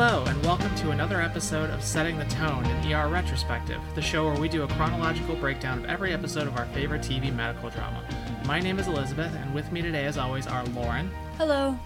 Hello, 0.00 0.22
and 0.26 0.46
welcome 0.46 0.72
to 0.76 0.92
another 0.92 1.20
episode 1.20 1.70
of 1.70 1.82
Setting 1.82 2.16
the 2.18 2.24
Tone, 2.26 2.64
an 2.64 2.92
ER 2.92 3.08
retrospective, 3.08 3.80
the 3.96 4.00
show 4.00 4.26
where 4.26 4.40
we 4.40 4.48
do 4.48 4.62
a 4.62 4.68
chronological 4.68 5.34
breakdown 5.34 5.76
of 5.76 5.86
every 5.86 6.12
episode 6.12 6.46
of 6.46 6.56
our 6.56 6.66
favorite 6.66 7.02
TV 7.02 7.34
medical 7.34 7.68
drama. 7.68 8.04
My 8.46 8.60
name 8.60 8.78
is 8.78 8.86
Elizabeth, 8.86 9.34
and 9.34 9.52
with 9.52 9.72
me 9.72 9.82
today, 9.82 10.04
as 10.04 10.16
always, 10.16 10.46
are 10.46 10.64
Lauren 10.66 11.10
Hello. 11.36 11.76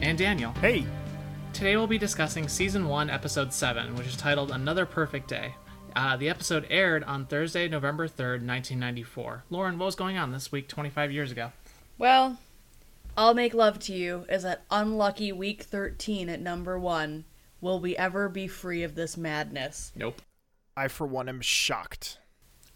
and 0.00 0.16
Daniel. 0.16 0.52
Hey, 0.60 0.86
Today 1.52 1.76
we'll 1.76 1.88
be 1.88 1.98
discussing 1.98 2.46
Season 2.46 2.86
1, 2.86 3.10
Episode 3.10 3.52
7, 3.52 3.96
which 3.96 4.06
is 4.06 4.16
titled 4.16 4.52
Another 4.52 4.86
Perfect 4.86 5.26
Day. 5.26 5.56
Uh, 5.96 6.16
the 6.16 6.28
episode 6.28 6.68
aired 6.70 7.02
on 7.02 7.26
Thursday, 7.26 7.66
November 7.66 8.06
3rd, 8.06 8.46
1994. 8.46 9.42
Lauren, 9.50 9.76
what 9.76 9.86
was 9.86 9.96
going 9.96 10.16
on 10.16 10.30
this 10.30 10.52
week 10.52 10.68
25 10.68 11.10
years 11.10 11.32
ago? 11.32 11.50
Well, 11.98 12.38
I'll 13.16 13.34
Make 13.34 13.54
Love 13.54 13.80
to 13.80 13.92
You 13.92 14.24
is 14.28 14.44
at 14.44 14.62
unlucky 14.70 15.32
week 15.32 15.64
13 15.64 16.28
at 16.28 16.40
number 16.40 16.78
one. 16.78 17.24
Will 17.60 17.80
we 17.80 17.96
ever 17.96 18.28
be 18.28 18.46
free 18.48 18.82
of 18.82 18.94
this 18.94 19.16
madness? 19.16 19.92
Nope. 19.94 20.20
I 20.76 20.88
for 20.88 21.06
one 21.06 21.28
am 21.28 21.40
shocked. 21.40 22.18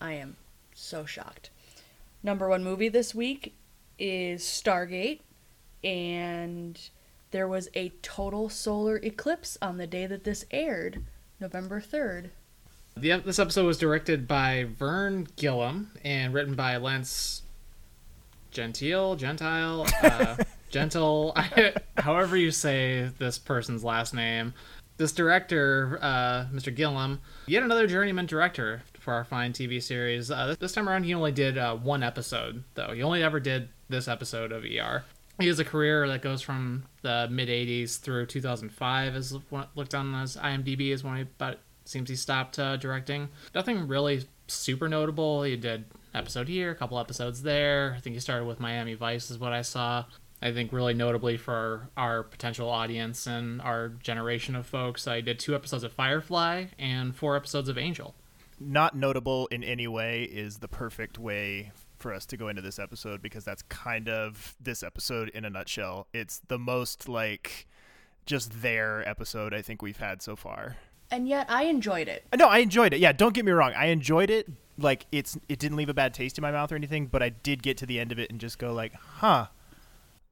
I 0.00 0.14
am 0.14 0.36
so 0.74 1.04
shocked. 1.04 1.50
Number 2.22 2.48
one 2.48 2.64
movie 2.64 2.88
this 2.88 3.14
week 3.14 3.54
is 3.98 4.42
Stargate, 4.42 5.20
and 5.84 6.80
there 7.30 7.46
was 7.46 7.68
a 7.74 7.90
total 8.02 8.48
solar 8.48 8.96
eclipse 8.96 9.58
on 9.60 9.76
the 9.76 9.86
day 9.86 10.06
that 10.06 10.24
this 10.24 10.44
aired, 10.50 11.04
November 11.38 11.80
3rd. 11.80 12.30
The, 12.96 13.18
this 13.24 13.38
episode 13.38 13.66
was 13.66 13.78
directed 13.78 14.26
by 14.26 14.66
Vern 14.78 15.28
Gillum 15.36 15.92
and 16.02 16.34
written 16.34 16.54
by 16.54 16.76
Lance 16.76 17.42
Gentile, 18.50 19.14
Gentile, 19.14 19.86
uh, 20.02 20.36
Gentle, 20.70 21.36
however 21.98 22.36
you 22.36 22.50
say 22.50 23.10
this 23.18 23.38
person's 23.38 23.84
last 23.84 24.14
name. 24.14 24.54
This 24.96 25.12
director, 25.12 25.98
uh, 26.02 26.46
Mr. 26.52 26.74
Gillum, 26.74 27.20
yet 27.46 27.62
another 27.62 27.86
journeyman 27.86 28.26
director 28.26 28.82
for 28.98 29.14
our 29.14 29.24
fine 29.24 29.52
TV 29.52 29.82
series. 29.82 30.30
Uh, 30.30 30.54
this, 30.60 30.72
time 30.72 30.88
around, 30.88 31.04
he 31.04 31.14
only 31.14 31.32
did 31.32 31.56
uh, 31.56 31.74
one 31.74 32.02
episode, 32.02 32.64
though. 32.74 32.92
He 32.92 33.02
only 33.02 33.22
ever 33.22 33.40
did 33.40 33.70
this 33.88 34.08
episode 34.08 34.52
of 34.52 34.64
ER. 34.64 35.04
He 35.38 35.46
has 35.46 35.58
a 35.58 35.64
career 35.64 36.06
that 36.06 36.20
goes 36.20 36.42
from 36.42 36.84
the 37.00 37.26
mid 37.30 37.48
80s 37.48 37.98
through 37.98 38.26
2005, 38.26 39.14
as 39.14 39.36
looked 39.74 39.94
on 39.94 40.14
as 40.14 40.36
IMDb, 40.36 40.90
is 40.90 41.02
when 41.02 41.16
he 41.16 41.54
seems 41.86 42.10
he 42.10 42.16
stopped 42.16 42.58
uh, 42.58 42.76
directing. 42.76 43.30
Nothing 43.54 43.88
really 43.88 44.28
super 44.48 44.88
notable. 44.88 45.42
He 45.42 45.56
did 45.56 45.86
episode 46.14 46.48
here, 46.48 46.70
a 46.70 46.74
couple 46.74 46.98
episodes 46.98 47.42
there. 47.42 47.94
I 47.96 48.00
think 48.00 48.14
he 48.14 48.20
started 48.20 48.44
with 48.44 48.60
Miami 48.60 48.94
Vice, 48.94 49.30
is 49.30 49.38
what 49.38 49.52
I 49.52 49.62
saw. 49.62 50.04
I 50.42 50.52
think 50.52 50.72
really 50.72 50.94
notably 50.94 51.36
for 51.36 51.90
our 51.96 52.22
potential 52.22 52.68
audience 52.68 53.26
and 53.26 53.60
our 53.60 53.88
generation 53.88 54.56
of 54.56 54.66
folks, 54.66 55.06
I 55.06 55.20
did 55.20 55.38
two 55.38 55.54
episodes 55.54 55.84
of 55.84 55.92
Firefly 55.92 56.66
and 56.78 57.14
four 57.14 57.36
episodes 57.36 57.68
of 57.68 57.76
Angel. 57.76 58.14
Not 58.58 58.96
notable 58.96 59.46
in 59.48 59.62
any 59.62 59.86
way 59.86 60.22
is 60.24 60.58
the 60.58 60.68
perfect 60.68 61.18
way 61.18 61.72
for 61.98 62.14
us 62.14 62.24
to 62.26 62.36
go 62.36 62.48
into 62.48 62.62
this 62.62 62.78
episode 62.78 63.20
because 63.20 63.44
that's 63.44 63.62
kind 63.64 64.08
of 64.08 64.56
this 64.60 64.82
episode 64.82 65.28
in 65.30 65.44
a 65.44 65.50
nutshell. 65.50 66.06
It's 66.14 66.40
the 66.48 66.58
most 66.58 67.08
like 67.08 67.66
just 68.26 68.62
there 68.62 69.06
episode 69.08 69.52
I 69.52 69.60
think 69.62 69.82
we've 69.82 69.98
had 69.98 70.22
so 70.22 70.36
far. 70.36 70.76
And 71.10 71.28
yet 71.28 71.46
I 71.50 71.64
enjoyed 71.64 72.08
it. 72.08 72.24
No, 72.36 72.48
I 72.48 72.58
enjoyed 72.58 72.94
it. 72.94 73.00
Yeah, 73.00 73.12
don't 73.12 73.34
get 73.34 73.44
me 73.44 73.52
wrong. 73.52 73.72
I 73.76 73.86
enjoyed 73.86 74.30
it. 74.30 74.48
Like 74.78 75.04
it's 75.12 75.36
it 75.48 75.58
didn't 75.58 75.76
leave 75.76 75.88
a 75.90 75.94
bad 75.94 76.14
taste 76.14 76.38
in 76.38 76.42
my 76.42 76.50
mouth 76.52 76.72
or 76.72 76.76
anything, 76.76 77.06
but 77.06 77.22
I 77.22 77.28
did 77.28 77.62
get 77.62 77.76
to 77.78 77.86
the 77.86 78.00
end 78.00 78.12
of 78.12 78.18
it 78.18 78.30
and 78.30 78.40
just 78.40 78.58
go 78.58 78.72
like, 78.72 78.94
"Huh. 78.94 79.48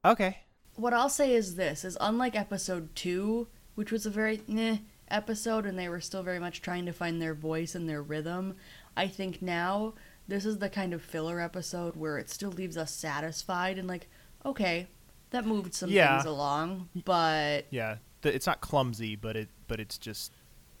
Okay." 0.05 0.39
What 0.75 0.93
I'll 0.93 1.09
say 1.09 1.33
is 1.33 1.55
this 1.55 1.83
is 1.83 1.97
unlike 1.99 2.35
episode 2.35 2.95
two, 2.95 3.47
which 3.75 3.91
was 3.91 4.05
a 4.05 4.09
very 4.09 4.41
meh 4.47 4.77
episode 5.09 5.65
and 5.65 5.77
they 5.77 5.89
were 5.89 5.99
still 5.99 6.23
very 6.23 6.39
much 6.39 6.61
trying 6.61 6.85
to 6.85 6.93
find 6.93 7.21
their 7.21 7.33
voice 7.33 7.75
and 7.75 7.89
their 7.89 8.01
rhythm, 8.01 8.55
I 8.95 9.07
think 9.07 9.41
now 9.41 9.95
this 10.27 10.45
is 10.45 10.59
the 10.59 10.69
kind 10.69 10.93
of 10.93 11.01
filler 11.01 11.41
episode 11.41 11.95
where 11.95 12.17
it 12.17 12.29
still 12.29 12.51
leaves 12.51 12.77
us 12.77 12.91
satisfied 12.93 13.77
and 13.77 13.87
like, 13.87 14.07
okay, 14.45 14.87
that 15.31 15.45
moved 15.45 15.73
some 15.73 15.89
Yeah. 15.89 16.17
things 16.17 16.27
along, 16.27 16.89
but 17.03 17.65
Yeah, 17.71 17.97
the, 18.21 18.33
it's 18.33 18.47
not 18.47 18.61
clumsy, 18.61 19.15
but 19.15 19.35
it 19.35 19.49
but 19.67 19.79
it's 19.79 19.97
just 19.97 20.31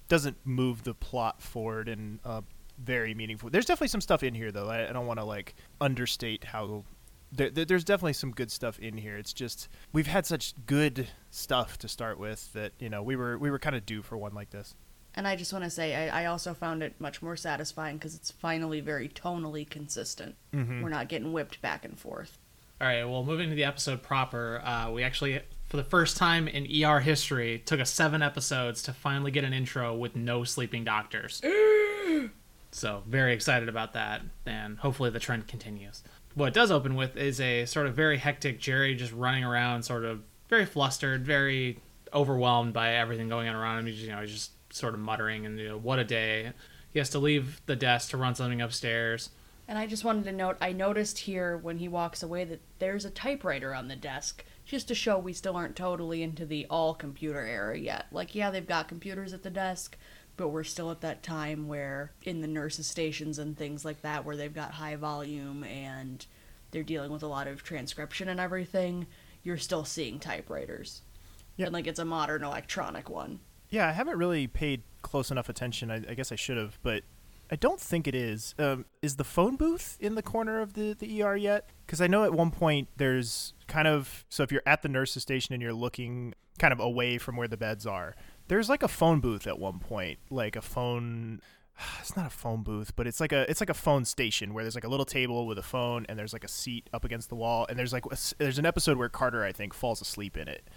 doesn't 0.07 0.37
move 0.45 0.83
the 0.83 0.93
plot 0.93 1.41
forward 1.41 1.89
in 1.89 2.19
a 2.23 2.43
very 2.77 3.13
meaningful. 3.13 3.49
There's 3.49 3.65
definitely 3.65 3.89
some 3.89 4.01
stuff 4.01 4.23
in 4.23 4.33
here 4.33 4.51
though. 4.51 4.69
I, 4.69 4.87
I 4.89 4.93
don't 4.93 5.07
want 5.07 5.19
to 5.19 5.25
like 5.25 5.55
understate 5.81 6.45
how. 6.45 6.85
There, 7.31 7.49
there- 7.49 7.65
there's 7.65 7.83
definitely 7.83 8.13
some 8.13 8.31
good 8.31 8.51
stuff 8.51 8.79
in 8.79 8.97
here. 8.97 9.17
It's 9.17 9.33
just 9.33 9.67
we've 9.93 10.07
had 10.07 10.25
such 10.25 10.53
good 10.65 11.07
stuff 11.29 11.77
to 11.79 11.87
start 11.87 12.19
with 12.19 12.51
that 12.53 12.73
you 12.79 12.89
know 12.89 13.03
we 13.03 13.15
were 13.15 13.37
we 13.37 13.51
were 13.51 13.59
kind 13.59 13.75
of 13.75 13.85
due 13.85 14.01
for 14.01 14.17
one 14.17 14.33
like 14.33 14.49
this. 14.49 14.73
and 15.15 15.27
I 15.27 15.35
just 15.35 15.51
want 15.53 15.63
to 15.65 15.69
say 15.71 16.09
I, 16.09 16.23
I 16.23 16.25
also 16.27 16.53
found 16.53 16.81
it 16.83 16.93
much 16.99 17.21
more 17.21 17.35
satisfying 17.35 17.97
because 17.97 18.15
it's 18.15 18.31
finally 18.31 18.79
very 18.81 19.09
tonally 19.09 19.69
consistent. 19.69 20.35
Mm-hmm. 20.53 20.81
We're 20.81 20.89
not 20.89 21.07
getting 21.09 21.31
whipped 21.33 21.61
back 21.61 21.83
and 21.85 21.97
forth. 21.99 22.37
All 22.81 22.87
right, 22.87 23.03
well, 23.03 23.23
moving 23.25 23.49
to 23.49 23.55
the 23.55 23.65
episode 23.65 24.01
proper, 24.01 24.61
uh, 24.63 24.89
we 24.89 25.03
actually, 25.03 25.41
for 25.67 25.75
the 25.75 25.83
first 25.83 26.15
time 26.15 26.47
in 26.47 26.65
ER 26.85 27.01
history, 27.01 27.61
took 27.65 27.81
us 27.81 27.89
seven 27.91 28.21
episodes 28.21 28.81
to 28.83 28.93
finally 28.93 29.31
get 29.31 29.43
an 29.43 29.51
intro 29.51 29.93
with 29.93 30.15
no 30.15 30.45
sleeping 30.45 30.85
doctors. 30.85 31.41
so, 32.71 33.03
very 33.05 33.33
excited 33.33 33.67
about 33.67 33.91
that, 33.93 34.21
and 34.45 34.77
hopefully 34.77 35.09
the 35.09 35.19
trend 35.19 35.47
continues. 35.47 36.03
What 36.39 36.47
it 36.47 36.53
does 36.53 36.71
open 36.71 36.95
with 36.95 37.17
is 37.17 37.41
a 37.41 37.65
sort 37.65 37.85
of 37.85 37.95
very 37.95 38.17
hectic 38.17 38.61
Jerry 38.61 38.95
just 38.95 39.11
running 39.11 39.43
around, 39.43 39.83
sort 39.83 40.05
of 40.05 40.21
very 40.47 40.65
flustered, 40.65 41.25
very 41.25 41.81
overwhelmed 42.13 42.71
by 42.71 42.93
everything 42.93 43.27
going 43.27 43.49
on 43.49 43.55
around 43.55 43.79
him. 43.79 43.87
He's, 43.87 44.01
you 44.01 44.07
know, 44.07 44.21
he's 44.21 44.31
just 44.31 44.51
sort 44.73 44.93
of 44.93 45.01
muttering, 45.01 45.45
and 45.45 45.59
you 45.59 45.67
know, 45.67 45.77
what 45.77 45.99
a 45.99 46.05
day. 46.05 46.53
He 46.93 46.99
has 46.99 47.09
to 47.09 47.19
leave 47.19 47.61
the 47.65 47.75
desk 47.75 48.11
to 48.11 48.17
run 48.17 48.35
something 48.35 48.61
upstairs. 48.61 49.31
And 49.67 49.77
I 49.77 49.85
just 49.85 50.05
wanted 50.05 50.23
to 50.23 50.31
note 50.31 50.55
I 50.61 50.71
noticed 50.71 51.19
here 51.19 51.57
when 51.57 51.79
he 51.79 51.89
walks 51.89 52.23
away 52.23 52.45
that 52.45 52.61
there's 52.79 53.03
a 53.03 53.09
typewriter 53.09 53.75
on 53.75 53.89
the 53.89 53.97
desk, 53.97 54.45
just 54.63 54.87
to 54.87 54.95
show 54.95 55.19
we 55.19 55.33
still 55.33 55.57
aren't 55.57 55.75
totally 55.75 56.23
into 56.23 56.45
the 56.45 56.65
all 56.69 56.93
computer 56.93 57.45
era 57.45 57.77
yet. 57.77 58.05
Like, 58.13 58.33
yeah, 58.33 58.49
they've 58.49 58.65
got 58.65 58.87
computers 58.87 59.33
at 59.33 59.43
the 59.43 59.49
desk, 59.49 59.97
but 60.39 60.47
we're 60.47 60.63
still 60.63 60.89
at 60.89 61.01
that 61.01 61.21
time 61.21 61.67
where 61.67 62.13
in 62.23 62.39
the 62.39 62.47
nurses' 62.47 62.87
stations 62.87 63.37
and 63.37 63.57
things 63.57 63.83
like 63.83 64.01
that, 64.03 64.23
where 64.23 64.37
they've 64.37 64.53
got 64.53 64.71
high 64.71 64.95
volume 64.95 65.65
and 65.65 66.25
they're 66.71 66.81
dealing 66.81 67.11
with 67.11 67.21
a 67.21 67.27
lot 67.27 67.45
of 67.45 67.61
transcription 67.61 68.29
and 68.29 68.39
everything, 68.39 69.05
you're 69.43 69.57
still 69.57 69.83
seeing 69.83 70.17
typewriters. 70.17 71.01
Yep. 71.57 71.67
And 71.67 71.73
like 71.73 71.87
it's 71.87 71.99
a 71.99 72.05
modern 72.05 72.45
electronic 72.45 73.09
one. 73.09 73.41
Yeah, 73.69 73.89
I 73.89 73.91
haven't 73.91 74.17
really 74.17 74.47
paid 74.47 74.83
close 75.01 75.29
enough 75.29 75.49
attention. 75.49 75.91
I, 75.91 75.95
I 75.95 76.13
guess 76.13 76.31
I 76.31 76.35
should 76.35 76.55
have, 76.55 76.79
but 76.83 77.03
I 77.51 77.57
don't 77.57 77.81
think 77.81 78.07
it 78.07 78.15
is. 78.15 78.55
Um, 78.57 78.85
is 79.01 79.17
the 79.17 79.25
phone 79.25 79.57
booth 79.57 79.97
in 79.99 80.15
the 80.15 80.23
corner 80.23 80.61
of 80.61 80.71
the, 80.73 80.93
the 80.93 81.21
ER 81.21 81.35
yet? 81.35 81.69
Because 81.85 81.99
I 81.99 82.07
know 82.07 82.23
at 82.23 82.31
one 82.31 82.51
point 82.51 82.87
there's 82.95 83.53
kind 83.67 83.89
of 83.89 84.23
so 84.29 84.43
if 84.43 84.53
you're 84.53 84.63
at 84.65 84.83
the 84.83 84.89
nurse's 84.89 85.21
station 85.21 85.53
and 85.53 85.61
you're 85.61 85.73
looking 85.73 86.33
kind 86.59 86.71
of 86.71 86.79
away 86.79 87.17
from 87.17 87.35
where 87.35 87.49
the 87.49 87.57
beds 87.57 87.85
are, 87.85 88.15
there's 88.49 88.67
like 88.67 88.83
a 88.83 88.87
phone 88.89 89.21
booth 89.21 89.47
at 89.47 89.57
one 89.57 89.79
point, 89.79 90.19
like 90.29 90.55
a 90.55 90.61
phone. 90.61 91.41
It's 92.01 92.17
not 92.17 92.25
a 92.25 92.29
phone 92.29 92.61
booth, 92.63 92.93
but 92.97 93.07
it's 93.07 93.21
like 93.21 93.31
a 93.31 93.49
it's 93.49 93.61
like 93.61 93.69
a 93.69 93.73
phone 93.73 94.03
station 94.03 94.53
where 94.53 94.65
there's 94.65 94.75
like 94.75 94.83
a 94.83 94.89
little 94.89 95.05
table 95.05 95.47
with 95.47 95.57
a 95.57 95.63
phone 95.63 96.05
and 96.09 96.19
there's 96.19 96.33
like 96.33 96.43
a 96.43 96.47
seat 96.49 96.89
up 96.93 97.05
against 97.05 97.29
the 97.29 97.35
wall 97.35 97.65
and 97.69 97.79
there's 97.79 97.93
like 97.93 98.05
a 98.07 98.11
s- 98.11 98.33
there's 98.37 98.59
an 98.59 98.65
episode 98.65 98.97
where 98.97 99.07
Carter 99.07 99.45
I 99.45 99.53
think 99.53 99.73
falls 99.73 100.01
asleep 100.01 100.35
in 100.35 100.49
it, 100.49 100.67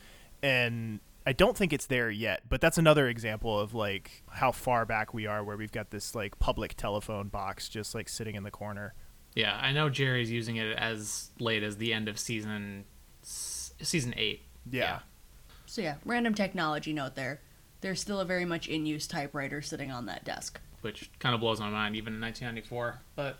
and 0.44 1.00
I 1.26 1.32
don't 1.32 1.56
think 1.56 1.72
it's 1.72 1.86
there 1.86 2.08
yet, 2.10 2.42
but 2.48 2.60
that's 2.60 2.78
another 2.78 3.08
example 3.08 3.58
of 3.58 3.74
like 3.74 4.22
how 4.30 4.52
far 4.52 4.86
back 4.86 5.12
we 5.12 5.26
are 5.26 5.42
where 5.42 5.56
we've 5.56 5.72
got 5.72 5.90
this 5.90 6.14
like 6.14 6.38
public 6.38 6.76
telephone 6.76 7.28
box 7.28 7.68
just 7.68 7.96
like 7.96 8.08
sitting 8.08 8.36
in 8.36 8.44
the 8.44 8.50
corner. 8.52 8.94
Yeah, 9.34 9.58
I 9.60 9.72
know 9.72 9.88
Jerry's 9.88 10.30
using 10.30 10.56
it 10.56 10.76
as 10.76 11.30
late 11.40 11.62
as 11.64 11.78
the 11.78 11.92
end 11.92 12.06
of 12.08 12.16
season 12.18 12.84
season 13.22 14.14
eight. 14.16 14.42
Yeah. 14.70 15.00
So 15.66 15.80
yeah, 15.80 15.96
random 16.04 16.34
technology 16.34 16.92
note 16.92 17.14
there. 17.16 17.40
There's 17.82 18.00
still 18.00 18.20
a 18.20 18.24
very 18.24 18.44
much 18.46 18.66
in 18.68 18.86
use 18.86 19.06
typewriter 19.06 19.60
sitting 19.60 19.90
on 19.90 20.06
that 20.06 20.24
desk. 20.24 20.60
which 20.80 21.10
kind 21.20 21.34
of 21.34 21.40
blows 21.40 21.60
my 21.60 21.68
mind 21.70 21.94
even 21.94 22.14
in 22.14 22.20
1994. 22.20 23.00
But 23.14 23.36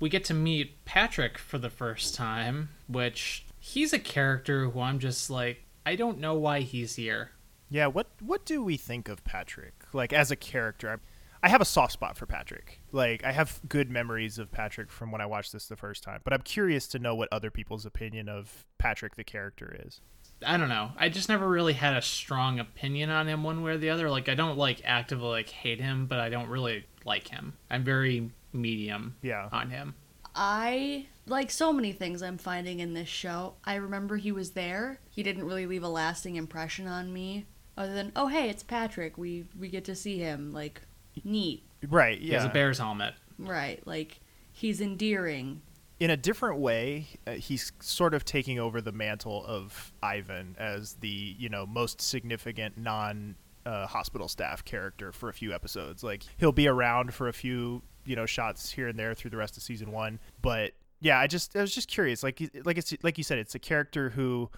we 0.00 0.08
get 0.08 0.24
to 0.26 0.34
meet 0.34 0.82
Patrick 0.86 1.36
for 1.36 1.58
the 1.58 1.68
first 1.68 2.14
time, 2.14 2.68
which 2.88 3.44
he's 3.58 3.92
a 3.92 3.98
character 3.98 4.70
who 4.70 4.80
I'm 4.80 4.98
just 4.98 5.28
like, 5.28 5.62
I 5.84 5.94
don't 5.96 6.18
know 6.20 6.34
why 6.34 6.60
he's 6.60 6.94
here. 6.96 7.32
Yeah, 7.68 7.88
what 7.88 8.06
what 8.20 8.46
do 8.46 8.62
we 8.62 8.76
think 8.76 9.08
of 9.08 9.24
Patrick? 9.24 9.74
Like 9.92 10.12
as 10.12 10.30
a 10.30 10.36
character, 10.36 10.88
I, 11.42 11.46
I 11.46 11.48
have 11.48 11.60
a 11.60 11.64
soft 11.66 11.92
spot 11.92 12.16
for 12.16 12.24
Patrick. 12.26 12.80
Like 12.92 13.24
I 13.24 13.32
have 13.32 13.60
good 13.68 13.90
memories 13.90 14.38
of 14.38 14.50
Patrick 14.52 14.90
from 14.90 15.10
when 15.10 15.20
I 15.20 15.26
watched 15.26 15.52
this 15.52 15.66
the 15.66 15.76
first 15.76 16.02
time, 16.02 16.20
but 16.24 16.32
I'm 16.32 16.42
curious 16.42 16.86
to 16.88 16.98
know 16.98 17.14
what 17.14 17.28
other 17.32 17.50
people's 17.50 17.84
opinion 17.84 18.28
of 18.28 18.64
Patrick 18.78 19.16
the 19.16 19.24
character 19.24 19.76
is. 19.86 20.00
I 20.44 20.56
don't 20.56 20.68
know. 20.68 20.90
I 20.98 21.08
just 21.08 21.28
never 21.28 21.48
really 21.48 21.72
had 21.74 21.96
a 21.96 22.02
strong 22.02 22.58
opinion 22.58 23.10
on 23.10 23.26
him 23.28 23.42
one 23.42 23.62
way 23.62 23.72
or 23.72 23.78
the 23.78 23.90
other. 23.90 24.10
Like 24.10 24.28
I 24.28 24.34
don't 24.34 24.58
like 24.58 24.82
actively 24.84 25.28
like 25.28 25.48
hate 25.48 25.80
him, 25.80 26.06
but 26.06 26.18
I 26.18 26.28
don't 26.28 26.48
really 26.48 26.84
like 27.04 27.28
him. 27.28 27.54
I'm 27.70 27.84
very 27.84 28.30
medium 28.52 29.16
Yeah. 29.22 29.48
on 29.52 29.70
him. 29.70 29.94
I 30.34 31.06
like 31.26 31.50
so 31.50 31.72
many 31.72 31.92
things 31.92 32.22
I'm 32.22 32.36
finding 32.38 32.80
in 32.80 32.92
this 32.94 33.08
show. 33.08 33.54
I 33.64 33.76
remember 33.76 34.16
he 34.18 34.32
was 34.32 34.50
there. 34.50 35.00
He 35.08 35.22
didn't 35.22 35.44
really 35.44 35.66
leave 35.66 35.82
a 35.82 35.88
lasting 35.88 36.36
impression 36.36 36.86
on 36.86 37.12
me. 37.12 37.46
other 37.78 37.94
than 37.94 38.12
oh 38.16 38.26
hey 38.28 38.48
it's 38.50 38.62
Patrick 38.62 39.16
we 39.18 39.44
we 39.58 39.68
get 39.68 39.84
to 39.86 39.94
see 39.94 40.18
him 40.18 40.52
like 40.52 40.80
neat 41.24 41.62
Right. 41.88 42.18
Yeah. 42.20 42.26
He 42.26 42.32
has 42.34 42.44
a 42.44 42.48
bear's 42.50 42.78
helmet. 42.78 43.14
right 43.38 43.86
like 43.86 44.20
he's 44.52 44.80
endearing 44.80 45.60
in 45.98 46.10
a 46.10 46.16
different 46.16 46.58
way, 46.58 47.06
uh, 47.26 47.32
he's 47.32 47.72
sort 47.80 48.14
of 48.14 48.24
taking 48.24 48.58
over 48.58 48.80
the 48.80 48.92
mantle 48.92 49.44
of 49.46 49.92
Ivan 50.02 50.56
as 50.58 50.94
the 50.94 51.08
you 51.38 51.48
know 51.48 51.66
most 51.66 52.00
significant 52.00 52.76
non 52.76 53.36
uh, 53.64 53.86
hospital 53.86 54.28
staff 54.28 54.64
character 54.64 55.12
for 55.12 55.28
a 55.28 55.32
few 55.32 55.54
episodes. 55.54 56.02
Like 56.04 56.24
he'll 56.36 56.52
be 56.52 56.68
around 56.68 57.14
for 57.14 57.28
a 57.28 57.32
few 57.32 57.82
you 58.04 58.16
know 58.16 58.26
shots 58.26 58.70
here 58.70 58.88
and 58.88 58.98
there 58.98 59.14
through 59.14 59.30
the 59.30 59.36
rest 59.36 59.56
of 59.56 59.62
season 59.62 59.90
one, 59.90 60.18
but 60.42 60.72
yeah, 61.00 61.18
I 61.18 61.26
just 61.26 61.56
I 61.56 61.60
was 61.60 61.74
just 61.74 61.88
curious. 61.88 62.22
Like 62.22 62.40
like 62.64 62.78
it's 62.78 62.94
like 63.02 63.18
you 63.18 63.24
said, 63.24 63.38
it's 63.38 63.54
a 63.54 63.58
character 63.58 64.10
who 64.10 64.50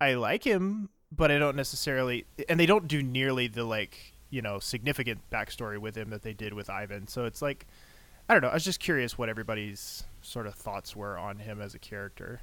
I 0.00 0.14
like 0.14 0.44
him, 0.44 0.88
but 1.10 1.30
I 1.30 1.38
don't 1.38 1.56
necessarily, 1.56 2.26
and 2.48 2.58
they 2.58 2.66
don't 2.66 2.88
do 2.88 3.02
nearly 3.02 3.46
the 3.46 3.64
like 3.64 4.14
you 4.30 4.42
know 4.42 4.58
significant 4.58 5.20
backstory 5.30 5.78
with 5.78 5.96
him 5.96 6.10
that 6.10 6.22
they 6.22 6.32
did 6.32 6.54
with 6.54 6.68
Ivan. 6.68 7.06
So 7.06 7.24
it's 7.24 7.40
like 7.40 7.66
I 8.28 8.34
don't 8.34 8.42
know. 8.42 8.48
I 8.48 8.54
was 8.54 8.64
just 8.64 8.80
curious 8.80 9.16
what 9.16 9.28
everybody's 9.28 10.04
sort 10.22 10.46
of 10.46 10.54
thoughts 10.54 10.96
were 10.96 11.18
on 11.18 11.38
him 11.38 11.60
as 11.60 11.74
a 11.74 11.78
character. 11.78 12.40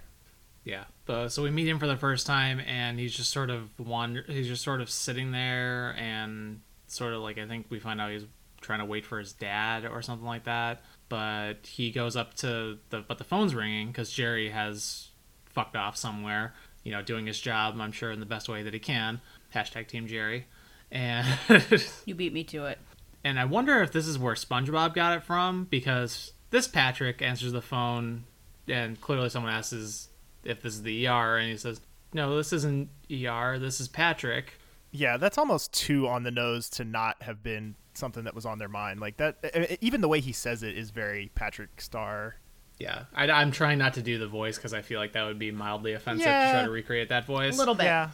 Yeah. 0.63 0.85
The, 1.05 1.29
so 1.29 1.43
we 1.43 1.49
meet 1.49 1.67
him 1.67 1.79
for 1.79 1.87
the 1.87 1.97
first 1.97 2.27
time, 2.27 2.59
and 2.59 2.99
he's 2.99 3.15
just 3.15 3.31
sort 3.31 3.49
of 3.49 3.69
wander. 3.79 4.23
He's 4.27 4.47
just 4.47 4.63
sort 4.63 4.81
of 4.81 4.89
sitting 4.89 5.31
there, 5.31 5.95
and 5.97 6.61
sort 6.87 7.13
of 7.13 7.21
like 7.21 7.37
I 7.37 7.47
think 7.47 7.67
we 7.69 7.79
find 7.79 7.99
out 7.99 8.11
he's 8.11 8.25
trying 8.61 8.79
to 8.79 8.85
wait 8.85 9.05
for 9.05 9.19
his 9.19 9.33
dad 9.33 9.85
or 9.85 10.01
something 10.01 10.27
like 10.27 10.43
that. 10.43 10.83
But 11.07 11.65
he 11.65 11.91
goes 11.91 12.15
up 12.15 12.35
to 12.35 12.77
the 12.89 13.01
but 13.01 13.17
the 13.17 13.23
phone's 13.23 13.55
ringing 13.55 13.87
because 13.87 14.11
Jerry 14.11 14.49
has 14.49 15.09
fucked 15.45 15.75
off 15.75 15.97
somewhere. 15.97 16.53
You 16.83 16.91
know, 16.91 17.01
doing 17.01 17.25
his 17.25 17.39
job. 17.39 17.75
I'm 17.79 17.91
sure 17.91 18.11
in 18.11 18.19
the 18.19 18.25
best 18.25 18.47
way 18.49 18.63
that 18.63 18.73
he 18.73 18.79
can. 18.79 19.21
Hashtag 19.53 19.87
Team 19.87 20.07
Jerry. 20.07 20.45
And 20.91 21.27
you 22.05 22.15
beat 22.15 22.33
me 22.33 22.43
to 22.45 22.65
it 22.65 22.79
and 23.23 23.39
I 23.39 23.45
wonder 23.45 23.81
if 23.81 23.91
this 23.91 24.07
is 24.07 24.17
where 24.17 24.35
SpongeBob 24.35 24.93
got 24.93 25.17
it 25.17 25.23
from 25.23 25.65
because 25.65 26.31
this 26.49 26.67
Patrick 26.67 27.21
answers 27.21 27.51
the 27.51 27.61
phone, 27.61 28.25
and 28.67 28.99
clearly 28.99 29.29
someone 29.29 29.51
asks 29.51 30.09
if 30.43 30.61
this 30.61 30.73
is 30.73 30.83
the 30.83 31.07
ER, 31.07 31.37
and 31.37 31.51
he 31.51 31.57
says, 31.57 31.81
"No, 32.13 32.37
this 32.37 32.53
isn't 32.53 32.89
ER. 33.11 33.57
This 33.59 33.79
is 33.79 33.87
Patrick." 33.87 34.53
Yeah, 34.91 35.17
that's 35.17 35.37
almost 35.37 35.73
too 35.73 36.07
on 36.07 36.23
the 36.23 36.31
nose 36.31 36.69
to 36.71 36.83
not 36.83 37.21
have 37.21 37.43
been 37.43 37.75
something 37.93 38.23
that 38.23 38.33
was 38.33 38.45
on 38.45 38.57
their 38.57 38.69
mind. 38.69 38.99
Like 38.99 39.17
that, 39.17 39.77
even 39.81 40.01
the 40.01 40.07
way 40.07 40.19
he 40.19 40.31
says 40.31 40.63
it 40.63 40.75
is 40.77 40.89
very 40.89 41.31
Patrick 41.35 41.81
Star. 41.81 42.35
Yeah, 42.79 43.03
I, 43.13 43.29
I'm 43.29 43.51
trying 43.51 43.77
not 43.77 43.95
to 43.95 44.01
do 44.01 44.17
the 44.17 44.27
voice 44.27 44.55
because 44.57 44.73
I 44.73 44.81
feel 44.81 44.99
like 44.99 45.13
that 45.13 45.23
would 45.25 45.37
be 45.37 45.51
mildly 45.51 45.93
offensive 45.93 46.25
to 46.25 46.51
try 46.51 46.63
to 46.63 46.69
recreate 46.69 47.09
that 47.09 47.25
voice. 47.25 47.55
a 47.55 47.57
little 47.57 47.75
bit 47.75 47.83
Yeah, 47.83 48.11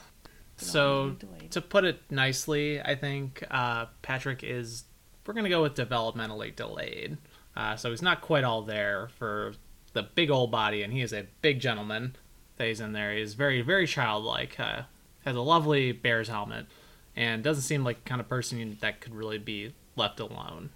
So 0.58 1.16
to 1.52 1.62
put 1.62 1.86
it 1.86 2.02
nicely, 2.10 2.82
I 2.82 2.96
think 2.96 3.44
uh, 3.50 3.86
Patrick 4.02 4.44
is. 4.44 4.84
We're 5.26 5.34
gonna 5.34 5.50
go 5.50 5.62
with 5.62 5.76
developmentally 5.76 6.56
delayed. 6.56 7.18
Uh, 7.56 7.76
so 7.76 7.90
he's 7.90 8.02
not 8.02 8.22
quite 8.22 8.44
all 8.44 8.62
there 8.62 9.10
for 9.18 9.54
the 9.94 10.04
big 10.04 10.30
old 10.30 10.52
body, 10.52 10.84
and 10.84 10.92
he 10.92 11.02
is 11.02 11.14
a 11.14 11.26
big 11.42 11.60
gentleman 11.60 12.16
that 12.58 12.68
he's 12.68 12.80
in 12.80 12.94
there. 12.94 13.14
He's 13.14 13.34
very 13.34 13.62
very 13.62 13.88
childlike. 13.88 14.60
Uh, 14.60 14.84
has 15.24 15.36
a 15.36 15.42
lovely 15.42 15.92
bear's 15.92 16.28
helmet, 16.28 16.68
and 17.16 17.44
doesn't 17.44 17.64
seem 17.64 17.84
like 17.84 18.04
the 18.04 18.10
kind 18.10 18.22
of 18.22 18.30
person 18.30 18.78
that 18.82 19.02
could 19.02 19.16
really 19.16 19.38
be 19.40 19.74
left 19.96 20.20
alone. 20.20 20.70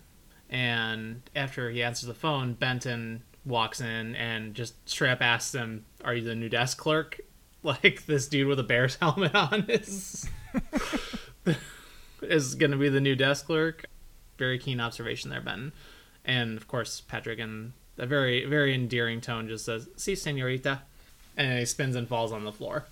And 0.49 1.21
after 1.35 1.69
he 1.69 1.83
answers 1.83 2.07
the 2.07 2.13
phone, 2.13 2.53
Benton 2.53 3.23
walks 3.45 3.79
in 3.79 4.15
and 4.15 4.55
just 4.55 4.89
straight 4.89 5.11
up 5.11 5.21
asks 5.21 5.53
him, 5.53 5.85
"Are 6.03 6.15
you 6.15 6.23
the 6.23 6.35
new 6.35 6.49
desk 6.49 6.77
clerk?" 6.77 7.21
Like 7.61 8.05
this 8.05 8.29
dude 8.29 8.47
with 8.47 8.57
a 8.57 8.63
bear's 8.63 8.95
helmet 8.95 9.35
on 9.35 9.65
is 9.67 10.29
is 12.21 12.55
going 12.55 12.71
to 12.71 12.77
be 12.77 12.87
the 12.87 13.01
new 13.01 13.17
desk 13.17 13.47
clerk. 13.47 13.83
Very 14.37 14.57
keen 14.57 14.79
observation 14.79 15.29
there, 15.29 15.41
Benton. 15.41 15.73
And 16.25 16.57
of 16.57 16.67
course, 16.67 17.01
Patrick, 17.01 17.39
in 17.39 17.73
a 17.97 18.05
very 18.05 18.45
very 18.45 18.73
endearing 18.73 19.21
tone, 19.21 19.47
just 19.47 19.65
says, 19.65 19.87
"Si, 19.95 20.13
señorita," 20.13 20.79
and 21.37 21.59
he 21.59 21.65
spins 21.65 21.95
and 21.95 22.07
falls 22.07 22.31
on 22.31 22.43
the 22.45 22.51
floor. 22.51 22.85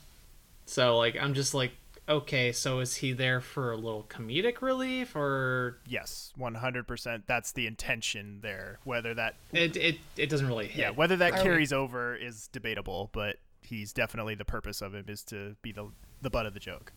So 0.65 0.97
like, 0.97 1.15
I'm 1.21 1.33
just 1.33 1.53
like, 1.53 1.71
okay, 2.09 2.51
so 2.51 2.79
is 2.79 2.95
he 2.97 3.13
there 3.13 3.39
for 3.41 3.71
a 3.71 3.75
little 3.77 4.05
comedic 4.09 4.61
relief, 4.61 5.15
or 5.15 5.77
yes, 5.87 6.33
one 6.35 6.55
hundred 6.55 6.87
percent. 6.87 7.23
That's 7.27 7.51
the 7.51 7.67
intention 7.67 8.39
there. 8.41 8.79
Whether 8.83 9.13
that, 9.13 9.35
it 9.53 9.77
it, 9.77 9.97
it 10.17 10.29
doesn't 10.29 10.47
really 10.47 10.67
hit? 10.67 10.77
yeah, 10.81 10.89
whether 10.91 11.15
that 11.17 11.33
Are 11.33 11.37
we- 11.37 11.43
carries 11.43 11.71
over 11.73 12.15
is 12.15 12.47
debatable, 12.47 13.09
but 13.13 13.37
he's 13.61 13.91
definitely 13.93 14.35
the 14.35 14.45
purpose 14.45 14.81
of 14.81 14.93
him 14.95 15.05
is 15.07 15.23
to 15.23 15.55
be 15.61 15.71
the 15.71 15.89
the 16.21 16.29
butt 16.29 16.45
of 16.45 16.53
the 16.53 16.59
joke. 16.59 16.91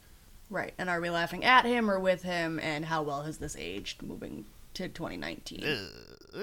right 0.48 0.72
and 0.78 0.88
are 0.88 1.00
we 1.00 1.10
laughing 1.10 1.44
at 1.44 1.64
him 1.64 1.90
or 1.90 1.98
with 1.98 2.22
him 2.22 2.58
and 2.60 2.84
how 2.86 3.02
well 3.02 3.22
has 3.22 3.38
this 3.38 3.56
aged 3.58 4.02
moving 4.02 4.44
to 4.88 4.88
2019 4.88 5.64
uh, 5.64 6.38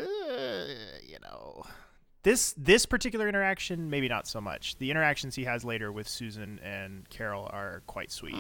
you 1.06 1.18
know 1.22 1.64
this 2.24 2.54
this 2.58 2.86
particular 2.86 3.28
interaction 3.28 3.90
maybe 3.90 4.08
not 4.08 4.28
so 4.28 4.42
much 4.42 4.78
the 4.78 4.92
interactions 4.92 5.36
he 5.36 5.44
has 5.46 5.64
later 5.64 5.92
with 5.92 6.08
susan 6.08 6.60
and 6.64 7.10
carol 7.10 7.50
are 7.52 7.82
quite 7.88 8.12
sweet 8.12 8.36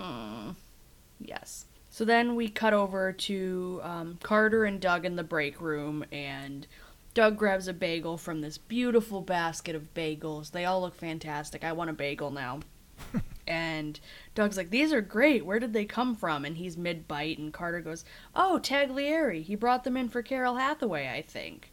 Yes. 1.19 1.65
So 1.89 2.05
then 2.05 2.35
we 2.35 2.49
cut 2.49 2.73
over 2.73 3.11
to 3.11 3.79
um, 3.83 4.19
Carter 4.21 4.65
and 4.65 4.79
Doug 4.79 5.05
in 5.05 5.15
the 5.15 5.23
break 5.23 5.59
room, 5.61 6.05
and 6.11 6.67
Doug 7.13 7.38
grabs 7.38 7.67
a 7.67 7.73
bagel 7.73 8.17
from 8.17 8.41
this 8.41 8.57
beautiful 8.57 9.21
basket 9.21 9.75
of 9.75 9.94
bagels. 9.94 10.51
They 10.51 10.65
all 10.65 10.81
look 10.81 10.95
fantastic. 10.95 11.63
I 11.63 11.71
want 11.71 11.89
a 11.89 11.94
bagel 11.94 12.29
now. 12.29 12.59
and 13.47 13.99
Doug's 14.35 14.57
like, 14.57 14.69
These 14.69 14.94
are 14.94 15.01
great. 15.01 15.45
Where 15.45 15.59
did 15.59 15.73
they 15.73 15.85
come 15.85 16.15
from? 16.15 16.45
And 16.45 16.57
he's 16.57 16.77
mid 16.77 17.07
bite, 17.07 17.38
and 17.38 17.53
Carter 17.53 17.81
goes, 17.81 18.06
Oh, 18.35 18.59
Taglieri. 18.61 19.44
He 19.44 19.56
brought 19.56 19.83
them 19.83 19.97
in 19.97 20.09
for 20.09 20.21
Carol 20.21 20.56
Hathaway, 20.56 21.09
I 21.09 21.21
think. 21.21 21.71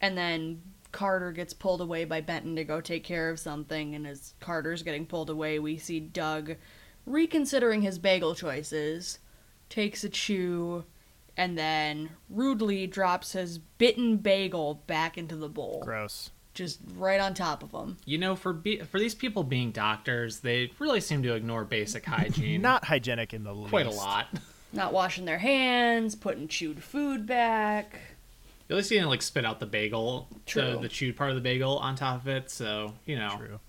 And 0.00 0.16
then 0.16 0.62
Carter 0.92 1.32
gets 1.32 1.52
pulled 1.52 1.80
away 1.80 2.04
by 2.04 2.20
Benton 2.20 2.56
to 2.56 2.64
go 2.64 2.80
take 2.80 3.04
care 3.04 3.30
of 3.30 3.38
something, 3.38 3.94
and 3.94 4.06
as 4.06 4.34
Carter's 4.40 4.82
getting 4.82 5.06
pulled 5.06 5.30
away, 5.30 5.58
we 5.58 5.76
see 5.76 6.00
Doug 6.00 6.56
reconsidering 7.04 7.82
his 7.82 7.98
bagel 7.98 8.34
choices, 8.34 9.18
takes 9.68 10.04
a 10.04 10.08
chew, 10.08 10.84
and 11.36 11.56
then 11.56 12.10
rudely 12.28 12.86
drops 12.86 13.32
his 13.32 13.58
bitten 13.58 14.16
bagel 14.16 14.82
back 14.86 15.16
into 15.16 15.36
the 15.36 15.48
bowl, 15.48 15.82
gross 15.84 16.30
just 16.54 16.80
right 16.96 17.20
on 17.20 17.34
top 17.34 17.62
of 17.62 17.70
them. 17.72 17.96
You 18.04 18.18
know, 18.18 18.34
for 18.36 18.52
be- 18.52 18.80
for 18.80 18.98
these 18.98 19.14
people 19.14 19.44
being 19.44 19.70
doctors, 19.70 20.40
they 20.40 20.70
really 20.78 21.00
seem 21.00 21.22
to 21.22 21.34
ignore 21.34 21.64
basic 21.64 22.04
hygiene 22.06 22.62
not 22.62 22.84
hygienic 22.84 23.32
in 23.34 23.44
the 23.44 23.54
least. 23.54 23.70
quite 23.70 23.86
a 23.86 23.90
lot. 23.90 24.26
Not 24.72 24.92
washing 24.92 25.24
their 25.24 25.38
hands, 25.38 26.14
putting 26.14 26.46
chewed 26.48 26.82
food 26.82 27.26
back. 27.26 27.98
At 28.68 28.76
least 28.76 28.90
he 28.90 28.96
didn't 28.96 29.08
like 29.08 29.22
spit 29.22 29.46
out 29.46 29.60
the 29.60 29.66
bagel, 29.66 30.28
True. 30.44 30.72
the, 30.72 30.78
the 30.80 30.88
chewed 30.88 31.16
part 31.16 31.30
of 31.30 31.36
the 31.36 31.42
bagel 31.42 31.78
on 31.78 31.96
top 31.96 32.20
of 32.22 32.28
it. 32.28 32.50
So 32.50 32.92
you 33.06 33.16
know, 33.16 33.34
True. 33.38 33.60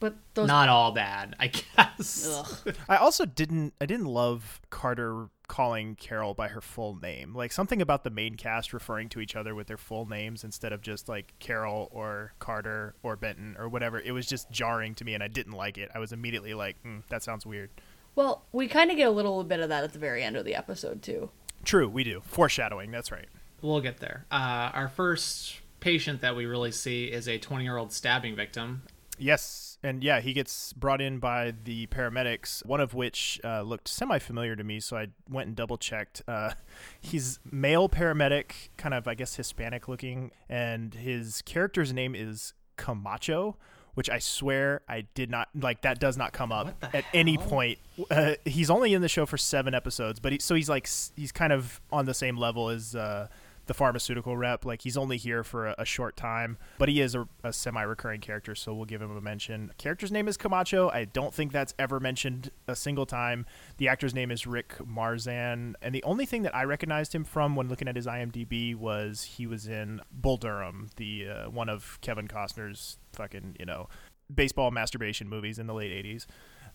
But 0.00 0.14
those 0.34 0.46
not 0.48 0.68
all 0.68 0.92
bad, 0.92 1.34
I 1.40 1.46
guess. 1.76 2.28
ugh. 2.66 2.74
I 2.88 2.96
also 2.96 3.24
didn't 3.24 3.74
I 3.80 3.86
didn't 3.86 4.06
love 4.06 4.60
Carter 4.70 5.28
calling 5.48 5.96
Carol 5.96 6.34
by 6.34 6.48
her 6.48 6.60
full 6.60 6.94
name. 6.94 7.34
Like 7.34 7.50
something 7.50 7.82
about 7.82 8.04
the 8.04 8.10
main 8.10 8.36
cast 8.36 8.72
referring 8.72 9.08
to 9.10 9.20
each 9.20 9.34
other 9.34 9.54
with 9.54 9.66
their 9.66 9.76
full 9.76 10.06
names 10.06 10.44
instead 10.44 10.72
of 10.72 10.82
just 10.82 11.08
like 11.08 11.32
Carol 11.38 11.88
or 11.90 12.34
Carter 12.38 12.94
or 13.02 13.16
Benton 13.16 13.56
or 13.58 13.68
whatever. 13.68 13.98
It 13.98 14.12
was 14.12 14.26
just 14.26 14.50
jarring 14.50 14.94
to 14.96 15.04
me 15.04 15.14
and 15.14 15.22
I 15.22 15.28
didn't 15.28 15.54
like 15.54 15.78
it. 15.78 15.90
I 15.94 15.98
was 15.98 16.12
immediately 16.12 16.54
like, 16.54 16.76
mm, 16.84 17.02
that 17.08 17.22
sounds 17.22 17.44
weird. 17.44 17.70
Well, 18.14 18.44
we 18.52 18.68
kind 18.68 18.90
of 18.90 18.96
get 18.96 19.08
a 19.08 19.12
little 19.12 19.42
bit 19.44 19.60
of 19.60 19.68
that 19.70 19.84
at 19.84 19.92
the 19.92 19.98
very 19.98 20.22
end 20.22 20.36
of 20.36 20.44
the 20.44 20.54
episode 20.54 21.02
too. 21.02 21.30
True, 21.64 21.88
we 21.88 22.04
do. 22.04 22.20
Foreshadowing, 22.24 22.90
that's 22.90 23.10
right. 23.10 23.28
We'll 23.62 23.80
get 23.80 23.98
there. 23.98 24.26
Uh, 24.30 24.70
our 24.72 24.88
first 24.88 25.56
patient 25.80 26.20
that 26.20 26.36
we 26.36 26.46
really 26.46 26.72
see 26.72 27.06
is 27.06 27.28
a 27.28 27.38
20 27.38 27.64
year 27.64 27.76
old 27.76 27.92
stabbing 27.92 28.36
victim. 28.36 28.82
Yes, 29.18 29.67
and 29.82 30.02
yeah, 30.02 30.20
he 30.20 30.32
gets 30.32 30.72
brought 30.72 31.00
in 31.00 31.18
by 31.18 31.54
the 31.64 31.86
paramedics, 31.86 32.64
one 32.66 32.80
of 32.80 32.94
which 32.94 33.40
uh, 33.44 33.62
looked 33.62 33.88
semi 33.88 34.18
familiar 34.18 34.56
to 34.56 34.64
me, 34.64 34.80
so 34.80 34.96
I 34.96 35.08
went 35.28 35.46
and 35.46 35.56
double 35.56 35.78
checked. 35.78 36.22
Uh, 36.26 36.52
he's 37.00 37.38
male 37.50 37.88
paramedic, 37.88 38.70
kind 38.76 38.94
of, 38.94 39.06
I 39.06 39.14
guess, 39.14 39.36
Hispanic 39.36 39.86
looking, 39.88 40.32
and 40.48 40.94
his 40.94 41.42
character's 41.42 41.92
name 41.92 42.14
is 42.14 42.54
Camacho. 42.76 43.56
Which 43.94 44.08
I 44.08 44.20
swear 44.20 44.82
I 44.88 45.06
did 45.14 45.28
not 45.28 45.48
like. 45.60 45.82
That 45.82 45.98
does 45.98 46.16
not 46.16 46.32
come 46.32 46.52
up 46.52 46.84
at 46.94 47.04
any 47.12 47.36
point. 47.36 47.80
Uh, 48.08 48.34
he's 48.44 48.70
only 48.70 48.94
in 48.94 49.02
the 49.02 49.08
show 49.08 49.26
for 49.26 49.36
seven 49.36 49.74
episodes, 49.74 50.20
but 50.20 50.30
he, 50.30 50.38
so 50.38 50.54
he's 50.54 50.68
like 50.68 50.88
he's 51.16 51.32
kind 51.32 51.52
of 51.52 51.80
on 51.90 52.04
the 52.04 52.14
same 52.14 52.36
level 52.36 52.68
as 52.68 52.94
uh, 52.94 53.26
the 53.68 53.74
pharmaceutical 53.74 54.36
rep. 54.36 54.64
Like 54.64 54.82
he's 54.82 54.96
only 54.96 55.16
here 55.16 55.44
for 55.44 55.68
a, 55.68 55.74
a 55.78 55.84
short 55.84 56.16
time, 56.16 56.58
but 56.78 56.88
he 56.88 57.00
is 57.00 57.14
a, 57.14 57.28
a 57.44 57.52
semi-recurring 57.52 58.20
character, 58.20 58.54
so 58.56 58.74
we'll 58.74 58.86
give 58.86 59.00
him 59.00 59.16
a 59.16 59.20
mention. 59.20 59.72
Character's 59.78 60.10
name 60.10 60.26
is 60.26 60.36
Camacho. 60.36 60.88
I 60.90 61.04
don't 61.04 61.32
think 61.32 61.52
that's 61.52 61.74
ever 61.78 62.00
mentioned 62.00 62.50
a 62.66 62.74
single 62.74 63.06
time. 63.06 63.46
The 63.76 63.86
actor's 63.86 64.14
name 64.14 64.32
is 64.32 64.46
Rick 64.46 64.78
Marzan, 64.78 65.74
and 65.80 65.94
the 65.94 66.02
only 66.02 66.26
thing 66.26 66.42
that 66.42 66.56
I 66.56 66.64
recognized 66.64 67.14
him 67.14 67.22
from 67.24 67.54
when 67.54 67.68
looking 67.68 67.86
at 67.86 67.94
his 67.94 68.06
IMDb 68.06 68.74
was 68.74 69.22
he 69.22 69.46
was 69.46 69.68
in 69.68 70.00
Bull 70.10 70.38
Durham, 70.38 70.88
the 70.96 71.28
uh, 71.28 71.50
one 71.50 71.68
of 71.68 71.98
Kevin 72.00 72.26
Costner's 72.26 72.98
fucking 73.12 73.56
you 73.60 73.66
know 73.66 73.88
baseball 74.34 74.70
masturbation 74.70 75.28
movies 75.28 75.58
in 75.58 75.66
the 75.66 75.74
late 75.74 75.92
'80s. 75.92 76.26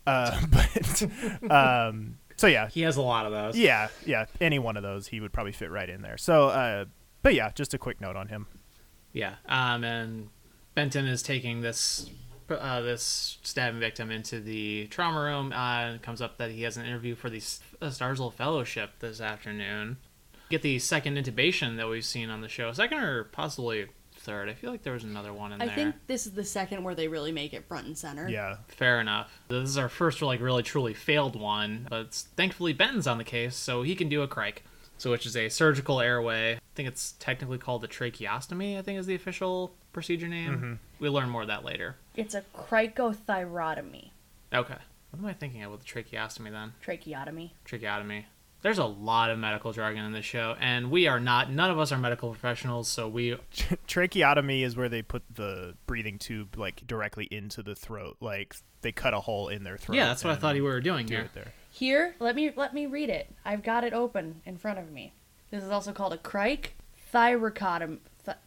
Uh, 0.06 0.40
but 0.50 1.52
um, 1.52 2.18
So 2.44 2.48
yeah, 2.48 2.68
He 2.68 2.82
has 2.82 2.98
a 2.98 3.02
lot 3.02 3.26
of 3.26 3.32
those. 3.32 3.58
yeah, 3.58 3.88
yeah. 4.06 4.26
Any 4.42 4.60
one 4.60 4.76
of 4.76 4.84
those, 4.84 5.08
he 5.08 5.22
would 5.22 5.32
probably 5.32 5.54
fit 5.54 5.72
right 5.72 5.90
in 5.90 6.02
there. 6.02 6.18
So, 6.18 6.50
uh, 6.50 6.84
but 7.22 7.36
yeah, 7.36 7.52
just 7.56 7.74
a 7.74 7.78
quick 7.78 8.02
note 8.02 8.18
on 8.18 8.28
him. 8.28 8.48
Yeah. 9.14 9.36
Um, 9.48 9.86
and 9.86 10.28
Benton 10.76 11.06
is 11.08 11.24
taking 11.24 11.62
this 11.62 12.10
uh, 12.50 12.82
this 12.82 13.38
stabbing 13.44 13.80
victim 13.80 14.12
into 14.12 14.42
the 14.42 14.88
trauma 14.88 15.22
room. 15.22 15.54
Uh, 15.54 15.94
it 15.94 16.02
comes 16.02 16.22
up 16.22 16.38
that 16.38 16.52
he 16.52 16.64
has 16.64 16.76
an 16.76 16.86
interview 16.86 17.16
for 17.16 17.30
the 17.30 17.38
uh, 17.82 17.88
Starzl 17.88 18.34
Fellowship 18.34 19.00
this 19.00 19.22
afternoon. 19.22 19.96
Get 20.50 20.64
the 20.64 20.80
second 20.80 21.16
intubation 21.16 21.78
that 21.78 21.88
we've 21.88 22.04
seen 22.04 22.30
on 22.30 22.42
the 22.42 22.50
show. 22.50 22.74
Second 22.74 22.98
or 22.98 23.24
possibly 23.24 23.86
third. 24.24 24.50
I 24.50 24.54
feel 24.54 24.72
like 24.72 24.84
there 24.84 24.94
was 24.94 25.04
another 25.04 25.34
one 25.34 25.52
in 25.52 25.62
I 25.62 25.66
there. 25.66 25.74
I 25.74 25.76
think 25.76 25.96
this 26.08 26.26
is 26.26 26.34
the 26.34 26.44
second 26.44 26.84
where 26.84 26.96
they 26.96 27.08
really 27.08 27.32
make 27.32 27.54
it 27.54 27.66
front 27.68 27.88
and 27.88 27.98
center. 27.98 28.28
Yeah, 28.28 28.58
Fair 28.68 29.00
enough. 29.00 29.32
This 29.48 29.70
is 29.70 29.78
our 29.78 29.90
first, 29.90 30.22
like, 30.22 30.42
really 30.42 30.64
truly 30.64 30.94
failed 30.94 31.36
one, 31.36 31.88
but 31.90 32.14
thankfully 32.14 32.74
Benton's 32.74 33.08
on 33.08 33.18
the 33.18 33.24
case, 33.24 33.56
so 33.56 33.84
he 33.84 33.96
can 33.96 34.10
do 34.10 34.22
a 34.22 34.28
crike. 34.28 34.64
So, 34.98 35.12
which 35.12 35.26
is 35.26 35.36
a 35.36 35.50
surgical 35.50 36.00
airway. 36.00 36.56
I 36.56 36.60
think 36.76 36.88
it's 36.88 37.14
technically 37.20 37.58
called 37.58 37.84
a 37.84 37.88
tracheostomy. 37.88 38.78
I 38.78 38.82
think 38.82 39.00
is 39.00 39.06
the 39.06 39.16
official 39.16 39.74
procedure 39.92 40.28
name. 40.28 40.54
Mm-hmm. 40.54 40.74
We 41.00 41.10
learn 41.10 41.30
more 41.30 41.42
of 41.42 41.48
that 41.50 41.66
later. 41.66 41.98
It's 42.16 42.36
a 42.36 42.44
cricothyrotomy. 42.56 44.12
Okay. 44.54 44.78
What 45.10 45.20
am 45.20 45.26
I 45.26 45.34
thinking 45.34 45.62
of 45.64 45.72
with 45.72 45.84
the 45.84 45.86
tracheostomy 45.86 46.52
then? 46.52 46.74
Tracheotomy. 46.82 47.54
Tracheotomy. 47.66 48.26
There's 48.64 48.78
a 48.80 48.86
lot 48.86 49.30
of 49.30 49.38
medical 49.38 49.72
jargon 49.74 50.04
in 50.06 50.12
this 50.14 50.26
show, 50.26 50.56
and 50.60 50.90
we 50.90 51.06
are 51.08 51.20
not. 51.20 51.52
None 51.52 51.70
of 51.70 51.78
us 51.78 51.92
are 51.92 51.98
medical 51.98 52.30
professionals, 52.32 52.88
so 52.88 53.08
we. 53.08 53.38
tracheotomy 53.88 54.64
is 54.64 54.76
where 54.76 54.90
they 54.90 55.02
put 55.02 55.22
the 55.36 55.76
breathing 55.86 56.18
tube 56.18 56.58
like 56.58 56.88
directly 56.88 57.26
into 57.30 57.62
the 57.62 57.76
throat, 57.76 58.18
like 58.22 58.56
they 58.82 58.92
cut 58.92 59.14
a 59.14 59.20
hole 59.20 59.50
in 59.50 59.64
their 59.64 59.78
throat. 59.78 59.96
Yeah, 59.98 60.06
that's 60.06 60.24
what 60.24 60.32
I 60.34 60.38
thought 60.38 60.56
you 60.56 60.64
were 60.64 60.80
doing 60.82 61.06
do 61.06 61.16
here. 61.16 61.24
it 61.26 61.34
there. 61.34 61.54
Here, 61.70 62.16
let 62.20 62.36
me 62.36 62.52
let 62.56 62.74
me 62.74 62.86
read 62.86 63.10
it. 63.10 63.30
I've 63.46 63.64
got 63.64 63.84
it 63.84 63.94
open 63.94 64.42
in 64.46 64.58
front 64.58 64.80
of 64.80 64.90
me. 64.92 65.14
This 65.52 65.64
is 65.64 65.70
also 65.70 65.92
called 65.92 66.14
a 66.14 66.18
crike 66.18 66.76
thyrocotomy. 67.14 68.00
Th- 68.26 68.38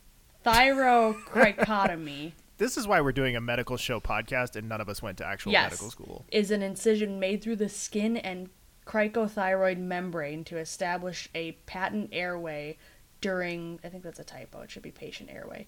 thyrocricotomy 0.45 2.33
This 2.59 2.79
is 2.79 2.89
why 2.89 3.03
we're 3.03 3.13
doing 3.13 3.37
a 3.37 3.41
medical 3.43 3.77
show 3.77 4.01
podcast, 4.01 4.57
and 4.57 4.67
none 4.67 4.81
of 4.81 4.89
us 4.89 5.03
went 5.03 5.19
to 5.19 5.27
actual 5.27 5.53
Yes. 5.53 5.73
medical 5.73 5.91
school. 5.91 6.25
is 6.33 6.51
an 6.51 6.63
incision 6.63 7.21
made 7.21 7.43
through 7.43 7.57
the 7.57 7.69
skin 7.69 8.17
and 8.17 8.49
cricothyroid 8.87 9.79
membrane 9.79 10.45
to 10.45 10.59
establish 10.59 11.29
a 11.35 11.53
patent 11.67 12.11
airway 12.13 12.79
during 13.21 13.81
I 13.85 13.89
think 13.89 14.03
that's 14.03 14.19
a 14.21 14.25
typo. 14.25 14.61
It 14.63 14.71
should 14.71 14.83
be 14.83 14.91
patient 14.91 15.31
airway. 15.31 15.67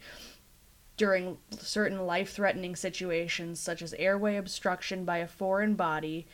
During 0.97 1.39
certain 1.51 2.07
life-threatening 2.07 2.75
situations 2.77 3.61
such 3.61 3.83
as 3.83 3.95
airway 3.95 4.37
obstruction 4.37 5.05
by 5.05 5.19
a 5.19 5.29
foreign 5.29 5.75
body, 5.75 6.27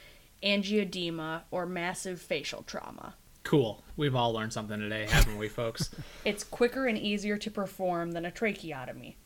angioedema, 0.42 1.42
or 1.50 1.66
massive 1.66 2.20
facial 2.20 2.62
trauma. 2.62 3.14
Cool. 3.42 3.82
We've 3.96 4.14
all 4.16 4.32
learned 4.32 4.54
something 4.54 4.78
today, 4.80 5.06
haven't 5.06 5.36
we, 5.38 5.48
folks? 5.48 5.90
It's 6.24 6.44
quicker 6.44 6.86
and 6.86 6.96
easier 6.96 7.36
to 7.36 7.50
perform 7.50 8.12
than 8.12 8.24
a 8.24 8.30
tracheotomy, 8.30 9.16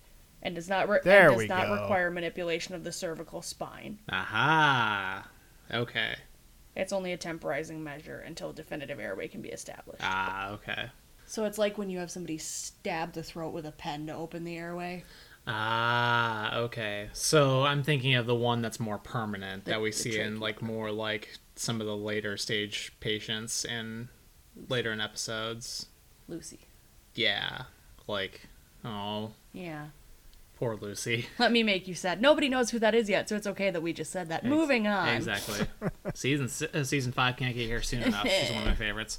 and 0.42 0.56
does 0.56 0.68
not 0.68 0.88
re- 0.88 0.98
There 1.04 1.28
and 1.28 1.32
does 1.34 1.38
we 1.38 1.46
not 1.46 1.68
go. 1.68 1.74
require 1.82 2.10
manipulation 2.10 2.74
of 2.74 2.82
the 2.82 2.90
cervical 2.92 3.40
spine. 3.40 4.00
Aha. 4.10 5.28
Okay. 5.72 6.16
It's 6.76 6.92
only 6.92 7.12
a 7.12 7.16
temporizing 7.16 7.82
measure 7.82 8.20
until 8.20 8.52
definitive 8.52 9.00
airway 9.00 9.28
can 9.28 9.42
be 9.42 9.48
established. 9.48 10.02
Ah, 10.02 10.50
okay. 10.50 10.90
So 11.26 11.44
it's 11.44 11.58
like 11.58 11.76
when 11.76 11.90
you 11.90 11.98
have 11.98 12.10
somebody 12.10 12.38
stab 12.38 13.12
the 13.12 13.22
throat 13.22 13.52
with 13.52 13.66
a 13.66 13.72
pen 13.72 14.06
to 14.06 14.14
open 14.14 14.44
the 14.44 14.56
airway. 14.56 15.04
Ah, 15.46 16.56
okay. 16.56 17.08
So 17.12 17.64
I'm 17.64 17.82
thinking 17.82 18.14
of 18.14 18.26
the 18.26 18.34
one 18.34 18.62
that's 18.62 18.78
more 18.78 18.98
permanent 18.98 19.64
that 19.64 19.80
we 19.80 19.92
see 19.92 20.18
in 20.20 20.40
like 20.40 20.62
more 20.62 20.92
like 20.92 21.38
some 21.56 21.80
of 21.80 21.86
the 21.86 21.96
later 21.96 22.36
stage 22.36 22.92
patients 23.00 23.64
in 23.64 24.08
later 24.68 24.92
in 24.92 25.00
episodes. 25.00 25.86
Lucy. 26.28 26.60
Yeah, 27.14 27.62
like 28.06 28.42
oh, 28.84 29.32
Yeah. 29.52 29.86
Poor 30.58 30.76
Lucy. 30.76 31.26
Let 31.38 31.52
me 31.52 31.62
make 31.62 31.86
you 31.86 31.94
sad. 31.94 32.20
Nobody 32.20 32.48
knows 32.48 32.70
who 32.70 32.78
that 32.80 32.94
is 32.94 33.08
yet, 33.08 33.28
so 33.28 33.36
it's 33.36 33.46
okay 33.46 33.70
that 33.70 33.80
we 33.80 33.92
just 33.92 34.10
said 34.10 34.28
that. 34.28 34.44
Moving 34.44 34.86
on. 34.86 35.08
Exactly. 35.08 35.66
season 36.14 36.68
uh, 36.74 36.84
season 36.84 37.12
five 37.12 37.36
can't 37.36 37.54
get 37.54 37.66
here 37.66 37.80
soon 37.82 38.02
enough. 38.02 38.28
She's 38.28 38.50
one 38.50 38.62
of 38.62 38.68
my 38.68 38.74
favorites. 38.76 39.18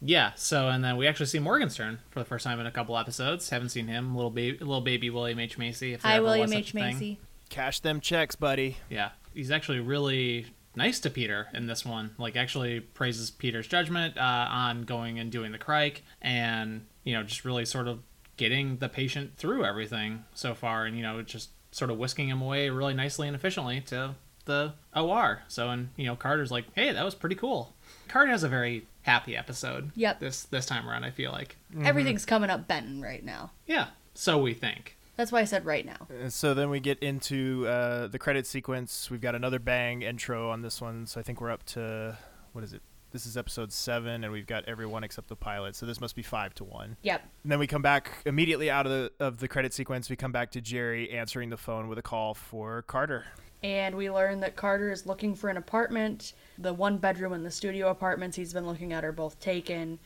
Yeah. 0.00 0.32
So 0.34 0.68
and 0.68 0.82
then 0.82 0.96
we 0.96 1.06
actually 1.06 1.26
see 1.26 1.38
Morgenstern 1.38 2.00
for 2.10 2.18
the 2.18 2.24
first 2.24 2.44
time 2.44 2.58
in 2.58 2.66
a 2.66 2.70
couple 2.72 2.98
episodes. 2.98 3.48
Haven't 3.50 3.68
seen 3.68 3.86
him. 3.86 4.14
Little 4.16 4.30
baby, 4.30 4.58
little 4.58 4.80
baby 4.80 5.10
William 5.10 5.38
H 5.38 5.56
Macy. 5.56 5.94
If 5.94 6.02
there 6.02 6.10
Hi, 6.10 6.16
ever 6.16 6.26
William 6.26 6.50
was 6.50 6.52
H. 6.52 6.66
such 6.66 6.72
thing. 6.72 6.94
Macy. 6.94 7.20
Cash 7.48 7.80
them 7.80 8.00
checks, 8.00 8.34
buddy. 8.34 8.78
Yeah, 8.90 9.10
he's 9.34 9.50
actually 9.50 9.80
really 9.80 10.46
nice 10.74 11.00
to 11.00 11.10
Peter 11.10 11.48
in 11.52 11.66
this 11.66 11.84
one. 11.84 12.12
Like, 12.16 12.34
actually 12.34 12.80
praises 12.80 13.30
Peter's 13.30 13.66
judgment 13.68 14.16
uh, 14.16 14.46
on 14.50 14.82
going 14.84 15.18
and 15.18 15.30
doing 15.30 15.52
the 15.52 15.58
crike, 15.58 16.02
and 16.22 16.86
you 17.04 17.12
know, 17.12 17.22
just 17.22 17.44
really 17.44 17.66
sort 17.66 17.88
of 17.88 18.00
getting 18.36 18.78
the 18.78 18.88
patient 18.88 19.36
through 19.36 19.64
everything 19.64 20.24
so 20.34 20.54
far, 20.54 20.84
and 20.84 20.96
you 20.96 21.02
know, 21.02 21.22
just 21.22 21.50
sort 21.70 21.90
of 21.90 21.98
whisking 21.98 22.28
him 22.28 22.42
away 22.42 22.68
really 22.70 22.94
nicely 22.94 23.26
and 23.26 23.34
efficiently 23.34 23.80
to 23.80 24.14
the 24.44 24.74
OR. 24.94 25.42
So, 25.48 25.70
and 25.70 25.90
you 25.96 26.06
know, 26.06 26.16
Carter's 26.16 26.50
like, 26.50 26.66
"Hey, 26.74 26.92
that 26.92 27.04
was 27.04 27.14
pretty 27.14 27.36
cool." 27.36 27.74
Carter 28.08 28.30
has 28.30 28.42
a 28.42 28.48
very 28.48 28.86
happy 29.02 29.36
episode. 29.36 29.90
Yep. 29.96 30.20
This 30.20 30.44
this 30.44 30.66
time 30.66 30.88
around, 30.88 31.04
I 31.04 31.10
feel 31.10 31.32
like. 31.32 31.56
Everything's 31.82 32.24
coming 32.24 32.50
up 32.50 32.66
Benton 32.68 33.00
right 33.02 33.24
now. 33.24 33.50
Yeah. 33.66 33.88
So 34.14 34.38
we 34.38 34.54
think. 34.54 34.96
That's 35.16 35.30
why 35.30 35.40
I 35.40 35.44
said 35.44 35.64
right 35.66 35.84
now. 35.84 36.08
Uh, 36.10 36.28
So 36.30 36.54
then 36.54 36.70
we 36.70 36.80
get 36.80 36.98
into 37.00 37.66
uh, 37.68 38.06
the 38.06 38.18
credit 38.18 38.46
sequence. 38.46 39.10
We've 39.10 39.20
got 39.20 39.34
another 39.34 39.58
bang 39.58 40.02
intro 40.02 40.50
on 40.50 40.62
this 40.62 40.80
one. 40.80 41.06
So 41.06 41.20
I 41.20 41.22
think 41.22 41.40
we're 41.40 41.50
up 41.50 41.64
to 41.66 42.18
what 42.52 42.64
is 42.64 42.72
it? 42.72 42.82
This 43.12 43.26
is 43.26 43.36
episode 43.36 43.74
seven, 43.74 44.24
and 44.24 44.32
we've 44.32 44.46
got 44.46 44.64
everyone 44.64 45.04
except 45.04 45.28
the 45.28 45.36
pilot. 45.36 45.76
So 45.76 45.84
this 45.84 46.00
must 46.00 46.16
be 46.16 46.22
five 46.22 46.54
to 46.54 46.64
one. 46.64 46.96
Yep. 47.02 47.22
And 47.42 47.52
then 47.52 47.58
we 47.58 47.66
come 47.66 47.82
back 47.82 48.10
immediately 48.24 48.70
out 48.70 48.86
of 48.86 48.92
the 48.92 49.12
of 49.20 49.38
the 49.38 49.48
credit 49.48 49.74
sequence. 49.74 50.08
We 50.08 50.16
come 50.16 50.32
back 50.32 50.50
to 50.52 50.62
Jerry 50.62 51.10
answering 51.10 51.50
the 51.50 51.58
phone 51.58 51.88
with 51.88 51.98
a 51.98 52.02
call 52.02 52.32
for 52.32 52.80
Carter. 52.82 53.26
And 53.62 53.96
we 53.96 54.10
learn 54.10 54.40
that 54.40 54.56
Carter 54.56 54.90
is 54.90 55.04
looking 55.04 55.34
for 55.34 55.50
an 55.50 55.58
apartment. 55.58 56.32
The 56.56 56.72
one 56.72 56.96
bedroom 56.96 57.34
and 57.34 57.44
the 57.44 57.50
studio 57.50 57.90
apartments 57.90 58.34
he's 58.34 58.54
been 58.54 58.66
looking 58.66 58.94
at 58.94 59.04
are 59.04 59.12
both 59.12 59.38
taken. 59.38 59.98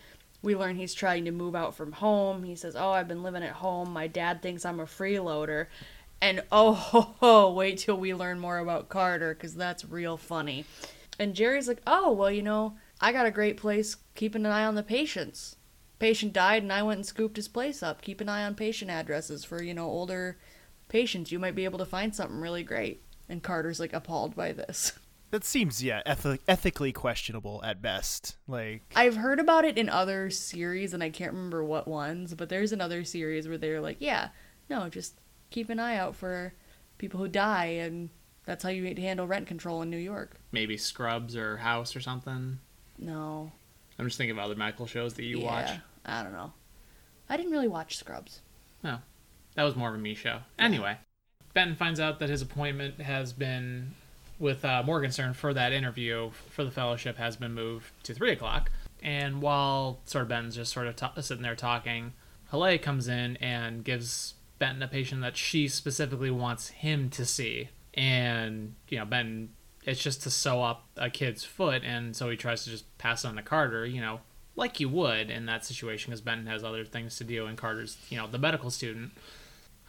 We 0.42 0.56
learn 0.56 0.74
he's 0.74 0.92
trying 0.92 1.24
to 1.26 1.30
move 1.30 1.54
out 1.54 1.76
from 1.76 1.92
home. 1.92 2.42
He 2.42 2.56
says, 2.56 2.74
Oh, 2.74 2.90
I've 2.90 3.08
been 3.08 3.22
living 3.22 3.44
at 3.44 3.52
home. 3.52 3.92
My 3.92 4.08
dad 4.08 4.42
thinks 4.42 4.64
I'm 4.64 4.80
a 4.80 4.84
freeloader. 4.84 5.66
And 6.20 6.42
oh, 6.50 6.72
ho, 6.72 7.14
ho, 7.20 7.52
wait 7.52 7.78
till 7.78 7.98
we 7.98 8.14
learn 8.14 8.40
more 8.40 8.58
about 8.58 8.88
Carter, 8.88 9.32
because 9.32 9.54
that's 9.54 9.84
real 9.84 10.16
funny. 10.16 10.64
And 11.20 11.36
Jerry's 11.36 11.68
like, 11.68 11.82
Oh, 11.86 12.10
well, 12.10 12.32
you 12.32 12.42
know, 12.42 12.74
I 13.00 13.12
got 13.12 13.26
a 13.26 13.30
great 13.30 13.56
place 13.56 13.96
keeping 14.14 14.46
an 14.46 14.52
eye 14.52 14.64
on 14.64 14.74
the 14.74 14.82
patients. 14.82 15.56
Patient 15.98 16.32
died, 16.32 16.62
and 16.62 16.72
I 16.72 16.82
went 16.82 16.98
and 16.98 17.06
scooped 17.06 17.36
his 17.36 17.48
place 17.48 17.82
up. 17.82 18.02
Keep 18.02 18.20
an 18.20 18.28
eye 18.28 18.44
on 18.44 18.54
patient 18.54 18.90
addresses 18.90 19.44
for, 19.44 19.62
you 19.62 19.74
know, 19.74 19.86
older 19.86 20.38
patients. 20.88 21.32
You 21.32 21.38
might 21.38 21.54
be 21.54 21.64
able 21.64 21.78
to 21.78 21.86
find 21.86 22.14
something 22.14 22.40
really 22.40 22.62
great. 22.62 23.02
And 23.28 23.42
Carter's 23.42 23.80
like 23.80 23.92
appalled 23.92 24.34
by 24.36 24.52
this. 24.52 24.92
That 25.32 25.44
seems 25.44 25.82
yeah 25.82 26.02
eth- 26.06 26.38
ethically 26.46 26.92
questionable 26.92 27.60
at 27.64 27.82
best. 27.82 28.36
Like 28.46 28.92
I've 28.94 29.16
heard 29.16 29.40
about 29.40 29.64
it 29.64 29.76
in 29.76 29.88
other 29.88 30.30
series, 30.30 30.94
and 30.94 31.02
I 31.02 31.10
can't 31.10 31.32
remember 31.32 31.64
what 31.64 31.88
ones, 31.88 32.32
but 32.34 32.48
there's 32.48 32.72
another 32.72 33.02
series 33.04 33.48
where 33.48 33.58
they're 33.58 33.80
like, 33.80 33.96
yeah, 33.98 34.28
no, 34.70 34.88
just 34.88 35.18
keep 35.50 35.68
an 35.68 35.80
eye 35.80 35.96
out 35.96 36.14
for 36.14 36.54
people 36.96 37.18
who 37.18 37.28
die, 37.28 37.66
and 37.66 38.10
that's 38.44 38.62
how 38.62 38.70
you 38.70 38.94
handle 38.94 39.26
rent 39.26 39.48
control 39.48 39.82
in 39.82 39.90
New 39.90 39.96
York. 39.96 40.36
Maybe 40.52 40.76
Scrubs 40.76 41.36
or 41.36 41.56
House 41.56 41.96
or 41.96 42.00
something. 42.00 42.60
No. 42.98 43.50
I'm 43.98 44.06
just 44.06 44.18
thinking 44.18 44.36
of 44.36 44.44
other 44.44 44.54
medical 44.54 44.86
shows 44.86 45.14
that 45.14 45.24
you 45.24 45.40
yeah, 45.40 45.44
watch. 45.44 45.70
I 46.04 46.22
don't 46.22 46.32
know. 46.32 46.52
I 47.28 47.36
didn't 47.36 47.52
really 47.52 47.68
watch 47.68 47.96
Scrubs. 47.96 48.40
No, 48.82 48.98
that 49.54 49.64
was 49.64 49.74
more 49.74 49.88
of 49.88 49.94
a 49.94 49.98
me 49.98 50.14
show. 50.14 50.40
Anyway, 50.58 50.96
Ben 51.54 51.74
finds 51.74 51.98
out 51.98 52.18
that 52.20 52.28
his 52.28 52.42
appointment 52.42 53.00
has 53.00 53.32
been 53.32 53.92
with 54.38 54.64
uh, 54.64 54.82
Morgenstern 54.84 55.32
for 55.32 55.54
that 55.54 55.72
interview 55.72 56.30
for 56.50 56.64
the 56.64 56.70
fellowship 56.70 57.16
has 57.16 57.36
been 57.36 57.54
moved 57.54 57.86
to 58.04 58.14
three 58.14 58.32
o'clock. 58.32 58.70
And 59.02 59.40
while 59.40 60.00
sort 60.04 60.22
of 60.22 60.28
Ben's 60.28 60.56
just 60.56 60.72
sort 60.72 60.86
of 60.86 60.96
ta 60.96 61.12
sitting 61.20 61.42
there 61.42 61.56
talking, 61.56 62.12
Haleh 62.52 62.80
comes 62.80 63.08
in 63.08 63.36
and 63.38 63.84
gives 63.84 64.34
Benton 64.58 64.82
a 64.82 64.88
patient 64.88 65.20
that 65.22 65.36
she 65.36 65.68
specifically 65.68 66.30
wants 66.30 66.68
him 66.68 67.10
to 67.10 67.24
see. 67.24 67.70
And 67.94 68.74
you 68.88 68.98
know, 68.98 69.04
Ben, 69.04 69.50
it's 69.86 70.02
just 70.02 70.22
to 70.24 70.30
sew 70.30 70.62
up 70.62 70.84
a 70.96 71.08
kid's 71.08 71.44
foot, 71.44 71.82
and 71.84 72.14
so 72.14 72.28
he 72.28 72.36
tries 72.36 72.64
to 72.64 72.70
just 72.70 72.98
pass 72.98 73.24
it 73.24 73.28
on 73.28 73.36
to 73.36 73.42
Carter. 73.42 73.86
You 73.86 74.00
know, 74.00 74.20
like 74.56 74.80
you 74.80 74.88
would 74.88 75.30
in 75.30 75.46
that 75.46 75.64
situation, 75.64 76.10
because 76.10 76.20
Benton 76.20 76.48
has 76.48 76.64
other 76.64 76.84
things 76.84 77.16
to 77.16 77.24
do, 77.24 77.46
and 77.46 77.56
Carter's 77.56 77.96
you 78.10 78.18
know 78.18 78.26
the 78.26 78.38
medical 78.38 78.70
student. 78.70 79.12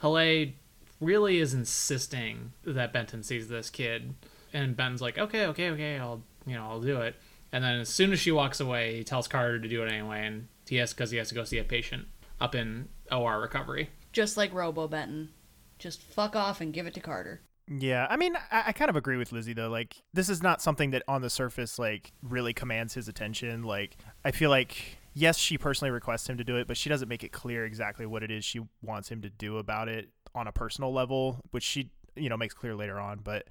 Haleh 0.02 0.52
really 1.00 1.38
is 1.38 1.52
insisting 1.52 2.52
that 2.64 2.92
Benton 2.92 3.24
sees 3.24 3.48
this 3.48 3.68
kid, 3.68 4.14
and 4.52 4.76
Ben's 4.76 5.02
like, 5.02 5.18
okay, 5.18 5.46
okay, 5.46 5.70
okay, 5.70 5.98
I'll 5.98 6.22
you 6.46 6.54
know 6.54 6.64
I'll 6.64 6.80
do 6.80 7.00
it. 7.00 7.16
And 7.50 7.64
then 7.64 7.80
as 7.80 7.88
soon 7.88 8.12
as 8.12 8.20
she 8.20 8.30
walks 8.30 8.60
away, 8.60 8.96
he 8.96 9.04
tells 9.04 9.26
Carter 9.26 9.58
to 9.58 9.68
do 9.68 9.82
it 9.82 9.90
anyway, 9.90 10.26
and 10.26 10.46
he 10.68 10.76
has 10.76 10.94
because 10.94 11.10
he 11.10 11.18
has 11.18 11.28
to 11.30 11.34
go 11.34 11.44
see 11.44 11.58
a 11.58 11.64
patient 11.64 12.06
up 12.40 12.54
in 12.54 12.88
OR 13.10 13.40
recovery. 13.40 13.90
Just 14.12 14.36
like 14.36 14.54
Robo 14.54 14.86
Benton. 14.86 15.30
Just 15.78 16.02
fuck 16.02 16.36
off 16.36 16.60
and 16.60 16.72
give 16.72 16.86
it 16.86 16.94
to 16.94 17.00
Carter. 17.00 17.40
Yeah, 17.70 18.06
I 18.08 18.16
mean, 18.16 18.34
I, 18.50 18.64
I 18.68 18.72
kind 18.72 18.88
of 18.88 18.96
agree 18.96 19.16
with 19.16 19.32
Lizzie 19.32 19.52
though. 19.52 19.68
Like, 19.68 20.02
this 20.14 20.28
is 20.28 20.42
not 20.42 20.62
something 20.62 20.90
that 20.92 21.02
on 21.06 21.20
the 21.20 21.30
surface 21.30 21.78
like 21.78 22.12
really 22.22 22.54
commands 22.54 22.94
his 22.94 23.08
attention. 23.08 23.62
Like, 23.62 23.96
I 24.24 24.30
feel 24.30 24.50
like 24.50 24.98
yes, 25.14 25.36
she 25.36 25.58
personally 25.58 25.90
requests 25.90 26.28
him 26.28 26.38
to 26.38 26.44
do 26.44 26.56
it, 26.56 26.66
but 26.66 26.76
she 26.76 26.88
doesn't 26.88 27.08
make 27.08 27.24
it 27.24 27.32
clear 27.32 27.64
exactly 27.64 28.06
what 28.06 28.22
it 28.22 28.30
is 28.30 28.44
she 28.44 28.60
wants 28.82 29.10
him 29.10 29.20
to 29.22 29.30
do 29.30 29.58
about 29.58 29.88
it 29.88 30.08
on 30.34 30.46
a 30.46 30.52
personal 30.52 30.92
level, 30.92 31.40
which 31.50 31.64
she 31.64 31.90
you 32.16 32.28
know 32.28 32.36
makes 32.36 32.54
clear 32.54 32.74
later 32.74 32.98
on. 32.98 33.20
But 33.22 33.46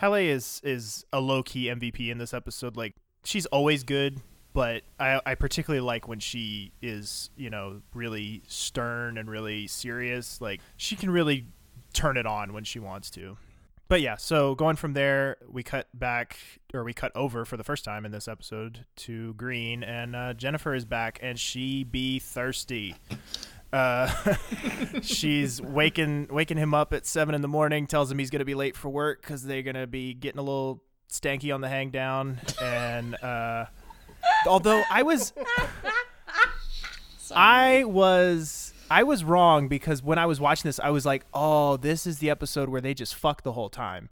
Haleh 0.00 0.26
is 0.26 0.60
is 0.64 1.04
a 1.12 1.20
low 1.20 1.42
key 1.42 1.66
MVP 1.66 2.10
in 2.10 2.18
this 2.18 2.34
episode. 2.34 2.76
Like, 2.76 2.96
she's 3.24 3.46
always 3.46 3.84
good. 3.84 4.20
But 4.52 4.82
I, 4.98 5.20
I 5.24 5.36
particularly 5.36 5.80
like 5.80 6.08
when 6.08 6.18
she 6.18 6.72
is, 6.82 7.30
you 7.36 7.50
know, 7.50 7.82
really 7.94 8.42
stern 8.48 9.16
and 9.16 9.30
really 9.30 9.68
serious. 9.68 10.40
Like 10.40 10.60
she 10.76 10.96
can 10.96 11.08
really 11.08 11.46
turn 11.92 12.16
it 12.16 12.26
on 12.26 12.52
when 12.52 12.64
she 12.64 12.80
wants 12.80 13.10
to 13.10 13.36
but 13.90 14.00
yeah, 14.00 14.14
so 14.14 14.54
going 14.54 14.76
from 14.76 14.92
there, 14.92 15.36
we 15.48 15.64
cut 15.64 15.88
back 15.92 16.38
or 16.72 16.84
we 16.84 16.94
cut 16.94 17.10
over 17.16 17.44
for 17.44 17.56
the 17.56 17.64
first 17.64 17.84
time 17.84 18.06
in 18.06 18.12
this 18.12 18.28
episode 18.28 18.86
to 18.94 19.34
Greene, 19.34 19.82
and 19.82 20.14
uh, 20.14 20.32
Jennifer 20.32 20.76
is 20.76 20.84
back, 20.84 21.18
and 21.20 21.36
she 21.36 21.82
be 21.82 22.20
thirsty. 22.20 22.94
Uh, 23.72 24.08
she's 25.02 25.60
waking 25.60 26.28
waking 26.30 26.56
him 26.56 26.72
up 26.72 26.92
at 26.92 27.04
seven 27.04 27.34
in 27.34 27.42
the 27.42 27.48
morning, 27.48 27.88
tells 27.88 28.12
him 28.12 28.20
he's 28.20 28.30
gonna 28.30 28.44
be 28.44 28.54
late 28.54 28.76
for 28.76 28.88
work 28.88 29.22
because 29.22 29.42
they're 29.42 29.64
gonna 29.64 29.88
be 29.88 30.14
getting 30.14 30.38
a 30.38 30.42
little 30.42 30.80
stanky 31.10 31.52
on 31.52 31.60
the 31.60 31.68
hang 31.68 31.90
down, 31.90 32.38
and 32.62 33.20
uh, 33.24 33.64
although 34.46 34.84
I 34.88 35.02
was, 35.02 35.32
I 37.34 37.82
was 37.82 38.72
I 38.90 39.04
was 39.04 39.22
wrong 39.24 39.68
because 39.68 40.02
when 40.02 40.18
I 40.18 40.26
was 40.26 40.40
watching 40.40 40.68
this, 40.68 40.80
I 40.80 40.90
was 40.90 41.06
like, 41.06 41.24
"Oh, 41.32 41.76
this 41.76 42.06
is 42.06 42.18
the 42.18 42.28
episode 42.30 42.68
where 42.68 42.80
they 42.80 42.94
just 42.94 43.14
fuck 43.14 43.42
the 43.42 43.52
whole 43.52 43.70
time." 43.70 44.08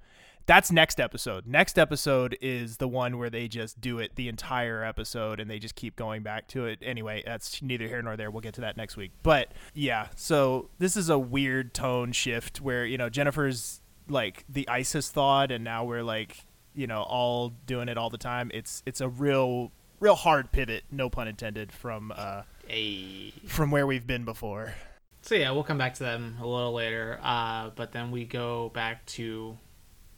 That's 0.49 0.73
next 0.73 0.99
episode. 0.99 1.47
Next 1.47 1.79
episode 1.79 2.39
is 2.41 2.79
the 2.79 2.89
one 2.89 3.19
where 3.19 3.29
they 3.29 3.49
just 3.49 3.83
do 3.83 3.99
it 3.99 4.13
the 4.15 4.29
entire 4.29 4.83
episode 4.83 5.41
and 5.41 5.51
they 5.51 5.59
just 5.59 5.75
keep 5.75 5.95
going 5.95 6.23
back 6.23 6.49
to 6.49 6.65
it. 6.65 6.79
Anyway, 6.81 7.23
that's 7.27 7.61
neither 7.61 7.87
here 7.87 8.01
nor 8.01 8.17
there. 8.17 8.31
We'll 8.31 8.41
get 8.41 8.55
to 8.55 8.63
that 8.63 8.75
next 8.75 8.97
week. 8.97 9.11
But 9.23 9.53
yeah, 9.75 10.09
so 10.17 10.71
this 10.79 10.97
is 10.97 11.11
a 11.11 11.19
weird 11.19 11.75
tone 11.75 12.13
shift 12.13 12.63
where, 12.63 12.87
you 12.87 12.97
know, 12.97 13.11
Jennifer's 13.11 13.83
like 14.09 14.47
the 14.49 14.67
ISIS 14.71 15.11
thought 15.11 15.51
and 15.51 15.63
now 15.63 15.85
we're 15.85 16.03
like, 16.03 16.47
you 16.75 16.87
know, 16.87 17.03
all 17.03 17.51
doing 17.67 17.91
it 17.91 17.99
all 17.99 18.09
the 18.09 18.17
time. 18.17 18.51
It's 18.55 18.83
it's 18.87 19.03
a 19.03 19.09
real 19.11 19.71
real 20.01 20.15
hard 20.15 20.51
pivot, 20.51 20.85
no 20.91 21.11
pun 21.11 21.29
intended, 21.29 21.73
from 21.73 22.11
uh 22.17 22.45
Hey. 22.69 23.33
from 23.47 23.71
where 23.71 23.87
we've 23.87 24.07
been 24.07 24.25
before. 24.25 24.75
So 25.23 25.35
yeah, 25.35 25.51
we'll 25.51 25.65
come 25.65 25.79
back 25.79 25.95
to 25.95 26.05
them 26.05 26.37
a 26.41 26.47
little 26.47 26.73
later. 26.73 27.19
Uh, 27.23 27.71
but 27.75 27.93
then 27.93 28.11
we 28.11 28.25
go 28.25 28.71
back 28.75 29.05
to 29.07 29.57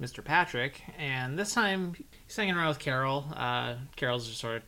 Mr. 0.00 0.25
Patrick, 0.25 0.83
and 0.99 1.38
this 1.38 1.52
time 1.52 1.95
he's 2.26 2.37
hanging 2.37 2.54
around 2.54 2.69
with 2.69 2.78
Carol. 2.78 3.26
Uh, 3.35 3.75
Carol's 3.97 4.26
just 4.26 4.40
sort 4.40 4.57
of 4.57 4.62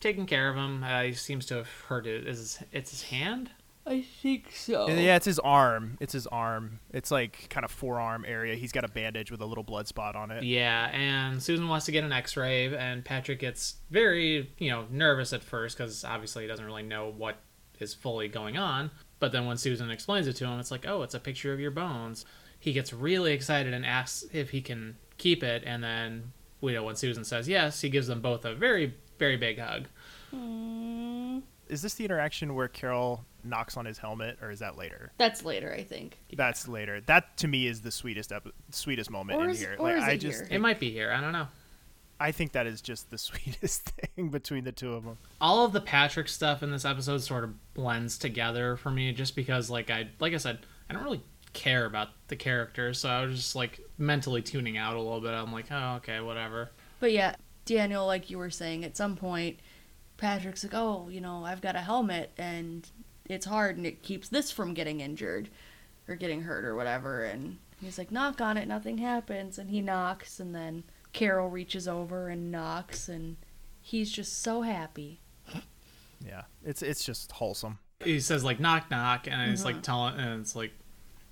taking 0.00 0.26
care 0.26 0.48
of 0.48 0.56
him. 0.56 0.82
Uh, 0.82 1.02
he 1.02 1.12
seems 1.12 1.46
to 1.46 1.56
have 1.56 1.68
hurt 1.88 2.06
it. 2.06 2.26
Is 2.26 2.58
it's 2.72 2.90
his 2.90 3.02
hand? 3.02 3.50
I 3.88 4.02
think 4.02 4.52
so. 4.52 4.88
Yeah, 4.88 5.16
it's 5.16 5.24
his 5.24 5.38
arm. 5.38 5.96
It's 5.98 6.12
his 6.12 6.26
arm. 6.26 6.80
It's 6.92 7.10
like 7.10 7.48
kind 7.48 7.64
of 7.64 7.70
forearm 7.70 8.26
area. 8.28 8.54
He's 8.54 8.70
got 8.70 8.84
a 8.84 8.88
bandage 8.88 9.30
with 9.30 9.40
a 9.40 9.46
little 9.46 9.64
blood 9.64 9.88
spot 9.88 10.14
on 10.14 10.30
it. 10.30 10.44
Yeah, 10.44 10.90
and 10.92 11.42
Susan 11.42 11.68
wants 11.68 11.86
to 11.86 11.92
get 11.92 12.04
an 12.04 12.12
X-ray, 12.12 12.76
and 12.76 13.02
Patrick 13.04 13.38
gets 13.38 13.76
very, 13.90 14.52
you 14.58 14.70
know, 14.70 14.84
nervous 14.90 15.32
at 15.32 15.42
first 15.42 15.78
because 15.78 16.04
obviously 16.04 16.44
he 16.44 16.48
doesn't 16.48 16.66
really 16.66 16.82
know 16.82 17.12
what 17.16 17.38
is 17.80 17.94
fully 17.94 18.28
going 18.28 18.58
on. 18.58 18.90
But 19.20 19.32
then 19.32 19.46
when 19.46 19.56
Susan 19.56 19.90
explains 19.90 20.26
it 20.26 20.34
to 20.34 20.44
him, 20.44 20.60
it's 20.60 20.70
like, 20.70 20.86
oh, 20.86 21.02
it's 21.02 21.14
a 21.14 21.20
picture 21.20 21.54
of 21.54 21.58
your 21.58 21.70
bones. 21.70 22.26
He 22.60 22.72
gets 22.72 22.92
really 22.92 23.32
excited 23.32 23.72
and 23.72 23.86
asks 23.86 24.26
if 24.32 24.50
he 24.50 24.60
can 24.60 24.96
keep 25.16 25.42
it, 25.42 25.62
and 25.64 25.82
then, 25.82 26.32
you 26.60 26.72
know, 26.72 26.84
when 26.84 26.96
Susan 26.96 27.24
says 27.24 27.48
yes, 27.48 27.80
he 27.80 27.88
gives 27.88 28.06
them 28.06 28.20
both 28.20 28.44
a 28.44 28.54
very, 28.54 28.94
very 29.18 29.36
big 29.36 29.58
hug. 29.58 29.88
Is 31.68 31.82
this 31.82 31.94
the 31.94 32.04
interaction 32.04 32.54
where 32.54 32.68
Carol 32.68 33.24
knocks 33.48 33.76
on 33.76 33.84
his 33.86 33.98
helmet, 33.98 34.38
or 34.42 34.50
is 34.50 34.58
that 34.60 34.76
later? 34.76 35.12
that's 35.18 35.44
later, 35.44 35.72
I 35.72 35.82
think. 35.82 36.18
That's 36.34 36.68
later. 36.68 37.00
That 37.02 37.36
to 37.38 37.48
me 37.48 37.66
is 37.66 37.80
the 37.82 37.90
sweetest 37.90 38.32
ep- 38.32 38.48
sweetest 38.70 39.10
moment 39.10 39.40
Or 39.40 39.44
in 39.44 39.50
is- 39.50 39.60
here. 39.60 39.76
or 39.78 39.88
like 39.88 39.96
is 39.98 40.04
I 40.04 40.10
it 40.12 40.18
just 40.18 40.38
here? 40.46 40.48
It 40.52 40.60
might 40.60 40.78
be 40.80 40.90
here. 40.90 41.10
I 41.12 41.20
don't 41.20 41.32
know. 41.32 41.48
I 42.20 42.32
think 42.32 42.52
that 42.52 42.66
is 42.66 42.80
just 42.80 43.10
the 43.10 43.18
sweetest 43.18 43.90
thing 43.90 44.28
between 44.30 44.64
the 44.64 44.72
two 44.72 44.94
of 44.94 45.04
them. 45.04 45.18
all 45.40 45.64
of 45.64 45.72
the 45.72 45.80
Patrick 45.80 46.28
stuff 46.28 46.62
in 46.62 46.70
this 46.72 46.84
episode 46.84 47.18
sort 47.18 47.44
of 47.44 47.74
blends 47.74 48.18
together 48.18 48.76
for 48.76 48.90
me 48.90 49.12
just 49.12 49.36
because 49.36 49.70
like 49.70 49.90
I 49.90 50.08
like 50.20 50.34
I 50.34 50.38
said, 50.38 50.58
I 50.90 50.94
don't 50.94 51.04
really 51.04 51.22
care 51.54 51.86
about 51.86 52.08
the 52.28 52.36
characters, 52.36 52.98
so 53.00 53.08
I 53.08 53.24
was 53.24 53.36
just 53.36 53.56
like 53.56 53.80
mentally 53.98 54.42
tuning 54.42 54.76
out 54.76 54.96
a 54.96 55.00
little 55.00 55.20
bit. 55.20 55.30
I'm 55.30 55.52
like, 55.52 55.66
oh 55.70 55.94
okay, 55.96 56.20
whatever. 56.20 56.70
But 57.00 57.12
yeah, 57.12 57.36
Daniel, 57.64 58.04
like 58.06 58.30
you 58.30 58.38
were 58.38 58.50
saying, 58.50 58.84
at 58.84 58.96
some 58.96 59.14
point, 59.16 59.60
Patrick's 60.16 60.64
like, 60.64 60.74
oh, 60.74 61.08
you 61.08 61.20
know, 61.20 61.44
I've 61.44 61.60
got 61.60 61.76
a 61.76 61.80
helmet 61.80 62.32
and 62.36 62.88
it's 63.28 63.46
hard 63.46 63.76
and 63.76 63.86
it 63.86 64.02
keeps 64.02 64.28
this 64.28 64.50
from 64.50 64.74
getting 64.74 65.00
injured 65.00 65.48
or 66.08 66.16
getting 66.16 66.42
hurt 66.42 66.64
or 66.64 66.74
whatever. 66.74 67.24
And 67.24 67.58
he's 67.80 67.98
like, 67.98 68.10
knock 68.10 68.40
on 68.40 68.56
it, 68.56 68.66
nothing 68.66 68.98
happens. 68.98 69.58
And 69.58 69.70
he 69.70 69.80
knocks, 69.80 70.40
and 70.40 70.54
then 70.54 70.84
Carol 71.12 71.48
reaches 71.48 71.86
over 71.86 72.28
and 72.28 72.50
knocks, 72.50 73.08
and 73.08 73.36
he's 73.80 74.10
just 74.10 74.42
so 74.42 74.62
happy. 74.62 75.20
Yeah, 76.24 76.42
it's 76.64 76.82
it's 76.82 77.04
just 77.04 77.32
wholesome. 77.32 77.78
He 78.04 78.20
says 78.20 78.44
like 78.44 78.60
knock 78.60 78.90
knock 78.90 79.26
and 79.26 79.50
it's 79.50 79.64
like 79.64 79.76
mm-hmm. 79.76 79.82
telling 79.82 80.18
and 80.18 80.40
it's 80.40 80.56
like 80.56 80.72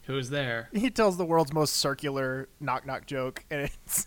who's 0.05 0.31
there? 0.31 0.69
He 0.75 0.91
tells 0.91 1.17
the 1.17 1.25
world's 1.25 1.53
most 1.53 1.77
circular 1.77 2.49
knock 2.61 2.87
knock 2.87 3.07
joke, 3.07 3.45
and 3.51 3.63
it's 3.63 4.07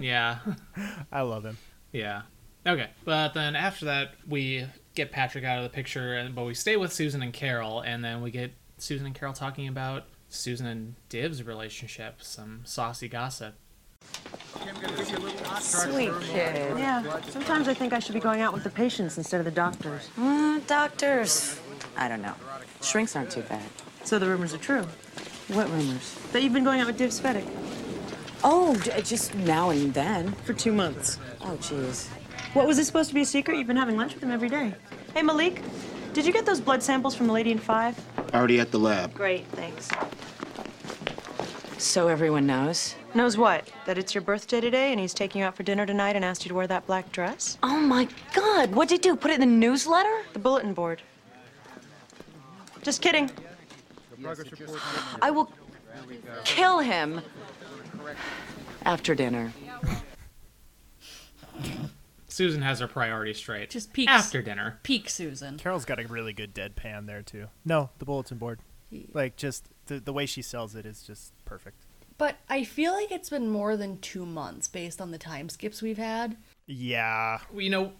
yeah. 0.00 0.38
I 1.12 1.22
love 1.22 1.44
him. 1.44 1.58
Yeah. 1.92 2.22
Okay. 2.66 2.88
But 3.04 3.34
then 3.34 3.54
after 3.54 3.86
that, 3.86 4.14
we 4.26 4.66
get 4.94 5.10
Patrick 5.12 5.44
out 5.44 5.58
of 5.58 5.64
the 5.64 5.70
picture, 5.70 6.14
and 6.14 6.34
but 6.34 6.44
we 6.44 6.54
stay 6.54 6.76
with 6.76 6.92
Susan 6.92 7.22
and 7.22 7.32
Carol, 7.32 7.80
and 7.80 8.04
then 8.04 8.22
we 8.22 8.30
get 8.30 8.52
Susan 8.78 9.06
and 9.06 9.14
Carol 9.14 9.34
talking 9.34 9.68
about 9.68 10.04
Susan 10.28 10.66
and 10.66 10.94
Div's 11.08 11.42
relationship, 11.42 12.22
some 12.22 12.60
saucy 12.64 13.08
gossip. 13.08 13.54
Sweet 15.60 16.12
kid. 16.20 16.78
Yeah, 16.78 17.20
sometimes 17.30 17.68
I 17.68 17.74
think 17.74 17.92
I 17.92 17.98
should 17.98 18.14
be 18.14 18.20
going 18.20 18.40
out 18.40 18.52
with 18.52 18.64
the 18.64 18.70
patients 18.70 19.16
instead 19.18 19.38
of 19.38 19.44
the 19.44 19.50
doctors. 19.50 20.08
Mm, 20.18 20.66
doctors. 20.66 21.58
I 21.96 22.08
don't 22.08 22.22
know. 22.22 22.34
Shrinks 22.82 23.16
aren't 23.16 23.30
too 23.30 23.42
bad. 23.42 23.62
So 24.04 24.18
the 24.18 24.28
rumors 24.28 24.52
are 24.52 24.58
true. 24.58 24.86
What 25.48 25.68
rumors? 25.70 26.18
That 26.32 26.42
you've 26.42 26.52
been 26.52 26.64
going 26.64 26.80
out 26.80 26.86
with 26.86 26.98
Div 26.98 27.10
Cvetic 27.10 27.46
Oh, 28.46 28.76
just 29.02 29.34
now 29.34 29.70
and 29.70 29.94
then. 29.94 30.32
for 30.44 30.52
two 30.52 30.72
months. 30.72 31.18
Oh, 31.40 31.56
jeez. 31.60 32.08
What 32.52 32.66
was 32.66 32.76
this 32.76 32.86
supposed 32.86 33.08
to 33.08 33.14
be 33.14 33.22
a 33.22 33.26
secret? 33.26 33.56
You've 33.58 33.66
been 33.66 33.76
having 33.76 33.96
lunch 33.96 34.14
with 34.14 34.22
him 34.22 34.30
every 34.30 34.48
day. 34.48 34.74
Hey, 35.14 35.22
Malik, 35.22 35.60
did 36.12 36.24
you 36.24 36.32
get 36.32 36.46
those 36.46 36.60
blood 36.60 36.82
samples 36.82 37.14
from 37.14 37.26
the 37.26 37.32
lady 37.32 37.50
in 37.50 37.58
five? 37.58 37.98
Already 38.32 38.60
at 38.60 38.70
the 38.70 38.78
lab. 38.78 39.12
Great, 39.14 39.46
thanks. 39.48 39.88
So 41.78 42.08
everyone 42.08 42.46
knows. 42.46 42.94
Knows 43.14 43.36
what? 43.36 43.68
That 43.86 43.98
it's 43.98 44.14
your 44.14 44.22
birthday 44.22 44.60
today 44.60 44.90
and 44.90 45.00
he's 45.00 45.14
taking 45.14 45.40
you 45.40 45.46
out 45.46 45.56
for 45.56 45.62
dinner 45.62 45.86
tonight 45.86 46.16
and 46.16 46.24
asked 46.24 46.44
you 46.44 46.48
to 46.48 46.54
wear 46.54 46.66
that 46.66 46.86
black 46.86 47.10
dress? 47.12 47.58
Oh 47.62 47.78
my 47.78 48.08
God! 48.34 48.74
What'd 48.74 48.90
he 48.90 48.98
do? 48.98 49.16
Put 49.16 49.30
it 49.30 49.34
in 49.34 49.40
the 49.40 49.46
newsletter? 49.46 50.22
The 50.32 50.38
bulletin 50.38 50.74
board. 50.74 51.02
Just 52.82 53.02
kidding. 53.02 53.30
I 55.22 55.30
will 55.30 55.52
kill 56.44 56.78
him 56.78 57.20
after 58.84 59.14
dinner. 59.14 59.52
Susan 62.34 62.62
has 62.62 62.80
her 62.80 62.88
priorities 62.88 63.36
straight. 63.38 63.70
Just 63.70 63.92
peak 63.92 64.08
after 64.08 64.42
dinner. 64.42 64.80
Peak 64.82 65.08
Susan. 65.08 65.56
Carol's 65.56 65.84
got 65.84 66.00
a 66.00 66.06
really 66.06 66.32
good 66.32 66.54
deadpan 66.54 67.06
there 67.06 67.22
too. 67.22 67.46
No, 67.64 67.90
the 67.98 68.04
bulletin 68.04 68.38
board. 68.38 68.60
Like 69.12 69.36
just 69.36 69.68
the 69.86 70.00
the 70.00 70.12
way 70.12 70.26
she 70.26 70.42
sells 70.42 70.74
it 70.74 70.84
is 70.84 71.02
just 71.02 71.32
perfect. 71.44 71.84
But 72.18 72.36
I 72.48 72.64
feel 72.64 72.92
like 72.92 73.10
it's 73.10 73.30
been 73.30 73.48
more 73.50 73.76
than 73.76 73.98
two 73.98 74.24
months 74.26 74.68
based 74.68 75.00
on 75.00 75.10
the 75.10 75.18
time 75.18 75.48
skips 75.48 75.82
we've 75.82 75.98
had. 75.98 76.36
Yeah, 76.66 77.38
You 77.54 77.70
know, 77.70 77.92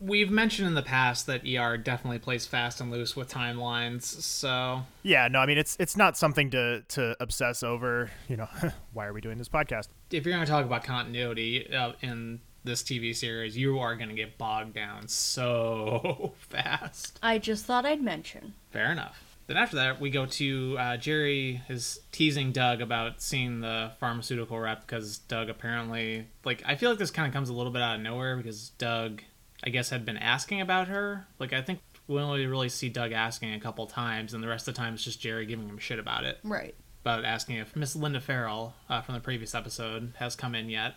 we've 0.00 0.30
mentioned 0.30 0.66
in 0.68 0.74
the 0.74 0.82
past 0.82 1.26
that 1.26 1.42
ER 1.46 1.76
definitely 1.76 2.18
plays 2.18 2.46
fast 2.46 2.80
and 2.80 2.90
loose 2.90 3.14
with 3.14 3.30
timelines, 3.30 4.02
so 4.04 4.82
yeah. 5.02 5.28
No, 5.28 5.38
I 5.40 5.46
mean 5.46 5.58
it's 5.58 5.76
it's 5.80 5.96
not 5.96 6.16
something 6.16 6.50
to 6.50 6.82
to 6.88 7.16
obsess 7.20 7.62
over. 7.62 8.10
You 8.28 8.36
know, 8.38 8.48
why 8.92 9.06
are 9.06 9.12
we 9.12 9.20
doing 9.20 9.38
this 9.38 9.48
podcast? 9.48 9.88
if 10.10 10.24
you're 10.24 10.34
going 10.34 10.44
to 10.44 10.50
talk 10.50 10.64
about 10.64 10.84
continuity 10.84 11.70
uh, 11.74 11.92
in 12.00 12.40
this 12.64 12.82
TV 12.82 13.14
series, 13.14 13.56
you 13.56 13.78
are 13.78 13.96
going 13.96 14.08
to 14.08 14.14
get 14.14 14.38
bogged 14.38 14.74
down 14.74 15.08
so 15.08 16.32
fast. 16.38 17.18
I 17.22 17.38
just 17.38 17.64
thought 17.64 17.86
I'd 17.86 18.02
mention. 18.02 18.54
Fair 18.70 18.90
enough. 18.92 19.22
Then 19.46 19.56
after 19.56 19.76
that, 19.76 19.98
we 19.98 20.10
go 20.10 20.26
to 20.26 20.76
uh, 20.78 20.96
Jerry 20.98 21.62
is 21.70 22.00
teasing 22.12 22.52
Doug 22.52 22.82
about 22.82 23.22
seeing 23.22 23.60
the 23.60 23.92
pharmaceutical 23.98 24.58
rep 24.58 24.82
because 24.82 25.18
Doug 25.18 25.48
apparently 25.48 26.26
like 26.44 26.62
I 26.66 26.74
feel 26.76 26.90
like 26.90 26.98
this 26.98 27.10
kind 27.10 27.26
of 27.26 27.32
comes 27.32 27.48
a 27.48 27.54
little 27.54 27.72
bit 27.72 27.80
out 27.80 27.96
of 27.96 28.02
nowhere 28.02 28.36
because 28.36 28.70
Doug 28.76 29.22
I 29.64 29.70
guess 29.70 29.88
had 29.88 30.04
been 30.04 30.18
asking 30.18 30.60
about 30.60 30.88
her. 30.88 31.26
Like 31.38 31.54
I 31.54 31.62
think 31.62 31.80
we 32.06 32.20
only 32.20 32.44
really 32.46 32.68
see 32.68 32.90
Doug 32.90 33.12
asking 33.12 33.54
a 33.54 33.60
couple 33.60 33.86
times, 33.86 34.34
and 34.34 34.42
the 34.44 34.48
rest 34.48 34.68
of 34.68 34.74
the 34.74 34.78
time 34.78 34.92
it's 34.92 35.04
just 35.04 35.20
Jerry 35.20 35.46
giving 35.46 35.66
him 35.68 35.78
shit 35.78 35.98
about 35.98 36.24
it. 36.24 36.38
Right. 36.44 36.74
about 37.00 37.24
asking 37.24 37.56
if 37.56 37.74
Miss 37.74 37.96
Linda 37.96 38.20
Farrell 38.20 38.74
uh, 38.90 39.00
from 39.00 39.14
the 39.14 39.20
previous 39.22 39.54
episode 39.54 40.12
has 40.18 40.36
come 40.36 40.54
in 40.54 40.68
yet. 40.68 40.94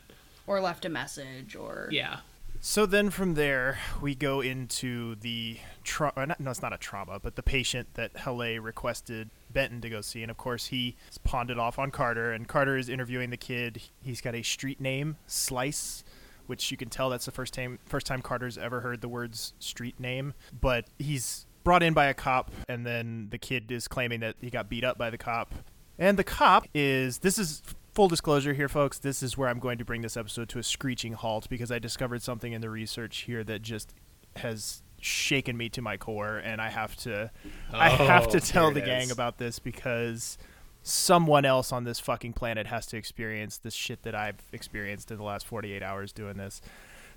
Or 0.48 0.60
left 0.60 0.86
a 0.86 0.90
message, 0.90 1.56
or 1.56 1.88
Yeah. 1.92 2.20
So 2.64 2.86
then 2.86 3.10
from 3.10 3.34
there, 3.34 3.80
we 4.02 4.14
go 4.14 4.40
into 4.42 5.16
the 5.16 5.58
trauma. 5.84 6.14
Uh, 6.16 6.36
no, 6.38 6.52
it's 6.52 6.62
not 6.62 6.74
a 6.74 6.78
trauma, 6.78 7.20
but 7.20 7.36
the 7.36 7.42
patient 7.42 7.88
that 7.96 8.14
Haleh 8.14 8.64
requested 8.64 9.32
Benton 9.52 9.82
to 9.82 9.90
go 9.90 10.02
see. 10.02 10.22
And 10.22 10.30
of 10.30 10.38
course, 10.38 10.68
he 10.68 10.96
pawned 11.24 11.50
it 11.50 11.58
off 11.58 11.80
on 11.80 11.90
Carter, 11.90 12.32
and 12.32 12.48
Carter 12.48 12.78
is 12.78 12.88
interviewing 12.88 13.32
the 13.32 13.38
kid. 13.38 13.82
He's 14.04 14.22
got 14.22 14.36
a 14.36 14.44
street 14.44 14.80
name, 14.80 15.18
Slice, 15.26 16.04
which 16.46 16.70
you 16.70 16.78
can 16.78 16.90
tell 16.90 17.10
that's 17.10 17.26
the 17.26 17.32
first 17.32 17.56
time 17.56 17.80
first 17.88 18.06
time 18.06 18.22
Carter's 18.22 18.60
ever 18.60 18.82
heard 18.82 19.02
the 19.02 19.10
words 19.10 19.54
street 19.58 20.00
name. 20.00 20.36
But 20.60 20.86
he's 21.00 21.48
brought 21.64 21.82
in 21.82 21.94
by 21.96 22.06
a 22.06 22.14
cop, 22.14 22.52
and 22.70 22.86
then 22.86 23.30
the 23.32 23.40
kid 23.40 23.72
is 23.72 23.88
claiming 23.88 24.20
that 24.20 24.36
he 24.40 24.52
got 24.52 24.70
beat 24.70 24.84
up 24.84 25.00
by 25.00 25.10
the 25.10 25.18
cop. 25.18 25.56
And 25.98 26.18
the 26.18 26.24
cop 26.24 26.68
is 26.76 27.20
this 27.20 27.40
is 27.40 27.64
full 27.94 28.08
disclosure 28.08 28.54
here, 28.54 28.70
folks. 28.70 28.98
This 29.00 29.22
is 29.24 29.38
where 29.38 29.50
I'm 29.50 29.60
going 29.60 29.78
to 29.78 29.86
bring 29.86 30.02
this 30.02 30.16
episode 30.18 30.50
to 30.50 30.60
a 30.60 30.64
screeching 30.64 31.14
halt 31.14 31.50
because 31.50 31.72
I 31.72 31.80
discovered 31.80 32.22
something 32.22 32.54
in 32.54 32.62
the 32.62 32.70
research 32.70 33.20
here 33.20 33.44
that 33.44 33.62
just 33.62 33.94
has 34.38 34.82
shaken 35.02 35.58
me 35.58 35.68
to 35.70 35.82
my 35.82 35.98
core, 35.98 36.38
and 36.38 36.62
I 36.62 36.70
have 36.70 36.96
to 36.98 37.32
I 37.74 37.90
have 37.90 38.30
to 38.30 38.38
Oh, 38.38 38.40
tell 38.40 38.72
the 38.72 38.82
it 38.82 38.86
gang 38.86 39.04
is. 39.04 39.12
about 39.12 39.38
this 39.40 39.60
because 39.60 40.38
someone 40.84 41.46
else 41.46 41.72
on 41.72 41.84
this 41.84 42.00
fucking 42.00 42.34
planet 42.34 42.68
has 42.68 42.86
to 42.88 42.98
experience 42.98 43.58
this 43.58 43.74
shit 43.74 44.04
that 44.04 44.16
I've 44.16 44.42
experienced 44.52 45.12
in 45.12 45.18
the 45.18 45.24
last 45.24 45.46
48 45.46 45.84
hours 45.84 46.12
doing 46.12 46.38
this. 46.38 46.62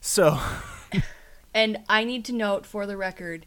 So, 0.01 0.39
And 1.55 1.79
I 1.89 2.03
need 2.05 2.25
to 2.27 2.33
note 2.33 2.67
for 2.67 2.85
the 2.85 2.97
record, 2.97 3.47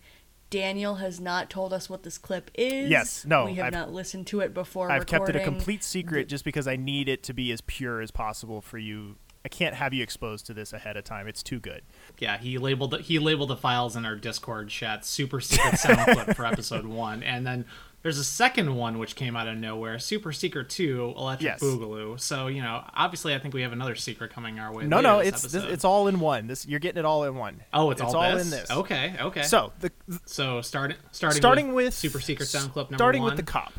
Daniel 0.49 0.95
has 0.95 1.19
not 1.19 1.49
told 1.49 1.73
us 1.73 1.89
what 1.89 2.03
this 2.03 2.17
clip 2.17 2.49
is. 2.53 2.89
Yes, 2.89 3.25
no, 3.25 3.45
we 3.45 3.55
have 3.55 3.67
I've- 3.67 3.75
not 3.75 3.91
listened 3.91 4.27
to 4.27 4.39
it 4.39 4.53
before. 4.53 4.91
I've 4.91 5.05
kept 5.05 5.29
it 5.29 5.35
a 5.35 5.43
complete 5.43 5.83
secret 5.83 6.29
just 6.29 6.45
because 6.45 6.67
I 6.67 6.75
need 6.75 7.09
it 7.09 7.23
to 7.23 7.33
be 7.33 7.51
as 7.51 7.61
pure 7.61 8.01
as 8.01 8.11
possible 8.11 8.61
for 8.61 8.77
you. 8.77 9.17
I 9.47 9.49
can't 9.49 9.75
have 9.75 9.93
you 9.93 10.03
exposed 10.03 10.45
to 10.47 10.53
this 10.53 10.73
ahead 10.73 10.97
of 10.97 11.05
time. 11.05 11.25
It's 11.25 11.41
too 11.41 11.61
good. 11.61 11.81
Yeah, 12.19 12.37
he 12.37 12.57
labeled 12.57 12.91
the, 12.91 12.97
he 12.97 13.17
labeled 13.17 13.49
the 13.49 13.55
files 13.55 13.95
in 13.95 14.03
our 14.03 14.17
Discord 14.17 14.67
chat 14.67 15.05
super 15.05 15.39
secret 15.39 15.79
sound 15.79 16.01
clip 16.01 16.35
for 16.35 16.45
episode 16.45 16.85
one, 16.85 17.23
and 17.23 17.47
then 17.47 17.63
there's 18.01 18.17
a 18.17 18.25
second 18.25 18.75
one 18.75 18.97
which 18.97 19.15
came 19.15 19.37
out 19.37 19.47
of 19.47 19.57
nowhere, 19.57 19.99
super 19.99 20.33
secret 20.33 20.67
two, 20.69 21.13
electric 21.15 21.45
Yes. 21.45 21.63
boogaloo. 21.63 22.19
So 22.19 22.47
you 22.47 22.61
know, 22.61 22.83
obviously, 22.93 23.33
I 23.33 23.39
think 23.39 23.53
we 23.53 23.61
have 23.61 23.71
another 23.71 23.95
secret 23.95 24.33
coming 24.33 24.59
our 24.59 24.73
way. 24.73 24.85
No, 24.85 24.99
no, 24.99 25.19
it's 25.19 25.43
this, 25.43 25.63
it's 25.63 25.85
all 25.85 26.09
in 26.09 26.19
one. 26.19 26.47
This 26.47 26.67
you're 26.67 26.81
getting 26.81 26.99
it 26.99 27.05
all 27.05 27.23
in 27.23 27.35
one. 27.35 27.63
oh, 27.71 27.91
it's, 27.91 28.01
all, 28.01 28.21
this? 28.29 28.43
in 28.43 28.49
this. 28.49 28.69
Okay, 28.69 29.15
okay. 29.17 29.43
So 29.43 29.71
the 29.79 29.93
so 30.25 30.59
starting 30.61 30.97
starting 31.13 31.37
starting 31.37 31.67
with, 31.73 31.85
with 31.85 31.93
super 31.93 32.19
secret 32.19 32.47
sound 32.47 32.73
clip 32.73 32.91
number 32.91 32.95
one. 32.95 32.97
starting 32.97 33.21
one. 33.21 33.31
with 33.31 33.37
the 33.37 33.49
cop. 33.49 33.71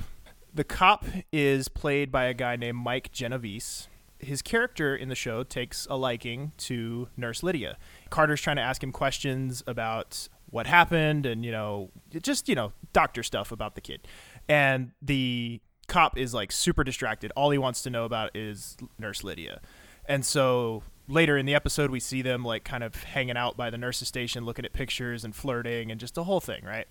The 0.54 0.64
cop 0.64 1.04
is 1.30 1.68
played 1.68 2.10
by 2.10 2.24
a 2.24 2.32
guy 2.32 2.56
named 2.56 2.78
Mike 2.78 3.12
Genovese. 3.12 3.86
His 4.18 4.42
character 4.42 4.96
in 4.96 5.08
the 5.08 5.14
show 5.14 5.42
takes 5.42 5.86
a 5.88 5.96
liking 5.96 6.52
to 6.58 7.08
Nurse 7.16 7.42
Lydia. 7.42 7.76
Carter's 8.10 8.40
trying 8.40 8.56
to 8.56 8.62
ask 8.62 8.82
him 8.82 8.92
questions 8.92 9.62
about 9.66 10.28
what 10.50 10.66
happened 10.66 11.26
and 11.26 11.44
you 11.44 11.52
know 11.52 11.90
just 12.22 12.48
you 12.48 12.54
know 12.54 12.72
doctor 12.92 13.22
stuff 13.22 13.52
about 13.52 13.74
the 13.74 13.80
kid. 13.80 14.06
And 14.48 14.92
the 15.02 15.60
cop 15.86 16.18
is 16.18 16.34
like 16.34 16.52
super 16.52 16.84
distracted. 16.84 17.32
All 17.36 17.50
he 17.50 17.58
wants 17.58 17.82
to 17.82 17.90
know 17.90 18.04
about 18.04 18.36
is 18.36 18.76
Nurse 18.98 19.24
Lydia. 19.24 19.60
And 20.06 20.24
so 20.24 20.82
later 21.06 21.36
in 21.36 21.46
the 21.46 21.54
episode 21.54 21.90
we 21.90 22.00
see 22.00 22.22
them 22.22 22.44
like 22.44 22.64
kind 22.64 22.82
of 22.82 22.94
hanging 23.04 23.36
out 23.36 23.56
by 23.56 23.70
the 23.70 23.78
nurse's 23.78 24.08
station 24.08 24.44
looking 24.44 24.64
at 24.64 24.72
pictures 24.72 25.24
and 25.24 25.34
flirting 25.34 25.90
and 25.90 25.98
just 25.98 26.14
the 26.14 26.24
whole 26.24 26.40
thing, 26.40 26.64
right? 26.64 26.86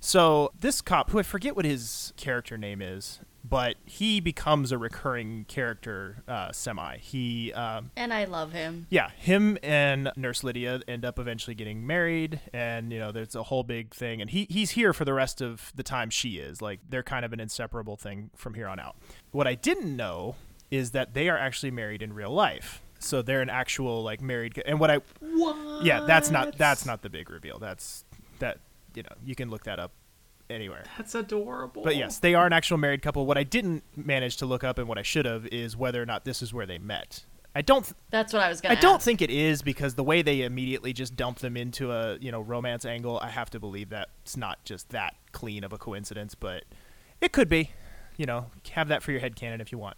So 0.00 0.50
this 0.58 0.80
cop, 0.80 1.10
who 1.10 1.18
I 1.18 1.22
forget 1.22 1.54
what 1.54 1.64
his 1.64 2.12
character 2.16 2.56
name 2.56 2.80
is, 2.80 3.20
but 3.42 3.76
he 3.84 4.20
becomes 4.20 4.70
a 4.72 4.78
recurring 4.78 5.44
character 5.48 6.22
uh, 6.28 6.52
semi. 6.52 6.98
He, 6.98 7.52
um, 7.52 7.90
And 7.96 8.12
I 8.12 8.24
love 8.24 8.52
him. 8.52 8.86
yeah, 8.90 9.10
him 9.16 9.58
and 9.62 10.10
Nurse 10.16 10.44
Lydia 10.44 10.80
end 10.86 11.04
up 11.04 11.18
eventually 11.18 11.54
getting 11.54 11.86
married, 11.86 12.40
and 12.52 12.92
you 12.92 12.98
know 12.98 13.12
there's 13.12 13.34
a 13.34 13.44
whole 13.44 13.62
big 13.62 13.94
thing. 13.94 14.20
And 14.20 14.30
he 14.30 14.46
he's 14.50 14.72
here 14.72 14.92
for 14.92 15.04
the 15.04 15.14
rest 15.14 15.40
of 15.40 15.72
the 15.74 15.82
time 15.82 16.10
she 16.10 16.38
is. 16.38 16.60
Like 16.60 16.80
they're 16.88 17.02
kind 17.02 17.24
of 17.24 17.32
an 17.32 17.40
inseparable 17.40 17.96
thing 17.96 18.30
from 18.36 18.54
here 18.54 18.68
on 18.68 18.78
out. 18.78 18.96
What 19.30 19.46
I 19.46 19.54
didn't 19.54 19.96
know 19.96 20.36
is 20.70 20.92
that 20.92 21.14
they 21.14 21.28
are 21.28 21.38
actually 21.38 21.70
married 21.70 22.02
in 22.02 22.12
real 22.12 22.30
life. 22.30 22.82
So 22.98 23.22
they're 23.22 23.40
an 23.40 23.50
actual 23.50 24.02
like 24.02 24.20
married. 24.20 24.62
And 24.66 24.78
what 24.78 24.90
I 24.90 24.98
what? 25.20 25.84
yeah, 25.84 26.04
that's 26.06 26.30
not 26.30 26.58
that's 26.58 26.84
not 26.84 27.02
the 27.02 27.08
big 27.08 27.30
reveal. 27.30 27.58
That's 27.58 28.04
that 28.38 28.58
you 28.94 29.02
know 29.02 29.14
you 29.24 29.34
can 29.34 29.48
look 29.50 29.64
that 29.64 29.78
up 29.78 29.92
anywhere. 30.50 30.84
That's 30.96 31.14
adorable. 31.14 31.82
But 31.82 31.96
yes, 31.96 32.18
they 32.18 32.34
are 32.34 32.46
an 32.46 32.52
actual 32.52 32.78
married 32.78 33.02
couple. 33.02 33.26
What 33.26 33.38
I 33.38 33.44
didn't 33.44 33.84
manage 33.96 34.36
to 34.38 34.46
look 34.46 34.64
up 34.64 34.78
and 34.78 34.88
what 34.88 34.98
I 34.98 35.02
should 35.02 35.26
have 35.26 35.46
is 35.46 35.76
whether 35.76 36.02
or 36.02 36.06
not 36.06 36.24
this 36.24 36.42
is 36.42 36.52
where 36.52 36.66
they 36.66 36.78
met. 36.78 37.24
I 37.54 37.62
don't. 37.62 37.84
Th- 37.84 37.94
That's 38.10 38.32
what 38.32 38.42
I 38.42 38.48
was 38.48 38.60
gonna. 38.60 38.76
I 38.76 38.80
don't 38.80 39.02
think 39.02 39.20
it 39.22 39.30
is 39.30 39.62
because 39.62 39.94
the 39.96 40.04
way 40.04 40.22
they 40.22 40.42
immediately 40.42 40.92
just 40.92 41.16
dump 41.16 41.40
them 41.40 41.56
into 41.56 41.90
a 41.90 42.16
you 42.18 42.30
know 42.30 42.40
romance 42.40 42.84
angle. 42.84 43.18
I 43.20 43.28
have 43.30 43.50
to 43.50 43.60
believe 43.60 43.88
that 43.90 44.10
it's 44.22 44.36
not 44.36 44.64
just 44.64 44.90
that 44.90 45.14
clean 45.32 45.64
of 45.64 45.72
a 45.72 45.78
coincidence, 45.78 46.34
but 46.34 46.64
it 47.20 47.32
could 47.32 47.48
be. 47.48 47.70
You 48.16 48.26
know, 48.26 48.46
have 48.72 48.88
that 48.88 49.02
for 49.02 49.10
your 49.12 49.20
head 49.20 49.34
canon 49.34 49.60
if 49.60 49.72
you 49.72 49.78
want. 49.78 49.96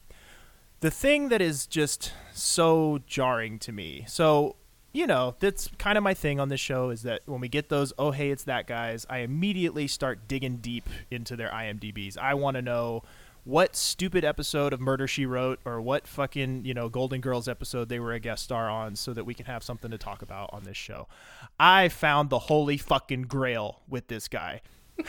The 0.81 0.91
thing 0.91 1.29
that 1.29 1.43
is 1.43 1.67
just 1.67 2.13
so 2.33 3.01
jarring 3.07 3.59
to 3.61 3.73
me. 3.73 4.05
So 4.09 4.57
you 4.93 5.07
know, 5.07 5.37
that's 5.41 5.69
kind 5.79 5.97
of 5.97 6.05
my 6.05 6.15
thing 6.15 6.39
on 6.39 6.49
this 6.49 6.61
show 6.61 6.91
is 6.91 7.03
that 7.03 7.23
when 7.27 7.41
we 7.41 7.49
get 7.49 7.69
those, 7.69 7.93
oh, 7.99 8.11
hey, 8.11 8.31
it's 8.31 8.45
that 8.45 8.67
guys, 8.67 9.07
I 9.09 9.19
immediately 9.19 9.87
start 9.87 10.29
digging 10.29 10.59
deep 10.59 10.89
into 11.11 11.35
their 11.35 11.49
IMDb's. 11.49 12.17
I 12.17 12.35
want 12.35 12.57
to 12.57 12.63
know 12.63 13.03
what 13.45 13.75
stupid 13.75 14.25
episode 14.25 14.73
of 14.73 14.81
Murder 14.81 15.09
She 15.09 15.27
Wrote 15.27 15.61
or 15.65 15.81
what 15.81 16.07
fucking, 16.07 16.65
you 16.65 16.75
know, 16.75 16.89
Golden 16.89 17.21
Girls 17.21 17.49
episode 17.49 17.89
they 17.89 17.99
were 17.99 18.13
a 18.13 18.21
guest 18.21 18.45
star 18.45 18.69
on 18.69 18.95
so 18.95 19.13
that 19.15 19.25
we 19.25 19.35
can 19.35 19.47
have 19.47 19.63
something 19.63 19.91
to 19.91 19.99
talk 19.99 20.23
about 20.23 20.51
on 20.53 20.65
this 20.65 20.77
show. 20.77 21.09
I 21.59 21.89
found 21.89 22.31
the 22.31 22.39
holy 22.39 22.77
fucking 22.77 23.23
grail 23.23 23.81
with 23.89 24.09
this 24.09 24.29
guy. 24.29 24.61
all 24.99 25.09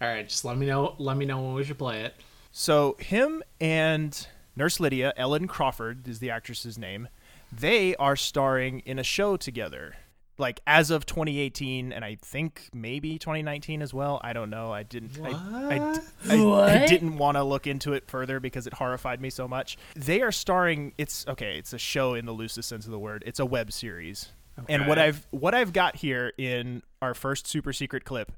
right, 0.00 0.28
just 0.28 0.44
let 0.44 0.56
me 0.56 0.66
know. 0.66 0.94
Let 0.98 1.16
me 1.16 1.24
know 1.24 1.40
when 1.40 1.54
we 1.54 1.64
should 1.64 1.78
play 1.78 2.02
it. 2.02 2.14
So 2.52 2.96
him 3.00 3.42
and 3.60 4.26
Nurse 4.54 4.78
Lydia, 4.78 5.14
Ellen 5.16 5.48
Crawford 5.48 6.06
is 6.06 6.18
the 6.18 6.30
actress's 6.30 6.76
name. 6.76 7.08
They 7.52 7.94
are 7.96 8.16
starring 8.16 8.80
in 8.80 8.98
a 8.98 9.02
show 9.04 9.36
together. 9.36 9.94
Like 10.38 10.60
as 10.66 10.90
of 10.90 11.04
2018 11.06 11.92
and 11.92 12.04
I 12.04 12.16
think 12.20 12.70
maybe 12.72 13.18
2019 13.18 13.82
as 13.82 13.92
well. 13.92 14.20
I 14.24 14.32
don't 14.32 14.48
know. 14.50 14.72
I 14.72 14.82
didn't 14.82 15.20
I, 15.22 15.28
I, 15.30 15.98
I, 16.30 16.36
I 16.36 16.42
What? 16.44 16.88
didn't 16.88 17.18
want 17.18 17.36
to 17.36 17.44
look 17.44 17.66
into 17.66 17.92
it 17.92 18.08
further 18.08 18.40
because 18.40 18.66
it 18.66 18.72
horrified 18.72 19.20
me 19.20 19.28
so 19.28 19.46
much. 19.46 19.76
They 19.94 20.22
are 20.22 20.32
starring 20.32 20.94
it's 20.96 21.26
okay, 21.28 21.58
it's 21.58 21.72
a 21.74 21.78
show 21.78 22.14
in 22.14 22.24
the 22.24 22.32
loosest 22.32 22.68
sense 22.68 22.86
of 22.86 22.90
the 22.92 22.98
word. 22.98 23.22
It's 23.26 23.38
a 23.40 23.46
web 23.46 23.72
series. 23.72 24.30
And 24.68 24.86
what 24.86 24.98
I've 24.98 25.26
what 25.30 25.54
I've 25.54 25.72
got 25.72 25.96
here 25.96 26.32
in 26.38 26.82
our 27.02 27.14
first 27.14 27.46
super 27.46 27.72
secret 27.72 28.04
clip 28.04 28.32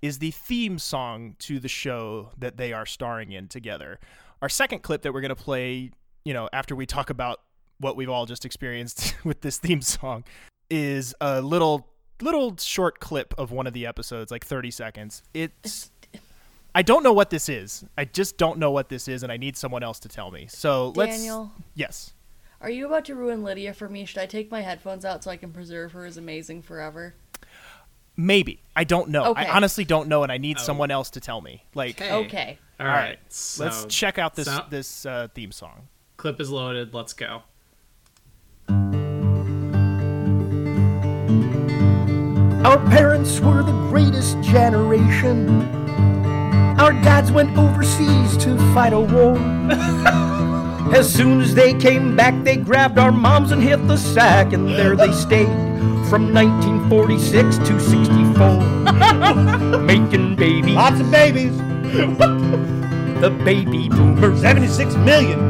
is 0.00 0.18
the 0.18 0.30
theme 0.30 0.78
song 0.78 1.34
to 1.40 1.58
the 1.58 1.68
show 1.68 2.30
that 2.38 2.56
they 2.56 2.72
are 2.72 2.86
starring 2.86 3.32
in 3.32 3.48
together. 3.48 3.98
Our 4.42 4.48
second 4.48 4.82
clip 4.82 5.02
that 5.02 5.12
we're 5.12 5.22
going 5.22 5.30
to 5.30 5.34
play, 5.34 5.90
you 6.24 6.34
know, 6.34 6.48
after 6.52 6.76
we 6.76 6.86
talk 6.86 7.10
about 7.10 7.40
what 7.80 7.96
we've 7.96 8.08
all 8.10 8.26
just 8.26 8.44
experienced 8.44 9.14
with 9.24 9.40
this 9.40 9.58
theme 9.58 9.82
song 9.82 10.24
is 10.70 11.14
a 11.20 11.40
little 11.40 11.86
little 12.20 12.56
short 12.56 12.98
clip 13.00 13.32
of 13.38 13.52
one 13.52 13.66
of 13.66 13.72
the 13.72 13.86
episodes, 13.86 14.30
like 14.32 14.44
30 14.44 14.70
seconds. 14.72 15.22
It's 15.34 15.90
I 16.74 16.82
don't 16.82 17.02
know 17.02 17.12
what 17.12 17.30
this 17.30 17.48
is. 17.48 17.84
I 17.96 18.04
just 18.04 18.36
don't 18.36 18.58
know 18.58 18.70
what 18.70 18.88
this 18.88 19.08
is 19.08 19.22
and 19.22 19.32
I 19.32 19.36
need 19.36 19.56
someone 19.56 19.82
else 19.82 19.98
to 20.00 20.08
tell 20.08 20.30
me. 20.30 20.46
So, 20.48 20.92
let's 20.96 21.16
Daniel, 21.16 21.50
Yes. 21.74 22.12
are 22.60 22.70
you 22.70 22.86
about 22.86 23.04
to 23.06 23.14
ruin 23.14 23.42
Lydia 23.42 23.72
for 23.72 23.88
me? 23.88 24.04
Should 24.04 24.18
I 24.18 24.26
take 24.26 24.50
my 24.50 24.60
headphones 24.60 25.04
out 25.04 25.24
so 25.24 25.30
I 25.30 25.36
can 25.36 25.52
preserve 25.52 25.92
her 25.92 26.04
as 26.04 26.16
amazing 26.16 26.62
forever? 26.62 27.14
Maybe. 28.16 28.60
I 28.74 28.82
don't 28.84 29.10
know. 29.10 29.26
Okay. 29.26 29.46
I 29.46 29.54
honestly 29.56 29.84
don't 29.84 30.08
know 30.08 30.24
and 30.24 30.32
I 30.32 30.38
need 30.38 30.58
someone 30.58 30.90
else 30.90 31.10
to 31.10 31.20
tell 31.20 31.40
me. 31.40 31.64
Like 31.74 32.00
Okay. 32.00 32.12
Okay. 32.12 32.58
All 32.80 32.86
All 32.86 32.92
right. 32.92 33.02
right. 33.10 33.18
So 33.28 33.64
let's 33.64 33.84
check 33.86 34.18
out 34.18 34.34
this 34.34 34.46
so- 34.46 34.64
this 34.68 35.06
uh, 35.06 35.28
theme 35.34 35.52
song. 35.52 35.86
clip 36.16 36.40
is 36.40 36.50
loaded. 36.50 36.92
Let's 36.94 37.12
go. 37.12 37.42
Our 42.64 42.78
parents 42.90 43.40
were 43.40 43.62
the 43.62 43.72
greatest 43.88 44.40
generation. 44.42 45.48
Our 46.78 46.92
dads 46.92 47.32
went 47.32 47.56
overseas 47.56 48.36
to 48.38 48.58
fight 48.74 48.92
a 48.92 49.00
war. 49.00 49.38
As 50.94 51.12
soon 51.12 51.40
as 51.40 51.54
they 51.54 51.74
came 51.74 52.16
back, 52.16 52.44
they 52.44 52.56
grabbed 52.56 52.98
our 52.98 53.12
moms 53.12 53.52
and 53.52 53.62
hit 53.62 53.86
the 53.88 53.96
sack, 53.96 54.52
and 54.52 54.68
there 54.68 54.96
they 54.96 55.12
stayed 55.12 55.46
from 56.08 56.32
1946 56.32 57.58
to 57.58 57.80
64. 57.80 59.78
Making 59.80 60.34
babies, 60.36 60.74
Lots 60.74 61.00
of 61.00 61.10
babies. 61.10 61.56
the 63.20 63.30
baby 63.44 63.88
boomers. 63.88 64.40
76 64.40 64.94
million. 64.96 65.40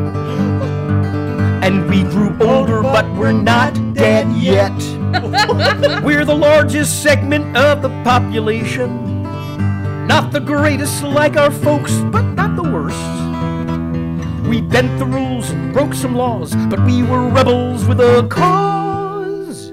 And 1.69 1.87
we 1.91 2.03
grew 2.03 2.35
older, 2.41 2.81
but 2.81 3.05
we're 3.15 3.31
not 3.31 3.75
dead 3.93 4.27
yet. 4.33 4.73
we're 6.03 6.25
the 6.25 6.35
largest 6.35 7.03
segment 7.03 7.55
of 7.59 7.83
the 7.83 7.91
population. 8.05 9.23
Not 10.07 10.33
the 10.33 10.41
greatest 10.41 11.03
like 11.03 11.37
our 11.37 11.51
folks, 11.51 11.93
but 12.11 12.23
not 12.23 12.57
the 12.57 12.63
worst. 12.63 12.97
We 14.49 14.63
bent 14.63 14.99
the 14.99 15.05
rules 15.05 15.51
and 15.51 15.75
broke 15.75 15.93
some 15.93 16.15
laws, 16.15 16.55
but 16.71 16.83
we 16.87 17.03
were 17.03 17.29
rebels 17.29 17.85
with 17.85 18.01
a 18.01 18.27
cause. 18.31 19.71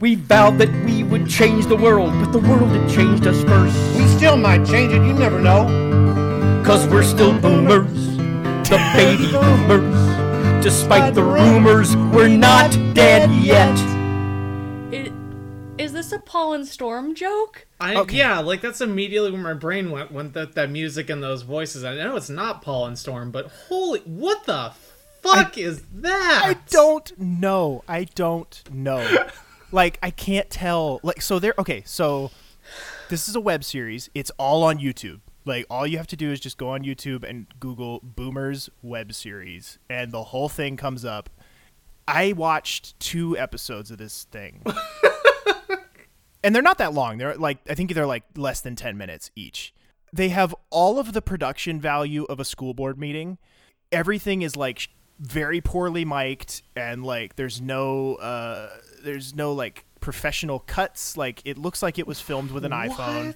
We 0.00 0.16
vowed 0.16 0.58
that 0.58 0.72
we 0.84 1.04
would 1.04 1.28
change 1.28 1.66
the 1.66 1.76
world, 1.76 2.10
but 2.14 2.32
the 2.32 2.40
world 2.40 2.70
had 2.70 2.90
changed 2.90 3.24
us 3.28 3.40
first. 3.44 3.76
We 3.96 4.04
still 4.08 4.36
might 4.36 4.66
change 4.66 4.92
it, 4.92 5.06
you 5.06 5.12
never 5.12 5.38
know. 5.40 6.62
Cause 6.66 6.88
we're 6.88 7.04
still 7.04 7.38
boomers, 7.38 8.16
the 8.68 8.80
baby 8.96 9.30
boomers. 9.30 10.13
Despite 10.64 11.12
the 11.12 11.22
rumors, 11.22 11.94
we're 11.94 12.26
not 12.26 12.70
dead 12.94 13.30
yet. 13.44 13.68
It, 14.90 15.12
is 15.76 15.92
this 15.92 16.10
a 16.10 16.18
Paul 16.18 16.54
and 16.54 16.66
Storm 16.66 17.14
joke? 17.14 17.66
I, 17.78 18.02
Yeah, 18.04 18.38
like 18.38 18.62
that's 18.62 18.80
immediately 18.80 19.30
where 19.30 19.42
my 19.42 19.52
brain 19.52 19.90
went 19.90 20.10
when 20.10 20.32
that, 20.32 20.54
that 20.54 20.70
music 20.70 21.10
and 21.10 21.22
those 21.22 21.42
voices. 21.42 21.84
I 21.84 21.94
know 21.96 22.16
it's 22.16 22.30
not 22.30 22.62
Paul 22.62 22.86
and 22.86 22.98
Storm, 22.98 23.30
but 23.30 23.48
holy, 23.68 24.00
what 24.06 24.46
the 24.46 24.72
fuck 25.20 25.58
is 25.58 25.82
that? 25.96 26.42
I 26.42 26.54
don't 26.70 27.12
know. 27.20 27.84
I 27.86 28.04
don't 28.04 28.62
know. 28.72 29.26
like 29.70 29.98
I 30.02 30.10
can't 30.10 30.48
tell. 30.48 30.98
Like 31.02 31.20
so 31.20 31.38
there 31.38 31.52
okay, 31.58 31.82
so 31.84 32.30
this 33.10 33.28
is 33.28 33.36
a 33.36 33.40
web 33.40 33.64
series. 33.64 34.08
It's 34.14 34.30
all 34.38 34.62
on 34.64 34.78
YouTube. 34.78 35.20
Like 35.44 35.66
all 35.68 35.86
you 35.86 35.98
have 35.98 36.06
to 36.08 36.16
do 36.16 36.32
is 36.32 36.40
just 36.40 36.56
go 36.56 36.70
on 36.70 36.82
YouTube 36.82 37.28
and 37.28 37.46
Google 37.60 38.00
Boomers 38.02 38.70
web 38.82 39.12
series 39.12 39.78
and 39.90 40.12
the 40.12 40.24
whole 40.24 40.48
thing 40.48 40.76
comes 40.76 41.04
up. 41.04 41.28
I 42.06 42.32
watched 42.32 42.98
2 43.00 43.38
episodes 43.38 43.90
of 43.90 43.98
this 43.98 44.24
thing. 44.24 44.62
and 46.42 46.54
they're 46.54 46.62
not 46.62 46.78
that 46.78 46.94
long. 46.94 47.18
They're 47.18 47.36
like 47.36 47.58
I 47.68 47.74
think 47.74 47.92
they're 47.94 48.06
like 48.06 48.24
less 48.36 48.60
than 48.60 48.76
10 48.76 48.96
minutes 48.96 49.30
each. 49.36 49.74
They 50.12 50.30
have 50.30 50.54
all 50.70 50.98
of 50.98 51.12
the 51.12 51.22
production 51.22 51.80
value 51.80 52.24
of 52.24 52.40
a 52.40 52.44
school 52.44 52.72
board 52.72 52.98
meeting. 52.98 53.38
Everything 53.92 54.42
is 54.42 54.56
like 54.56 54.88
very 55.18 55.60
poorly 55.60 56.04
mic'd 56.04 56.62
and 56.74 57.04
like 57.04 57.36
there's 57.36 57.60
no 57.60 58.16
uh 58.16 58.68
there's 59.02 59.34
no 59.34 59.52
like 59.52 59.84
professional 60.00 60.58
cuts. 60.58 61.16
Like 61.16 61.40
it 61.44 61.58
looks 61.58 61.82
like 61.82 61.98
it 61.98 62.06
was 62.06 62.20
filmed 62.20 62.50
with 62.50 62.64
an 62.64 62.72
iPhone. 62.72 63.34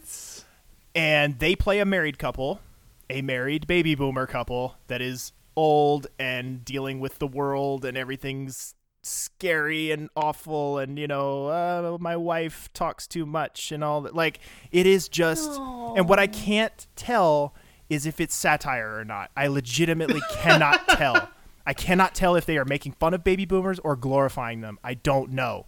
And 0.94 1.38
they 1.38 1.54
play 1.54 1.78
a 1.78 1.84
married 1.84 2.18
couple, 2.18 2.60
a 3.08 3.22
married 3.22 3.66
baby 3.66 3.94
boomer 3.94 4.26
couple 4.26 4.76
that 4.88 5.00
is 5.00 5.32
old 5.56 6.06
and 6.18 6.64
dealing 6.64 7.00
with 7.00 7.18
the 7.18 7.26
world 7.26 7.84
and 7.84 7.96
everything's 7.96 8.74
scary 9.02 9.90
and 9.90 10.10
awful 10.16 10.78
and 10.78 10.98
you 10.98 11.06
know 11.06 11.46
uh, 11.46 11.96
my 12.00 12.16
wife 12.16 12.70
talks 12.74 13.06
too 13.06 13.24
much 13.24 13.72
and 13.72 13.82
all 13.82 14.02
that. 14.02 14.14
Like 14.14 14.40
it 14.70 14.86
is 14.86 15.08
just 15.08 15.50
and 15.50 16.08
what 16.08 16.18
i 16.18 16.26
can't 16.26 16.86
tell 16.94 17.54
is 17.88 18.06
if 18.06 18.20
it's 18.20 18.34
satire 18.34 18.98
or 18.98 19.04
not. 19.04 19.30
I 19.36 19.46
legitimately 19.46 20.20
cannot 20.32 20.88
tell. 20.88 21.28
I 21.66 21.74
cannot 21.74 22.14
tell 22.14 22.36
if 22.36 22.46
they 22.46 22.58
are 22.58 22.64
making 22.64 22.92
fun 22.92 23.14
of 23.14 23.24
baby 23.24 23.44
boomers 23.44 23.78
or 23.80 23.96
glorifying 23.96 24.60
them. 24.60 24.78
I 24.82 24.94
don't 24.94 25.32
know. 25.32 25.66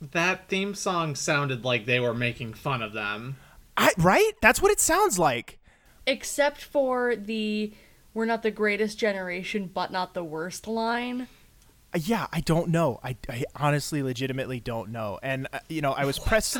That 0.00 0.48
theme 0.48 0.74
song 0.74 1.14
sounded 1.14 1.64
like 1.64 1.86
they 1.86 2.00
were 2.00 2.14
making 2.14 2.54
fun 2.54 2.82
of 2.82 2.92
them. 2.92 3.36
I, 3.76 3.92
right? 3.98 4.32
That's 4.40 4.60
what 4.60 4.70
it 4.70 4.80
sounds 4.80 5.18
like. 5.18 5.58
Except 6.06 6.62
for 6.62 7.16
the 7.16 7.72
we're 8.14 8.26
not 8.26 8.42
the 8.42 8.50
greatest 8.50 8.98
generation, 8.98 9.70
but 9.72 9.90
not 9.90 10.14
the 10.14 10.24
worst 10.24 10.66
line. 10.66 11.28
Uh, 11.94 11.98
yeah 12.02 12.26
i 12.32 12.40
don't 12.40 12.68
know. 12.68 12.98
I, 13.02 13.16
I 13.28 13.44
honestly 13.56 14.02
legitimately 14.02 14.60
don't 14.60 14.90
know. 14.90 15.18
And 15.22 15.48
uh, 15.52 15.60
you 15.68 15.80
know 15.80 15.92
i 15.92 16.04
was 16.04 16.18
pressed 16.18 16.56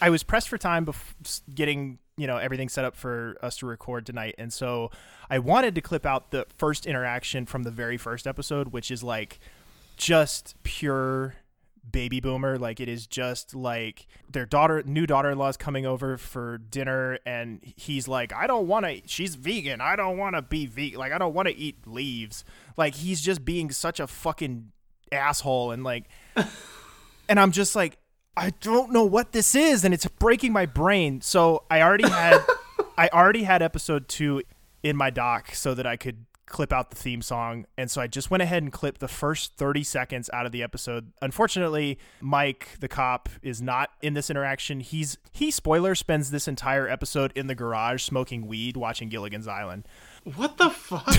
i 0.00 0.10
was 0.10 0.22
pressed 0.22 0.48
for 0.48 0.58
time 0.58 0.86
bef- 0.86 1.40
getting 1.54 1.98
you 2.16 2.26
know 2.26 2.36
everything 2.36 2.68
set 2.68 2.84
up 2.84 2.94
for 2.94 3.36
us 3.42 3.56
to 3.58 3.66
record 3.66 4.06
tonight. 4.06 4.34
And 4.38 4.52
so 4.52 4.90
i 5.30 5.38
wanted 5.38 5.74
to 5.74 5.80
clip 5.80 6.04
out 6.06 6.30
the 6.30 6.46
first 6.58 6.86
interaction 6.86 7.46
from 7.46 7.62
the 7.62 7.70
very 7.70 7.96
first 7.96 8.26
episode 8.26 8.68
which 8.68 8.90
is 8.90 9.02
like 9.02 9.40
just 9.96 10.54
pure 10.64 11.36
baby 11.90 12.20
boomer. 12.20 12.58
Like 12.58 12.80
it 12.80 12.88
is 12.88 13.06
just 13.06 13.54
like 13.54 14.06
their 14.30 14.46
daughter 14.46 14.82
new 14.84 15.06
daughter-in-law 15.06 15.48
is 15.48 15.56
coming 15.56 15.86
over 15.86 16.16
for 16.16 16.58
dinner 16.58 17.18
and 17.24 17.60
he's 17.76 18.08
like 18.08 18.32
i 18.32 18.46
don't 18.46 18.66
want 18.66 18.84
to 18.84 19.00
she's 19.06 19.34
vegan 19.34 19.80
i 19.80 19.96
don't 19.96 20.16
want 20.16 20.34
to 20.34 20.42
be 20.42 20.66
vegan 20.66 20.98
like 20.98 21.12
i 21.12 21.18
don't 21.18 21.34
want 21.34 21.48
to 21.48 21.56
eat 21.56 21.86
leaves. 21.86 22.44
Like 22.76 22.94
he's 22.96 23.20
just 23.20 23.44
being 23.44 23.70
such 23.70 24.00
a 24.00 24.06
fucking 24.06 24.72
asshole 25.12 25.70
and 25.70 25.84
like 25.84 26.08
and 27.28 27.38
i'm 27.38 27.52
just 27.52 27.76
like 27.76 27.98
i 28.36 28.50
don't 28.60 28.90
know 28.90 29.04
what 29.04 29.32
this 29.32 29.54
is 29.54 29.84
and 29.84 29.94
it's 29.94 30.06
breaking 30.06 30.52
my 30.52 30.66
brain. 30.66 31.20
So 31.20 31.64
i 31.70 31.82
already 31.82 32.08
had 32.08 32.44
i 32.98 33.08
already 33.12 33.44
had 33.44 33.62
episode 33.62 34.08
two 34.08 34.42
in 34.82 34.96
my 34.96 35.10
doc 35.10 35.54
so 35.54 35.74
that 35.74 35.86
i 35.86 35.96
could 35.96 36.26
clip 36.46 36.72
out 36.72 36.90
the 36.90 36.96
theme 36.96 37.22
song 37.22 37.64
and 37.78 37.90
so 37.90 38.00
i 38.00 38.06
just 38.06 38.30
went 38.30 38.42
ahead 38.42 38.62
and 38.62 38.72
clipped 38.72 39.00
the 39.00 39.08
first 39.08 39.54
30 39.56 39.82
seconds 39.82 40.30
out 40.32 40.46
of 40.46 40.52
the 40.52 40.62
episode 40.62 41.12
unfortunately 41.22 41.98
mike 42.20 42.76
the 42.80 42.88
cop 42.88 43.28
is 43.42 43.62
not 43.62 43.90
in 44.02 44.14
this 44.14 44.28
interaction 44.30 44.80
he's 44.80 45.16
he 45.32 45.50
spoiler 45.50 45.94
spends 45.94 46.30
this 46.30 46.46
entire 46.46 46.88
episode 46.88 47.32
in 47.34 47.46
the 47.46 47.54
garage 47.54 48.02
smoking 48.02 48.46
weed 48.46 48.76
watching 48.76 49.08
gilligan's 49.08 49.48
island 49.48 49.86
What 50.36 50.56
the 50.56 50.70
fuck? 50.70 51.04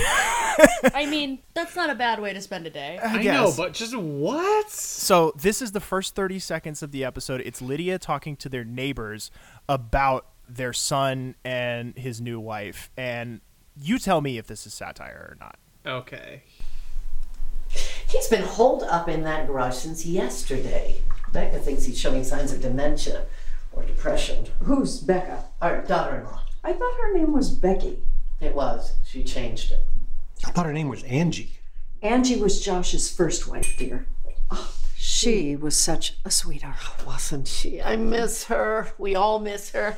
I 0.94 1.06
mean, 1.08 1.38
that's 1.54 1.76
not 1.76 1.90
a 1.90 1.94
bad 1.94 2.20
way 2.20 2.32
to 2.32 2.40
spend 2.40 2.66
a 2.66 2.70
day. 2.70 2.98
I 3.02 3.22
know, 3.22 3.52
but 3.56 3.72
just 3.72 3.96
what? 3.96 4.70
So 4.70 5.32
this 5.40 5.62
is 5.62 5.72
the 5.72 5.80
first 5.80 6.14
30 6.16 6.38
seconds 6.38 6.82
of 6.82 6.90
the 6.90 7.04
episode. 7.04 7.40
It's 7.44 7.62
Lydia 7.62 7.98
talking 7.98 8.36
to 8.36 8.48
their 8.48 8.64
neighbors 8.64 9.30
about 9.68 10.26
their 10.48 10.72
son 10.72 11.34
and 11.44 11.96
his 11.96 12.20
new 12.20 12.40
wife. 12.40 12.90
And 12.96 13.40
you 13.80 13.98
tell 13.98 14.20
me 14.20 14.38
if 14.38 14.46
this 14.46 14.66
is 14.66 14.74
satire 14.74 15.30
or 15.32 15.36
not. 15.38 15.58
Okay. 15.86 16.42
He's 17.68 18.28
been 18.28 18.42
holed 18.42 18.82
up 18.84 19.08
in 19.08 19.22
that 19.24 19.46
garage 19.46 19.74
since 19.74 20.06
yesterday. 20.06 21.00
Becca 21.32 21.58
thinks 21.58 21.84
he's 21.84 21.98
showing 21.98 22.24
signs 22.24 22.52
of 22.52 22.62
dementia 22.62 23.26
or 23.72 23.82
depression. 23.82 24.46
Who's 24.62 25.00
Becca? 25.00 25.44
Our 25.60 25.82
daughter 25.82 26.18
in 26.18 26.24
law. 26.24 26.42
I 26.64 26.72
thought 26.72 27.00
her 27.00 27.12
name 27.12 27.32
was 27.32 27.50
Becky. 27.50 28.02
It 28.40 28.54
was. 28.54 28.94
She 29.04 29.22
changed 29.22 29.72
it. 29.72 29.84
I 30.44 30.50
thought 30.50 30.66
her 30.66 30.72
name 30.72 30.88
was 30.88 31.02
Angie. 31.04 31.58
Angie 32.02 32.40
was 32.40 32.64
Josh's 32.64 33.10
first 33.10 33.48
wife, 33.48 33.76
dear. 33.78 34.06
Oh, 34.50 34.72
she 34.96 35.56
was 35.56 35.76
such 35.76 36.16
a 36.24 36.30
sweetheart. 36.30 36.76
Oh, 36.80 37.04
wasn't 37.06 37.48
she? 37.48 37.82
I 37.82 37.96
miss 37.96 38.44
her. 38.44 38.92
We 38.98 39.14
all 39.14 39.38
miss 39.38 39.72
her. 39.72 39.96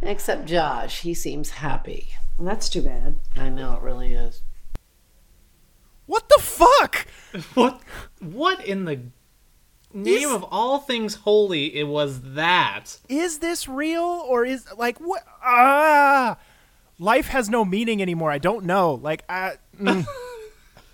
Except 0.00 0.46
Josh. 0.46 1.00
He 1.00 1.14
seems 1.14 1.50
happy. 1.50 2.14
Well, 2.38 2.46
that's 2.48 2.68
too 2.68 2.82
bad. 2.82 3.16
I 3.36 3.48
know, 3.48 3.74
it 3.76 3.82
really 3.82 4.14
is. 4.14 4.42
What 6.06 6.28
the 6.28 6.40
fuck? 6.42 7.06
What? 7.54 7.80
What 8.20 8.62
in 8.66 8.84
the 8.84 8.96
name 9.94 10.06
Is- 10.28 10.30
of 10.30 10.44
all 10.50 10.80
things 10.80 11.14
holy? 11.14 11.74
It 11.74 11.84
was 11.88 12.20
that. 12.34 12.98
Is 13.08 13.38
this 13.38 13.66
real 13.66 14.02
or 14.28 14.44
is 14.44 14.66
like 14.76 14.98
what? 14.98 15.22
Ah, 15.42 16.36
life 16.98 17.28
has 17.28 17.48
no 17.48 17.64
meaning 17.64 18.02
anymore. 18.02 18.30
I 18.30 18.36
don't 18.36 18.66
know. 18.66 18.92
Like, 18.94 19.24
I, 19.30 19.54
mm, 19.80 20.06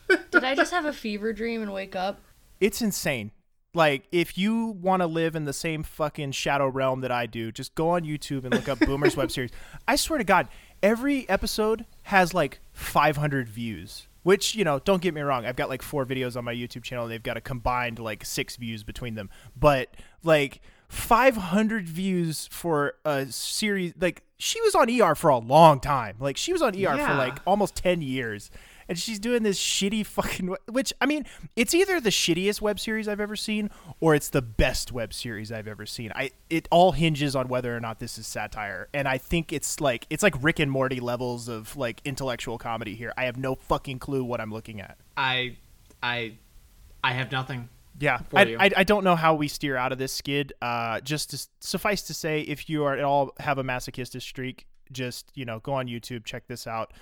Did 0.30 0.44
I 0.44 0.54
just 0.54 0.70
have 0.72 0.84
a 0.84 0.92
fever 0.92 1.32
dream 1.32 1.60
and 1.62 1.72
wake 1.72 1.96
up? 1.96 2.20
it's 2.60 2.80
insane. 2.82 3.32
Like, 3.74 4.06
if 4.12 4.38
you 4.38 4.66
want 4.80 5.02
to 5.02 5.06
live 5.06 5.36
in 5.36 5.44
the 5.44 5.52
same 5.52 5.82
fucking 5.82 6.32
shadow 6.32 6.68
realm 6.68 7.00
that 7.02 7.10
I 7.12 7.26
do, 7.26 7.52
just 7.52 7.74
go 7.74 7.90
on 7.90 8.02
YouTube 8.02 8.44
and 8.44 8.54
look 8.54 8.68
up 8.68 8.78
Boomer's 8.80 9.16
web 9.16 9.30
series. 9.30 9.50
I 9.86 9.94
swear 9.96 10.18
to 10.18 10.24
God, 10.24 10.48
every 10.82 11.28
episode 11.28 11.86
has 12.04 12.34
like 12.34 12.60
500 12.72 13.48
views. 13.48 14.06
Which 14.24 14.54
you 14.54 14.64
know, 14.64 14.78
don't 14.80 15.00
get 15.00 15.14
me 15.14 15.22
wrong. 15.22 15.46
I've 15.46 15.56
got 15.56 15.70
like 15.70 15.80
four 15.80 16.04
videos 16.04 16.36
on 16.36 16.44
my 16.44 16.54
YouTube 16.54 16.82
channel. 16.82 17.04
and 17.04 17.12
They've 17.12 17.22
got 17.22 17.38
a 17.38 17.40
combined 17.40 17.98
like 17.98 18.24
six 18.26 18.56
views 18.56 18.82
between 18.82 19.14
them. 19.14 19.30
But 19.56 19.94
like 20.22 20.60
500 20.88 21.88
views 21.88 22.48
for 22.50 22.94
a 23.04 23.26
series, 23.26 23.94
like 23.98 24.24
she 24.36 24.60
was 24.60 24.74
on 24.74 24.90
ER 24.90 25.14
for 25.14 25.30
a 25.30 25.38
long 25.38 25.80
time. 25.80 26.16
Like 26.18 26.36
she 26.36 26.52
was 26.52 26.60
on 26.60 26.74
ER 26.74 26.96
for 26.96 27.14
like 27.14 27.38
almost 27.46 27.74
10 27.76 28.02
years 28.02 28.50
and 28.88 28.98
she's 28.98 29.18
doing 29.18 29.42
this 29.42 29.58
shitty 29.58 30.04
fucking 30.06 30.54
which 30.70 30.92
i 31.00 31.06
mean 31.06 31.24
it's 31.56 31.74
either 31.74 32.00
the 32.00 32.10
shittiest 32.10 32.60
web 32.60 32.80
series 32.80 33.06
i've 33.06 33.20
ever 33.20 33.36
seen 33.36 33.70
or 34.00 34.14
it's 34.14 34.30
the 34.30 34.42
best 34.42 34.90
web 34.92 35.12
series 35.12 35.52
i've 35.52 35.68
ever 35.68 35.86
seen 35.86 36.10
i 36.14 36.30
it 36.48 36.66
all 36.70 36.92
hinges 36.92 37.36
on 37.36 37.48
whether 37.48 37.76
or 37.76 37.80
not 37.80 37.98
this 37.98 38.18
is 38.18 38.26
satire 38.26 38.88
and 38.94 39.06
i 39.06 39.18
think 39.18 39.52
it's 39.52 39.80
like 39.80 40.06
it's 40.10 40.22
like 40.22 40.34
rick 40.42 40.58
and 40.58 40.70
morty 40.70 41.00
levels 41.00 41.48
of 41.48 41.76
like 41.76 42.00
intellectual 42.04 42.58
comedy 42.58 42.94
here 42.94 43.12
i 43.16 43.24
have 43.24 43.36
no 43.36 43.54
fucking 43.54 43.98
clue 43.98 44.24
what 44.24 44.40
i'm 44.40 44.52
looking 44.52 44.80
at 44.80 44.96
I, 45.16 45.56
I, 46.02 46.34
I 47.02 47.12
have 47.12 47.32
nothing. 47.32 47.68
yeah 47.98 48.20
I. 48.32 48.56
I, 48.58 48.70
I 48.78 48.84
don't 48.84 49.02
know 49.02 49.16
how 49.16 49.34
we 49.34 49.48
steer 49.48 49.76
out 49.76 49.92
of 49.92 49.98
this 49.98 50.12
skid 50.12 50.52
uh 50.62 51.00
just 51.00 51.30
to 51.30 51.46
suffice 51.60 52.02
to 52.02 52.14
say 52.14 52.40
if 52.42 52.70
you 52.70 52.84
are 52.84 52.96
at 52.96 53.04
all 53.04 53.32
have 53.40 53.58
a 53.58 53.64
masochistic 53.64 54.22
streak 54.22 54.66
just 54.90 55.30
you 55.34 55.44
know 55.44 55.58
go 55.60 55.74
on 55.74 55.86
youtube 55.86 56.24
check 56.24 56.46
this 56.46 56.66
out 56.66 56.92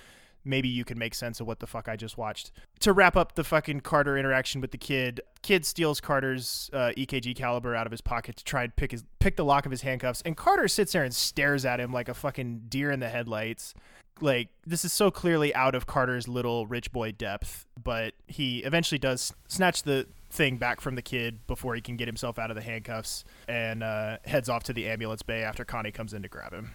maybe 0.47 0.67
you 0.67 0.85
can 0.85 0.97
make 0.97 1.13
sense 1.13 1.39
of 1.39 1.47
what 1.47 1.59
the 1.59 1.67
fuck 1.67 1.87
I 1.87 1.95
just 1.95 2.17
watched. 2.17 2.51
To 2.79 2.93
wrap 2.93 3.15
up 3.15 3.35
the 3.35 3.43
fucking 3.43 3.81
Carter 3.81 4.17
interaction 4.17 4.61
with 4.61 4.71
the 4.71 4.77
kid, 4.77 5.21
kid 5.41 5.65
steals 5.65 5.99
Carter's 5.99 6.69
uh, 6.73 6.91
EKG 6.97 7.35
caliper 7.35 7.75
out 7.75 7.85
of 7.85 7.91
his 7.91 8.01
pocket 8.01 8.37
to 8.37 8.43
try 8.43 8.63
and 8.63 8.75
pick 8.75 8.91
his 8.91 9.03
pick 9.19 9.35
the 9.35 9.45
lock 9.45 9.65
of 9.65 9.71
his 9.71 9.81
handcuffs, 9.81 10.21
and 10.23 10.37
Carter 10.37 10.67
sits 10.67 10.93
there 10.93 11.03
and 11.03 11.13
stares 11.13 11.65
at 11.65 11.79
him 11.79 11.91
like 11.91 12.09
a 12.09 12.13
fucking 12.13 12.63
deer 12.69 12.91
in 12.91 12.99
the 12.99 13.09
headlights. 13.09 13.73
Like 14.19 14.49
this 14.65 14.83
is 14.83 14.93
so 14.93 15.11
clearly 15.11 15.53
out 15.53 15.75
of 15.75 15.85
Carter's 15.85 16.27
little 16.27 16.65
rich 16.65 16.91
boy 16.91 17.11
depth, 17.11 17.67
but 17.81 18.13
he 18.27 18.59
eventually 18.59 18.97
does 18.97 19.33
snatch 19.47 19.83
the 19.83 20.07
thing 20.29 20.57
back 20.57 20.81
from 20.81 20.95
the 20.95 21.01
kid 21.01 21.45
before 21.47 21.75
he 21.75 21.81
can 21.81 21.97
get 21.97 22.07
himself 22.07 22.37
out 22.37 22.49
of 22.49 22.55
the 22.55 22.61
handcuffs 22.61 23.23
and 23.47 23.83
uh, 23.83 24.17
heads 24.25 24.49
off 24.49 24.63
to 24.63 24.73
the 24.73 24.87
ambulance 24.87 25.21
bay 25.21 25.43
after 25.43 25.63
Connie 25.63 25.91
comes 25.91 26.13
in 26.13 26.21
to 26.23 26.27
grab 26.27 26.53
him. 26.53 26.71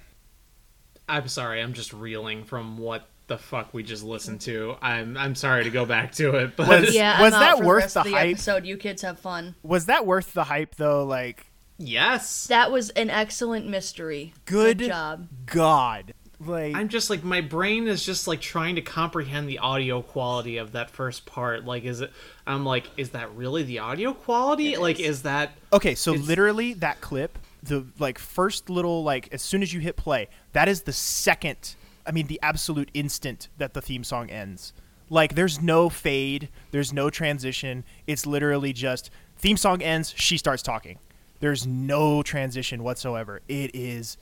I'm 1.08 1.28
sorry, 1.28 1.60
I'm 1.60 1.72
just 1.72 1.92
reeling 1.92 2.44
from 2.44 2.78
what 2.78 3.08
the 3.28 3.38
fuck 3.38 3.72
we 3.72 3.82
just 3.82 4.02
listened 4.04 4.40
to. 4.42 4.76
I'm 4.82 5.16
I'm 5.16 5.34
sorry 5.34 5.64
to 5.64 5.70
go 5.70 5.84
back 5.86 6.12
to 6.16 6.36
it, 6.36 6.56
but 6.56 6.68
Was- 6.68 6.94
Yeah, 6.94 7.20
was 7.20 7.32
that 7.32 7.60
worth 7.60 7.94
the, 7.94 8.02
the 8.02 8.10
hype? 8.12 8.30
episode. 8.32 8.66
You 8.66 8.76
kids 8.76 9.02
have 9.02 9.18
fun. 9.18 9.54
Was 9.62 9.86
that 9.86 10.04
worth 10.06 10.32
the 10.32 10.44
hype 10.44 10.74
though? 10.76 11.04
Like, 11.04 11.46
yes. 11.78 12.46
That 12.48 12.70
was 12.72 12.90
an 12.90 13.10
excellent 13.10 13.66
mystery. 13.68 14.34
good, 14.44 14.78
job. 14.80 15.28
God. 15.46 16.14
Like, 16.44 16.74
I'm 16.74 16.88
just 16.88 17.08
like 17.08 17.22
my 17.22 17.40
brain 17.40 17.86
is 17.86 18.04
just 18.04 18.26
like 18.26 18.40
trying 18.40 18.74
to 18.74 18.82
comprehend 18.82 19.48
the 19.48 19.60
audio 19.60 20.02
quality 20.02 20.56
of 20.56 20.72
that 20.72 20.90
first 20.90 21.24
part. 21.24 21.64
Like, 21.64 21.84
is 21.84 22.00
it? 22.00 22.10
I'm 22.46 22.64
like, 22.64 22.90
is 22.96 23.10
that 23.10 23.32
really 23.36 23.62
the 23.62 23.78
audio 23.78 24.12
quality? 24.12 24.76
like, 24.76 24.98
is 24.98 25.22
that? 25.22 25.52
okay, 25.72 25.94
so 25.94 26.10
literally 26.12 26.74
that 26.74 27.00
clip, 27.00 27.38
the 27.62 27.86
like 28.00 28.18
first 28.18 28.68
little 28.68 29.04
like 29.04 29.28
as 29.32 29.40
soon 29.40 29.62
as 29.62 29.72
you 29.72 29.78
hit 29.78 29.96
play, 29.96 30.28
that 30.52 30.68
is 30.68 30.82
the 30.82 30.92
second. 30.92 31.76
I 32.06 32.12
mean, 32.12 32.26
the 32.26 32.40
absolute 32.42 32.90
instant 32.94 33.48
that 33.58 33.74
the 33.74 33.82
theme 33.82 34.04
song 34.04 34.30
ends. 34.30 34.72
Like, 35.08 35.34
there's 35.34 35.60
no 35.60 35.88
fade, 35.88 36.48
there's 36.70 36.92
no 36.92 37.10
transition. 37.10 37.84
It's 38.06 38.26
literally 38.26 38.72
just 38.72 39.10
theme 39.36 39.56
song 39.56 39.82
ends, 39.82 40.14
she 40.16 40.38
starts 40.38 40.62
talking. 40.62 40.98
There's 41.40 41.66
no 41.66 42.22
transition 42.22 42.82
whatsoever. 42.82 43.42
It 43.48 43.74
is 43.74 44.16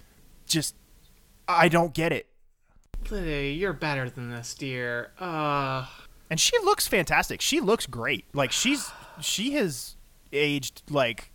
just, 0.47 0.75
I 1.47 1.69
don't 1.69 1.95
get 1.95 2.13
it. 2.13 2.27
Lydia, 3.11 3.53
you're 3.53 3.73
better 3.73 4.11
than 4.11 4.31
this, 4.31 4.55
dear. 4.55 5.13
Uh, 5.19 5.87
and 6.29 6.39
she 6.39 6.57
looks 6.61 6.87
fantastic. 6.87 7.41
She 7.41 7.61
looks 7.61 7.87
great. 7.87 8.25
Like 8.33 8.53
she's 8.53 8.91
she 9.21 9.53
has 9.53 9.97
aged 10.33 10.83
like 10.91 11.33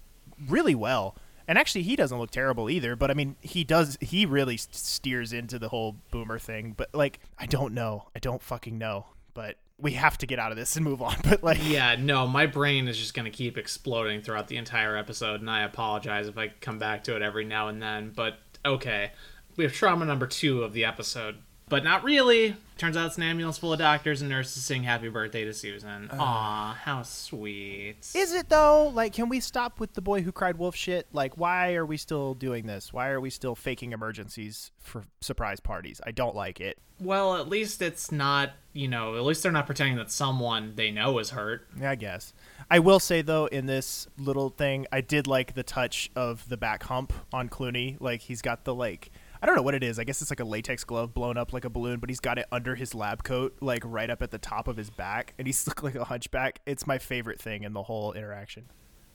really 0.47 0.75
well. 0.75 1.15
And 1.47 1.57
actually, 1.57 1.83
he 1.83 1.95
doesn't 1.95 2.17
look 2.17 2.31
terrible 2.31 2.69
either. 2.69 2.95
But 2.95 3.11
I 3.11 3.13
mean, 3.13 3.35
he 3.41 3.63
does. 3.63 3.97
He 4.01 4.25
really 4.25 4.57
steers 4.57 5.33
into 5.33 5.59
the 5.59 5.69
whole 5.69 5.97
boomer 6.11 6.39
thing. 6.39 6.73
But 6.75 6.89
like, 6.93 7.19
I 7.37 7.45
don't 7.45 7.73
know. 7.73 8.09
I 8.15 8.19
don't 8.19 8.41
fucking 8.41 8.77
know. 8.77 9.07
But 9.33 9.57
we 9.77 9.91
have 9.91 10.17
to 10.19 10.25
get 10.25 10.39
out 10.39 10.51
of 10.51 10.57
this 10.57 10.75
and 10.75 10.85
move 10.85 11.01
on. 11.01 11.15
But 11.23 11.43
like, 11.43 11.59
yeah, 11.61 11.95
no, 11.99 12.27
my 12.27 12.45
brain 12.45 12.87
is 12.87 12.97
just 12.97 13.13
gonna 13.13 13.29
keep 13.29 13.57
exploding 13.57 14.21
throughout 14.21 14.47
the 14.47 14.57
entire 14.57 14.95
episode, 14.95 15.41
and 15.41 15.49
I 15.49 15.63
apologize 15.63 16.27
if 16.27 16.37
I 16.37 16.49
come 16.61 16.79
back 16.79 17.03
to 17.05 17.15
it 17.15 17.21
every 17.21 17.45
now 17.45 17.67
and 17.67 17.81
then. 17.81 18.11
But 18.15 18.37
okay, 18.63 19.11
we 19.57 19.63
have 19.63 19.73
trauma 19.73 20.05
number 20.05 20.27
two 20.27 20.63
of 20.63 20.73
the 20.73 20.85
episode, 20.85 21.37
but 21.69 21.83
not 21.83 22.03
really. 22.03 22.55
Turns 22.77 22.97
out 22.97 23.07
it's 23.07 23.15
an 23.17 23.23
ambulance 23.23 23.57
full 23.57 23.71
of 23.71 23.79
doctors 23.79 24.21
and 24.21 24.29
nurses 24.29 24.65
singing 24.65 24.83
"Happy 24.83 25.07
Birthday" 25.07 25.45
to 25.45 25.53
Susan. 25.53 26.09
Uh. 26.11 26.17
Aw, 26.19 26.73
how 26.83 27.03
sweet. 27.03 28.11
is 28.13 28.33
it 28.33 28.49
though? 28.49 28.91
Like, 28.93 29.13
can 29.13 29.29
we 29.29 29.39
stop 29.39 29.79
with 29.79 29.93
the 29.93 30.01
boy 30.01 30.21
who 30.21 30.31
cried 30.31 30.57
wolf 30.57 30.75
shit? 30.75 31.07
Like, 31.13 31.37
why 31.37 31.75
are 31.75 31.85
we 31.85 31.95
still 31.97 32.33
doing 32.33 32.65
this? 32.65 32.91
Why 32.91 33.09
are 33.09 33.21
we 33.21 33.29
still 33.29 33.55
faking 33.55 33.93
emergencies 33.93 34.71
for 34.77 35.05
surprise 35.21 35.59
parties? 35.61 36.01
I 36.05 36.11
don't 36.11 36.35
like 36.35 36.59
it. 36.59 36.77
Well, 36.99 37.35
at 37.37 37.49
least 37.49 37.81
it's 37.81 38.11
not, 38.11 38.51
you 38.73 38.87
know, 38.87 39.15
at 39.15 39.23
least 39.23 39.43
they're 39.43 39.51
not 39.51 39.65
pretending 39.65 39.97
that 39.97 40.11
someone 40.11 40.73
they 40.75 40.91
know 40.91 41.19
is 41.19 41.31
hurt. 41.31 41.67
Yeah, 41.79 41.91
I 41.91 41.95
guess. 41.95 42.33
I 42.69 42.79
will 42.79 42.99
say 42.99 43.21
though, 43.21 43.45
in 43.45 43.65
this 43.65 44.07
little 44.17 44.49
thing, 44.49 44.85
I 44.91 45.01
did 45.01 45.27
like 45.27 45.53
the 45.55 45.63
touch 45.63 46.09
of 46.15 46.47
the 46.49 46.57
back 46.57 46.83
hump 46.83 47.13
on 47.31 47.47
Clooney. 47.49 47.97
Like 47.99 48.21
he's 48.21 48.41
got 48.41 48.63
the 48.63 48.73
like 48.73 49.11
I 49.41 49.45
don't 49.45 49.55
know 49.55 49.61
what 49.61 49.75
it 49.75 49.83
is. 49.83 49.99
I 49.99 50.03
guess 50.03 50.21
it's 50.21 50.31
like 50.31 50.39
a 50.39 50.45
latex 50.45 50.83
glove 50.83 51.13
blown 51.13 51.37
up 51.37 51.53
like 51.53 51.65
a 51.65 51.69
balloon, 51.69 51.99
but 51.99 52.09
he's 52.09 52.19
got 52.19 52.37
it 52.39 52.45
under 52.51 52.75
his 52.75 52.95
lab 52.95 53.23
coat, 53.23 53.55
like 53.61 53.83
right 53.85 54.09
up 54.09 54.21
at 54.21 54.31
the 54.31 54.37
top 54.37 54.67
of 54.67 54.77
his 54.77 54.89
back, 54.89 55.33
and 55.37 55.47
he's 55.47 55.65
look 55.67 55.83
like 55.83 55.95
a 55.95 56.05
hunchback. 56.05 56.61
It's 56.65 56.87
my 56.87 56.97
favorite 56.97 57.39
thing 57.41 57.63
in 57.63 57.73
the 57.73 57.83
whole 57.83 58.13
interaction. 58.13 58.65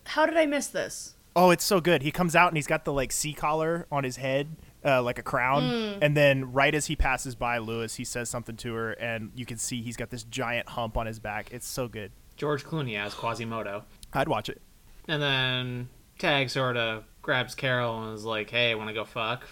How 0.06 0.26
did 0.26 0.36
I 0.36 0.46
miss 0.46 0.66
this? 0.68 1.14
Oh, 1.36 1.50
it's 1.50 1.62
so 1.64 1.80
good. 1.80 2.02
He 2.02 2.10
comes 2.10 2.34
out 2.34 2.48
and 2.48 2.56
he's 2.56 2.66
got 2.66 2.84
the 2.84 2.92
like 2.92 3.12
C-collar 3.12 3.86
on 3.92 4.02
his 4.02 4.16
head, 4.16 4.56
uh, 4.84 5.00
like 5.02 5.18
a 5.18 5.22
crown, 5.22 5.62
Mm. 5.62 5.98
and 6.02 6.16
then 6.16 6.52
right 6.52 6.74
as 6.74 6.86
he 6.86 6.96
passes 6.96 7.34
by 7.36 7.58
Lewis, 7.58 7.94
he 7.94 8.04
says 8.04 8.28
something 8.28 8.56
to 8.56 8.74
her, 8.74 8.92
and 8.92 9.30
you 9.36 9.46
can 9.46 9.56
see 9.56 9.80
he's 9.82 9.96
got 9.96 10.10
this 10.10 10.24
giant 10.24 10.70
hump 10.70 10.96
on 10.96 11.06
his 11.06 11.20
back. 11.20 11.52
It's 11.52 11.68
so 11.68 11.86
good. 11.86 12.10
George 12.36 12.64
Clooney 12.64 12.96
as 12.98 13.14
Quasimodo. 13.14 13.84
I'd 14.12 14.26
watch 14.28 14.48
it. 14.48 14.60
And 15.06 15.22
then 15.22 15.88
Tag 16.18 16.50
sort 16.50 16.76
of 16.76 17.04
grabs 17.22 17.54
Carol 17.54 18.02
and 18.04 18.14
is 18.14 18.24
like, 18.24 18.50
hey, 18.50 18.74
want 18.74 18.88
to 18.88 18.94
go 18.94 19.04
fuck? 19.04 19.44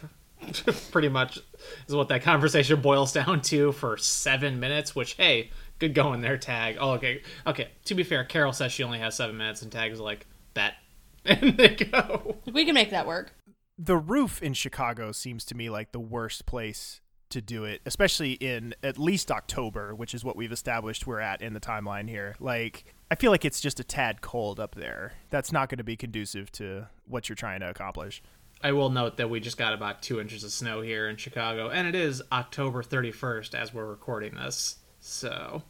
Pretty 0.90 1.08
much 1.08 1.38
is 1.86 1.94
what 1.94 2.08
that 2.08 2.22
conversation 2.22 2.80
boils 2.80 3.12
down 3.12 3.40
to 3.42 3.72
for 3.72 3.96
seven 3.96 4.60
minutes, 4.60 4.94
which, 4.94 5.14
hey, 5.14 5.50
good 5.78 5.94
going 5.94 6.20
there, 6.20 6.36
Tag. 6.38 6.76
Oh, 6.80 6.92
okay. 6.92 7.22
Okay, 7.46 7.68
to 7.86 7.94
be 7.94 8.02
fair, 8.02 8.24
Carol 8.24 8.52
says 8.52 8.72
she 8.72 8.82
only 8.82 8.98
has 8.98 9.14
seven 9.16 9.36
minutes, 9.36 9.62
and 9.62 9.70
Tag's 9.72 10.00
like, 10.00 10.26
bet. 10.54 10.74
And 11.24 11.56
they 11.58 11.74
go. 11.74 12.36
We 12.50 12.64
can 12.64 12.74
make 12.74 12.90
that 12.90 13.06
work. 13.06 13.34
the 13.76 13.96
roof 13.98 14.42
in 14.42 14.54
Chicago 14.54 15.12
seems 15.12 15.44
to 15.46 15.54
me 15.54 15.68
like 15.68 15.92
the 15.92 16.00
worst 16.00 16.46
place 16.46 17.00
to 17.30 17.42
do 17.42 17.64
it, 17.64 17.82
especially 17.84 18.32
in 18.32 18.74
at 18.82 18.96
least 18.98 19.30
October, 19.30 19.94
which 19.94 20.14
is 20.14 20.24
what 20.24 20.36
we've 20.36 20.52
established 20.52 21.06
we're 21.06 21.20
at 21.20 21.42
in 21.42 21.52
the 21.52 21.60
timeline 21.60 22.08
here. 22.08 22.34
Like, 22.40 22.94
I 23.10 23.16
feel 23.16 23.30
like 23.30 23.44
it's 23.44 23.60
just 23.60 23.78
a 23.78 23.84
tad 23.84 24.22
cold 24.22 24.58
up 24.58 24.74
there. 24.76 25.12
That's 25.28 25.52
not 25.52 25.68
going 25.68 25.76
to 25.78 25.84
be 25.84 25.96
conducive 25.96 26.50
to 26.52 26.88
what 27.06 27.28
you're 27.28 27.36
trying 27.36 27.60
to 27.60 27.68
accomplish. 27.68 28.22
I 28.62 28.72
will 28.72 28.90
note 28.90 29.18
that 29.18 29.30
we 29.30 29.40
just 29.40 29.56
got 29.56 29.72
about 29.72 30.02
two 30.02 30.20
inches 30.20 30.42
of 30.42 30.50
snow 30.50 30.80
here 30.80 31.08
in 31.08 31.16
Chicago, 31.16 31.70
and 31.70 31.86
it 31.86 31.94
is 31.94 32.22
October 32.32 32.82
31st 32.82 33.54
as 33.54 33.72
we're 33.72 33.86
recording 33.86 34.34
this. 34.34 34.76
So, 35.00 35.62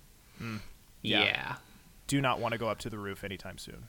yeah. 1.03 1.25
yeah. 1.25 1.55
Do 2.07 2.21
not 2.21 2.41
want 2.41 2.53
to 2.53 2.59
go 2.59 2.69
up 2.69 2.79
to 2.81 2.91
the 2.91 2.99
roof 2.99 3.25
anytime 3.25 3.59
soon. 3.59 3.89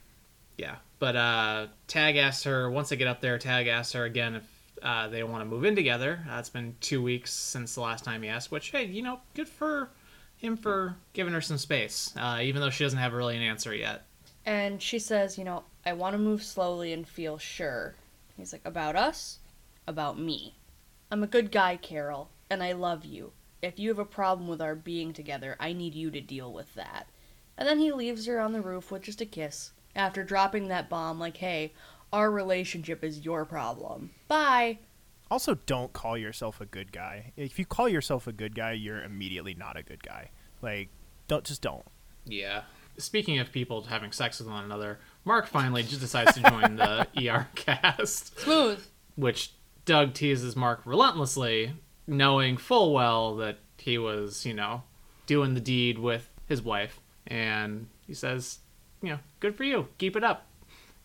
Yeah, 0.57 0.75
but 0.99 1.15
uh, 1.15 1.67
Tag 1.87 2.17
asked 2.17 2.43
her 2.43 2.69
once 2.69 2.89
they 2.89 2.97
get 2.97 3.07
up 3.07 3.21
there. 3.21 3.37
Tag 3.37 3.67
asked 3.67 3.93
her 3.93 4.03
again 4.03 4.35
if 4.35 4.43
uh, 4.83 5.07
they 5.07 5.23
want 5.23 5.41
to 5.41 5.45
move 5.45 5.63
in 5.63 5.75
together. 5.75 6.19
Uh, 6.29 6.37
it's 6.37 6.49
been 6.49 6.75
two 6.81 7.01
weeks 7.01 7.31
since 7.33 7.75
the 7.75 7.81
last 7.81 8.03
time 8.03 8.21
he 8.21 8.27
asked. 8.27 8.51
Which, 8.51 8.71
hey, 8.71 8.83
you 8.83 9.01
know, 9.01 9.21
good 9.35 9.47
for 9.47 9.89
him 10.35 10.57
for 10.57 10.97
giving 11.13 11.33
her 11.33 11.39
some 11.39 11.57
space, 11.57 12.13
uh, 12.17 12.39
even 12.41 12.59
though 12.59 12.69
she 12.69 12.83
doesn't 12.83 12.99
have 12.99 13.13
really 13.13 13.37
an 13.37 13.41
answer 13.41 13.73
yet. 13.73 14.05
And 14.45 14.81
she 14.81 14.99
says, 14.99 15.37
you 15.37 15.45
know, 15.45 15.63
I 15.85 15.93
want 15.93 16.13
to 16.13 16.17
move 16.17 16.43
slowly 16.43 16.91
and 16.91 17.07
feel 17.07 17.37
sure. 17.37 17.95
He's 18.39 18.53
like, 18.53 18.65
about 18.65 18.95
us? 18.95 19.39
About 19.87 20.19
me. 20.19 20.55
I'm 21.11 21.23
a 21.23 21.27
good 21.27 21.51
guy, 21.51 21.77
Carol, 21.77 22.29
and 22.49 22.63
I 22.63 22.73
love 22.73 23.05
you. 23.05 23.31
If 23.61 23.79
you 23.79 23.89
have 23.89 23.99
a 23.99 24.05
problem 24.05 24.47
with 24.47 24.61
our 24.61 24.75
being 24.75 25.11
together, 25.13 25.55
I 25.59 25.73
need 25.73 25.95
you 25.95 26.11
to 26.11 26.21
deal 26.21 26.53
with 26.53 26.73
that. 26.75 27.07
And 27.57 27.67
then 27.67 27.79
he 27.79 27.91
leaves 27.91 28.25
her 28.25 28.39
on 28.39 28.53
the 28.53 28.61
roof 28.61 28.91
with 28.91 29.03
just 29.03 29.21
a 29.21 29.25
kiss 29.25 29.71
after 29.95 30.23
dropping 30.23 30.67
that 30.67 30.89
bomb, 30.89 31.19
like, 31.19 31.37
hey, 31.37 31.73
our 32.13 32.31
relationship 32.31 33.03
is 33.03 33.25
your 33.25 33.45
problem. 33.45 34.11
Bye. 34.27 34.79
Also, 35.29 35.55
don't 35.65 35.93
call 35.93 36.17
yourself 36.17 36.61
a 36.61 36.65
good 36.65 36.91
guy. 36.91 37.33
If 37.35 37.59
you 37.59 37.65
call 37.65 37.89
yourself 37.89 38.27
a 38.27 38.31
good 38.31 38.55
guy, 38.55 38.71
you're 38.71 39.03
immediately 39.03 39.53
not 39.53 39.77
a 39.77 39.83
good 39.83 40.03
guy. 40.03 40.31
Like, 40.61 40.89
don't 41.27 41.43
just 41.43 41.61
don't. 41.61 41.85
Yeah. 42.25 42.63
Speaking 42.97 43.39
of 43.39 43.51
people 43.51 43.83
having 43.83 44.11
sex 44.11 44.39
with 44.39 44.47
one 44.47 44.63
another, 44.63 44.99
Mark 45.29 45.45
finally 45.45 45.83
just 45.83 46.01
decides 46.01 46.33
to 46.33 46.41
join 46.41 46.75
the 46.77 47.07
ER 47.29 47.47
cast. 47.53 48.39
Smooth. 48.39 48.83
which 49.15 49.51
Doug 49.85 50.15
teases 50.15 50.55
Mark 50.55 50.81
relentlessly, 50.85 51.73
knowing 52.07 52.57
full 52.57 52.93
well 52.93 53.35
that 53.35 53.59
he 53.77 53.99
was, 53.99 54.43
you 54.43 54.55
know, 54.55 54.81
doing 55.27 55.53
the 55.53 55.59
deed 55.61 55.99
with 55.99 56.31
his 56.47 56.63
wife. 56.63 56.99
And 57.27 57.89
he 58.07 58.15
says, 58.15 58.57
you 59.03 59.09
know, 59.09 59.19
good 59.39 59.55
for 59.55 59.63
you, 59.63 59.89
keep 59.99 60.15
it 60.15 60.23
up. 60.23 60.47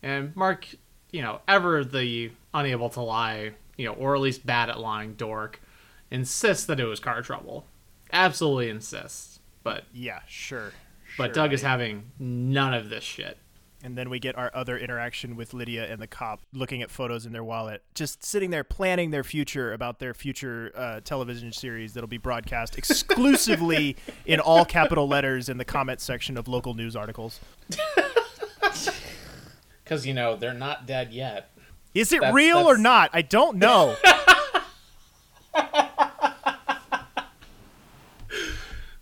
And 0.01 0.35
Mark, 0.35 0.65
you 1.11 1.21
know, 1.21 1.41
ever 1.47 1.83
the 1.83 2.31
unable 2.51 2.89
to 2.89 3.01
lie, 3.01 3.51
you 3.77 3.85
know, 3.85 3.93
or 3.93 4.15
at 4.15 4.21
least 4.21 4.43
bad 4.43 4.71
at 4.71 4.79
lying 4.79 5.13
dork, 5.13 5.61
insists 6.09 6.65
that 6.65 6.79
it 6.79 6.85
was 6.85 6.99
car 6.99 7.21
trouble. 7.21 7.67
Absolutely 8.11 8.69
insists. 8.69 9.39
But 9.61 9.83
Yeah, 9.93 10.21
sure. 10.27 10.71
but 11.15 11.27
sure, 11.27 11.33
Doug 11.33 11.53
is 11.53 11.61
having 11.61 12.05
none 12.17 12.73
of 12.73 12.89
this 12.89 13.03
shit. 13.03 13.37
And 13.85 13.95
then 13.95 14.09
we 14.09 14.17
get 14.17 14.35
our 14.35 14.49
other 14.55 14.79
interaction 14.79 15.35
with 15.35 15.53
Lydia 15.53 15.85
and 15.85 16.01
the 16.01 16.07
cop 16.07 16.41
looking 16.51 16.81
at 16.81 16.89
photos 16.89 17.27
in 17.27 17.33
their 17.33 17.43
wallet, 17.43 17.83
just 17.93 18.23
sitting 18.23 18.49
there 18.49 18.63
planning 18.63 19.11
their 19.11 19.23
future 19.23 19.73
about 19.73 19.99
their 19.99 20.15
future 20.15 20.71
uh, 20.75 21.01
television 21.01 21.51
series 21.51 21.93
that'll 21.93 22.07
be 22.07 22.17
broadcast 22.17 22.77
exclusively 22.79 23.95
in 24.25 24.39
all 24.39 24.65
capital 24.65 25.07
letters 25.07 25.49
in 25.49 25.59
the 25.59 25.65
comment 25.65 26.01
section 26.01 26.35
of 26.35 26.47
local 26.47 26.73
news 26.73 26.95
articles. 26.95 27.39
Because, 29.83 30.03
you 30.03 30.15
know, 30.15 30.35
they're 30.35 30.55
not 30.55 30.87
dead 30.87 31.13
yet. 31.13 31.51
Is 31.93 32.11
it 32.11 32.21
That's- 32.21 32.33
real 32.33 32.57
or 32.67 32.75
not? 32.75 33.11
I 33.13 33.21
don't 33.21 33.57
know. 33.57 33.95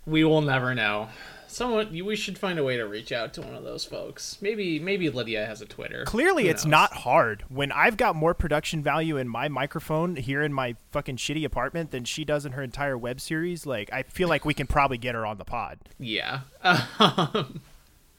We 0.06 0.26
will 0.26 0.42
never 0.42 0.76
know. 0.76 1.08
Someone, 1.54 1.92
we 1.92 2.16
should 2.16 2.38
find 2.38 2.58
a 2.58 2.64
way 2.64 2.78
to 2.78 2.88
reach 2.88 3.12
out 3.12 3.34
to 3.36 3.42
one 3.42 3.54
of 3.56 3.64
those 3.64 3.86
folks. 3.86 4.38
Maybe, 4.42 4.80
maybe 4.80 5.10
Lydia 5.10 5.46
has 5.46 5.62
a 5.62 5.66
Twitter. 5.66 6.04
Clearly, 6.06 6.46
Who 6.46 6.50
it's 6.50 6.66
knows? 6.66 6.72
not 6.72 6.94
hard. 6.94 7.44
When 7.50 7.72
I've 7.72 7.96
got 7.96 8.16
more 8.16 8.34
production 8.34 8.82
value 8.82 9.18
in 9.18 9.28
my 9.28 9.48
microphone 9.50 10.16
here 10.16 10.42
in 10.42 10.52
my 10.52 10.76
fucking 10.92 11.18
shitty 11.18 11.46
apartment 11.46 11.92
than 11.92 12.06
she 12.06 12.26
does 12.26 12.46
in 12.46 12.54
her 12.54 12.64
entire 12.64 12.98
web 12.98 13.22
series, 13.22 13.66
like 13.66 13.94
I 13.94 14.04
feel 14.04 14.28
like 14.30 14.46
we 14.46 14.54
can 14.54 14.66
probably 14.68 14.98
get 14.98 15.14
her 15.16 15.26
on 15.26 15.38
the 15.38 15.46
pod. 15.46 15.80
Yeah. 16.00 16.42
Um, 17.00 17.62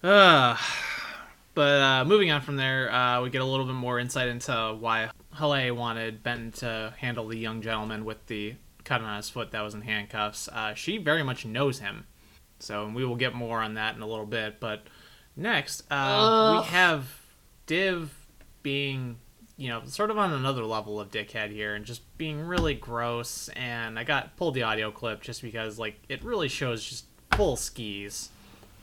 uh, 0.03 0.57
but 1.55 1.81
uh, 1.81 2.05
moving 2.05 2.31
on 2.31 2.43
from 2.43 2.57
there, 2.57 2.93
uh, 2.93 3.23
we 3.23 3.31
get 3.31 3.41
a 3.41 3.45
little 3.45 3.65
bit 3.65 3.75
more 3.75 3.99
insight 3.99 4.29
into 4.29 4.77
why 4.79 5.09
Haleh 5.37 5.75
wanted 5.75 6.23
Ben 6.23 6.53
to 6.57 6.93
handle 6.99 7.27
the 7.29 7.39
young 7.39 7.63
gentleman 7.63 8.05
with 8.05 8.27
the 8.27 8.55
cut 8.85 9.01
on 9.01 9.17
his 9.17 9.31
foot 9.31 9.51
that 9.53 9.63
was 9.63 9.73
in 9.73 9.81
handcuffs. 9.81 10.47
Uh, 10.49 10.75
she 10.75 10.99
very 10.99 11.23
much 11.23 11.47
knows 11.47 11.79
him. 11.79 12.07
So 12.65 12.91
we 12.93 13.05
will 13.05 13.17
get 13.17 13.35
more 13.35 13.61
on 13.61 13.75
that 13.75 13.95
in 13.95 14.03
a 14.03 14.07
little 14.07 14.27
bit. 14.27 14.59
But 14.59 14.85
next, 15.37 15.83
uh, 15.91 16.61
we 16.61 16.69
have 16.69 17.07
Div 17.67 18.13
being, 18.63 19.19
you 19.57 19.69
know, 19.69 19.83
sort 19.85 20.11
of 20.11 20.19
on 20.19 20.33
another 20.33 20.65
level 20.65 20.99
of 20.99 21.11
dickhead 21.11 21.51
here 21.51 21.75
and 21.75 21.85
just 21.85 22.03
being 22.17 22.41
really 22.41 22.75
gross. 22.75 23.49
And 23.51 23.99
I 23.99 24.05
got 24.05 24.37
pulled 24.37 24.55
the 24.55 24.63
audio 24.63 24.91
clip 24.91 25.21
just 25.21 25.43
because, 25.43 25.79
like, 25.79 26.01
it 26.09 26.25
really 26.25 26.49
shows 26.49 26.83
just 26.85 27.05
full 27.33 27.57
skis 27.57 28.31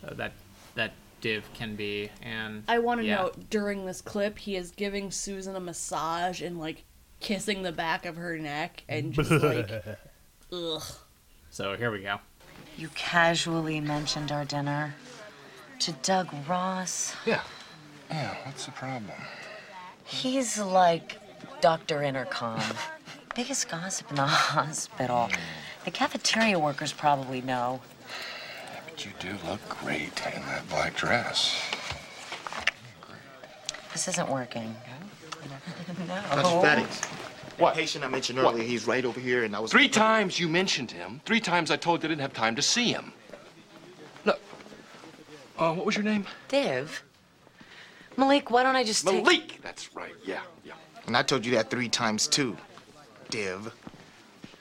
uh, 0.05 0.13
that 0.13 0.33
that 0.75 0.93
Div 1.21 1.43
can 1.53 1.75
be. 1.75 2.09
And 2.21 2.63
I 2.67 2.79
want 2.79 3.01
to 3.01 3.07
yeah. 3.07 3.15
note 3.15 3.49
during 3.49 3.85
this 3.85 4.01
clip, 4.01 4.37
he 4.37 4.55
is 4.55 4.71
giving 4.71 5.11
Susan 5.11 5.55
a 5.55 5.59
massage 5.59 6.41
and 6.41 6.59
like 6.59 6.83
kissing 7.19 7.63
the 7.63 7.71
back 7.71 8.05
of 8.05 8.15
her 8.17 8.37
neck 8.37 8.83
and 8.87 9.13
just 9.13 9.31
like, 9.31 9.69
ugh. 10.51 10.83
So 11.49 11.75
here 11.75 11.91
we 11.91 12.01
go. 12.01 12.19
You 12.77 12.89
casually 12.95 13.79
mentioned 13.79 14.31
our 14.31 14.45
dinner 14.45 14.95
to 15.79 15.91
Doug 15.91 16.29
Ross. 16.47 17.15
Yeah. 17.25 17.41
Yeah, 18.09 18.35
what's 18.45 18.65
the 18.65 18.71
problem? 18.71 19.11
He's 20.03 20.59
like 20.59 21.17
Dr. 21.61 22.01
Intercom. 22.03 22.61
Biggest 23.35 23.69
gossip 23.69 24.09
in 24.09 24.17
the 24.17 24.25
hospital. 24.27 25.27
Hmm. 25.27 25.35
The 25.85 25.91
cafeteria 25.91 26.59
workers 26.59 26.91
probably 26.91 27.41
know. 27.41 27.81
But 28.85 29.05
you 29.05 29.11
do 29.19 29.35
look 29.47 29.67
great 29.69 30.21
in 30.33 30.41
that 30.43 30.67
black 30.69 30.95
dress. 30.95 31.59
This 33.93 34.07
isn't 34.09 34.29
working. 34.29 34.75
no. 36.07 36.21
Dr. 36.29 36.67
Faddings. 36.67 37.30
What? 37.57 37.75
patient 37.75 38.03
I 38.03 38.07
mentioned 38.07 38.39
earlier, 38.39 38.63
he's 38.63 38.87
right 38.87 39.05
over 39.05 39.19
here, 39.19 39.43
and 39.43 39.55
I 39.55 39.59
was. 39.59 39.71
Three 39.71 39.89
times 39.89 40.39
you 40.39 40.47
mentioned 40.47 40.91
him. 40.91 41.21
Three 41.25 41.39
times 41.39 41.71
I 41.71 41.75
told 41.75 42.01
you 42.01 42.07
I 42.07 42.09
didn't 42.09 42.21
have 42.21 42.33
time 42.33 42.55
to 42.55 42.61
see 42.61 42.91
him. 42.91 43.13
Look. 44.25 44.39
Uh, 45.57 45.73
what 45.73 45.85
was 45.85 45.95
your 45.95 46.03
name? 46.03 46.25
Div. 46.47 47.03
Malik, 48.17 48.51
why 48.51 48.63
don't 48.63 48.75
I 48.75 48.83
just 48.83 49.07
take... 49.07 49.23
Malik! 49.23 49.59
That's 49.61 49.95
right, 49.95 50.13
yeah, 50.25 50.41
yeah. 50.65 50.73
And 51.07 51.15
I 51.15 51.23
told 51.23 51.45
you 51.45 51.53
that 51.53 51.69
three 51.69 51.87
times 51.89 52.27
too, 52.27 52.57
Div. 53.29 53.73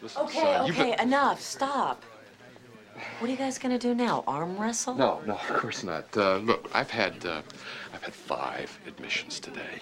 Listen, 0.03 0.23
Okay, 0.23 0.41
son, 0.41 0.71
okay, 0.71 0.91
been- 0.97 1.01
enough. 1.09 1.41
Stop. 1.41 2.03
What 3.19 3.29
are 3.29 3.31
you 3.31 3.37
guys 3.39 3.59
gonna 3.59 3.79
do 3.79 3.95
now? 3.95 4.25
Arm 4.27 4.59
wrestle? 4.59 4.95
No, 4.95 5.21
no, 5.27 5.35
of 5.35 5.49
course 5.49 5.83
not. 5.85 6.05
Uh, 6.17 6.37
look, 6.39 6.71
I've 6.75 6.91
had, 6.91 7.25
uh, 7.25 7.43
I've 7.95 8.03
had 8.03 8.15
five 8.15 8.79
admissions 8.87 9.41
today. 9.41 9.81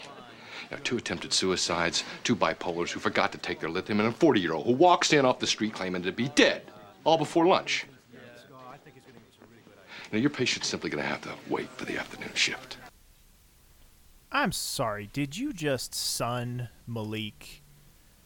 You 0.71 0.77
know, 0.77 0.83
two 0.83 0.97
attempted 0.97 1.33
suicides, 1.33 2.05
two 2.25 2.37
bipolars 2.37 2.91
who 2.91 3.01
forgot 3.01 3.33
to 3.33 3.39
take 3.39 3.61
their 3.61 3.71
lithium, 3.71 4.01
and 4.01 4.09
a 4.09 4.13
40-year-old 4.13 4.67
who 4.67 4.73
walks 4.73 5.13
in 5.13 5.25
off 5.25 5.39
the 5.39 5.47
street 5.47 5.73
claiming 5.73 6.03
to 6.03 6.13
be 6.13 6.29
dead, 6.31 6.63
all 7.05 7.17
before 7.17 7.47
lunch. 7.47 7.87
Now, 10.13 10.19
your 10.19 10.31
patient's 10.31 10.69
simply 10.69 10.91
going 10.91 11.03
to 11.03 11.09
have 11.09 11.21
to 11.23 11.35
wait 11.49 11.69
for 11.71 11.85
the 11.85 11.99
afternoon 11.99 12.33
shift. 12.35 12.79
I'm 14.31 14.53
sorry. 14.53 15.09
Did 15.13 15.37
you 15.37 15.53
just 15.53 15.95
son 15.95 16.69
Malik? 16.87 17.63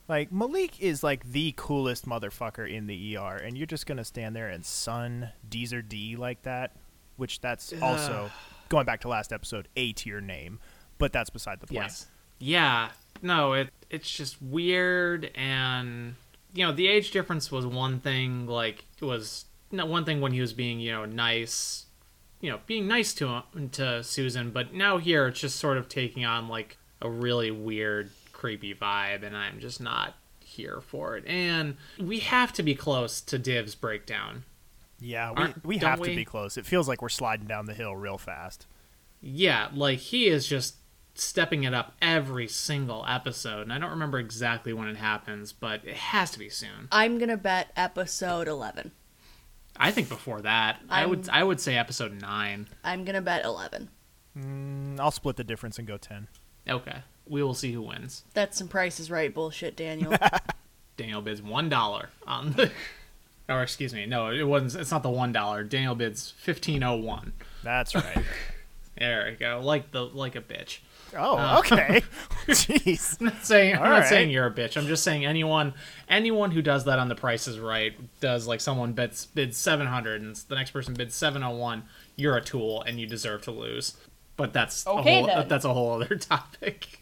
Like 0.09 0.33
Malik 0.33 0.81
is 0.81 1.03
like 1.03 1.31
the 1.31 1.55
coolest 1.57 2.07
motherfucker 2.07 2.69
in 2.69 2.87
the 2.87 3.17
ER, 3.17 3.37
and 3.37 3.57
you're 3.57 3.67
just 3.67 3.87
gonna 3.87 4.05
stand 4.05 4.35
there 4.35 4.49
and 4.49 4.65
son 4.65 5.31
Deezer 5.49 5.89
D 5.89 6.17
like 6.17 6.43
that, 6.43 6.77
which 7.17 7.41
that's 7.41 7.73
also 7.81 8.31
going 8.69 8.85
back 8.85 9.01
to 9.03 9.09
last 9.09 9.33
episode 9.33 9.69
a 9.77 9.93
tier 9.93 10.21
name, 10.21 10.59
but 10.99 11.13
that's 11.13 11.31
beside 11.31 11.61
the 11.61 11.67
point. 11.67 11.85
Yes. 11.85 12.07
Yeah. 12.43 12.91
No, 13.23 13.53
it 13.53 13.71
it's 13.89 14.11
just 14.11 14.43
weird 14.43 15.31
and 15.37 16.17
you 16.55 16.67
know, 16.67 16.73
the 16.73 16.89
age 16.89 17.13
difference 17.13 17.51
was 17.53 17.67
one 17.67 18.01
thing 18.01 18.47
like 18.47 18.85
it 19.01 19.05
was 19.05 19.45
no 19.71 19.87
one 19.87 20.05
thing 20.05 20.21
when 20.21 20.33
he 20.33 20.41
was 20.41 20.53
being, 20.53 20.81
you 20.81 20.91
know, 20.91 21.05
nice, 21.05 21.87
you 22.41 22.51
know, 22.51 22.59
being 22.67 22.89
nice 22.89 23.15
to 23.15 23.29
him, 23.29 23.71
to 23.71 24.03
Susan, 24.03 24.51
but 24.51 24.75
now 24.75 24.99
here 24.99 25.29
it's 25.29 25.41
just 25.41 25.57
sort 25.57 25.79
of 25.79 25.89
taking 25.89 26.25
on 26.25 26.49
like 26.49 26.77
a 27.01 27.09
really 27.09 27.51
weird 27.51 28.11
creepy 28.33 28.75
vibe 28.75 29.23
and 29.23 29.37
I'm 29.37 29.61
just 29.61 29.81
not 29.81 30.15
here 30.41 30.81
for 30.81 31.17
it. 31.17 31.25
And 31.27 31.77
we 31.99 32.19
have 32.19 32.53
to 32.55 32.65
be 32.65 32.75
close 32.75 33.21
to 33.23 33.39
Div's 33.39 33.77
breakdown. 33.77 34.43
Yeah, 34.99 35.33
we 35.65 35.77
we 35.77 35.79
have 35.79 36.01
we? 36.01 36.09
to 36.09 36.17
be 36.17 36.25
close. 36.25 36.57
It 36.57 36.67
feels 36.67 36.89
like 36.89 37.03
we're 37.03 37.09
sliding 37.09 37.47
down 37.47 37.67
the 37.67 37.75
hill 37.75 37.95
real 37.95 38.19
fast. 38.19 38.67
Yeah, 39.21 39.69
like 39.73 39.99
he 40.01 40.27
is 40.27 40.47
just 40.47 40.77
stepping 41.15 41.65
it 41.65 41.75
up 41.75 41.95
every 42.01 42.49
single 42.49 43.05
episode. 43.09 43.63
And 43.63 43.73
I 43.73 43.79
don't 43.79 43.91
remember 43.91 44.19
exactly 44.19 44.73
when 44.73 44.89
it 44.89 44.97
happens, 44.97 45.53
but 45.53 45.85
it 45.85 45.95
has 45.97 46.31
to 46.33 46.39
be 46.39 46.49
soon. 46.49 46.89
I'm 46.91 47.19
gonna 47.19 47.37
bet 47.37 47.71
episode 47.77 48.49
11. 48.49 48.93
I 49.77 49.91
think 49.91 50.09
before 50.09 50.43
that, 50.43 50.81
i 50.91 51.07
would 51.07 51.29
I'm- 51.29 51.41
I 51.41 51.45
would 51.45 51.61
say 51.61 51.77
episode 51.77 52.21
nine. 52.21 52.69
I'm 52.85 53.05
gonna 53.05 53.23
bet 53.23 53.45
11. 53.45 53.89
Mm, 54.39 55.01
I'll 55.01 55.11
split 55.11 55.37
the 55.37 55.45
difference 55.45 55.79
and 55.79 55.87
go 55.87 55.97
ten. 55.99 56.29
Okay, 56.69 56.99
we 57.27 57.43
will 57.43 57.55
see 57.55 57.73
who 57.73 57.83
wins. 57.83 58.25
That's 58.35 58.57
some 58.57 58.69
prices 58.69 59.11
right 59.11 59.33
bullshit, 59.33 59.77
Daniel. 59.77 60.15
Daniel 60.97 61.21
bids 61.23 61.43
one 61.43 61.69
dollar 61.69 62.09
on 62.27 62.53
the, 62.53 62.71
or 63.49 63.63
excuse 63.63 63.93
me, 63.93 64.07
no, 64.07 64.29
it 64.31 64.45
wasn't. 64.45 64.81
It's 64.81 64.91
not 64.91 65.03
the 65.03 65.11
one 65.11 65.33
dollar. 65.33 65.65
Daniel 65.65 65.95
bids 65.95 66.31
fifteen 66.39 66.83
oh 66.83 66.97
one. 66.97 67.33
That's 67.63 67.95
right. 67.95 68.25
There 68.99 69.27
we 69.31 69.37
go. 69.37 69.59
Like 69.63 69.91
the 69.91 70.03
like 70.03 70.37
a 70.37 70.41
bitch. 70.43 70.79
Oh, 71.17 71.37
Uh, 71.37 71.59
okay. 71.61 72.03
Jeez. 72.47 73.21
I'm 73.21 73.27
not 73.27 73.45
saying 73.45 73.75
I'm 73.77 73.83
All 73.83 73.89
not 73.89 73.99
right. 74.01 74.09
saying 74.09 74.31
you're 74.31 74.47
a 74.47 74.51
bitch. 74.53 74.77
I'm 74.77 74.87
just 74.87 75.03
saying 75.03 75.25
anyone 75.25 75.75
anyone 76.09 76.51
who 76.51 76.63
does 76.63 76.85
that 76.85 76.99
on 76.99 77.09
the 77.09 77.15
Price 77.15 77.47
is 77.49 77.59
Right 77.59 77.95
does 78.21 78.47
like 78.47 78.61
someone 78.61 78.93
bids 78.93 79.27
bids 79.27 79.57
700 79.57 80.23
and 80.23 80.37
the 80.37 80.55
next 80.55 80.71
person 80.71 80.95
bids 80.95 81.15
701. 81.15 81.85
You're 82.17 82.37
a 82.37 82.43
tool 82.43 82.83
and 82.83 82.99
you 83.01 83.07
deserve 83.07 83.43
to 83.43 83.51
lose. 83.51 83.97
But 84.37 84.53
that's 84.53 84.87
Okay, 84.87 85.19
a 85.19 85.19
whole 85.19 85.27
then. 85.27 85.49
that's 85.49 85.65
a 85.65 85.73
whole 85.75 85.93
other 86.03 86.17
topic. 86.17 87.01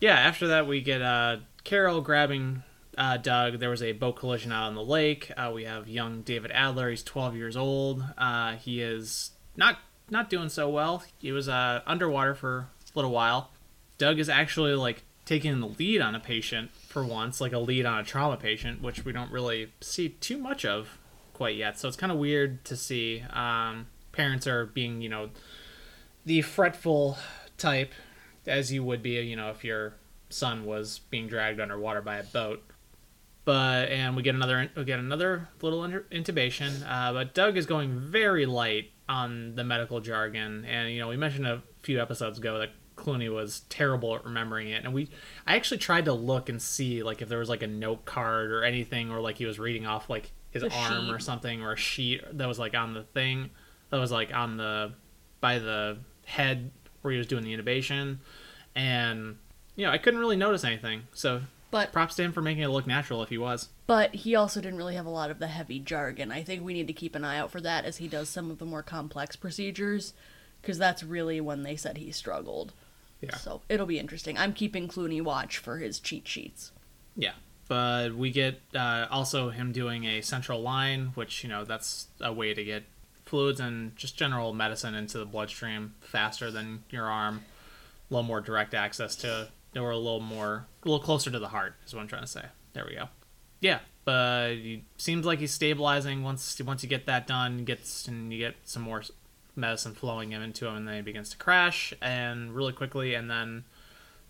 Yeah. 0.00 0.14
After 0.18 0.48
that, 0.48 0.66
we 0.66 0.80
get 0.80 1.00
uh, 1.02 1.38
Carol 1.64 2.00
grabbing 2.00 2.62
uh, 2.98 3.16
Doug. 3.18 3.58
There 3.60 3.70
was 3.70 3.82
a 3.82 3.92
boat 3.92 4.16
collision 4.16 4.52
out 4.52 4.64
on 4.66 4.74
the 4.74 4.82
lake. 4.82 5.30
Uh, 5.36 5.50
we 5.54 5.64
have 5.64 5.88
young 5.88 6.22
David 6.22 6.50
Adler. 6.52 6.90
He's 6.90 7.02
12 7.02 7.36
years 7.36 7.56
old. 7.56 8.04
Uh, 8.18 8.56
he 8.56 8.82
is 8.82 9.30
not 9.56 9.78
not 10.10 10.28
doing 10.28 10.48
so 10.48 10.68
well. 10.68 11.02
He 11.18 11.32
was 11.32 11.48
uh, 11.48 11.80
underwater 11.86 12.34
for 12.34 12.66
a 12.81 12.81
little 12.94 13.10
while. 13.10 13.50
Doug 13.98 14.18
is 14.18 14.28
actually 14.28 14.74
like 14.74 15.04
taking 15.24 15.60
the 15.60 15.68
lead 15.68 16.00
on 16.00 16.14
a 16.14 16.20
patient 16.20 16.70
for 16.88 17.04
once, 17.04 17.40
like 17.40 17.52
a 17.52 17.58
lead 17.58 17.86
on 17.86 17.98
a 17.98 18.04
trauma 18.04 18.36
patient, 18.36 18.82
which 18.82 19.04
we 19.04 19.12
don't 19.12 19.30
really 19.30 19.72
see 19.80 20.08
too 20.08 20.38
much 20.38 20.64
of 20.64 20.98
quite 21.32 21.56
yet. 21.56 21.78
So 21.78 21.88
it's 21.88 21.96
kind 21.96 22.12
of 22.12 22.18
weird 22.18 22.64
to 22.66 22.76
see. 22.76 23.22
Um, 23.32 23.86
parents 24.12 24.46
are 24.46 24.66
being, 24.66 25.00
you 25.00 25.08
know, 25.08 25.30
the 26.24 26.42
fretful 26.42 27.18
type, 27.58 27.92
as 28.46 28.72
you 28.72 28.84
would 28.84 29.02
be, 29.02 29.12
you 29.12 29.36
know, 29.36 29.50
if 29.50 29.64
your 29.64 29.94
son 30.28 30.64
was 30.64 31.00
being 31.10 31.28
dragged 31.28 31.60
underwater 31.60 32.00
by 32.00 32.16
a 32.16 32.24
boat. 32.24 32.62
But 33.44 33.88
and 33.88 34.14
we 34.14 34.22
get 34.22 34.36
another 34.36 34.70
we 34.76 34.84
get 34.84 35.00
another 35.00 35.48
little 35.60 35.80
intubation. 35.80 36.88
Uh, 36.88 37.12
but 37.12 37.34
Doug 37.34 37.56
is 37.56 37.66
going 37.66 37.98
very 37.98 38.46
light 38.46 38.92
on 39.08 39.56
the 39.56 39.64
medical 39.64 40.00
jargon, 40.00 40.64
and 40.64 40.92
you 40.92 41.00
know 41.00 41.08
we 41.08 41.16
mentioned 41.16 41.46
a 41.48 41.60
few 41.80 42.00
episodes 42.00 42.38
ago 42.38 42.60
that 42.60 42.70
Clooney 42.96 43.32
was 43.32 43.60
terrible 43.68 44.14
at 44.16 44.24
remembering 44.24 44.68
it, 44.68 44.84
and 44.84 44.92
we 44.94 45.08
I 45.46 45.56
actually 45.56 45.78
tried 45.78 46.04
to 46.06 46.12
look 46.12 46.48
and 46.48 46.60
see 46.60 47.02
like 47.02 47.22
if 47.22 47.28
there 47.28 47.38
was 47.38 47.48
like 47.48 47.62
a 47.62 47.66
note 47.66 48.04
card 48.04 48.50
or 48.52 48.64
anything, 48.64 49.10
or 49.10 49.20
like 49.20 49.38
he 49.38 49.46
was 49.46 49.58
reading 49.58 49.86
off 49.86 50.08
like 50.10 50.32
his 50.50 50.62
The 50.62 50.70
arm 50.70 51.06
sheet. 51.06 51.14
or 51.14 51.18
something, 51.18 51.62
or 51.62 51.72
a 51.72 51.76
sheet 51.76 52.20
that 52.32 52.46
was 52.48 52.58
like 52.58 52.74
on 52.74 52.94
the 52.94 53.02
thing 53.02 53.50
that 53.90 53.98
was 53.98 54.12
like 54.12 54.32
on 54.34 54.56
the 54.56 54.92
by 55.40 55.58
the 55.58 55.98
head 56.24 56.70
where 57.02 57.12
he 57.12 57.18
was 57.18 57.26
doing 57.26 57.42
the 57.44 57.56
intubation, 57.56 58.18
and 58.74 59.36
you 59.76 59.86
know 59.86 59.92
I 59.92 59.98
couldn't 59.98 60.20
really 60.20 60.36
notice 60.36 60.64
anything. 60.64 61.02
So 61.14 61.42
But 61.70 61.92
props 61.92 62.14
to 62.16 62.22
him 62.22 62.32
for 62.32 62.42
making 62.42 62.62
it 62.62 62.68
look 62.68 62.86
natural 62.86 63.22
if 63.22 63.28
he 63.30 63.38
was. 63.38 63.68
but 63.86 64.14
he 64.14 64.34
also 64.34 64.60
didn't 64.60 64.76
really 64.78 64.94
have 64.94 65.06
a 65.06 65.10
lot 65.10 65.30
of 65.30 65.38
the 65.38 65.48
heavy 65.48 65.78
jargon. 65.78 66.30
I 66.30 66.42
think 66.42 66.62
we 66.62 66.72
need 66.74 66.86
to 66.86 66.92
keep 66.92 67.14
an 67.14 67.24
eye 67.24 67.38
out 67.38 67.50
for 67.50 67.60
that 67.60 67.84
as 67.84 67.96
he 67.96 68.08
does 68.08 68.28
some 68.28 68.50
of 68.50 68.58
the 68.58 68.64
more 68.64 68.82
complex 68.82 69.36
procedures 69.36 70.14
because 70.60 70.78
that's 70.78 71.02
really 71.02 71.40
when 71.40 71.62
they 71.64 71.74
said 71.76 71.96
he 71.98 72.12
struggled. 72.12 72.72
Yeah. 73.22 73.36
So 73.36 73.62
it'll 73.68 73.86
be 73.86 73.98
interesting. 73.98 74.36
I'm 74.36 74.52
keeping 74.52 74.88
Clooney 74.88 75.22
watch 75.22 75.58
for 75.58 75.78
his 75.78 75.98
cheat 76.00 76.26
sheets. 76.28 76.72
Yeah. 77.16 77.32
but 77.68 78.14
we 78.14 78.30
get 78.30 78.60
uh, 78.74 79.06
also 79.10 79.48
him 79.50 79.72
doing 79.72 80.04
a 80.04 80.20
central 80.20 80.60
line, 80.60 81.12
which 81.14 81.42
you 81.42 81.48
know 81.48 81.64
that's 81.64 82.08
a 82.20 82.32
way 82.32 82.52
to 82.52 82.62
get 82.64 82.84
fluids 83.24 83.60
and 83.60 83.96
just 83.96 84.16
general 84.16 84.52
medicine 84.52 84.94
into 84.94 85.18
the 85.18 85.24
bloodstream 85.24 85.94
faster 86.00 86.50
than 86.50 86.84
your 86.90 87.06
arm. 87.06 87.42
A 88.10 88.14
little 88.14 88.26
more 88.26 88.40
direct 88.42 88.74
access 88.74 89.16
to, 89.16 89.48
or 89.74 89.90
a 89.90 89.96
little 89.96 90.20
more, 90.20 90.66
a 90.82 90.88
little 90.88 91.02
closer 91.02 91.30
to 91.30 91.38
the 91.38 91.48
heart 91.48 91.74
is 91.86 91.94
what 91.94 92.00
I'm 92.02 92.08
trying 92.08 92.22
to 92.22 92.28
say. 92.28 92.44
There 92.74 92.84
we 92.86 92.94
go. 92.94 93.08
Yeah, 93.60 93.78
but 94.04 94.54
he 94.54 94.84
seems 94.98 95.24
like 95.24 95.38
he's 95.38 95.52
stabilizing 95.52 96.22
once 96.22 96.60
once 96.60 96.82
you 96.82 96.88
get 96.88 97.06
that 97.06 97.26
done. 97.26 97.64
Gets 97.64 98.08
and 98.08 98.32
you 98.32 98.38
get 98.38 98.56
some 98.64 98.82
more 98.82 99.02
medicine 99.54 99.94
flowing 99.94 100.32
into 100.32 100.66
him, 100.66 100.76
and 100.76 100.88
then 100.88 100.96
he 100.96 101.02
begins 101.02 101.30
to 101.30 101.36
crash 101.36 101.92
and 102.00 102.54
really 102.54 102.72
quickly, 102.72 103.14
and 103.14 103.30
then 103.30 103.64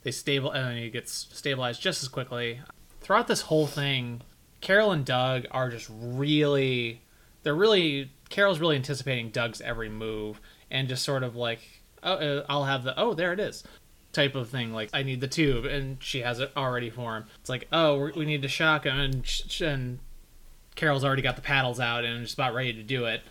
they 0.02 0.10
stable 0.10 0.50
and 0.50 0.66
then 0.66 0.76
he 0.76 0.90
gets 0.90 1.28
stabilized 1.32 1.80
just 1.80 2.02
as 2.02 2.08
quickly. 2.08 2.60
Throughout 3.00 3.28
this 3.28 3.42
whole 3.42 3.66
thing, 3.66 4.22
Carol 4.60 4.92
and 4.92 5.04
Doug 5.04 5.46
are 5.50 5.70
just 5.70 5.90
really 5.90 7.02
they're 7.42 7.54
really 7.54 8.10
Carol's 8.28 8.60
really 8.60 8.76
anticipating 8.76 9.30
Doug's 9.30 9.60
every 9.60 9.88
move 9.88 10.40
and 10.70 10.88
just 10.88 11.04
sort 11.04 11.22
of 11.22 11.36
like 11.36 11.60
oh 12.02 12.14
uh, 12.14 12.46
I'll 12.48 12.64
have 12.64 12.84
the 12.84 12.98
oh 12.98 13.14
there 13.14 13.32
it 13.32 13.40
is 13.40 13.64
type 14.12 14.34
of 14.34 14.48
thing 14.48 14.72
like 14.72 14.90
I 14.92 15.02
need 15.02 15.20
the 15.20 15.28
tube 15.28 15.64
and 15.64 16.02
she 16.02 16.20
has 16.20 16.38
it 16.40 16.52
already 16.56 16.90
for 16.90 17.16
him. 17.16 17.24
It's 17.40 17.48
like 17.50 17.68
oh 17.72 17.98
we 17.98 18.12
we 18.12 18.24
need 18.24 18.42
to 18.42 18.48
shock 18.48 18.84
him 18.84 18.98
and 18.98 19.26
sh- 19.26 19.60
and 19.60 19.98
Carol's 20.74 21.04
already 21.04 21.22
got 21.22 21.36
the 21.36 21.42
paddles 21.42 21.80
out 21.80 22.04
and 22.04 22.22
just 22.22 22.34
about 22.34 22.54
ready 22.54 22.72
to 22.72 22.82
do 22.82 23.04
it 23.04 23.22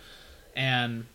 and 0.56 1.06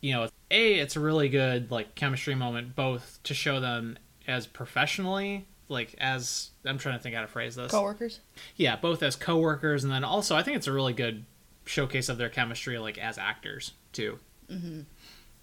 you 0.00 0.12
know 0.12 0.28
a 0.50 0.74
it's 0.74 0.96
a 0.96 1.00
really 1.00 1.28
good 1.28 1.70
like 1.70 1.94
chemistry 1.94 2.34
moment 2.34 2.74
both 2.76 3.18
to 3.24 3.34
show 3.34 3.60
them 3.60 3.98
as 4.26 4.46
professionally 4.46 5.46
like 5.68 5.94
as 5.98 6.50
i'm 6.64 6.78
trying 6.78 6.96
to 6.96 7.02
think 7.02 7.14
how 7.14 7.20
to 7.20 7.26
phrase 7.26 7.56
this 7.56 7.70
Coworkers. 7.70 8.20
yeah 8.56 8.76
both 8.76 9.02
as 9.02 9.16
coworkers 9.16 9.82
and 9.84 9.92
then 9.92 10.04
also 10.04 10.36
i 10.36 10.42
think 10.42 10.56
it's 10.56 10.66
a 10.66 10.72
really 10.72 10.92
good 10.92 11.24
showcase 11.64 12.08
of 12.08 12.18
their 12.18 12.28
chemistry 12.28 12.78
like 12.78 12.98
as 12.98 13.18
actors 13.18 13.72
too 13.92 14.18
Mm-hmm. 14.50 14.82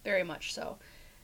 Very 0.03 0.23
much 0.23 0.53
so. 0.53 0.77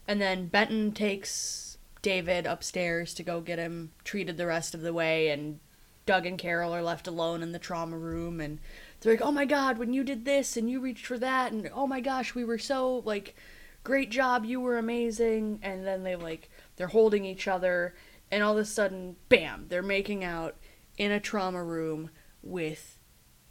And 0.07 0.19
then 0.19 0.47
Benton 0.47 0.91
takes 0.91 1.77
David 2.01 2.45
upstairs 2.45 3.13
to 3.15 3.23
go 3.23 3.41
get 3.41 3.59
him 3.59 3.91
treated 4.03 4.37
the 4.37 4.47
rest 4.47 4.73
of 4.73 4.81
the 4.81 4.93
way, 4.93 5.29
and 5.29 5.59
Doug 6.05 6.25
and 6.25 6.37
Carol 6.37 6.73
are 6.73 6.81
left 6.81 7.07
alone 7.07 7.43
in 7.43 7.51
the 7.51 7.59
trauma 7.59 7.97
room, 7.97 8.39
and 8.39 8.59
they're 8.99 9.13
like, 9.13 9.21
"Oh 9.21 9.31
my 9.31 9.45
God, 9.45 9.77
when 9.77 9.93
you 9.93 10.03
did 10.03 10.25
this 10.25 10.57
and 10.57 10.69
you 10.69 10.79
reached 10.79 11.05
for 11.05 11.17
that, 11.19 11.51
and 11.51 11.69
oh 11.73 11.87
my 11.87 12.01
gosh, 12.01 12.35
we 12.35 12.43
were 12.43 12.57
so 12.57 12.97
like, 13.05 13.35
great 13.83 14.11
job, 14.11 14.45
you 14.45 14.59
were 14.59 14.77
amazing." 14.77 15.59
And 15.61 15.85
then 15.85 16.03
they 16.03 16.15
like 16.15 16.49
they're 16.75 16.87
holding 16.87 17.25
each 17.25 17.47
other, 17.47 17.95
and 18.31 18.43
all 18.43 18.53
of 18.53 18.59
a 18.59 18.65
sudden, 18.65 19.15
bam, 19.29 19.65
they're 19.69 19.81
making 19.81 20.23
out 20.23 20.57
in 20.97 21.11
a 21.11 21.19
trauma 21.19 21.63
room 21.63 22.09
with 22.41 22.99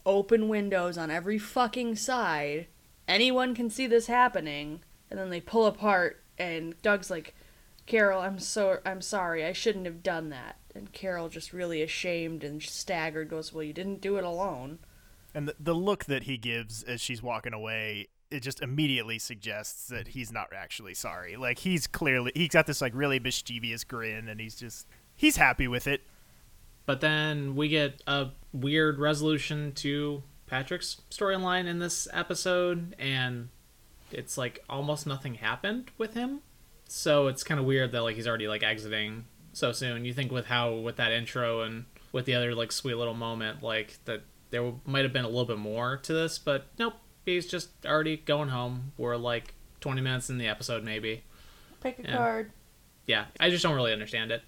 open 0.05 0.49
windows 0.49 0.97
on 0.99 1.11
every 1.11 1.39
fucking 1.39 1.97
side. 1.97 2.67
Anyone 3.07 3.55
can 3.55 3.71
see 3.71 3.87
this 3.87 4.07
happening. 4.07 4.81
And 5.11 5.19
then 5.19 5.31
they 5.31 5.41
pull 5.41 5.67
apart 5.67 6.23
and 6.39 6.81
Doug's 6.83 7.11
like, 7.11 7.35
"Carol, 7.87 8.21
I'm 8.21 8.39
so 8.39 8.81
I'm 8.85 9.01
sorry. 9.01 9.45
I 9.45 9.53
shouldn't 9.53 9.87
have 9.87 10.03
done 10.03 10.29
that." 10.29 10.57
And 10.75 10.93
Carol 10.93 11.29
just 11.29 11.53
really 11.53 11.83
ashamed 11.83 12.45
and 12.45 12.63
staggered 12.63 13.31
goes, 13.31 13.53
"Well, 13.53 13.65
you 13.65 13.73
didn't 13.73 14.01
do 14.01 14.17
it 14.17 14.25
alone." 14.25 14.79
And 15.35 15.49
the, 15.49 15.55
the 15.61 15.75
look 15.75 16.07
that 16.07 16.25
he 16.25 16.37
gives 16.39 16.83
as 16.83 17.01
she's 17.01 17.23
walking 17.23 17.53
away, 17.53 18.09
it 18.31 18.41
just 18.41 18.63
immediately 18.63 19.19
suggests 19.19 19.89
that 19.89 20.03
mm-hmm. 20.03 20.11
he's 20.11 20.33
not 20.33 20.49
actually 20.55 20.95
sorry. 20.95 21.37
Like 21.37 21.59
he's 21.59 21.87
clearly 21.87 22.33
he's 22.35 22.49
got 22.49 22.67
this 22.67 22.81
like 22.81 22.93
really 22.95 23.19
mischievous 23.21 23.85
grin, 23.85 24.29
and 24.29 24.41
he's 24.41 24.55
just 24.55 24.87
he's 25.15 25.37
happy 25.37 25.69
with 25.69 25.87
it. 25.87 26.03
but 26.87 27.03
then 27.03 27.55
we 27.55 27.69
get 27.69 28.03
a 28.07 28.29
weird 28.53 28.99
resolution 28.99 29.73
to 29.73 30.23
patrick's 30.47 31.03
storyline 31.11 31.67
in 31.67 31.79
this 31.81 32.09
episode 32.15 32.97
and 32.99 33.51
it's 34.11 34.39
like 34.39 34.65
almost 34.71 35.07
nothing 35.07 35.35
happened 35.35 35.91
with 35.99 36.15
him 36.15 36.41
so 36.87 37.27
it's 37.27 37.45
kind 37.45 37.61
of 37.61 37.67
weird 37.67 37.93
that 37.93 38.01
like 38.01 38.17
he's 38.17 38.27
already 38.27 38.49
like 38.49 38.63
exiting 38.63 39.27
so 39.53 39.71
soon 39.71 40.07
you 40.07 40.15
think 40.15 40.33
with 40.33 40.47
how 40.47 40.73
with 40.73 40.97
that 40.97 41.13
intro 41.13 41.61
and 41.61 41.85
with 42.13 42.25
the 42.25 42.35
other 42.35 42.55
like 42.55 42.73
sweet 42.73 42.95
little 42.95 43.13
moment 43.13 43.63
like 43.63 43.99
that 44.07 44.23
there 44.51 44.73
might 44.87 45.05
have 45.05 45.13
been 45.13 45.25
a 45.25 45.29
little 45.29 45.45
bit 45.45 45.59
more 45.59 45.97
to 45.99 46.13
this 46.13 46.39
but 46.39 46.67
nope 46.79 46.95
he's 47.25 47.47
just 47.47 47.69
already 47.87 48.17
going 48.17 48.49
home 48.49 48.93
we're 48.97 49.17
like 49.17 49.55
20 49.81 50.01
minutes 50.01 50.31
in 50.31 50.39
the 50.39 50.47
episode 50.49 50.83
maybe 50.85 51.23
Pick 51.81 51.99
a 52.01 52.03
Yeah. 52.03 52.17
card. 52.17 52.51
yeah, 53.07 53.27
I 53.39 53.51
just 53.51 53.63
don't 53.63 53.77
really 53.77 53.93
understand 53.93 54.33
it. 54.33 54.43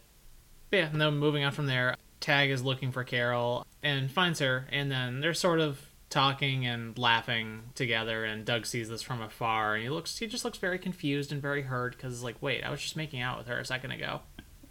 But 0.70 0.76
yeah, 0.78 0.86
and 0.86 1.00
then 1.00 1.16
moving 1.18 1.44
on 1.44 1.52
from 1.52 1.66
there, 1.66 1.94
Tag 2.18 2.50
is 2.50 2.62
looking 2.64 2.90
for 2.90 3.04
Carol 3.04 3.64
and 3.84 4.10
finds 4.10 4.40
her, 4.40 4.66
and 4.72 4.90
then 4.90 5.20
they're 5.20 5.32
sort 5.32 5.60
of 5.60 5.80
talking 6.08 6.66
and 6.66 6.98
laughing 6.98 7.62
together. 7.76 8.24
And 8.24 8.44
Doug 8.44 8.66
sees 8.66 8.88
this 8.88 9.00
from 9.02 9.22
afar, 9.22 9.74
and 9.76 9.84
he 9.84 9.88
looks, 9.90 10.18
he 10.18 10.26
just 10.26 10.44
looks 10.44 10.58
very 10.58 10.78
confused 10.78 11.30
and 11.30 11.40
very 11.40 11.62
hurt 11.62 11.96
because 11.96 12.14
he's 12.14 12.24
like, 12.24 12.42
wait, 12.42 12.64
I 12.64 12.70
was 12.70 12.80
just 12.80 12.96
making 12.96 13.20
out 13.20 13.38
with 13.38 13.46
her 13.46 13.60
a 13.60 13.64
second 13.64 13.92
ago. 13.92 14.22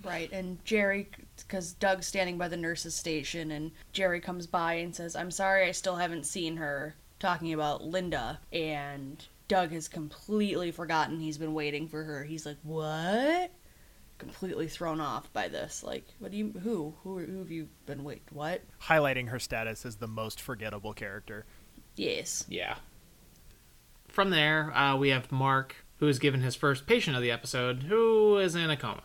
Right, 0.04 0.32
and 0.32 0.64
Jerry, 0.64 1.10
because 1.38 1.74
Doug's 1.74 2.08
standing 2.08 2.38
by 2.38 2.48
the 2.48 2.56
nurse's 2.58 2.96
station, 2.96 3.52
and 3.52 3.72
Jerry 3.92 4.22
comes 4.22 4.48
by 4.48 4.76
and 4.76 4.96
says, 4.96 5.16
I'm 5.16 5.32
sorry 5.32 5.68
I 5.68 5.72
still 5.72 5.98
haven't 5.98 6.26
seen 6.26 6.56
her, 6.58 6.96
talking 7.20 7.54
about 7.54 7.84
Linda. 7.84 8.40
And 8.54 9.24
Doug 9.50 9.72
has 9.72 9.88
completely 9.88 10.72
forgotten 10.72 11.20
he's 11.20 11.38
been 11.38 11.54
waiting 11.54 11.88
for 11.88 12.04
her. 12.04 12.24
He's 12.24 12.46
like, 12.46 12.58
What? 12.64 13.52
Completely 14.20 14.68
thrown 14.68 15.00
off 15.02 15.32
by 15.34 15.48
this. 15.48 15.84
Like, 15.84 16.06
what 16.20 16.32
do 16.32 16.38
you, 16.38 16.54
who? 16.62 16.94
Who, 17.04 17.20
who 17.20 17.40
have 17.40 17.52
you 17.52 17.68
been 17.86 18.04
wait? 18.04 18.22
What? 18.32 18.62
Highlighting 18.84 19.30
her 19.30 19.40
status 19.40 19.86
as 19.86 19.96
the 19.98 20.08
most 20.08 20.42
forgettable 20.42 20.94
character. 20.94 21.46
Yes. 21.96 22.46
Yeah. 22.48 22.76
From 24.08 24.30
there, 24.30 24.76
uh, 24.76 24.98
we 24.98 25.10
have 25.10 25.32
Mark, 25.32 25.76
who 25.98 26.08
is 26.08 26.20
given 26.20 26.42
his 26.42 26.56
first 26.56 26.86
patient 26.86 27.16
of 27.16 27.22
the 27.22 27.32
episode, 27.32 27.84
who 27.84 28.38
is 28.38 28.56
in 28.56 28.70
a 28.70 28.78
coma. 28.78 29.04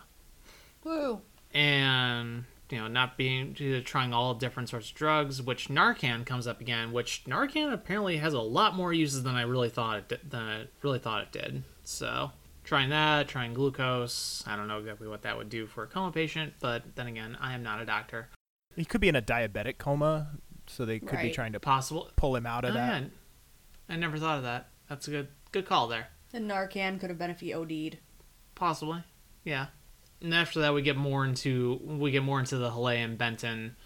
Woo. 0.84 1.20
and 1.52 2.44
you 2.70 2.78
know 2.78 2.88
not 2.88 3.16
being 3.16 3.54
trying 3.84 4.12
all 4.12 4.34
different 4.34 4.68
sorts 4.68 4.90
of 4.90 4.96
drugs 4.96 5.40
which 5.42 5.68
narcan 5.68 6.24
comes 6.26 6.46
up 6.46 6.60
again 6.60 6.92
which 6.92 7.24
narcan 7.26 7.72
apparently 7.72 8.16
has 8.18 8.32
a 8.34 8.40
lot 8.40 8.74
more 8.74 8.92
uses 8.92 9.22
than 9.22 9.34
i 9.34 9.42
really 9.42 9.68
thought 9.68 9.98
it 9.98 10.08
did, 10.08 10.30
than 10.30 10.42
i 10.42 10.66
really 10.82 10.98
thought 10.98 11.22
it 11.22 11.32
did 11.32 11.62
so 11.84 12.30
trying 12.64 12.90
that 12.90 13.28
trying 13.28 13.54
glucose 13.54 14.42
i 14.46 14.56
don't 14.56 14.66
know 14.68 14.78
exactly 14.78 15.06
what 15.06 15.22
that 15.22 15.36
would 15.36 15.48
do 15.50 15.66
for 15.66 15.84
a 15.84 15.86
coma 15.86 16.10
patient 16.10 16.52
but 16.60 16.82
then 16.96 17.06
again 17.06 17.36
i 17.40 17.52
am 17.54 17.62
not 17.62 17.80
a 17.80 17.84
doctor 17.86 18.28
He 18.74 18.84
could 18.84 19.00
be 19.00 19.08
in 19.08 19.16
a 19.16 19.22
diabetic 19.22 19.78
coma, 19.78 20.28
so 20.66 20.84
they 20.84 20.98
could 20.98 21.20
be 21.20 21.30
trying 21.30 21.52
to 21.52 21.60
possible 21.60 22.10
pull 22.16 22.34
him 22.34 22.46
out 22.46 22.64
of 22.64 22.70
Oh, 22.72 22.74
that. 22.74 23.02
yeah. 23.02 23.08
i 23.88 23.96
never 23.96 24.18
thought 24.18 24.38
of 24.38 24.42
that 24.44 24.68
that's 24.88 25.06
a 25.08 25.10
good 25.10 25.28
good 25.52 25.66
call 25.66 25.86
there 25.88 26.08
And 26.32 26.50
Narcan 26.50 26.98
could 26.98 27.10
have 27.10 27.18
been 27.18 27.30
if 27.30 27.40
he 27.40 27.54
OD'd. 27.54 27.98
Possibly, 28.56 29.04
yeah. 29.44 29.66
And 30.24 30.34
after 30.34 30.60
that, 30.60 30.72
we 30.72 30.80
get 30.82 30.96
more 30.96 31.24
into 31.24 31.80
we 31.84 32.10
get 32.10 32.22
more 32.22 32.40
into 32.40 32.56
the 32.56 32.70
Haleh 32.70 32.96
and 32.96 33.18
Benton 33.18 33.76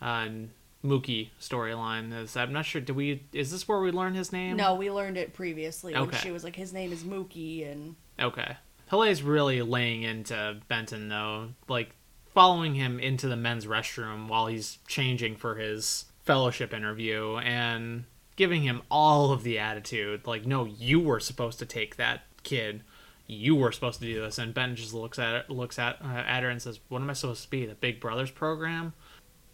uh, 0.00 0.26
and 0.26 0.50
Mookie 0.84 1.30
storyline. 1.40 2.36
I'm 2.36 2.52
not 2.52 2.64
sure. 2.64 2.80
Do 2.80 2.94
we? 2.94 3.24
Is 3.32 3.50
this 3.50 3.66
where 3.66 3.80
we 3.80 3.90
learn 3.90 4.14
his 4.14 4.32
name? 4.32 4.56
No, 4.56 4.76
we 4.76 4.90
learned 4.90 5.16
it 5.16 5.34
previously 5.34 5.94
when 5.94 6.10
she 6.12 6.30
was 6.30 6.44
like, 6.44 6.54
his 6.56 6.72
name 6.72 6.92
is 6.92 7.02
Mookie, 7.02 7.70
and 7.70 7.96
Okay. 8.18 8.56
Haleh's 8.90 9.22
really 9.22 9.60
laying 9.60 10.02
into 10.02 10.56
Benton 10.68 11.08
though, 11.08 11.48
like 11.68 11.90
following 12.32 12.74
him 12.74 13.00
into 13.00 13.28
the 13.28 13.36
men's 13.36 13.66
restroom 13.66 14.28
while 14.28 14.46
he's 14.46 14.78
changing 14.86 15.36
for 15.36 15.56
his 15.56 16.04
fellowship 16.24 16.72
interview 16.72 17.36
and 17.38 18.04
giving 18.36 18.62
him 18.62 18.82
all 18.90 19.32
of 19.32 19.42
the 19.42 19.58
attitude. 19.58 20.26
Like, 20.26 20.46
no, 20.46 20.64
you 20.64 21.00
were 21.00 21.18
supposed 21.20 21.58
to 21.58 21.66
take 21.66 21.96
that 21.96 22.22
kid. 22.44 22.82
You 23.28 23.54
were 23.54 23.70
supposed 23.72 24.00
to 24.00 24.06
do 24.06 24.20
this. 24.22 24.38
And 24.38 24.52
Ben 24.54 24.74
just 24.74 24.94
looks 24.94 25.18
at 25.18 25.34
it, 25.34 25.50
looks 25.50 25.78
at 25.78 25.98
uh, 26.02 26.08
at 26.08 26.42
her 26.42 26.48
and 26.48 26.60
says, 26.60 26.80
"What 26.88 27.02
am 27.02 27.10
I 27.10 27.12
supposed 27.12 27.42
to 27.44 27.50
be? 27.50 27.66
The 27.66 27.74
Big 27.74 28.00
Brothers 28.00 28.30
program?" 28.30 28.94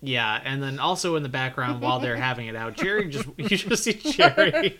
Yeah, 0.00 0.40
and 0.44 0.62
then 0.62 0.78
also 0.78 1.16
in 1.16 1.22
the 1.22 1.28
background 1.28 1.80
while 1.82 1.98
they're 1.98 2.16
having 2.30 2.46
it 2.46 2.54
out, 2.56 2.76
Jerry 2.76 3.08
just 3.08 3.26
you 3.36 3.48
just 3.48 3.82
see 3.84 3.94
Jerry 3.94 4.78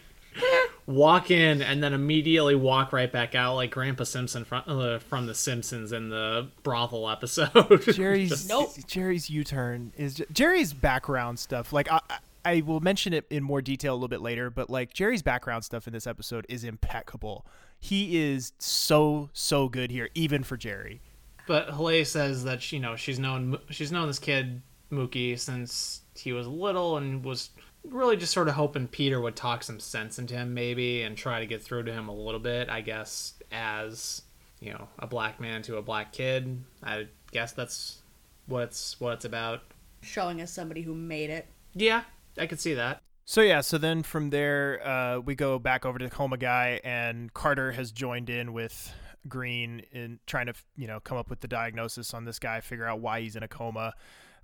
walk 0.86 1.30
in 1.30 1.62
and 1.62 1.82
then 1.82 1.92
immediately 1.94 2.54
walk 2.54 2.92
right 2.92 3.10
back 3.10 3.34
out 3.34 3.54
like 3.54 3.70
Grandpa 3.70 4.04
Simpson 4.04 4.44
from 4.44 4.62
uh, 4.66 4.98
from 4.98 5.26
The 5.26 5.34
Simpsons 5.34 5.92
in 5.92 6.08
the 6.08 6.48
brothel 6.62 7.08
episode. 7.08 7.82
Jerry's 7.94 8.46
Just- 8.46 8.86
Jerry's 8.88 9.30
U-turn 9.30 9.92
is 9.96 10.14
ju- 10.14 10.26
Jerry's 10.32 10.72
background 10.72 11.38
stuff. 11.38 11.72
Like 11.72 11.90
I, 11.90 12.00
I- 12.10 12.18
I 12.44 12.60
will 12.60 12.80
mention 12.80 13.12
it 13.12 13.26
in 13.30 13.42
more 13.42 13.62
detail 13.62 13.94
a 13.94 13.96
little 13.96 14.08
bit 14.08 14.20
later, 14.20 14.50
but 14.50 14.68
like 14.70 14.92
Jerry's 14.92 15.22
background 15.22 15.64
stuff 15.64 15.86
in 15.86 15.92
this 15.92 16.06
episode 16.06 16.46
is 16.48 16.64
impeccable. 16.64 17.46
He 17.80 18.18
is 18.22 18.52
so 18.58 19.30
so 19.32 19.68
good 19.68 19.90
here, 19.90 20.08
even 20.14 20.42
for 20.42 20.56
Jerry. 20.56 21.00
But 21.46 21.68
Haleh 21.70 22.06
says 22.06 22.44
that 22.44 22.72
you 22.72 22.80
know 22.80 22.96
she's 22.96 23.18
known 23.18 23.58
she's 23.70 23.92
known 23.92 24.06
this 24.06 24.18
kid 24.18 24.62
Mookie 24.90 25.38
since 25.38 26.02
he 26.16 26.32
was 26.32 26.46
little 26.46 26.96
and 26.96 27.24
was 27.24 27.50
really 27.84 28.16
just 28.16 28.32
sort 28.32 28.48
of 28.48 28.54
hoping 28.54 28.88
Peter 28.88 29.20
would 29.20 29.36
talk 29.36 29.62
some 29.62 29.78
sense 29.78 30.18
into 30.18 30.34
him 30.34 30.54
maybe 30.54 31.02
and 31.02 31.16
try 31.16 31.40
to 31.40 31.46
get 31.46 31.62
through 31.62 31.82
to 31.82 31.92
him 31.92 32.08
a 32.08 32.14
little 32.14 32.40
bit. 32.40 32.68
I 32.70 32.80
guess 32.80 33.34
as 33.52 34.22
you 34.60 34.72
know 34.72 34.88
a 34.98 35.06
black 35.06 35.40
man 35.40 35.62
to 35.62 35.76
a 35.76 35.82
black 35.82 36.12
kid. 36.12 36.62
I 36.82 37.08
guess 37.32 37.52
that's 37.52 37.98
what 38.46 38.64
it's 38.64 38.98
what 39.00 39.14
it's 39.14 39.24
about. 39.24 39.60
showing 40.00 40.40
us 40.40 40.50
somebody 40.50 40.82
who 40.82 40.94
made 40.94 41.30
it. 41.30 41.46
Yeah, 41.74 42.04
I 42.38 42.46
could 42.46 42.60
see 42.60 42.74
that. 42.74 43.02
So 43.26 43.40
yeah, 43.40 43.62
so 43.62 43.78
then 43.78 44.02
from 44.02 44.30
there, 44.30 44.86
uh, 44.86 45.18
we 45.20 45.34
go 45.34 45.58
back 45.58 45.86
over 45.86 45.98
to 45.98 46.04
the 46.04 46.10
coma 46.10 46.36
guy, 46.36 46.80
and 46.84 47.32
Carter 47.32 47.72
has 47.72 47.90
joined 47.90 48.28
in 48.28 48.52
with 48.52 48.92
Greene 49.28 49.82
in 49.92 50.18
trying 50.26 50.46
to, 50.46 50.54
you 50.76 50.86
know, 50.86 51.00
come 51.00 51.16
up 51.16 51.30
with 51.30 51.40
the 51.40 51.48
diagnosis 51.48 52.12
on 52.12 52.26
this 52.26 52.38
guy, 52.38 52.60
figure 52.60 52.86
out 52.86 53.00
why 53.00 53.22
he's 53.22 53.34
in 53.34 53.42
a 53.42 53.48
coma. 53.48 53.94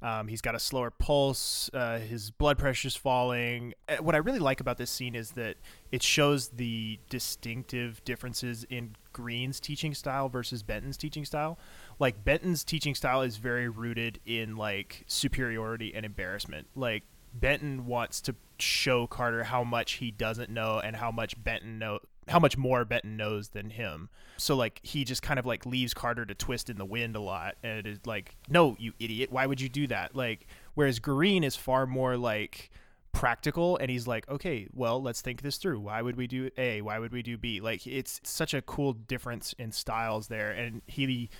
Um, 0.02 0.28
he's 0.28 0.40
got 0.40 0.54
a 0.54 0.58
slower 0.58 0.90
pulse. 0.90 1.68
Uh, 1.74 1.98
his 1.98 2.30
blood 2.30 2.56
pressure's 2.56 2.96
falling. 2.96 3.74
Uh, 3.86 3.96
What 3.96 4.14
I 4.14 4.18
really 4.18 4.38
like 4.38 4.60
about 4.60 4.78
this 4.78 4.90
scene 4.90 5.14
is 5.14 5.32
that 5.32 5.56
it 5.92 6.02
shows 6.02 6.48
the 6.48 6.98
distinctive 7.10 8.02
differences 8.06 8.64
in 8.64 8.96
Greene's 9.12 9.60
teaching 9.60 9.92
style 9.92 10.30
versus 10.30 10.62
Benton's 10.62 10.96
teaching 10.96 11.26
style. 11.26 11.58
Like 11.98 12.24
Benton's 12.24 12.64
teaching 12.64 12.94
style 12.94 13.20
is 13.20 13.36
very 13.36 13.68
rooted 13.68 14.20
in 14.24 14.56
like 14.56 15.04
superiority 15.06 15.92
and 15.94 16.06
embarrassment. 16.06 16.68
Like 16.74 17.02
Benton 17.32 17.86
wants 17.86 18.20
to 18.22 18.34
show 18.58 19.06
Carter 19.06 19.44
how 19.44 19.64
much 19.64 19.92
he 19.92 20.10
doesn't 20.10 20.50
know 20.50 20.80
and 20.82 20.96
how 20.96 21.10
much 21.10 21.42
Benton 21.42 21.78
know 21.78 22.00
how 22.28 22.38
much 22.38 22.56
more 22.56 22.84
Benton 22.84 23.16
knows 23.16 23.48
than 23.48 23.70
him. 23.70 24.08
So 24.36 24.54
like 24.56 24.80
he 24.82 25.04
just 25.04 25.22
kind 25.22 25.38
of 25.38 25.46
like 25.46 25.66
leaves 25.66 25.92
Carter 25.92 26.24
to 26.24 26.34
twist 26.34 26.70
in 26.70 26.78
the 26.78 26.84
wind 26.84 27.16
a 27.16 27.20
lot 27.20 27.56
and 27.62 27.78
it 27.78 27.86
is 27.86 27.98
like, 28.06 28.36
no, 28.48 28.76
you 28.78 28.92
idiot, 28.98 29.32
why 29.32 29.46
would 29.46 29.60
you 29.60 29.68
do 29.68 29.86
that? 29.88 30.14
Like 30.14 30.46
whereas 30.74 30.98
Greene 30.98 31.44
is 31.44 31.56
far 31.56 31.86
more 31.86 32.16
like 32.16 32.70
practical 33.12 33.76
and 33.78 33.90
he's 33.90 34.06
like, 34.06 34.28
okay, 34.28 34.68
well, 34.72 35.02
let's 35.02 35.20
think 35.20 35.42
this 35.42 35.56
through. 35.56 35.80
Why 35.80 36.02
would 36.02 36.16
we 36.16 36.26
do 36.26 36.50
A? 36.56 36.80
Why 36.82 36.98
would 36.98 37.12
we 37.12 37.22
do 37.22 37.36
B? 37.36 37.60
Like 37.60 37.86
it's 37.86 38.20
such 38.22 38.54
a 38.54 38.62
cool 38.62 38.92
difference 38.92 39.52
in 39.58 39.72
styles 39.72 40.28
there 40.28 40.50
and 40.50 40.82
he 40.86 41.30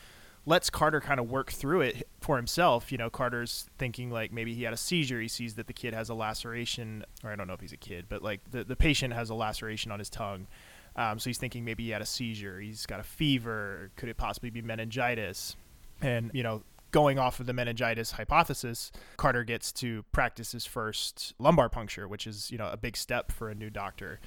lets 0.47 0.70
Carter 0.70 1.01
kind 1.01 1.20
of 1.20 1.30
work 1.30 1.53
through 1.53 1.82
it 1.82 2.09
for 2.20 2.36
himself. 2.36 2.91
You 2.91 2.99
know, 2.99 3.11
Carter's 3.11 3.68
thinking 3.78 4.11
like 4.11 4.32
maybe 4.32 4.55
he 4.55 4.62
had 4.62 4.72
a 4.72 4.78
seizure. 4.78 5.20
He 5.20 5.28
sees 5.28 5.55
that 5.55 5.66
the 5.66 5.72
kid 5.72 5.95
has 5.95 6.09
a 6.09 6.14
laceration, 6.14 7.05
or 7.22 7.30
I 7.32 7.36
don't 7.36 7.47
know 7.47 7.55
if 7.55 7.61
he's 7.61 7.72
a 7.72 7.78
kid, 7.78 8.07
but 8.09 8.22
like 8.22 8.41
the, 8.51 8.64
the 8.64 8.76
patient 8.76 9.14
has 9.14 9.30
a 9.30 9.34
laceration 9.34 9.93
on 9.93 9.99
his 9.99 10.11
tongue. 10.11 10.47
Um, 10.97 11.18
so 11.18 11.30
he's 11.30 11.38
thinking 11.38 11.64
maybe 11.64 11.84
he 11.84 11.91
had 11.91 12.03
a 12.03 12.07
seizure. 12.07 12.59
He's 12.61 12.84
got 12.86 13.01
a 13.01 13.05
fever. 13.05 13.91
Could 13.97 14.09
it 14.09 14.16
possibly 14.16 14.51
be 14.51 14.61
meningitis? 14.61 15.57
And, 16.03 16.30
you 16.34 16.43
know, 16.43 16.62
going 16.91 17.18
off 17.18 17.38
of 17.38 17.47
the 17.47 17.53
meningitis 17.53 18.12
hypothesis, 18.12 18.91
Carter 19.16 19.45
gets 19.45 19.70
to 19.72 20.05
practice 20.11 20.53
his 20.53 20.66
first 20.66 21.34
lumbar 21.38 21.68
puncture, 21.68 22.09
which 22.09 22.26
is, 22.26 22.51
you 22.51 22.59
know, 22.59 22.68
a 22.70 22.76
big 22.76 22.97
step 22.97 23.30
for 23.30 23.51
a 23.51 23.55
new 23.55 23.70
doctor 23.70 24.18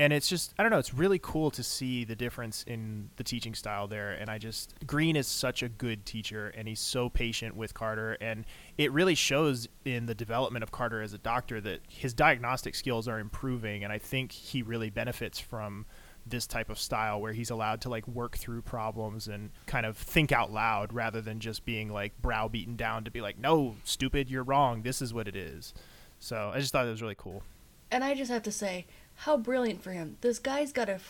and 0.00 0.14
it's 0.14 0.28
just 0.30 0.54
i 0.58 0.62
don't 0.62 0.72
know 0.72 0.78
it's 0.78 0.94
really 0.94 1.18
cool 1.18 1.50
to 1.50 1.62
see 1.62 2.04
the 2.04 2.16
difference 2.16 2.64
in 2.66 3.10
the 3.16 3.22
teaching 3.22 3.54
style 3.54 3.86
there. 3.86 4.12
And 4.12 4.30
i 4.30 4.38
just 4.38 4.74
greene 4.86 5.14
is 5.14 5.26
such 5.26 5.62
a 5.62 5.68
good 5.68 6.06
teacher 6.06 6.48
and 6.56 6.66
he's 6.66 6.80
so 6.80 7.10
patient 7.10 7.54
with 7.54 7.74
carter. 7.74 8.16
And 8.20 8.46
it 8.78 8.90
really 8.92 9.14
shows 9.14 9.68
in 9.84 10.06
the 10.06 10.14
development 10.14 10.62
of 10.62 10.72
carter 10.72 11.02
as 11.02 11.12
a 11.12 11.18
doctor 11.18 11.60
that 11.60 11.80
his 11.86 12.14
diagnostic 12.14 12.74
skills 12.74 13.06
are 13.06 13.18
improving. 13.18 13.84
And 13.84 13.92
i 13.92 13.98
think 13.98 14.32
he 14.32 14.62
really 14.62 14.88
benefits 14.88 15.38
from 15.38 15.84
this 16.26 16.46
type 16.46 16.70
of 16.70 16.78
style 16.78 17.20
where 17.20 17.32
he's 17.32 17.50
allowed 17.50 17.82
to 17.82 17.90
like 17.90 18.06
work 18.08 18.38
through 18.38 18.62
problems 18.62 19.28
and 19.28 19.50
kind 19.66 19.84
of 19.84 19.98
think 19.98 20.32
out 20.32 20.50
loud 20.50 20.92
rather 20.92 21.20
than 21.20 21.40
just 21.40 21.64
being 21.64 21.90
like 21.90 22.12
browbeaten 22.22 22.76
down 22.76 23.04
to 23.04 23.10
be 23.10 23.20
like 23.20 23.38
no 23.38 23.76
stupid 23.84 24.30
you're 24.30 24.44
wrong. 24.44 24.80
This 24.80 25.02
is 25.02 25.12
what 25.12 25.28
it 25.28 25.36
is. 25.36 25.74
So 26.18 26.52
i 26.54 26.58
just 26.58 26.72
thought 26.72 26.86
it 26.86 26.90
was 26.90 27.02
really 27.02 27.16
cool. 27.18 27.42
And 27.90 28.04
I 28.04 28.14
just 28.14 28.30
have 28.30 28.44
to 28.44 28.52
say, 28.52 28.86
how 29.16 29.36
brilliant 29.36 29.82
for 29.82 29.92
him. 29.92 30.16
This 30.20 30.38
guy's 30.38 30.72
got 30.72 30.88
a 30.88 31.00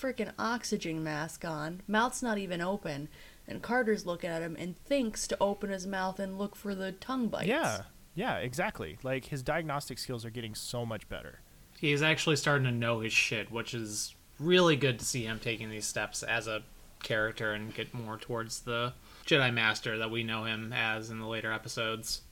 freaking 0.00 0.32
oxygen 0.38 1.02
mask 1.02 1.44
on, 1.44 1.80
mouth's 1.88 2.22
not 2.22 2.38
even 2.38 2.60
open, 2.60 3.08
and 3.46 3.62
Carter's 3.62 4.06
looking 4.06 4.30
at 4.30 4.42
him 4.42 4.56
and 4.58 4.76
thinks 4.76 5.26
to 5.28 5.36
open 5.40 5.70
his 5.70 5.86
mouth 5.86 6.18
and 6.18 6.38
look 6.38 6.56
for 6.56 6.74
the 6.74 6.92
tongue 6.92 7.28
bites. 7.28 7.46
Yeah, 7.46 7.82
yeah, 8.14 8.36
exactly. 8.36 8.98
Like 9.02 9.26
his 9.26 9.42
diagnostic 9.42 9.98
skills 9.98 10.24
are 10.24 10.30
getting 10.30 10.54
so 10.54 10.84
much 10.84 11.08
better. 11.08 11.40
He's 11.78 12.02
actually 12.02 12.36
starting 12.36 12.64
to 12.64 12.72
know 12.72 13.00
his 13.00 13.12
shit, 13.12 13.50
which 13.50 13.74
is 13.74 14.14
really 14.38 14.76
good 14.76 14.98
to 14.98 15.04
see 15.04 15.24
him 15.24 15.38
taking 15.38 15.70
these 15.70 15.86
steps 15.86 16.22
as 16.22 16.46
a 16.46 16.62
character 17.02 17.52
and 17.52 17.74
get 17.74 17.92
more 17.94 18.16
towards 18.16 18.60
the 18.60 18.94
Jedi 19.26 19.52
Master 19.52 19.98
that 19.98 20.10
we 20.10 20.22
know 20.22 20.44
him 20.44 20.72
as 20.72 21.10
in 21.10 21.18
the 21.20 21.26
later 21.26 21.52
episodes. 21.52 22.22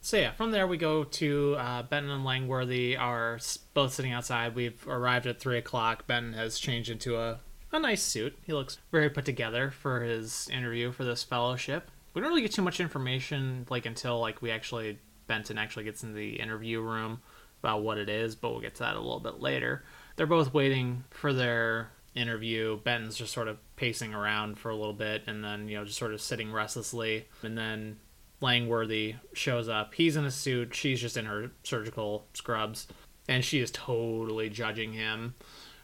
So 0.00 0.16
yeah, 0.16 0.32
from 0.32 0.52
there 0.52 0.66
we 0.66 0.76
go 0.76 1.04
to 1.04 1.56
uh, 1.58 1.82
Benton 1.82 2.10
and 2.10 2.24
Langworthy 2.24 2.96
are 2.96 3.38
both 3.74 3.92
sitting 3.92 4.12
outside. 4.12 4.54
We've 4.54 4.86
arrived 4.86 5.26
at 5.26 5.40
three 5.40 5.58
o'clock. 5.58 6.06
Benton 6.06 6.32
has 6.34 6.58
changed 6.58 6.88
into 6.88 7.16
a, 7.16 7.40
a 7.72 7.78
nice 7.78 8.02
suit. 8.02 8.38
He 8.44 8.52
looks 8.52 8.78
very 8.90 9.10
put 9.10 9.24
together 9.24 9.70
for 9.70 10.00
his 10.02 10.48
interview 10.50 10.92
for 10.92 11.04
this 11.04 11.22
fellowship. 11.24 11.90
We 12.14 12.22
don't 12.22 12.30
really 12.30 12.42
get 12.42 12.52
too 12.52 12.62
much 12.62 12.80
information 12.80 13.66
like 13.70 13.86
until 13.86 14.20
like 14.20 14.40
we 14.40 14.50
actually 14.50 14.98
Benton 15.26 15.58
actually 15.58 15.84
gets 15.84 16.02
in 16.02 16.14
the 16.14 16.40
interview 16.40 16.80
room 16.80 17.20
about 17.60 17.82
what 17.82 17.98
it 17.98 18.08
is, 18.08 18.34
but 18.34 18.50
we'll 18.50 18.60
get 18.60 18.74
to 18.76 18.84
that 18.84 18.96
a 18.96 19.00
little 19.00 19.20
bit 19.20 19.40
later. 19.40 19.84
They're 20.16 20.26
both 20.26 20.54
waiting 20.54 21.04
for 21.10 21.32
their 21.32 21.90
interview. 22.14 22.78
Benton's 22.78 23.16
just 23.16 23.32
sort 23.32 23.48
of 23.48 23.58
pacing 23.76 24.14
around 24.14 24.58
for 24.58 24.70
a 24.70 24.76
little 24.76 24.94
bit 24.94 25.22
and 25.26 25.44
then, 25.44 25.68
you 25.68 25.76
know, 25.76 25.84
just 25.84 25.98
sort 25.98 26.14
of 26.14 26.20
sitting 26.20 26.52
restlessly. 26.52 27.28
And 27.42 27.56
then 27.56 27.98
Langworthy 28.40 29.16
shows 29.32 29.68
up. 29.68 29.94
He's 29.94 30.16
in 30.16 30.24
a 30.24 30.30
suit. 30.30 30.74
She's 30.74 31.00
just 31.00 31.16
in 31.16 31.26
her 31.26 31.50
surgical 31.62 32.26
scrubs. 32.34 32.86
And 33.28 33.44
she 33.44 33.60
is 33.60 33.70
totally 33.70 34.48
judging 34.48 34.92
him 34.92 35.34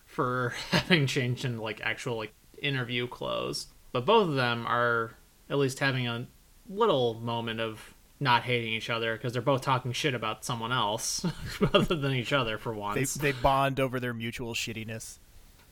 for 0.07 0.55
having 0.71 1.07
changed 1.07 1.45
into 1.45 1.61
like 1.63 1.81
actual 1.83 2.17
like 2.17 2.33
interview 2.63 3.07
clothes. 3.07 3.67
But 3.93 4.07
both 4.07 4.29
of 4.29 4.35
them 4.35 4.67
are 4.67 5.15
at 5.51 5.59
least 5.59 5.79
having 5.81 6.07
a 6.09 6.27
little 6.69 7.15
moment 7.15 7.61
of 7.61 7.95
not 8.21 8.43
hating 8.45 8.73
each 8.73 8.89
other 8.89 9.15
because 9.15 9.33
they're 9.33 9.43
both 9.43 9.61
talking 9.61 9.93
shit 9.93 10.15
about 10.15 10.45
someone 10.45 10.73
else 10.73 11.27
other 11.75 11.97
than 11.97 12.13
each 12.13 12.33
other 12.33 12.57
for 12.57 12.73
They 12.73 12.79
once. 12.79 13.15
they 13.15 13.33
bond 13.33 13.81
over 13.81 13.99
their 14.01 14.15
mutual 14.15 14.55
shittiness. 14.55 15.19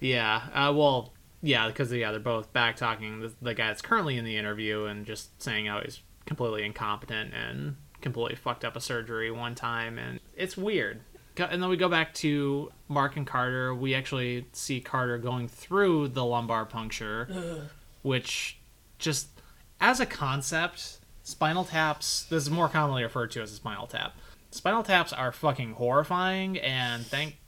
Yeah. 0.01 0.43
Uh, 0.53 0.73
well, 0.75 1.13
yeah, 1.41 1.69
because 1.69 1.93
yeah, 1.93 2.11
they're 2.11 2.21
both 2.21 2.53
back 2.53 2.77
talking 2.77 3.21
the, 3.21 3.33
the 3.41 3.55
guy 3.55 3.69
that's 3.69 3.81
currently 3.83 4.19
in 4.19 4.25
the 4.25 4.37
interview 4.37 4.85
and 4.85 5.07
just 5.07 5.41
saying 5.41 5.67
how 5.67 5.81
he's 5.81 6.01
completely 6.27 6.65
incompetent 6.65 7.33
and 7.35 7.77
completely 8.01 8.37
fucked 8.37 8.65
up 8.65 8.77
a 8.77 8.81
surgery 8.81 9.31
one 9.31 9.55
time, 9.55 9.99
and 9.99 10.21
it's 10.37 10.57
weird. 10.57 11.01
And 11.39 11.63
then 11.63 11.71
we 11.71 11.79
go 11.79 11.89
back 11.89 12.13
to 12.15 12.71
Mark 12.89 13.17
and 13.17 13.27
Carter. 13.27 13.75
We 13.75 13.95
actually 13.95 14.47
see 14.53 14.81
Carter 14.81 15.17
going 15.17 15.49
through 15.49 16.09
the 16.09 16.25
lumbar 16.25 16.67
puncture, 16.67 17.69
which 18.03 18.59
just 18.99 19.29
as 19.81 19.99
a 19.99 20.07
concept, 20.07 20.99
spinal 21.23 21.65
taps. 21.65 22.25
This 22.25 22.43
is 22.43 22.51
more 22.51 22.69
commonly 22.69 23.03
referred 23.03 23.31
to 23.33 23.43
as 23.43 23.51
a 23.51 23.57
spinal 23.57 23.87
tap. 23.87 24.15
Spinal 24.51 24.83
taps 24.83 25.15
are 25.15 25.33
fucking 25.33 25.73
horrifying, 25.75 26.59
and 26.59 27.07
thank 27.07 27.39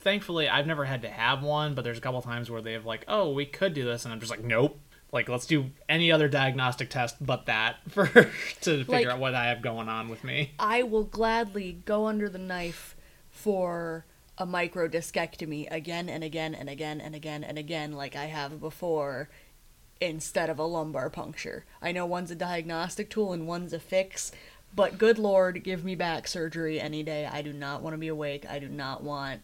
thankfully 0.00 0.48
I've 0.48 0.66
never 0.66 0.86
had 0.86 1.02
to 1.02 1.08
have 1.08 1.42
one, 1.42 1.74
but 1.74 1.84
there's 1.84 1.98
a 1.98 2.00
couple 2.00 2.22
times 2.22 2.50
where 2.50 2.62
they 2.62 2.72
have 2.72 2.86
like, 2.86 3.04
oh, 3.08 3.32
we 3.32 3.44
could 3.44 3.74
do 3.74 3.84
this, 3.84 4.04
and 4.04 4.14
I'm 4.14 4.20
just 4.20 4.30
like, 4.30 4.42
nope. 4.42 4.78
Like, 5.14 5.28
let's 5.28 5.46
do 5.46 5.70
any 5.88 6.10
other 6.10 6.28
diagnostic 6.28 6.90
test 6.90 7.24
but 7.24 7.46
that 7.46 7.76
for 7.88 8.06
to 8.08 8.30
figure 8.60 8.84
Like- 8.88 9.06
out 9.06 9.20
what 9.20 9.34
I 9.34 9.46
have 9.46 9.62
going 9.62 9.88
on 9.88 10.08
with 10.08 10.24
me. 10.24 10.50
I 10.58 10.82
will 10.82 11.04
gladly 11.04 11.78
go 11.84 12.06
under 12.06 12.28
the 12.28 12.38
knife 12.38 12.96
for 13.30 14.04
a 14.36 14.44
microdiscectomy 14.44 15.68
again 15.70 16.08
and 16.08 16.24
again 16.24 16.54
and 16.54 16.68
again 16.68 17.00
and 17.00 17.14
again 17.14 17.44
and 17.44 17.56
again, 17.56 17.92
like 17.92 18.16
I 18.16 18.24
have 18.24 18.60
before, 18.60 19.28
instead 20.00 20.50
of 20.50 20.58
a 20.58 20.64
lumbar 20.64 21.08
puncture. 21.10 21.64
I 21.80 21.92
know 21.92 22.04
one's 22.06 22.32
a 22.32 22.34
diagnostic 22.34 23.08
tool 23.08 23.32
and 23.32 23.46
one's 23.46 23.72
a 23.72 23.78
fix, 23.78 24.32
but 24.74 24.98
good 24.98 25.18
lord, 25.18 25.62
give 25.62 25.84
me 25.84 25.94
back 25.94 26.26
surgery 26.26 26.80
any 26.80 27.04
day. 27.04 27.26
I 27.30 27.42
do 27.42 27.52
not 27.52 27.82
want 27.82 27.94
to 27.94 27.98
be 27.98 28.08
awake. 28.08 28.44
I 28.50 28.58
do 28.58 28.68
not 28.68 29.04
want 29.04 29.42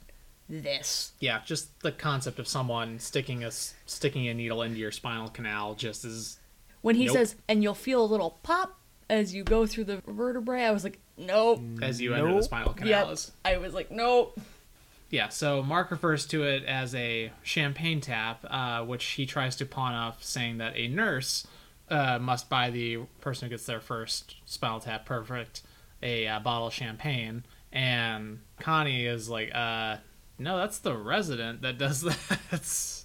this. 0.51 1.13
Yeah, 1.21 1.41
just 1.45 1.81
the 1.81 1.93
concept 1.93 2.39
of 2.39 2.49
someone 2.49 2.99
sticking 2.99 3.45
a 3.45 3.49
s- 3.49 3.75
sticking 3.87 4.29
a 4.29 4.35
needle 4.35 4.63
into 4.63 4.79
your 4.79 4.91
spinal 4.91 5.29
canal 5.29 5.75
just 5.75 6.05
is 6.05 6.39
When 6.83 6.97
he 6.97 7.07
Nope. 7.07 7.15
says, 7.17 7.37
and 7.49 7.63
you'll 7.63 7.75
feel 7.75 8.03
a 8.03 8.07
little 8.07 8.39
pop 8.43 8.79
as 9.09 9.35
you 9.35 9.43
go 9.45 9.67
through 9.67 9.85
the 9.85 10.03
vertebrae, 10.07 10.63
I 10.65 10.71
was 10.71 10.85
like, 10.85 10.99
nope. 11.19 11.61
as 11.83 12.01
you 12.01 12.15
enter 12.15 12.33
the 12.35 12.43
spinal 12.43 12.73
canal 12.73 13.09
Yep. 13.09 13.19
I 13.45 13.57
was 13.59 13.75
like, 13.75 13.91
nope. 13.91 14.39
Yeah, 15.11 15.29
so 15.29 15.63
Mark 15.63 15.91
refers 15.91 16.25
to 16.27 16.45
it 16.45 16.65
as 16.65 16.95
a 16.95 17.33
champagne 17.43 18.01
tap, 18.01 18.45
uh, 18.49 18.85
which 18.85 19.05
he 19.05 19.27
tries 19.27 19.57
to 19.57 19.67
pawn 19.67 19.93
off, 19.93 20.23
saying 20.23 20.59
that 20.59 20.77
a 20.77 20.87
nurse 20.87 21.47
uh, 21.91 22.21
must 22.21 22.49
buy 22.49 22.71
the 22.71 22.99
person 23.21 23.47
who 23.47 23.51
gets 23.51 23.67
their 23.67 23.81
first 23.81 24.37
spinal 24.47 24.79
tap 24.79 25.05
perfect 25.05 25.63
a 26.03 26.29
uh, 26.29 26.39
bottle 26.39 26.69
of 26.69 26.73
champagne. 26.73 27.45
And 27.73 28.39
Connie 28.61 29.05
is 29.07 29.29
like, 29.29 29.53
uh, 29.55 29.97
no, 30.41 30.57
that's 30.57 30.79
the 30.79 30.97
resident 30.97 31.61
that 31.63 31.79
does 31.79 32.01
that. 32.51 33.05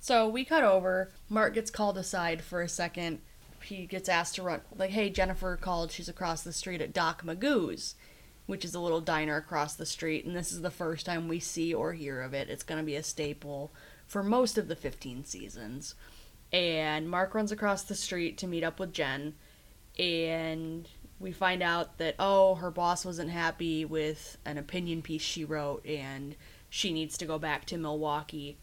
So 0.00 0.26
we 0.28 0.44
cut 0.44 0.64
over. 0.64 1.10
Mark 1.28 1.54
gets 1.54 1.70
called 1.70 1.98
aside 1.98 2.42
for 2.42 2.62
a 2.62 2.68
second. 2.68 3.20
He 3.62 3.84
gets 3.84 4.08
asked 4.08 4.36
to 4.36 4.42
run. 4.42 4.62
Like, 4.74 4.90
hey, 4.90 5.10
Jennifer 5.10 5.56
called. 5.56 5.92
She's 5.92 6.08
across 6.08 6.42
the 6.42 6.54
street 6.54 6.80
at 6.80 6.94
Doc 6.94 7.22
Magoo's, 7.22 7.96
which 8.46 8.64
is 8.64 8.74
a 8.74 8.80
little 8.80 9.02
diner 9.02 9.36
across 9.36 9.74
the 9.74 9.84
street. 9.84 10.24
And 10.24 10.34
this 10.34 10.52
is 10.52 10.62
the 10.62 10.70
first 10.70 11.04
time 11.04 11.28
we 11.28 11.38
see 11.38 11.74
or 11.74 11.92
hear 11.92 12.22
of 12.22 12.32
it. 12.32 12.48
It's 12.48 12.62
going 12.62 12.80
to 12.80 12.86
be 12.86 12.96
a 12.96 13.02
staple 13.02 13.70
for 14.06 14.22
most 14.22 14.56
of 14.56 14.66
the 14.66 14.74
15 14.74 15.26
seasons. 15.26 15.94
And 16.50 17.10
Mark 17.10 17.34
runs 17.34 17.52
across 17.52 17.82
the 17.82 17.94
street 17.94 18.38
to 18.38 18.46
meet 18.46 18.64
up 18.64 18.80
with 18.80 18.94
Jen. 18.94 19.34
And 19.98 20.88
we 21.18 21.30
find 21.30 21.62
out 21.62 21.98
that 21.98 22.14
oh, 22.18 22.54
her 22.54 22.70
boss 22.70 23.04
wasn't 23.04 23.30
happy 23.30 23.84
with 23.84 24.38
an 24.46 24.56
opinion 24.56 25.02
piece 25.02 25.20
she 25.20 25.44
wrote 25.44 25.84
and 25.84 26.34
she 26.70 26.92
needs 26.92 27.18
to 27.18 27.26
go 27.26 27.38
back 27.38 27.66
to 27.66 27.76
Milwaukee 27.76 28.56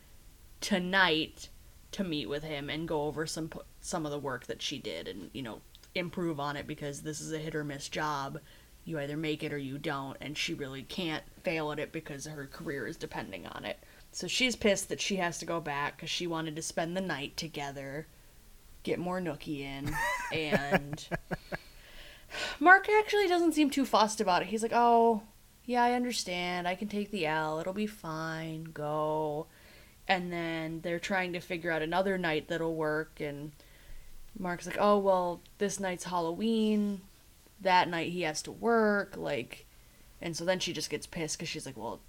tonight 0.62 1.50
to 1.92 2.04
meet 2.04 2.28
with 2.28 2.44
him 2.44 2.70
and 2.70 2.88
go 2.88 3.04
over 3.04 3.28
some 3.28 3.52
some 3.82 4.06
of 4.06 4.12
the 4.12 4.18
work 4.18 4.48
that 4.48 4.62
she 4.62 4.80
did 4.80 5.08
and 5.08 5.30
you 5.34 5.42
know 5.42 5.62
improve 5.94 6.40
on 6.40 6.56
it 6.56 6.68
because 6.68 7.02
this 7.02 7.22
is 7.22 7.32
a 7.32 7.38
hit 7.38 7.54
or 7.54 7.64
miss 7.64 7.90
job. 7.90 8.40
You 8.86 9.00
either 9.00 9.18
make 9.18 9.44
it 9.44 9.52
or 9.52 9.58
you 9.58 9.78
don't 9.78 10.18
and 10.22 10.38
she 10.38 10.54
really 10.54 10.84
can't 10.84 11.24
fail 11.44 11.72
at 11.72 11.80
it 11.80 11.92
because 11.92 12.26
her 12.26 12.48
career 12.48 12.88
is 12.88 12.96
depending 12.96 13.46
on 13.46 13.66
it. 13.66 13.78
So 14.12 14.28
she's 14.28 14.56
pissed 14.56 14.90
that 14.90 15.02
she 15.02 15.18
has 15.18 15.38
to 15.40 15.46
go 15.46 15.60
back 15.60 15.98
because 15.98 16.10
she 16.10 16.28
wanted 16.28 16.56
to 16.56 16.62
spend 16.62 16.96
the 16.96 17.02
night 17.02 17.36
together 17.36 18.08
get 18.84 19.00
more 19.00 19.20
nookie 19.20 19.60
in 19.60 19.94
and 20.32 21.10
mark 22.60 22.88
actually 22.90 23.28
doesn't 23.28 23.52
seem 23.52 23.70
too 23.70 23.86
fussed 23.86 24.22
about 24.22 24.42
it. 24.42 24.48
He's 24.48 24.64
like 24.64 24.72
oh 24.74 25.24
yeah 25.68 25.84
i 25.84 25.94
understand. 25.94 26.68
I 26.68 26.74
can 26.74 26.88
take 26.88 27.12
the 27.12 27.28
l. 27.28 27.60
It'll 27.60 27.74
be 27.74 27.86
fine. 27.86 28.64
Go. 28.64 29.46
And 30.08 30.32
then 30.32 30.80
they're 30.82 31.00
trying 31.00 31.34
to 31.34 31.42
figure 31.42 31.70
out 31.70 31.82
another 31.84 32.18
night 32.18 32.48
that'll 32.48 32.74
work 32.74 33.20
and 33.20 33.52
mark's 34.40 34.66
like 34.66 34.78
oh 34.80 34.98
well 34.98 35.42
this 35.60 35.80
night's 35.80 36.06
halloween. 36.06 37.02
That 37.62 37.90
night 37.90 38.12
he 38.12 38.22
has 38.22 38.42
to 38.44 38.52
work. 38.52 39.16
Like 39.18 39.68
and 40.22 40.36
so 40.36 40.46
then 40.46 40.60
she 40.60 40.74
just 40.74 40.90
gets 40.90 41.06
pissed 41.06 41.38
because 41.38 41.50
she's 41.50 41.66
like 41.68 41.78
well 41.78 42.00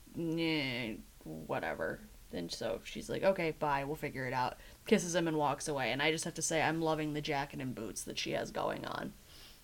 whatever. 1.25 2.01
And 2.33 2.53
so 2.53 2.81
she's 2.85 3.11
like 3.11 3.25
okay 3.25 3.51
bye. 3.59 3.83
We'll 3.85 3.97
figure 3.97 4.27
it 4.27 4.33
out. 4.33 4.59
Kisses 4.87 5.17
him 5.17 5.27
and 5.27 5.37
walks 5.37 5.67
away. 5.67 5.91
And 5.91 6.01
i 6.01 6.13
just 6.13 6.25
have 6.25 6.35
to 6.35 6.43
say 6.43 6.63
i'm 6.63 6.81
loving 6.81 7.13
the 7.13 7.21
jacket 7.21 7.61
and 7.61 7.75
boots 7.75 8.05
that 8.05 8.19
she 8.19 8.31
has 8.33 8.53
going 8.53 8.87
on. 8.87 9.13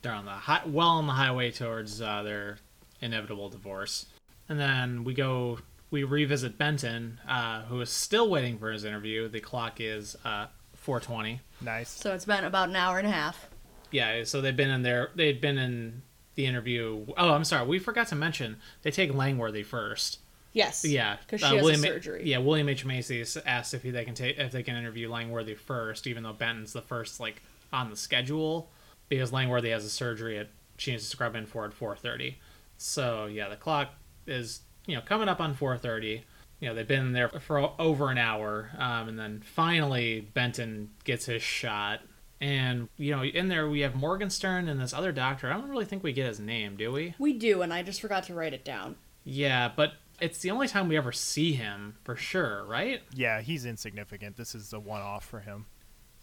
They're 0.03 0.13
on 0.13 0.25
the 0.25 0.33
high, 0.33 0.63
well 0.67 0.89
on 0.89 1.07
the 1.07 1.15
highway 1.15 1.51
towards 1.51 2.03
uh, 2.03 2.23
their 2.25 2.59
inevitable 3.05 3.49
divorce 3.49 4.07
and 4.49 4.59
then 4.59 5.05
we 5.05 5.15
go 5.15 5.59
we 5.91 6.03
revisit 6.03 6.59
benton 6.59 7.21
uh, 7.29 7.63
who 7.63 7.81
is 7.81 7.91
still 7.91 8.29
waiting 8.31 8.59
for 8.59 8.73
his 8.73 8.85
interview 8.85 9.29
the 9.29 9.41
clock 9.41 9.81
is 9.81 10.17
uh, 10.25 10.47
420 10.75 11.41
nice 11.61 11.91
so 11.91 12.15
it's 12.15 12.25
been 12.25 12.45
about 12.45 12.69
an 12.69 12.77
hour 12.77 12.99
and 12.99 13.07
a 13.07 13.11
half 13.11 13.49
yeah 13.91 14.25
so 14.25 14.41
they've 14.41 14.57
been 14.57 14.71
in 14.71 14.83
there 14.83 15.11
They've 15.15 15.41
been 15.41 15.59
in 15.59 16.03
the 16.35 16.47
interview 16.47 17.07
oh 17.17 17.33
i'm 17.33 17.45
sorry 17.45 17.67
we 17.67 17.79
forgot 17.79 18.09
to 18.09 18.15
mention 18.15 18.57
they 18.83 18.91
take 18.91 19.15
langworthy 19.15 19.63
first 19.63 20.19
Yes. 20.55 20.85
Yeah. 20.85 21.17
Because 21.21 21.41
she 21.41 21.47
uh, 21.47 21.55
has 21.57 21.63
William, 21.63 21.85
a 21.85 21.87
surgery. 21.87 22.23
Yeah, 22.25 22.39
William 22.39 22.69
H 22.69 22.85
Macy 22.87 23.23
asked 23.45 23.75
if 23.75 23.83
they 23.83 24.05
can 24.05 24.15
take 24.15 24.39
if 24.39 24.53
they 24.53 24.63
can 24.63 24.77
interview 24.77 25.11
Langworthy 25.11 25.55
first, 25.55 26.07
even 26.07 26.23
though 26.23 26.33
Benton's 26.33 26.73
the 26.73 26.81
first 26.81 27.21
like 27.21 27.43
on 27.73 27.91
the 27.91 27.97
schedule, 27.97 28.71
because 29.09 29.33
Langworthy 29.33 29.71
has 29.71 29.85
a 29.85 29.91
surgery 29.91 30.39
at 30.39 30.49
she 30.79 30.93
needs 30.93 31.05
to 31.05 31.11
scrub 31.11 31.35
in 31.35 31.45
for 31.45 31.65
at 31.67 31.75
four 31.75 31.97
thirty. 31.97 32.39
So 32.77 33.27
yeah, 33.27 33.49
the 33.49 33.57
clock 33.57 33.91
is 34.27 34.61
you 34.87 34.95
know 34.95 35.03
coming 35.03 35.29
up 35.29 35.41
on 35.41 35.55
four 35.55 35.77
thirty. 35.79 36.25
You 36.61 36.69
know 36.69 36.75
they've 36.75 36.89
been 36.89 37.13
there 37.13 37.29
for 37.29 37.73
over 37.79 38.11
an 38.11 38.19
hour, 38.19 38.71
um, 38.79 39.09
and 39.09 39.19
then 39.19 39.43
finally 39.45 40.21
Benton 40.21 40.91
gets 41.05 41.27
his 41.27 41.43
shot. 41.43 42.01
And 42.41 42.89
you 42.97 43.15
know, 43.15 43.23
in 43.23 43.49
there 43.49 43.69
we 43.69 43.81
have 43.81 43.95
Morgenstern 43.95 44.69
and 44.69 44.81
this 44.81 44.93
other 44.93 45.13
doctor. 45.13 45.51
I 45.51 45.55
don't 45.55 45.71
really 45.71 45.85
think 45.85 46.03
we 46.03 46.13
get 46.13 46.27
his 46.27 46.41
name, 46.41 46.77
do 46.77 46.93
we? 46.93 47.15
We 47.19 47.33
do, 47.33 47.63
and 47.63 47.73
I 47.73 47.83
just 47.83 48.01
forgot 48.01 48.25
to 48.25 48.35
write 48.35 48.53
it 48.53 48.65
down. 48.65 48.97
Yeah, 49.25 49.71
but 49.75 49.95
it's 50.21 50.39
the 50.41 50.51
only 50.51 50.69
time 50.69 50.89
we 50.89 50.97
ever 50.97 51.13
see 51.13 51.53
him 51.55 51.97
for 52.05 52.17
sure, 52.17 52.65
right? 52.65 53.03
Yeah, 53.15 53.41
he's 53.41 53.65
insignificant. 53.67 54.37
This 54.37 54.55
is 54.55 54.73
a 54.73 54.81
one-off 54.81 55.25
for 55.25 55.41
him. 55.41 55.67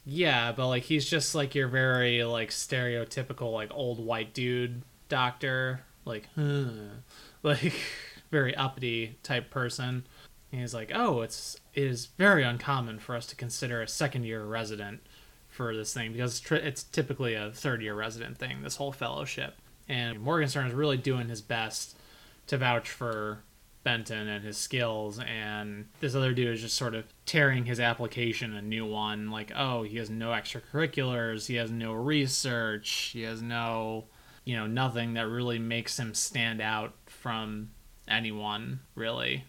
Yeah, 0.05 0.51
but 0.51 0.67
like 0.67 0.83
he's 0.83 1.07
just 1.07 1.35
like 1.35 1.53
your 1.53 1.67
very 1.67 2.23
like 2.23 2.49
stereotypical 2.49 3.53
like 3.53 3.69
old 3.73 4.03
white 4.03 4.33
dude 4.33 4.81
doctor, 5.09 5.81
like 6.11 6.29
like 7.43 7.73
very 8.31 8.55
uppity 8.55 9.17
type 9.23 9.49
person. 9.49 10.05
And 10.51 10.61
he's 10.61 10.73
like, 10.73 10.91
"Oh, 10.93 11.21
it's 11.21 11.59
it 11.73 11.83
is 11.83 12.07
very 12.17 12.43
uncommon 12.43 12.99
for 12.99 13.15
us 13.15 13.25
to 13.27 13.35
consider 13.35 13.81
a 13.81 13.87
second 13.87 14.25
year 14.25 14.43
resident 14.43 15.01
for 15.49 15.75
this 15.75 15.93
thing 15.93 16.11
because 16.13 16.39
it's, 16.39 16.51
it's 16.51 16.83
typically 16.83 17.35
a 17.35 17.51
third 17.51 17.81
year 17.81 17.95
resident 17.95 18.37
thing. 18.37 18.61
This 18.61 18.75
whole 18.75 18.91
fellowship." 18.91 19.55
And 19.87 20.19
Morgenstern 20.21 20.67
is 20.67 20.73
really 20.73 20.97
doing 20.97 21.27
his 21.29 21.41
best 21.41 21.97
to 22.47 22.57
vouch 22.57 22.89
for 22.89 23.43
Benton 23.83 24.27
and 24.27 24.43
his 24.45 24.57
skills, 24.57 25.19
and 25.19 25.87
this 26.01 26.13
other 26.13 26.33
dude 26.33 26.53
is 26.53 26.61
just 26.61 26.77
sort 26.77 26.93
of 26.93 27.05
tearing 27.25 27.65
his 27.65 27.79
application 27.79 28.55
a 28.55 28.61
new 28.61 28.85
one. 28.85 29.31
Like, 29.31 29.51
oh, 29.55 29.83
he 29.83 29.97
has 29.97 30.09
no 30.09 30.29
extracurriculars, 30.29 31.47
he 31.47 31.55
has 31.55 31.71
no 31.71 31.93
research, 31.93 33.09
he 33.13 33.23
has 33.23 33.41
no, 33.41 34.05
you 34.45 34.55
know, 34.55 34.67
nothing 34.67 35.13
that 35.13 35.27
really 35.27 35.59
makes 35.59 35.99
him 35.99 36.13
stand 36.13 36.61
out 36.61 36.93
from 37.05 37.71
anyone, 38.07 38.79
really. 38.95 39.45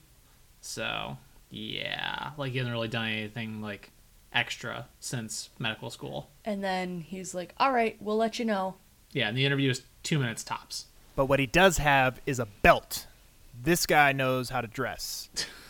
So, 0.61 1.17
yeah, 1.51 2.31
like 2.37 2.53
he 2.53 2.59
hasn't 2.59 2.73
really 2.75 2.89
done 2.89 3.09
anything 3.09 3.61
like 3.61 3.91
extra 4.33 4.87
since 5.01 5.51
medical 5.59 5.91
school. 5.91 6.31
And 6.45 6.63
then 6.63 7.01
he's 7.01 7.35
like, 7.35 7.55
all 7.59 7.73
right, 7.73 7.97
we'll 8.01 8.17
let 8.17 8.39
you 8.39 8.45
know. 8.45 8.77
Yeah, 9.13 9.29
and 9.29 9.37
the 9.37 9.45
interview 9.45 9.71
is 9.71 9.83
two 10.03 10.19
minutes 10.19 10.45
tops. 10.45 10.87
But 11.15 11.27
what 11.27 11.41
he 11.41 11.47
does 11.47 11.79
have 11.79 12.21
is 12.25 12.39
a 12.39 12.47
belt 12.47 13.07
this 13.61 13.87
guy 13.87 14.13
knows 14.13 14.51
how 14.51 14.61
to 14.61 14.67
dress. 14.67 15.29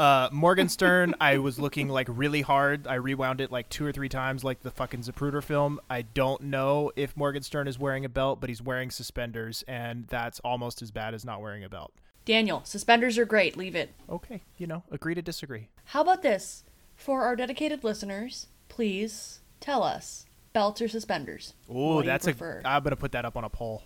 Uh, 0.00 0.30
Morgenstern, 0.32 1.14
I 1.20 1.36
was 1.36 1.58
looking 1.58 1.90
like 1.90 2.06
really 2.08 2.40
hard. 2.40 2.86
I 2.86 2.94
rewound 2.94 3.42
it 3.42 3.52
like 3.52 3.68
two 3.68 3.84
or 3.84 3.92
three 3.92 4.08
times, 4.08 4.42
like 4.42 4.62
the 4.62 4.70
fucking 4.70 5.02
Zapruder 5.02 5.44
film. 5.44 5.78
I 5.90 6.00
don't 6.00 6.40
know 6.44 6.90
if 6.96 7.14
Morgenstern 7.18 7.68
is 7.68 7.78
wearing 7.78 8.06
a 8.06 8.08
belt, 8.08 8.40
but 8.40 8.48
he's 8.48 8.62
wearing 8.62 8.90
suspenders, 8.90 9.62
and 9.68 10.06
that's 10.06 10.40
almost 10.40 10.80
as 10.80 10.90
bad 10.90 11.12
as 11.12 11.22
not 11.22 11.42
wearing 11.42 11.64
a 11.64 11.68
belt. 11.68 11.92
Daniel, 12.24 12.62
suspenders 12.64 13.18
are 13.18 13.26
great. 13.26 13.58
Leave 13.58 13.74
it. 13.74 13.92
Okay, 14.08 14.40
you 14.56 14.66
know, 14.66 14.84
agree 14.90 15.14
to 15.14 15.20
disagree. 15.20 15.68
How 15.84 16.00
about 16.00 16.22
this? 16.22 16.64
For 16.96 17.24
our 17.24 17.36
dedicated 17.36 17.84
listeners, 17.84 18.46
please 18.70 19.40
tell 19.60 19.82
us 19.82 20.24
belts 20.54 20.80
or 20.80 20.88
suspenders. 20.88 21.52
Oh, 21.68 22.00
that's 22.00 22.26
a. 22.26 22.62
I'm 22.64 22.82
gonna 22.82 22.96
put 22.96 23.12
that 23.12 23.26
up 23.26 23.36
on 23.36 23.44
a 23.44 23.50
poll. 23.50 23.82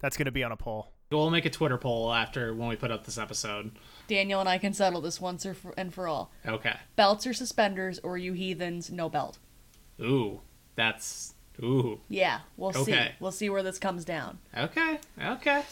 That's 0.00 0.18
gonna 0.18 0.30
be 0.30 0.44
on 0.44 0.52
a 0.52 0.58
poll. 0.58 0.92
We'll 1.10 1.30
make 1.30 1.46
a 1.46 1.50
Twitter 1.50 1.78
poll 1.78 2.12
after 2.12 2.54
when 2.54 2.68
we 2.68 2.76
put 2.76 2.90
up 2.90 3.06
this 3.06 3.16
episode. 3.16 3.70
Daniel 4.06 4.40
and 4.40 4.48
I 4.48 4.58
can 4.58 4.72
settle 4.72 5.00
this 5.00 5.20
once 5.20 5.44
for, 5.44 5.74
and 5.76 5.92
for 5.92 6.08
all. 6.08 6.30
Okay. 6.46 6.74
Belts 6.96 7.26
or 7.26 7.34
suspenders, 7.34 7.98
or 8.00 8.18
you 8.18 8.32
heathens, 8.32 8.90
no 8.90 9.08
belt. 9.08 9.38
Ooh, 10.00 10.40
that's 10.76 11.34
ooh. 11.62 12.00
Yeah, 12.08 12.40
we'll 12.56 12.70
okay. 12.70 12.84
see. 12.84 13.08
We'll 13.20 13.32
see 13.32 13.50
where 13.50 13.62
this 13.62 13.78
comes 13.78 14.04
down. 14.04 14.38
Okay. 14.56 14.98
Okay. 15.22 15.62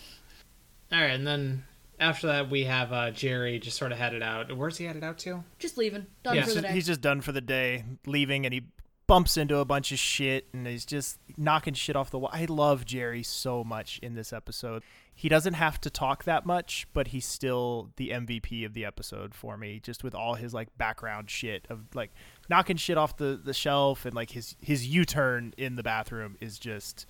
All 0.93 1.01
right, 1.01 1.11
and 1.11 1.26
then 1.26 1.64
after 1.99 2.26
that 2.28 2.51
we 2.51 2.64
have 2.64 2.93
uh, 2.93 3.11
Jerry 3.11 3.59
just 3.59 3.78
sort 3.78 3.93
of 3.93 3.99
headed 3.99 4.22
out. 4.22 4.55
Where's 4.57 4.76
he 4.76 4.85
headed 4.85 5.05
out 5.05 5.18
to? 5.18 5.45
Just 5.59 5.78
leaving. 5.78 6.07
Done 6.22 6.37
yeah. 6.37 6.45
for 6.45 6.55
the 6.55 6.62
day. 6.62 6.72
He's 6.72 6.87
just 6.87 7.01
done 7.01 7.20
for 7.20 7.33
the 7.33 7.41
day, 7.41 7.85
leaving, 8.07 8.45
and 8.45 8.53
he 8.53 8.62
bumps 9.07 9.37
into 9.37 9.59
a 9.59 9.64
bunch 9.64 9.93
of 9.93 9.99
shit 9.99 10.49
and 10.53 10.66
he's 10.66 10.87
just 10.87 11.18
knocking 11.37 11.74
shit 11.74 11.97
off 11.97 12.11
the 12.11 12.18
wall. 12.18 12.30
I 12.33 12.47
love 12.47 12.85
Jerry 12.85 13.22
so 13.22 13.62
much 13.62 13.99
in 14.03 14.14
this 14.14 14.33
episode 14.33 14.83
he 15.15 15.29
doesn't 15.29 15.55
have 15.55 15.81
to 15.83 15.91
talk 15.91 16.25
that 16.25 16.47
much, 16.47 16.87
but 16.93 17.09
he's 17.09 17.27
still 17.27 17.91
the 17.97 18.11
MVP 18.11 18.65
of 18.65 18.75
the 18.75 18.85
episode 18.85 19.35
for 19.35 19.57
me, 19.57 19.81
just 19.83 20.03
with 20.03 20.15
all 20.15 20.35
his 20.35 20.55
like 20.55 20.77
background 20.79 21.31
shit 21.31 21.67
of 21.69 21.81
like 21.95 22.11
knocking 22.49 22.77
shit 22.77 22.97
off 22.97 23.17
the, 23.17 23.41
the 23.43 23.55
shelf 23.55 24.05
and 24.05 24.15
like 24.15 24.31
his 24.31 24.57
his 24.61 24.87
U 24.87 25.05
turn 25.05 25.55
in 25.57 25.77
the 25.77 25.83
bathroom 25.83 26.37
is 26.41 26.59
just 26.59 27.07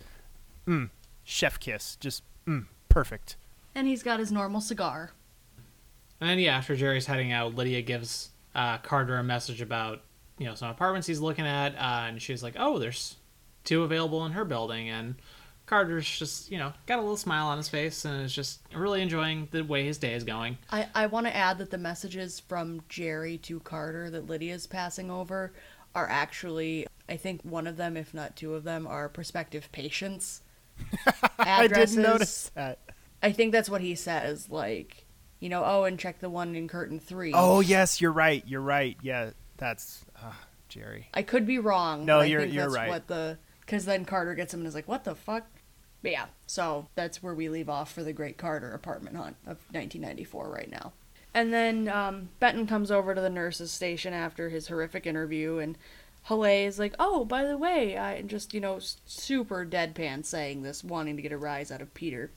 mm, 0.66 0.90
chef 1.24 1.61
kiss, 1.61 1.96
just 1.96 2.22
mm, 2.46 2.66
perfect. 2.88 3.36
And 3.74 3.86
he's 3.86 4.03
got 4.03 4.18
his 4.18 4.32
normal 4.32 4.61
cigar. 4.61 5.12
And 6.20 6.40
yeah, 6.40 6.57
after 6.57 6.76
Jerry's 6.76 7.07
heading 7.07 7.32
out, 7.32 7.55
Lydia 7.55 7.82
gives 7.82 8.30
uh, 8.55 8.78
Carter 8.78 9.16
a 9.16 9.24
message 9.24 9.61
about 9.61 10.03
you 10.38 10.46
know 10.46 10.55
some 10.55 10.70
apartments 10.70 11.07
he's 11.07 11.20
looking 11.20 11.46
at, 11.46 11.74
uh, 11.76 12.07
and 12.09 12.20
she's 12.20 12.42
like, 12.42 12.55
"Oh, 12.59 12.78
there's 12.78 13.16
two 13.64 13.84
available 13.84 14.26
in 14.26 14.32
her 14.32 14.44
building," 14.44 14.88
and 14.88 15.14
Carter's 15.72 16.06
just, 16.06 16.52
you 16.52 16.58
know, 16.58 16.70
got 16.84 16.98
a 16.98 17.00
little 17.00 17.16
smile 17.16 17.46
on 17.46 17.56
his 17.56 17.70
face 17.70 18.04
and 18.04 18.22
is 18.22 18.34
just 18.34 18.60
really 18.74 19.00
enjoying 19.00 19.48
the 19.52 19.62
way 19.62 19.86
his 19.86 19.96
day 19.96 20.12
is 20.12 20.22
going. 20.22 20.58
I, 20.70 20.86
I 20.94 21.06
want 21.06 21.24
to 21.24 21.34
add 21.34 21.56
that 21.56 21.70
the 21.70 21.78
messages 21.78 22.40
from 22.40 22.82
Jerry 22.90 23.38
to 23.38 23.58
Carter 23.60 24.10
that 24.10 24.26
Lydia's 24.26 24.66
passing 24.66 25.10
over 25.10 25.50
are 25.94 26.06
actually, 26.06 26.86
I 27.08 27.16
think 27.16 27.40
one 27.40 27.66
of 27.66 27.78
them, 27.78 27.96
if 27.96 28.12
not 28.12 28.36
two 28.36 28.52
of 28.52 28.64
them, 28.64 28.86
are 28.86 29.08
prospective 29.08 29.72
patients. 29.72 30.42
I 31.38 31.68
didn't 31.68 32.02
notice 32.02 32.50
that. 32.54 32.78
I 33.22 33.32
think 33.32 33.52
that's 33.52 33.70
what 33.70 33.80
he 33.80 33.94
says. 33.94 34.50
Like, 34.50 35.06
you 35.40 35.48
know, 35.48 35.62
oh, 35.64 35.84
and 35.84 35.98
check 35.98 36.18
the 36.18 36.28
one 36.28 36.54
in 36.54 36.68
curtain 36.68 37.00
three. 37.00 37.32
Oh, 37.34 37.60
yes, 37.60 37.98
you're 37.98 38.12
right. 38.12 38.44
You're 38.46 38.60
right. 38.60 38.98
Yeah, 39.00 39.30
that's 39.56 40.04
uh, 40.22 40.32
Jerry. 40.68 41.08
I 41.14 41.22
could 41.22 41.46
be 41.46 41.58
wrong. 41.58 42.04
No, 42.04 42.20
you're, 42.20 42.44
you're 42.44 42.68
right. 42.68 42.90
What 42.90 43.06
the 43.06 43.38
because 43.60 43.86
then 43.86 44.04
Carter 44.04 44.34
gets 44.34 44.52
him 44.52 44.60
and 44.60 44.66
is 44.66 44.74
like, 44.74 44.86
"What 44.86 45.04
the 45.04 45.14
fuck?" 45.14 45.46
But 46.03 46.11
yeah, 46.11 46.26
so 46.46 46.88
that's 46.94 47.22
where 47.22 47.34
we 47.34 47.48
leave 47.48 47.68
off 47.68 47.92
for 47.92 48.03
the 48.03 48.12
Great 48.12 48.36
Carter 48.36 48.72
apartment 48.72 49.16
hunt 49.16 49.36
of 49.46 49.59
1994 49.70 50.50
right 50.50 50.70
now. 50.70 50.92
And 51.34 51.53
then 51.53 51.88
um, 51.88 52.28
Benton 52.40 52.66
comes 52.66 52.90
over 52.90 53.14
to 53.14 53.20
the 53.20 53.30
nurse's 53.30 53.70
station 53.70 54.12
after 54.12 54.50
his 54.50 54.68
horrific 54.68 55.07
interview, 55.07 55.59
and 55.59 55.78
Haleh 56.28 56.66
is 56.66 56.78
like, 56.78 56.94
oh, 56.98 57.24
by 57.24 57.44
the 57.44 57.57
way, 57.57 57.96
I 57.96 58.20
just 58.22 58.53
you 58.53 58.61
know 58.61 58.78
super 59.07 59.64
deadpan 59.64 60.24
saying 60.24 60.62
this, 60.62 60.84
wanting 60.84 61.16
to 61.16 61.22
get 61.22 61.32
a 61.32 61.38
rise 61.38 61.70
out 61.70 61.80
of 61.80 61.94
Peter. 61.94 62.30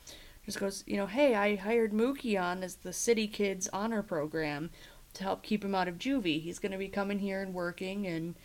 Just 0.46 0.60
goes, 0.60 0.84
you 0.86 0.96
know, 0.96 1.08
hey, 1.08 1.36
I 1.36 1.56
hired 1.56 1.92
Mookie 1.92 2.40
on 2.40 2.64
as 2.64 2.76
the 2.76 2.94
City 2.94 3.28
Kids 3.28 3.68
Honor 3.74 4.04
Program 4.04 4.70
to 5.16 5.24
help 5.24 5.44
keep 5.44 5.66
him 5.66 5.76
out 5.76 5.88
of 5.88 5.98
juvie. 5.98 6.42
He's 6.42 6.60
gonna 6.60 6.78
be 6.78 6.88
coming 6.88 7.20
here 7.20 7.42
and 7.42 7.54
working, 7.54 8.08
and 8.08 8.36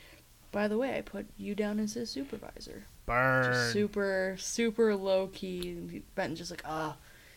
by 0.51 0.67
the 0.67 0.79
way, 0.79 0.97
I 0.97 1.03
put 1.03 1.27
you 1.37 1.55
down 1.55 1.79
as 1.79 1.95
his 1.95 2.11
supervisor. 2.11 2.87
Burn. 3.11 3.53
Just 3.53 3.73
super, 3.73 4.37
super 4.39 4.95
low 4.95 5.27
key. 5.29 5.71
And 5.71 6.03
Benton's 6.15 6.39
just 6.39 6.51
like, 6.51 6.63
ah, 6.65 6.97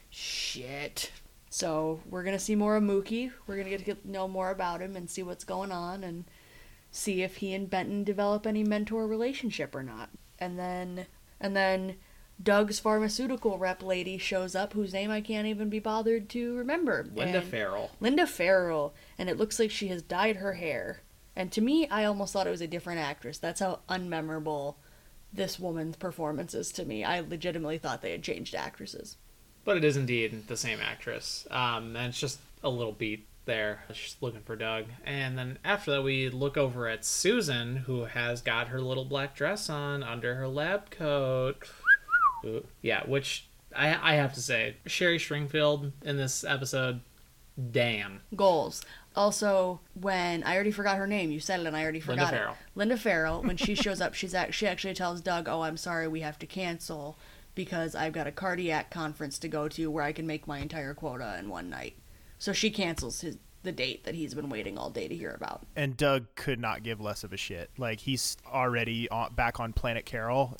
shit. 0.09 1.11
So 1.49 1.99
we're 2.09 2.23
gonna 2.23 2.39
see 2.39 2.55
more 2.55 2.75
of 2.75 2.83
Mookie. 2.83 3.31
We're 3.47 3.57
gonna 3.57 3.69
get 3.69 3.79
to 3.79 3.85
get 3.85 4.05
know 4.05 4.27
more 4.27 4.49
about 4.51 4.81
him 4.81 4.95
and 4.95 5.09
see 5.09 5.23
what's 5.23 5.43
going 5.43 5.71
on 5.71 6.03
and 6.03 6.25
see 6.91 7.21
if 7.23 7.37
he 7.37 7.53
and 7.53 7.69
Benton 7.69 8.03
develop 8.03 8.45
any 8.45 8.63
mentor 8.63 9.07
relationship 9.07 9.75
or 9.75 9.83
not. 9.83 10.09
And 10.39 10.57
then, 10.59 11.07
and 11.39 11.55
then 11.55 11.95
Doug's 12.41 12.79
pharmaceutical 12.79 13.57
rep 13.57 13.81
lady 13.83 14.17
shows 14.17 14.55
up, 14.55 14.73
whose 14.73 14.93
name 14.93 15.11
I 15.11 15.21
can't 15.21 15.47
even 15.47 15.69
be 15.69 15.79
bothered 15.79 16.29
to 16.29 16.55
remember. 16.55 17.07
Linda 17.15 17.39
And- 17.39 17.47
Farrell. 17.47 17.91
Linda 17.99 18.25
Farrell, 18.27 18.93
and 19.17 19.29
it 19.29 19.37
looks 19.37 19.59
like 19.59 19.71
she 19.71 19.87
has 19.89 20.01
dyed 20.01 20.37
her 20.37 20.53
hair. 20.53 21.01
And 21.35 21.51
to 21.51 21.61
me, 21.61 21.87
I 21.89 22.05
almost 22.05 22.33
thought 22.33 22.45
it 22.47 22.51
was 22.51 22.61
a 22.61 22.67
different 22.67 22.99
actress. 22.99 23.37
That's 23.39 23.59
how 23.59 23.79
unmemorable 23.89 24.75
this 25.33 25.59
woman's 25.59 25.95
performances 25.95 26.71
to 26.73 26.85
me. 26.85 27.03
I 27.03 27.19
legitimately 27.21 27.77
thought 27.77 28.01
they 28.01 28.11
had 28.11 28.23
changed 28.23 28.55
actresses. 28.55 29.17
But 29.65 29.77
it 29.77 29.83
is 29.83 29.97
indeed 29.97 30.47
the 30.47 30.57
same 30.57 30.79
actress. 30.81 31.47
Um, 31.49 31.95
and 31.95 32.09
it's 32.09 32.19
just 32.19 32.39
a 32.63 32.69
little 32.69 32.91
beat 32.91 33.25
there. 33.45 33.83
She's 33.93 34.17
looking 34.21 34.41
for 34.41 34.55
Doug. 34.55 34.85
And 35.05 35.37
then 35.37 35.57
after 35.63 35.91
that, 35.91 36.03
we 36.03 36.29
look 36.29 36.57
over 36.57 36.87
at 36.87 37.05
Susan, 37.05 37.77
who 37.77 38.05
has 38.05 38.41
got 38.41 38.67
her 38.69 38.81
little 38.81 39.05
black 39.05 39.35
dress 39.35 39.69
on 39.69 40.03
under 40.03 40.35
her 40.35 40.47
lab 40.47 40.89
coat. 40.89 41.69
Ooh, 42.45 42.65
yeah, 42.81 43.03
which 43.05 43.47
I, 43.75 44.13
I 44.13 44.15
have 44.15 44.33
to 44.33 44.41
say, 44.41 44.77
Sherry 44.85 45.17
Stringfield 45.17 45.91
in 46.03 46.17
this 46.17 46.43
episode, 46.43 47.01
damn. 47.71 48.21
Goals. 48.35 48.83
Also, 49.15 49.79
when 49.93 50.43
I 50.43 50.55
already 50.55 50.71
forgot 50.71 50.97
her 50.97 51.07
name, 51.07 51.31
you 51.31 51.39
said 51.39 51.59
it 51.59 51.65
and 51.67 51.75
I 51.77 51.83
already 51.83 51.99
Linda 51.99 52.13
forgot 52.25 52.29
Farrell. 52.33 52.53
it. 52.53 52.57
Linda 52.75 52.97
Farrell. 52.97 53.41
When 53.43 53.57
she 53.57 53.75
shows 53.83 54.01
up, 54.01 54.13
she's 54.13 54.33
act- 54.33 54.53
she 54.53 54.67
actually 54.67 54.93
tells 54.93 55.21
Doug, 55.21 55.47
"Oh, 55.47 55.61
I'm 55.61 55.77
sorry, 55.77 56.07
we 56.07 56.21
have 56.21 56.39
to 56.39 56.45
cancel 56.47 57.17
because 57.55 57.93
I've 57.95 58.13
got 58.13 58.25
a 58.27 58.31
cardiac 58.31 58.89
conference 58.89 59.37
to 59.39 59.47
go 59.47 59.67
to 59.69 59.91
where 59.91 60.03
I 60.03 60.11
can 60.11 60.25
make 60.25 60.47
my 60.47 60.59
entire 60.59 60.93
quota 60.93 61.37
in 61.39 61.49
one 61.49 61.69
night." 61.69 61.95
So 62.39 62.53
she 62.53 62.69
cancels 62.71 63.21
his 63.21 63.37
the 63.61 63.71
date 63.71 64.03
that 64.03 64.13
he's 64.15 64.33
been 64.33 64.49
waiting 64.49 64.77
all 64.77 64.89
day 64.89 65.07
to 65.07 65.15
hear 65.15 65.31
about. 65.31 65.65
and 65.77 65.95
Doug 65.95 66.25
could 66.35 66.59
not 66.59 66.83
give 66.83 66.99
less 66.99 67.23
of 67.23 67.31
a 67.31 67.37
shit. 67.37 67.69
Like 67.77 68.01
he's 68.01 68.35
already 68.51 69.07
on, 69.09 69.33
back 69.35 69.61
on 69.61 69.71
Planet 69.71 70.05
Carol, 70.05 70.57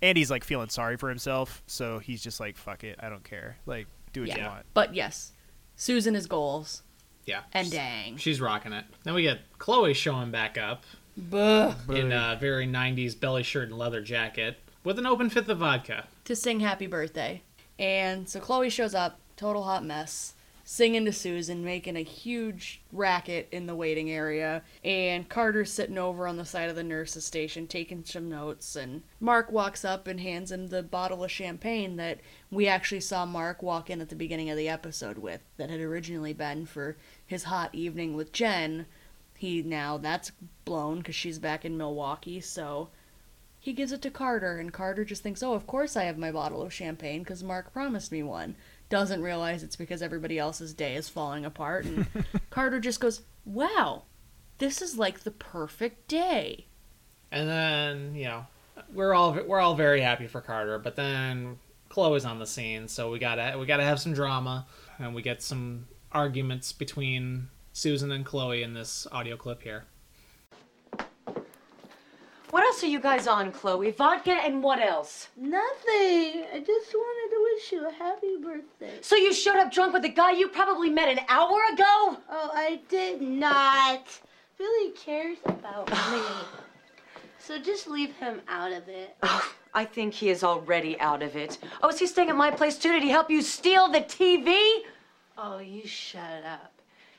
and 0.00 0.16
he's 0.16 0.30
like 0.30 0.42
feeling 0.42 0.70
sorry 0.70 0.96
for 0.96 1.08
himself. 1.10 1.62
So 1.66 1.98
he's 1.98 2.22
just 2.22 2.40
like, 2.40 2.56
"Fuck 2.56 2.84
it, 2.84 2.96
I 3.00 3.08
don't 3.10 3.24
care. 3.24 3.58
Like, 3.66 3.88
do 4.14 4.22
what 4.22 4.34
you 4.36 4.42
want." 4.44 4.64
But 4.72 4.94
yes, 4.94 5.32
Susan 5.74 6.14
is 6.16 6.26
goals. 6.26 6.82
Yeah. 7.26 7.42
And 7.52 7.70
dang. 7.70 8.16
She's 8.16 8.40
rocking 8.40 8.72
it. 8.72 8.84
Then 9.02 9.14
we 9.14 9.22
get 9.22 9.40
Chloe 9.58 9.92
showing 9.94 10.30
back 10.30 10.56
up 10.56 10.84
Buh. 11.16 11.74
in 11.88 12.12
a 12.12 12.36
very 12.40 12.66
90s 12.66 13.18
belly 13.18 13.42
shirt 13.42 13.68
and 13.68 13.78
leather 13.78 14.00
jacket 14.00 14.58
with 14.84 14.98
an 14.98 15.06
open 15.06 15.28
fifth 15.28 15.48
of 15.48 15.58
vodka. 15.58 16.06
to 16.24 16.36
sing 16.36 16.60
happy 16.60 16.86
birthday. 16.86 17.42
And 17.78 18.28
so 18.28 18.40
Chloe 18.40 18.70
shows 18.70 18.94
up, 18.94 19.18
total 19.36 19.64
hot 19.64 19.84
mess, 19.84 20.34
singing 20.64 21.04
to 21.04 21.12
Susan, 21.12 21.62
making 21.64 21.96
a 21.96 22.02
huge 22.02 22.80
racket 22.90 23.48
in 23.52 23.66
the 23.66 23.74
waiting 23.74 24.10
area. 24.10 24.62
And 24.84 25.28
Carter's 25.28 25.72
sitting 25.72 25.98
over 25.98 26.26
on 26.26 26.36
the 26.36 26.44
side 26.44 26.70
of 26.70 26.76
the 26.76 26.82
nurse's 26.82 27.24
station 27.24 27.66
taking 27.66 28.04
some 28.04 28.28
notes. 28.28 28.74
And 28.76 29.02
Mark 29.20 29.52
walks 29.52 29.84
up 29.84 30.06
and 30.06 30.20
hands 30.20 30.50
him 30.50 30.68
the 30.68 30.82
bottle 30.82 31.22
of 31.22 31.30
champagne 31.30 31.96
that 31.96 32.20
we 32.50 32.66
actually 32.66 33.00
saw 33.00 33.26
Mark 33.26 33.62
walk 33.62 33.90
in 33.90 34.00
at 34.00 34.08
the 34.08 34.16
beginning 34.16 34.50
of 34.50 34.56
the 34.56 34.68
episode 34.68 35.18
with, 35.18 35.40
that 35.56 35.70
had 35.70 35.80
originally 35.80 36.32
been 36.32 36.66
for 36.66 36.96
his 37.26 37.44
hot 37.44 37.74
evening 37.74 38.14
with 38.14 38.32
Jen. 38.32 38.86
He 39.34 39.62
now 39.62 39.98
that's 39.98 40.32
blown 40.64 40.98
because 40.98 41.14
she's 41.14 41.38
back 41.38 41.64
in 41.64 41.76
Milwaukee, 41.76 42.40
so 42.40 42.88
he 43.58 43.72
gives 43.72 43.92
it 43.92 44.00
to 44.02 44.10
Carter, 44.10 44.58
and 44.58 44.72
Carter 44.72 45.04
just 45.04 45.22
thinks, 45.22 45.42
oh, 45.42 45.52
of 45.52 45.66
course 45.66 45.96
I 45.96 46.04
have 46.04 46.16
my 46.16 46.30
bottle 46.30 46.62
of 46.62 46.72
champagne 46.72 47.22
because 47.22 47.42
Mark 47.42 47.72
promised 47.72 48.12
me 48.12 48.22
one. 48.22 48.54
Doesn't 48.88 49.22
realize 49.22 49.62
it's 49.62 49.74
because 49.74 50.02
everybody 50.02 50.38
else's 50.38 50.72
day 50.72 50.94
is 50.94 51.08
falling 51.08 51.44
apart, 51.44 51.84
and 51.84 52.06
Carter 52.50 52.78
just 52.78 53.00
goes, 53.00 53.22
wow, 53.44 54.04
this 54.58 54.80
is 54.80 54.96
like 54.96 55.20
the 55.20 55.32
perfect 55.32 56.06
day. 56.08 56.66
And 57.32 57.48
then, 57.48 58.14
you 58.14 58.26
know, 58.26 58.46
we're 58.94 59.14
all 59.14 59.32
we're 59.46 59.60
all 59.60 59.74
very 59.74 60.00
happy 60.00 60.28
for 60.28 60.40
Carter, 60.40 60.78
but 60.78 60.94
then 60.94 61.58
Chloe's 61.88 62.24
on 62.24 62.38
the 62.38 62.46
scene, 62.46 62.88
so 62.88 63.10
we 63.10 63.18
gotta 63.18 63.56
we 63.58 63.66
gotta 63.66 63.82
have 63.84 63.98
some 63.98 64.14
drama, 64.14 64.66
and 64.98 65.14
we 65.14 65.22
get 65.22 65.42
some 65.42 65.88
arguments 66.12 66.72
between 66.72 67.48
Susan 67.72 68.12
and 68.12 68.24
Chloe 68.24 68.62
in 68.62 68.74
this 68.74 69.06
audio 69.12 69.36
clip 69.36 69.62
here. 69.62 69.84
What 72.50 72.64
else 72.64 72.82
are 72.84 72.86
you 72.86 73.00
guys 73.00 73.26
on, 73.26 73.52
Chloe? 73.52 73.90
Vodka 73.90 74.32
and 74.32 74.62
what 74.62 74.80
else? 74.80 75.28
Nothing. 75.36 76.44
I 76.54 76.62
just 76.64 76.94
wanted 76.94 77.34
to 77.34 77.42
wish 77.42 77.72
you 77.72 77.86
a 77.86 77.92
happy 77.92 78.36
birthday. 78.42 78.98
So 79.02 79.16
you 79.16 79.34
showed 79.34 79.56
up 79.56 79.70
drunk 79.70 79.92
with 79.92 80.04
a 80.04 80.08
guy 80.08 80.30
you 80.30 80.48
probably 80.48 80.88
met 80.88 81.08
an 81.08 81.20
hour 81.28 81.60
ago? 81.72 82.16
Oh, 82.30 82.50
I 82.54 82.80
did 82.88 83.20
not. 83.20 84.06
Billy 84.56 84.90
cares 84.92 85.38
about 85.44 85.90
me. 86.12 86.22
So 87.38 87.58
just 87.58 87.88
leave 87.88 88.14
him 88.16 88.40
out 88.48 88.72
of 88.72 88.88
it. 88.88 89.16
Oh, 89.22 89.52
I 89.74 89.84
think 89.84 90.14
he 90.14 90.30
is 90.30 90.42
already 90.42 90.98
out 91.00 91.22
of 91.22 91.36
it. 91.36 91.58
Oh, 91.82 91.90
is 91.90 91.98
he 91.98 92.06
staying 92.06 92.30
at 92.30 92.36
my 92.36 92.50
place 92.50 92.78
too? 92.78 92.92
Did 92.92 93.02
he 93.02 93.10
help 93.10 93.30
you 93.30 93.42
steal 93.42 93.88
the 93.88 94.00
TV? 94.00 94.82
Oh, 95.38 95.58
you 95.58 95.86
shut 95.86 96.44
up. 96.46 96.72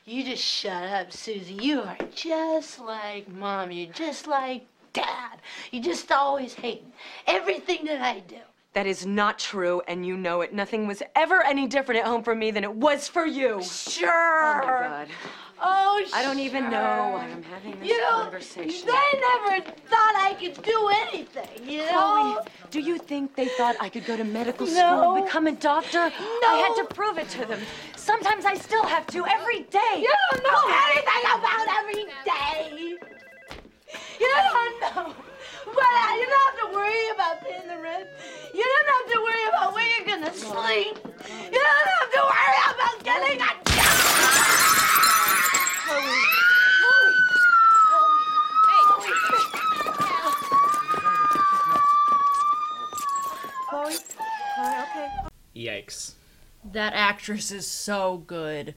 You 0.04 0.24
just 0.24 0.42
shut 0.42 0.84
up, 0.88 1.12
Susie. 1.12 1.54
You 1.54 1.82
are 1.82 1.98
just 2.14 2.80
like 2.80 3.28
mom. 3.28 3.70
You're 3.70 3.92
just 3.92 4.26
like 4.26 4.66
dad. 4.92 5.38
You 5.70 5.80
just 5.80 6.10
always 6.10 6.54
hate 6.54 6.82
everything 7.28 7.84
that 7.84 8.00
I 8.00 8.20
do. 8.20 8.38
That 8.72 8.86
is 8.86 9.06
not 9.06 9.38
true, 9.38 9.82
and 9.86 10.04
you 10.04 10.16
know 10.16 10.40
it. 10.40 10.52
Nothing 10.52 10.88
was 10.88 11.02
ever 11.14 11.44
any 11.44 11.66
different 11.68 12.00
at 12.00 12.06
home 12.06 12.22
for 12.22 12.34
me 12.34 12.50
than 12.50 12.64
it 12.64 12.74
was 12.74 13.06
for 13.06 13.24
you. 13.24 13.62
Sure. 13.62 14.10
Oh 14.10 14.66
my 14.66 14.88
God. 14.88 15.08
Oh, 15.60 16.04
I 16.14 16.22
don't 16.22 16.38
even 16.38 16.70
know 16.70 17.10
why 17.14 17.24
I'm 17.24 17.42
having 17.42 17.80
this 17.80 17.88
you 17.88 17.98
know, 17.98 18.22
conversation. 18.22 18.86
They 18.86 19.20
never 19.20 19.70
thought 19.90 20.14
I 20.16 20.36
could 20.38 20.62
do 20.62 20.90
anything, 21.08 21.68
you 21.68 21.78
know? 21.78 22.36
Chloe, 22.36 22.46
do 22.70 22.80
you 22.80 22.98
think 22.98 23.34
they 23.34 23.48
thought 23.48 23.74
I 23.80 23.88
could 23.88 24.04
go 24.04 24.16
to 24.16 24.22
medical 24.24 24.66
No. 24.66 24.72
school 24.72 25.16
and 25.16 25.24
become 25.24 25.46
a 25.48 25.52
doctor? 25.52 25.98
No. 25.98 26.48
I 26.48 26.64
had 26.64 26.74
to 26.76 26.94
prove 26.94 27.18
it 27.18 27.28
to 27.30 27.44
them. 27.44 27.60
Sometimes 27.96 28.44
I 28.44 28.54
still 28.54 28.84
have 28.84 29.06
to 29.08 29.26
every 29.26 29.62
day. 29.64 29.96
You 29.96 30.14
don't 30.30 30.44
know 30.44 30.62
anything 30.90 31.24
about 31.34 31.66
every 31.80 32.04
day. 32.24 32.96
You 34.20 34.28
don't 34.52 34.80
know. 34.80 35.14
Well, 35.66 36.18
you 36.18 36.26
don't 36.26 36.44
have 36.46 36.70
to 36.70 36.74
worry 36.74 37.08
about 37.14 37.40
paying 37.42 37.68
the 37.68 37.78
rent. 37.82 38.08
You 38.54 38.64
don't 38.64 38.88
have 38.94 39.06
to 39.12 39.20
worry 39.22 39.48
about 39.48 39.74
where 39.74 39.86
you're 39.96 40.06
gonna 40.06 40.32
sleep. 40.32 40.98
You 41.52 41.60
don't 41.60 41.88
have 41.98 42.10
to 42.12 42.20
worry 42.22 42.58
about 42.70 43.04
getting 43.04 43.40
a 43.40 43.68
Chloe? 53.68 53.94
Chloe, 54.54 54.74
okay. 54.82 55.08
Yikes. 55.68 56.12
That 56.72 56.92
actress 56.94 57.50
is 57.52 57.66
so 57.66 58.18
good. 58.26 58.74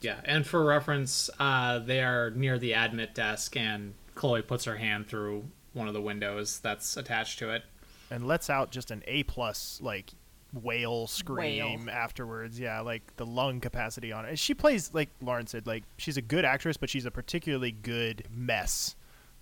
Yeah, 0.00 0.20
and 0.24 0.46
for 0.46 0.64
reference, 0.64 1.30
uh, 1.40 1.78
they 1.78 2.02
are 2.02 2.30
near 2.30 2.58
the 2.58 2.72
admit 2.74 3.14
desk, 3.14 3.56
and 3.56 3.94
Chloe 4.14 4.42
puts 4.42 4.64
her 4.64 4.76
hand 4.76 5.08
through 5.08 5.44
one 5.72 5.88
of 5.88 5.94
the 5.94 6.00
windows 6.00 6.60
that's 6.60 6.96
attached 6.96 7.38
to 7.40 7.50
it. 7.50 7.64
and 8.10 8.26
lets 8.26 8.48
out 8.50 8.70
just 8.70 8.90
an 8.90 9.02
A 9.06 9.22
plus 9.24 9.80
like 9.82 10.12
whale 10.52 11.06
scream 11.08 11.88
afterwards. 11.88 12.60
Yeah, 12.60 12.80
like 12.80 13.16
the 13.16 13.26
lung 13.26 13.60
capacity 13.60 14.12
on 14.12 14.24
it. 14.26 14.38
She 14.38 14.54
plays 14.54 14.90
like 14.92 15.08
Lauren 15.20 15.46
said, 15.46 15.66
like 15.66 15.82
she's 15.96 16.16
a 16.16 16.22
good 16.22 16.44
actress, 16.44 16.76
but 16.76 16.88
she's 16.90 17.06
a 17.06 17.10
particularly 17.10 17.72
good 17.72 18.24
mess. 18.30 18.94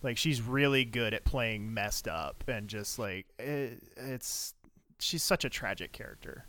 Like 0.03 0.17
she's 0.17 0.41
really 0.41 0.85
good 0.85 1.13
at 1.13 1.25
playing 1.25 1.75
messed 1.75 2.09
up 2.09 2.45
and 2.49 2.67
just 2.69 2.99
like 2.99 3.27
it, 3.39 3.83
it's 3.97 4.55
she's 5.01 5.23
such 5.23 5.45
a 5.45 5.51
tragic 5.51 5.93
character. 5.93 6.47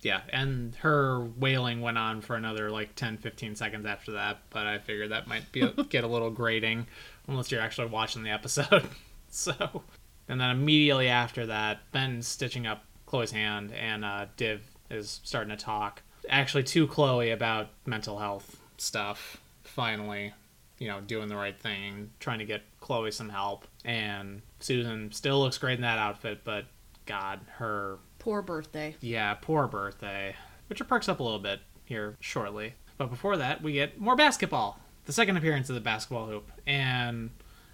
Yeah, 0.00 0.20
and 0.32 0.74
her 0.76 1.20
wailing 1.38 1.80
went 1.80 1.98
on 1.98 2.20
for 2.20 2.36
another 2.36 2.70
like 2.70 2.94
10, 2.94 3.18
15 3.18 3.56
seconds 3.56 3.84
after 3.84 4.12
that, 4.12 4.38
but 4.50 4.66
I 4.66 4.78
figured 4.78 5.10
that 5.10 5.26
might 5.26 5.50
be 5.50 5.68
get 5.88 6.04
a 6.04 6.08
little 6.08 6.30
grating 6.30 6.86
unless 7.26 7.50
you're 7.50 7.60
actually 7.60 7.88
watching 7.88 8.22
the 8.22 8.30
episode. 8.30 8.86
so, 9.30 9.82
and 10.28 10.40
then 10.40 10.50
immediately 10.50 11.08
after 11.08 11.46
that, 11.46 11.90
Ben's 11.90 12.28
stitching 12.28 12.66
up 12.66 12.84
Chloe's 13.06 13.32
hand, 13.32 13.72
and 13.72 14.04
uh, 14.04 14.26
Div 14.36 14.60
is 14.90 15.20
starting 15.24 15.56
to 15.56 15.62
talk 15.62 16.02
actually 16.28 16.62
to 16.62 16.86
Chloe 16.86 17.30
about 17.30 17.68
mental 17.86 18.18
health 18.18 18.60
stuff. 18.76 19.40
Finally, 19.64 20.32
you 20.78 20.88
know, 20.88 21.00
doing 21.00 21.28
the 21.28 21.36
right 21.36 21.58
thing, 21.58 22.10
trying 22.20 22.38
to 22.38 22.44
get 22.44 22.62
Chloe 22.80 23.10
some 23.10 23.28
help. 23.28 23.66
And 23.84 24.42
Susan 24.60 25.12
still 25.12 25.40
looks 25.40 25.58
great 25.58 25.74
in 25.74 25.82
that 25.82 25.98
outfit, 25.98 26.40
but 26.44 26.66
God, 27.06 27.40
her 27.56 27.98
Poor 28.18 28.42
birthday. 28.42 28.96
yeah, 29.00 29.34
poor 29.34 29.66
birthday, 29.66 30.34
which 30.68 30.86
perks 30.86 31.08
up 31.08 31.20
a 31.20 31.22
little 31.22 31.38
bit 31.38 31.60
here 31.84 32.16
shortly. 32.20 32.74
But 32.96 33.10
before 33.10 33.36
that, 33.36 33.62
we 33.62 33.72
get 33.72 34.00
more 34.00 34.16
basketball. 34.16 34.80
The 35.06 35.12
second 35.12 35.36
appearance 35.36 35.68
of 35.68 35.74
the 35.74 35.80
basketball 35.80 36.26
hoop, 36.26 36.50
and 36.66 37.30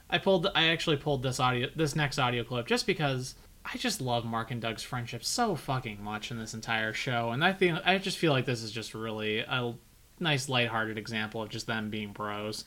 I 0.08 0.18
pulled. 0.18 0.46
I 0.54 0.68
actually 0.68 0.98
pulled 0.98 1.22
this 1.22 1.40
audio, 1.40 1.68
this 1.74 1.96
next 1.96 2.18
audio 2.18 2.44
clip, 2.44 2.66
just 2.66 2.86
because 2.86 3.34
I 3.64 3.76
just 3.78 4.00
love 4.00 4.24
Mark 4.24 4.50
and 4.50 4.60
Doug's 4.60 4.82
friendship 4.82 5.24
so 5.24 5.56
fucking 5.56 6.02
much 6.02 6.30
in 6.30 6.38
this 6.38 6.54
entire 6.54 6.92
show, 6.92 7.30
and 7.30 7.42
I 7.42 7.52
think 7.52 7.80
I 7.84 7.98
just 7.98 8.18
feel 8.18 8.32
like 8.32 8.44
this 8.44 8.62
is 8.62 8.70
just 8.70 8.94
really 8.94 9.38
a 9.40 9.74
nice, 10.20 10.48
lighthearted 10.48 10.98
example 10.98 11.42
of 11.42 11.48
just 11.48 11.66
them 11.66 11.90
being 11.90 12.12
bros. 12.12 12.66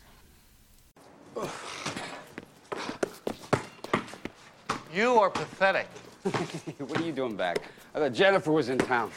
You 4.94 5.14
are 5.20 5.30
pathetic. 5.30 5.88
what 6.80 7.00
are 7.00 7.04
you 7.04 7.12
doing 7.12 7.36
back? 7.36 7.58
I 7.94 8.00
thought 8.00 8.14
Jennifer 8.14 8.52
was 8.52 8.70
in 8.70 8.78
town. 8.78 9.12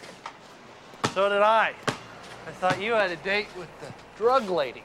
So 1.14 1.28
did 1.28 1.42
I. 1.42 1.74
I 2.46 2.50
thought 2.52 2.80
you 2.80 2.92
had 2.92 3.10
a 3.10 3.16
date 3.16 3.48
with 3.58 3.68
the 3.80 3.92
drug 4.16 4.48
lady. 4.48 4.82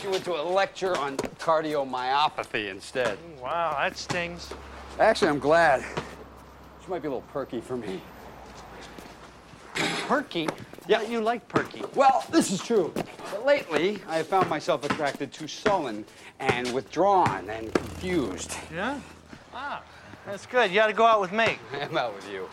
She 0.00 0.08
went 0.08 0.24
to 0.24 0.40
a 0.40 0.42
lecture 0.42 0.96
on 0.96 1.16
cardiomyopathy 1.16 2.70
instead. 2.70 3.18
Wow, 3.40 3.76
that 3.78 3.96
stings. 3.96 4.50
Actually, 4.98 5.28
I'm 5.28 5.38
glad. 5.38 5.84
She 6.82 6.90
might 6.90 7.02
be 7.02 7.08
a 7.08 7.10
little 7.10 7.22
perky 7.32 7.60
for 7.60 7.76
me. 7.76 8.00
Perky? 10.06 10.48
Yeah, 10.88 11.02
you 11.02 11.20
like 11.20 11.46
perky. 11.48 11.82
Well, 11.94 12.24
this 12.30 12.50
is 12.50 12.62
true. 12.62 12.92
But 13.30 13.44
lately, 13.44 14.00
I 14.08 14.16
have 14.16 14.26
found 14.26 14.48
myself 14.48 14.84
attracted 14.84 15.32
to 15.34 15.46
sullen 15.46 16.04
and 16.40 16.72
withdrawn 16.72 17.48
and 17.50 17.72
confused. 17.74 18.56
Yeah? 18.74 18.98
Ah, 19.52 19.82
that's 20.28 20.46
good. 20.46 20.70
You 20.70 20.80
ought 20.80 20.88
to 20.88 20.92
go 20.92 21.06
out 21.06 21.20
with 21.20 21.32
me. 21.32 21.58
I'm 21.80 21.96
out 21.96 22.14
with 22.14 22.30
you. 22.30 22.48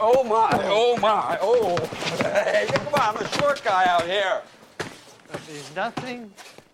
Oh 0.00 0.24
my, 0.24 0.48
oh 0.64 0.96
my, 0.98 1.36
oh. 1.42 1.76
Hey, 2.22 2.66
come 2.72 2.94
on, 2.94 3.00
I'm 3.00 3.16
a 3.16 3.28
short 3.38 3.62
guy 3.62 3.84
out 3.84 4.06
here. 4.06 4.40
But 4.78 5.40
There's 5.46 5.74
nothing, 5.74 6.32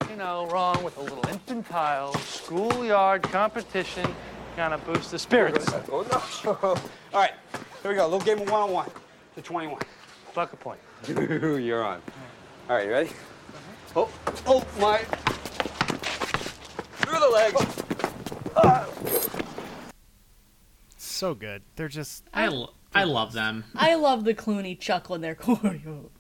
you 0.08 0.16
know, 0.16 0.46
wrong 0.46 0.82
with 0.84 0.96
a 0.98 1.00
little 1.00 1.26
infantile 1.28 2.14
schoolyard 2.14 3.22
competition 3.22 4.14
kind 4.54 4.72
of 4.72 4.84
boost 4.86 5.10
the 5.10 5.18
spirits. 5.18 5.66
Oh, 5.90 6.06
no. 6.44 6.52
All 6.62 6.76
right, 7.12 7.32
here 7.82 7.90
we 7.90 7.96
go. 7.96 8.04
A 8.04 8.08
little 8.08 8.20
game 8.20 8.40
of 8.40 8.50
one-on-one 8.50 8.88
to 9.34 9.42
21. 9.42 9.80
Buck 10.34 10.52
a 10.52 10.56
point. 10.56 10.78
You're 11.08 11.84
on. 11.84 12.00
All 12.68 12.76
right, 12.76 12.86
you 12.86 12.92
ready? 12.92 13.08
Mm-hmm. 13.08 13.98
Oh, 13.98 14.10
oh 14.46 14.64
my. 14.80 14.98
Through 16.98 17.20
the 17.20 17.28
legs. 17.28 17.82
Oh. 18.54 18.62
Ah. 18.64 19.45
So 21.16 21.34
good. 21.34 21.62
They're 21.76 21.88
just. 21.88 22.24
I 22.34 22.66
I 22.94 23.04
love 23.04 23.32
them. 23.32 23.64
I 23.74 23.94
love 23.94 24.24
the 24.24 24.34
Clooney 24.34 24.78
chuckle 24.78 25.14
in 25.14 25.22
their 25.22 25.34
choreo. 25.34 26.10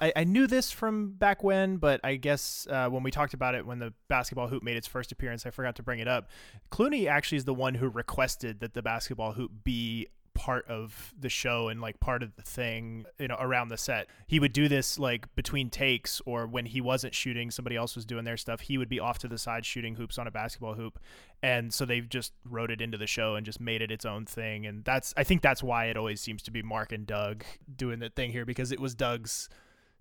I, 0.00 0.12
I 0.16 0.24
knew 0.24 0.48
this 0.48 0.72
from 0.72 1.12
back 1.12 1.44
when, 1.44 1.76
but 1.76 2.00
I 2.02 2.16
guess 2.16 2.66
uh, 2.68 2.88
when 2.88 3.04
we 3.04 3.12
talked 3.12 3.34
about 3.34 3.54
it 3.54 3.64
when 3.64 3.78
the 3.78 3.92
basketball 4.08 4.48
hoop 4.48 4.64
made 4.64 4.76
its 4.76 4.88
first 4.88 5.12
appearance, 5.12 5.46
I 5.46 5.50
forgot 5.50 5.76
to 5.76 5.84
bring 5.84 6.00
it 6.00 6.08
up. 6.08 6.28
Clooney 6.72 7.06
actually 7.06 7.38
is 7.38 7.44
the 7.44 7.54
one 7.54 7.74
who 7.74 7.88
requested 7.88 8.58
that 8.60 8.74
the 8.74 8.82
basketball 8.82 9.32
hoop 9.32 9.52
be 9.62 10.08
part 10.34 10.66
of 10.68 11.12
the 11.18 11.28
show 11.28 11.68
and 11.68 11.80
like 11.80 12.00
part 12.00 12.22
of 12.22 12.34
the 12.36 12.42
thing 12.42 13.04
you 13.18 13.28
know 13.28 13.36
around 13.40 13.68
the 13.68 13.76
set 13.76 14.06
he 14.26 14.40
would 14.40 14.52
do 14.52 14.68
this 14.68 14.98
like 14.98 15.32
between 15.34 15.68
takes 15.68 16.22
or 16.24 16.46
when 16.46 16.66
he 16.66 16.80
wasn't 16.80 17.14
shooting 17.14 17.50
somebody 17.50 17.76
else 17.76 17.94
was 17.94 18.04
doing 18.04 18.24
their 18.24 18.36
stuff 18.36 18.60
he 18.60 18.78
would 18.78 18.88
be 18.88 18.98
off 18.98 19.18
to 19.18 19.28
the 19.28 19.38
side 19.38 19.66
shooting 19.66 19.96
hoops 19.96 20.18
on 20.18 20.26
a 20.26 20.30
basketball 20.30 20.74
hoop 20.74 20.98
and 21.42 21.74
so 21.74 21.84
they've 21.84 22.08
just 22.08 22.32
wrote 22.48 22.70
it 22.70 22.80
into 22.80 22.96
the 22.96 23.06
show 23.06 23.34
and 23.34 23.44
just 23.44 23.60
made 23.60 23.82
it 23.82 23.90
its 23.90 24.04
own 24.04 24.24
thing 24.24 24.66
and 24.66 24.84
that's 24.84 25.12
i 25.16 25.24
think 25.24 25.42
that's 25.42 25.62
why 25.62 25.86
it 25.86 25.96
always 25.96 26.20
seems 26.20 26.42
to 26.42 26.50
be 26.50 26.62
mark 26.62 26.92
and 26.92 27.06
doug 27.06 27.44
doing 27.76 27.98
the 27.98 28.08
thing 28.08 28.32
here 28.32 28.44
because 28.44 28.72
it 28.72 28.80
was 28.80 28.94
doug's 28.94 29.48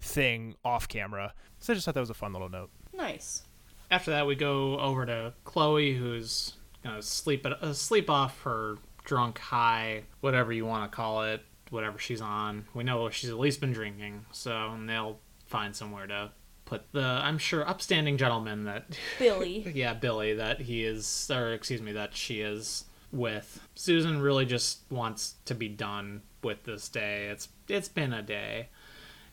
thing 0.01 0.55
off 0.63 0.87
camera. 0.87 1.33
So 1.59 1.73
I 1.73 1.75
just 1.75 1.85
thought 1.85 1.95
that 1.95 1.99
was 1.99 2.09
a 2.09 2.15
fun 2.15 2.33
little 2.33 2.49
note. 2.49 2.69
Nice. 2.93 3.43
After 3.91 4.11
that, 4.11 4.27
we 4.27 4.35
go 4.35 4.79
over 4.79 5.05
to 5.05 5.33
Chloe, 5.43 5.93
who's 5.93 6.53
gonna 6.83 7.01
sleep 7.01 7.45
uh, 7.45 7.73
sleep 7.73 8.09
off 8.09 8.41
her 8.43 8.77
drunk 9.09 9.39
high, 9.39 10.03
whatever 10.21 10.53
you 10.53 10.67
want 10.67 10.89
to 10.89 10.95
call 10.95 11.23
it, 11.23 11.41
whatever 11.71 11.97
she's 11.97 12.21
on. 12.21 12.67
We 12.75 12.83
know 12.83 13.09
she's 13.09 13.31
at 13.31 13.39
least 13.39 13.59
been 13.59 13.73
drinking, 13.73 14.27
so 14.31 14.77
they'll 14.85 15.17
find 15.47 15.75
somewhere 15.75 16.05
to 16.05 16.29
put 16.65 16.83
the 16.91 17.01
I'm 17.01 17.39
sure 17.39 17.67
upstanding 17.67 18.17
gentleman 18.17 18.65
that 18.65 18.85
Billy. 19.19 19.71
yeah, 19.73 19.95
Billy 19.95 20.35
that 20.35 20.61
he 20.61 20.85
is 20.85 21.29
or 21.33 21.53
excuse 21.53 21.81
me, 21.81 21.91
that 21.93 22.15
she 22.15 22.41
is 22.41 22.85
with. 23.11 23.67
Susan 23.73 24.21
really 24.21 24.45
just 24.45 24.81
wants 24.91 25.33
to 25.45 25.55
be 25.55 25.67
done 25.67 26.21
with 26.43 26.63
this 26.65 26.87
day. 26.87 27.29
It's 27.29 27.49
it's 27.67 27.89
been 27.89 28.13
a 28.13 28.21
day. 28.21 28.69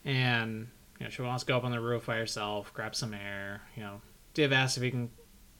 And 0.06 0.68
you 0.98 1.04
know, 1.04 1.10
she 1.10 1.20
wants 1.20 1.44
to 1.44 1.48
go 1.48 1.58
up 1.58 1.64
on 1.64 1.72
the 1.72 1.80
roof 1.80 2.06
by 2.06 2.16
herself, 2.16 2.72
grab 2.72 2.96
some 2.96 3.12
air, 3.12 3.60
you 3.76 3.82
know. 3.82 4.00
Div 4.32 4.54
asks 4.54 4.78
if 4.78 4.82
he 4.82 4.90
can 4.90 5.10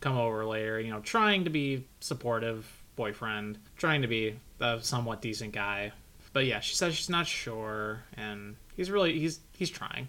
come 0.01 0.17
over 0.17 0.47
later, 0.47 0.81
you 0.81 0.91
know, 0.91 1.01
trying 1.01 1.45
to 1.45 1.51
be 1.51 1.87
supportive 2.01 2.67
boyfriend, 2.97 3.59
trying 3.77 4.03
to 4.03 4.09
be 4.09 4.39
a 4.61 4.81
somewhat 4.81 5.23
decent 5.23 5.53
guy. 5.53 5.93
But 6.33 6.47
yeah, 6.47 6.61
she 6.61 6.75
says 6.75 6.95
she's 6.95 7.09
not 7.09 7.27
sure, 7.27 8.03
and 8.17 8.57
he's 8.77 8.91
really 8.91 9.19
he's 9.19 9.41
he's 9.57 9.71
trying. 9.71 10.09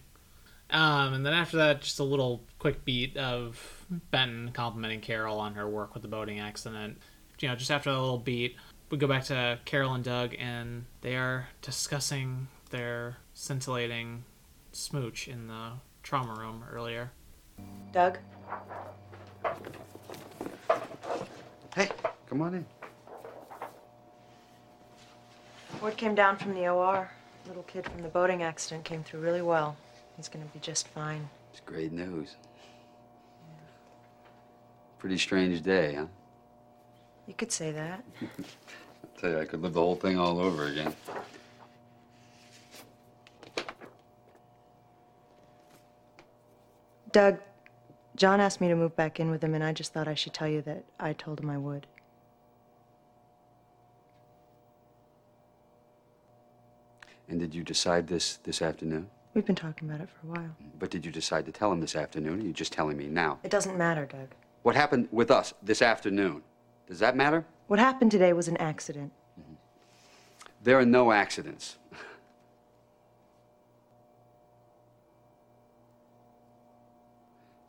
Um, 0.70 1.14
and 1.14 1.26
then 1.26 1.34
after 1.34 1.58
that, 1.58 1.82
just 1.82 2.00
a 2.00 2.04
little 2.04 2.42
quick 2.60 2.84
beat 2.84 3.16
of 3.16 3.86
Benton 4.12 4.52
complimenting 4.54 5.00
Carol 5.00 5.40
on 5.40 5.54
her 5.56 5.68
work 5.68 5.94
with 5.94 6.02
the 6.02 6.10
boating 6.10 6.40
accident. 6.40 6.98
You 7.40 7.48
know, 7.48 7.56
just 7.56 7.72
after 7.72 7.92
that 7.92 8.00
little 8.00 8.18
beat, 8.18 8.58
we 8.90 8.98
go 8.98 9.08
back 9.08 9.24
to 9.26 9.60
Carol 9.66 9.94
and 9.94 10.04
Doug, 10.04 10.36
and 10.40 10.86
they 11.02 11.16
are 11.16 11.48
discussing 11.62 12.48
their 12.70 13.18
scintillating 13.34 14.24
smooch 14.72 15.28
in 15.28 15.48
the 15.48 15.72
trauma 16.04 16.34
room 16.34 16.64
earlier. 16.72 17.12
Doug? 17.92 18.18
Hey, 21.76 21.90
come 22.28 22.42
on 22.42 22.56
in. 22.56 22.66
Word 25.82 25.96
came 25.96 26.16
down 26.16 26.38
from 26.38 26.56
the 26.56 26.68
OR. 26.68 27.10
Little 27.48 27.64
kid 27.64 27.86
from 27.86 28.02
the 28.02 28.10
boating 28.10 28.42
accident 28.42 28.84
came 28.84 29.04
through 29.04 29.20
really 29.20 29.44
well. 29.44 29.78
He's 30.16 30.28
gonna 30.28 30.46
be 30.46 30.60
just 30.60 30.88
fine. 30.88 31.30
It's 31.52 31.62
great 31.62 31.92
news. 31.92 32.36
Pretty 34.98 35.18
strange 35.18 35.62
day, 35.62 35.94
huh? 35.94 36.08
You 37.28 37.36
could 37.36 37.52
say 37.52 37.72
that. 37.72 38.04
I 38.22 38.28
tell 39.22 39.30
you, 39.30 39.40
I 39.40 39.46
could 39.46 39.62
live 39.62 39.74
the 39.74 39.82
whole 39.82 39.96
thing 39.96 40.18
all 40.18 40.40
over 40.40 40.66
again. 40.66 40.96
Doug, 47.12 47.38
John 48.16 48.42
asked 48.42 48.60
me 48.60 48.68
to 48.68 48.76
move 48.76 48.96
back 48.96 49.20
in 49.20 49.30
with 49.30 49.44
him, 49.44 49.54
and 49.54 49.64
I 49.64 49.74
just 49.74 49.94
thought 49.94 50.08
I 50.08 50.16
should 50.16 50.34
tell 50.34 50.48
you 50.48 50.62
that 50.64 50.84
I 51.00 51.14
told 51.14 51.40
him 51.40 51.50
I 51.50 51.58
would. 51.58 51.86
And 57.30 57.40
did 57.40 57.54
you 57.54 57.64
decide 57.64 58.08
this 58.08 58.38
this 58.44 58.62
afternoon? 58.62 59.10
We've 59.34 59.46
been 59.46 59.56
talking 59.56 59.88
about 59.88 60.02
it 60.02 60.10
for 60.10 60.28
a 60.28 60.30
while. 60.32 60.56
But 60.80 60.90
did 60.90 61.06
you 61.06 61.12
decide 61.12 61.46
to 61.46 61.52
tell 61.52 61.72
him 61.72 61.80
this 61.80 61.96
afternoon, 61.96 62.40
or 62.40 62.42
are 62.42 62.46
you 62.46 62.54
just 62.54 62.74
telling 62.74 62.98
me 62.98 63.08
now? 63.08 63.40
It 63.44 63.52
doesn't 63.52 63.78
matter, 63.78 64.06
Doug. 64.06 64.30
What 64.64 64.76
happened 64.76 65.10
with 65.12 65.30
us 65.30 65.54
this 65.62 65.82
afternoon? 65.82 66.42
Does 66.88 67.00
that 67.00 67.16
matter? 67.16 67.46
What 67.68 67.80
happened 67.80 68.12
today 68.12 68.34
was 68.34 68.48
an 68.48 68.58
accident. 68.58 69.12
Mm-hmm. 69.40 69.54
There 70.64 70.80
are 70.80 70.86
no 70.86 71.12
accidents. 71.12 71.78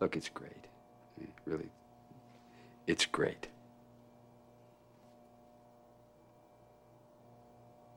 Look, 0.00 0.16
it's 0.16 0.28
great. 0.28 0.52
I 1.16 1.20
mean, 1.20 1.32
really, 1.44 1.68
it's 2.86 3.04
great. 3.04 3.48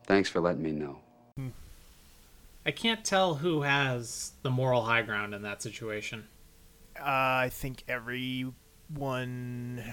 Thanks 0.07 0.27
for 0.27 0.41
letting 0.41 0.63
me 0.63 0.71
know. 0.71 0.97
I 2.65 2.71
can't 2.71 3.03
tell 3.03 3.35
who 3.35 3.63
has 3.63 4.33
the 4.43 4.51
moral 4.51 4.83
high 4.83 5.01
ground 5.01 5.33
in 5.33 5.41
that 5.41 5.61
situation. 5.61 6.27
Uh, 6.99 7.05
I 7.05 7.49
think 7.51 7.83
everyone. 7.87 9.83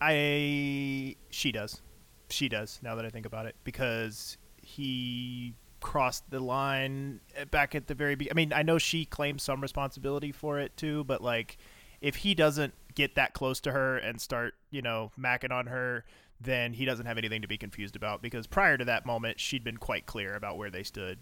I. 0.00 1.16
She 1.30 1.52
does. 1.52 1.82
She 2.28 2.48
does, 2.48 2.78
now 2.82 2.94
that 2.94 3.04
I 3.04 3.10
think 3.10 3.26
about 3.26 3.46
it. 3.46 3.56
Because 3.64 4.36
he 4.62 5.54
crossed 5.80 6.30
the 6.30 6.38
line 6.38 7.20
back 7.50 7.74
at 7.74 7.88
the 7.88 7.94
very 7.94 8.14
beginning. 8.14 8.32
I 8.32 8.36
mean, 8.36 8.52
I 8.52 8.62
know 8.62 8.78
she 8.78 9.04
claims 9.04 9.42
some 9.42 9.60
responsibility 9.60 10.30
for 10.30 10.60
it 10.60 10.76
too, 10.76 11.02
but 11.04 11.20
like, 11.20 11.58
if 12.00 12.16
he 12.16 12.34
doesn't 12.34 12.74
get 12.94 13.16
that 13.16 13.34
close 13.34 13.60
to 13.60 13.72
her 13.72 13.96
and 13.96 14.20
start, 14.20 14.54
you 14.70 14.82
know, 14.82 15.10
macking 15.18 15.50
on 15.50 15.66
her, 15.66 16.04
then 16.40 16.72
he 16.74 16.84
doesn't 16.84 17.06
have 17.06 17.18
anything 17.18 17.42
to 17.42 17.48
be 17.48 17.58
confused 17.58 17.96
about. 17.96 18.22
Because 18.22 18.46
prior 18.46 18.78
to 18.78 18.84
that 18.84 19.04
moment, 19.04 19.40
she'd 19.40 19.64
been 19.64 19.76
quite 19.78 20.06
clear 20.06 20.34
about 20.34 20.56
where 20.56 20.70
they 20.70 20.84
stood. 20.84 21.18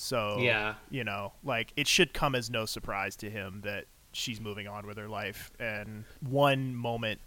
So 0.00 0.38
Yeah. 0.40 0.76
you 0.88 1.04
know, 1.04 1.32
like 1.44 1.72
it 1.76 1.86
should 1.86 2.14
come 2.14 2.34
as 2.34 2.48
no 2.50 2.64
surprise 2.64 3.16
to 3.16 3.28
him 3.30 3.60
that 3.64 3.84
she's 4.12 4.40
moving 4.40 4.66
on 4.66 4.86
with 4.86 4.96
her 4.96 5.08
life. 5.08 5.50
And 5.60 6.04
one 6.20 6.74
moment 6.74 7.20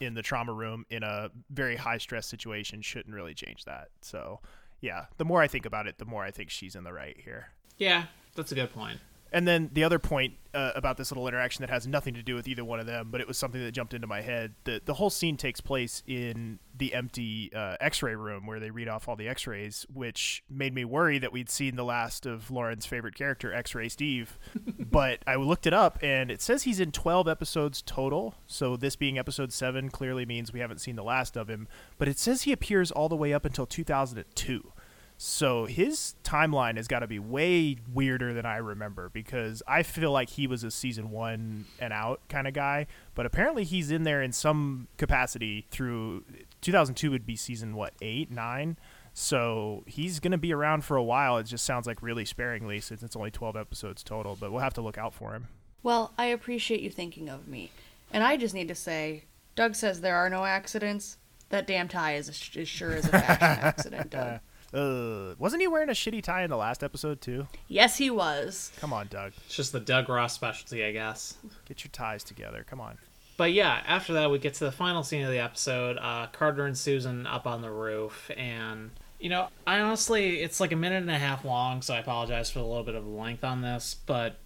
in 0.00 0.14
the 0.14 0.22
trauma 0.22 0.52
room 0.52 0.86
in 0.88 1.02
a 1.02 1.30
very 1.50 1.76
high 1.76 1.98
stress 1.98 2.26
situation 2.26 2.80
shouldn't 2.80 3.14
really 3.14 3.34
change 3.34 3.64
that. 3.66 3.88
So, 4.00 4.40
yeah, 4.80 5.06
the 5.18 5.24
more 5.24 5.42
I 5.42 5.48
think 5.48 5.66
about 5.66 5.86
it, 5.86 5.98
the 5.98 6.04
more 6.06 6.24
I 6.24 6.30
think 6.30 6.50
she's 6.50 6.74
in 6.74 6.82
the 6.84 6.92
right 6.92 7.16
here. 7.22 7.50
Yeah, 7.78 8.06
that's 8.34 8.52
a 8.52 8.54
good 8.54 8.72
point. 8.72 9.00
And 9.34 9.48
then 9.48 9.68
the 9.72 9.82
other 9.82 9.98
point 9.98 10.34
uh, 10.54 10.70
about 10.76 10.96
this 10.96 11.10
little 11.10 11.26
interaction 11.26 11.64
that 11.64 11.70
has 11.70 11.88
nothing 11.88 12.14
to 12.14 12.22
do 12.22 12.36
with 12.36 12.46
either 12.46 12.64
one 12.64 12.78
of 12.78 12.86
them, 12.86 13.08
but 13.10 13.20
it 13.20 13.26
was 13.26 13.36
something 13.36 13.60
that 13.60 13.72
jumped 13.72 13.92
into 13.92 14.06
my 14.06 14.20
head. 14.20 14.54
The 14.62 14.80
the 14.84 14.94
whole 14.94 15.10
scene 15.10 15.36
takes 15.36 15.60
place 15.60 16.04
in 16.06 16.60
the 16.76 16.94
empty 16.94 17.50
uh, 17.52 17.76
X-ray 17.80 18.14
room 18.14 18.46
where 18.46 18.60
they 18.60 18.70
read 18.70 18.86
off 18.86 19.08
all 19.08 19.16
the 19.16 19.26
X-rays, 19.26 19.86
which 19.92 20.44
made 20.48 20.72
me 20.72 20.84
worry 20.84 21.18
that 21.18 21.32
we'd 21.32 21.50
seen 21.50 21.74
the 21.74 21.84
last 21.84 22.26
of 22.26 22.48
Lauren's 22.48 22.86
favorite 22.86 23.16
character, 23.16 23.52
X-ray 23.52 23.88
Steve. 23.88 24.38
but 24.78 25.18
I 25.26 25.34
looked 25.34 25.66
it 25.66 25.74
up, 25.74 25.98
and 26.00 26.30
it 26.30 26.40
says 26.40 26.62
he's 26.62 26.78
in 26.78 26.92
12 26.92 27.26
episodes 27.26 27.82
total. 27.82 28.36
So 28.46 28.76
this 28.76 28.94
being 28.94 29.18
episode 29.18 29.52
seven 29.52 29.90
clearly 29.90 30.24
means 30.24 30.52
we 30.52 30.60
haven't 30.60 30.80
seen 30.80 30.94
the 30.94 31.02
last 31.02 31.36
of 31.36 31.48
him. 31.48 31.66
But 31.98 32.06
it 32.06 32.20
says 32.20 32.42
he 32.42 32.52
appears 32.52 32.92
all 32.92 33.08
the 33.08 33.16
way 33.16 33.32
up 33.32 33.44
until 33.44 33.66
2002. 33.66 34.72
So 35.16 35.66
his 35.66 36.16
timeline 36.24 36.76
has 36.76 36.88
got 36.88 37.00
to 37.00 37.06
be 37.06 37.18
way 37.18 37.76
weirder 37.92 38.34
than 38.34 38.44
I 38.44 38.56
remember 38.56 39.08
because 39.08 39.62
I 39.66 39.82
feel 39.82 40.10
like 40.10 40.30
he 40.30 40.46
was 40.46 40.64
a 40.64 40.70
season 40.70 41.10
one 41.10 41.66
and 41.78 41.92
out 41.92 42.20
kind 42.28 42.48
of 42.48 42.54
guy, 42.54 42.86
but 43.14 43.24
apparently 43.24 43.64
he's 43.64 43.90
in 43.90 44.02
there 44.02 44.22
in 44.22 44.32
some 44.32 44.88
capacity 44.98 45.66
through 45.70 46.24
2002 46.62 47.10
would 47.10 47.26
be 47.26 47.36
season 47.36 47.76
what 47.76 47.94
eight 48.02 48.30
nine. 48.30 48.76
So 49.16 49.84
he's 49.86 50.18
going 50.18 50.32
to 50.32 50.38
be 50.38 50.52
around 50.52 50.84
for 50.84 50.96
a 50.96 51.02
while. 51.02 51.38
It 51.38 51.44
just 51.44 51.64
sounds 51.64 51.86
like 51.86 52.02
really 52.02 52.24
sparingly 52.24 52.80
since 52.80 53.00
it's 53.02 53.14
only 53.14 53.30
12 53.30 53.56
episodes 53.56 54.02
total, 54.02 54.36
but 54.38 54.50
we'll 54.50 54.60
have 54.60 54.74
to 54.74 54.80
look 54.80 54.98
out 54.98 55.14
for 55.14 55.34
him. 55.34 55.46
Well, 55.84 56.12
I 56.18 56.26
appreciate 56.26 56.80
you 56.80 56.90
thinking 56.90 57.28
of 57.28 57.46
me. 57.46 57.70
And 58.12 58.24
I 58.24 58.36
just 58.36 58.54
need 58.54 58.68
to 58.68 58.74
say, 58.74 59.24
Doug 59.54 59.76
says 59.76 60.00
there 60.00 60.16
are 60.16 60.28
no 60.28 60.44
accidents. 60.44 61.18
That 61.50 61.68
damn 61.68 61.86
tie 61.86 62.16
is, 62.16 62.28
is 62.56 62.68
sure 62.68 62.92
as 62.92 63.06
a 63.06 63.10
fashion 63.10 63.64
accident, 63.64 64.10
Doug. 64.10 64.40
Uh, 64.74 65.34
wasn't 65.38 65.62
he 65.62 65.68
wearing 65.68 65.88
a 65.88 65.92
shitty 65.92 66.22
tie 66.22 66.42
in 66.42 66.50
the 66.50 66.56
last 66.56 66.82
episode 66.82 67.20
too? 67.20 67.46
Yes, 67.68 67.96
he 67.96 68.10
was. 68.10 68.72
Come 68.80 68.92
on, 68.92 69.06
Doug. 69.08 69.32
It's 69.46 69.54
just 69.54 69.72
the 69.72 69.80
Doug 69.80 70.08
Ross 70.08 70.34
specialty, 70.34 70.84
I 70.84 70.92
guess. 70.92 71.36
Get 71.66 71.84
your 71.84 71.90
ties 71.92 72.24
together. 72.24 72.64
Come 72.68 72.80
on. 72.80 72.98
But 73.36 73.52
yeah, 73.52 73.82
after 73.86 74.12
that, 74.14 74.30
we 74.30 74.38
get 74.38 74.54
to 74.54 74.64
the 74.64 74.72
final 74.72 75.02
scene 75.02 75.24
of 75.24 75.30
the 75.30 75.38
episode. 75.38 75.98
Uh, 76.00 76.26
Carter 76.32 76.66
and 76.66 76.76
Susan 76.76 77.26
up 77.26 77.46
on 77.46 77.62
the 77.62 77.70
roof, 77.70 78.30
and 78.36 78.90
you 79.18 79.28
know, 79.28 79.48
I 79.66 79.80
honestly, 79.80 80.40
it's 80.40 80.60
like 80.60 80.72
a 80.72 80.76
minute 80.76 81.02
and 81.02 81.10
a 81.10 81.18
half 81.18 81.44
long, 81.44 81.82
so 81.82 81.94
I 81.94 81.98
apologize 81.98 82.50
for 82.50 82.58
a 82.58 82.64
little 82.64 82.84
bit 82.84 82.94
of 82.94 83.06
length 83.06 83.44
on 83.44 83.62
this. 83.62 83.96
But 84.06 84.36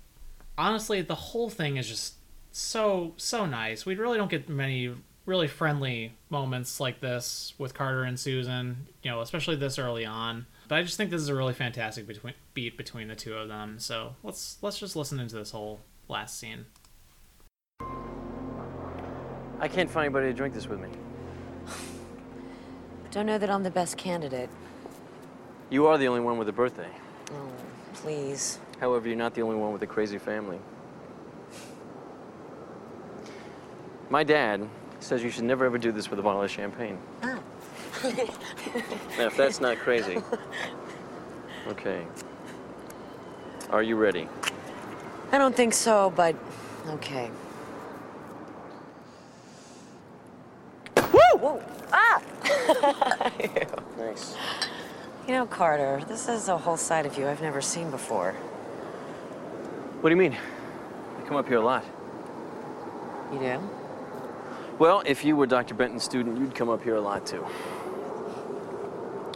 honestly, 0.57 1.03
the 1.03 1.15
whole 1.15 1.51
thing 1.51 1.77
is 1.77 1.89
just 1.89 2.15
so 2.53 3.15
so 3.17 3.45
nice. 3.47 3.85
We 3.85 3.95
really 3.95 4.19
don't 4.19 4.31
get 4.31 4.49
many 4.49 4.95
really 5.29 5.47
friendly 5.47 6.15
moments 6.31 6.81
like 6.81 7.01
this 7.01 7.53
with 7.59 7.75
Carter 7.75 8.03
and 8.03 8.19
Susan, 8.19 8.89
you 9.03 9.11
know, 9.11 9.21
especially 9.21 9.57
this 9.57 9.79
early 9.79 10.07
on. 10.07 10.47
But 10.69 10.79
I 10.79 10.83
just 10.83 10.97
think 10.97 11.11
this 11.11 11.21
is 11.21 11.29
a 11.29 11.35
really 11.35 11.53
fantastic 11.53 12.07
between, 12.07 12.33
beat 12.55 12.79
between 12.79 13.09
the 13.09 13.15
two 13.15 13.35
of 13.35 13.49
them. 13.49 13.79
So 13.79 14.17
let's 14.23 14.57
let's 14.63 14.79
just 14.79 14.97
listen 14.97 15.21
into 15.21 15.37
this 15.37 15.51
whole 15.51 15.81
last 16.09 16.41
scene. 16.41 16.65
I 19.61 19.69
can't 19.69 19.91
find 19.91 20.07
anybody 20.07 20.29
to 20.29 20.33
drink 20.33 20.55
this 20.55 20.67
with 20.67 20.81
me. 20.81 20.89
Don't 23.11 23.27
know 23.27 23.39
that 23.39 23.51
I'm 23.51 23.63
the 23.63 23.71
best 23.71 23.97
candidate. 23.97 24.49
You 25.71 25.87
are 25.87 25.99
the 25.99 26.09
only 26.09 26.21
one 26.21 26.39
with 26.39 26.49
a 26.49 26.53
birthday. 26.53 26.89
Oh, 27.33 27.51
please. 27.93 28.59
However, 28.81 29.09
you're 29.09 29.17
not 29.17 29.35
the 29.35 29.43
only 29.43 29.57
one 29.57 29.73
with 29.73 29.83
a 29.83 29.87
crazy 29.87 30.19
family. 30.19 30.59
My 34.09 34.23
dad 34.25 34.67
says 35.01 35.23
you 35.23 35.31
should 35.31 35.45
never 35.45 35.65
ever 35.65 35.79
do 35.79 35.93
this 35.93 36.11
with 36.11 36.19
a 36.19 36.23
bottle 36.23 36.43
of 36.43 36.51
champagne. 36.51 36.99
Oh. 37.23 37.41
Now, 39.17 39.27
if 39.27 39.37
that's 39.37 39.61
not 39.61 39.79
crazy. 39.79 40.23
Okay. 41.69 42.07
Are 43.69 43.83
you 43.83 43.97
ready? 43.97 44.27
I 45.33 45.37
don't 45.37 45.55
think 45.55 45.75
so, 45.75 46.11
but 46.17 46.35
okay. 46.87 47.31
Woo! 50.97 51.39
Whoa! 51.39 51.63
Ah! 51.93 52.23
Nice. 53.99 54.37
You 55.27 55.35
know, 55.35 55.45
Carter, 55.45 56.01
this 56.09 56.29
is 56.29 56.49
a 56.49 56.57
whole 56.57 56.77
side 56.79 57.05
of 57.05 57.19
you 57.19 57.29
I've 57.29 57.43
never 57.43 57.61
seen 57.61 57.91
before. 57.91 58.33
What 60.01 60.09
do 60.09 60.15
you 60.15 60.21
mean? 60.21 60.37
I 61.19 61.29
come 61.29 61.37
up 61.37 61.49
here 61.49 61.59
a 61.59 61.65
lot. 61.65 61.85
You 63.33 63.41
do? 63.41 63.78
Well, 64.79 65.03
if 65.05 65.25
you 65.25 65.35
were 65.35 65.47
Dr. 65.47 65.75
Benton's 65.75 66.05
student, 66.05 66.39
you'd 66.39 66.55
come 66.55 66.69
up 66.69 66.85
here 66.85 66.95
a 66.95 67.01
lot 67.01 67.27
too. 67.27 67.45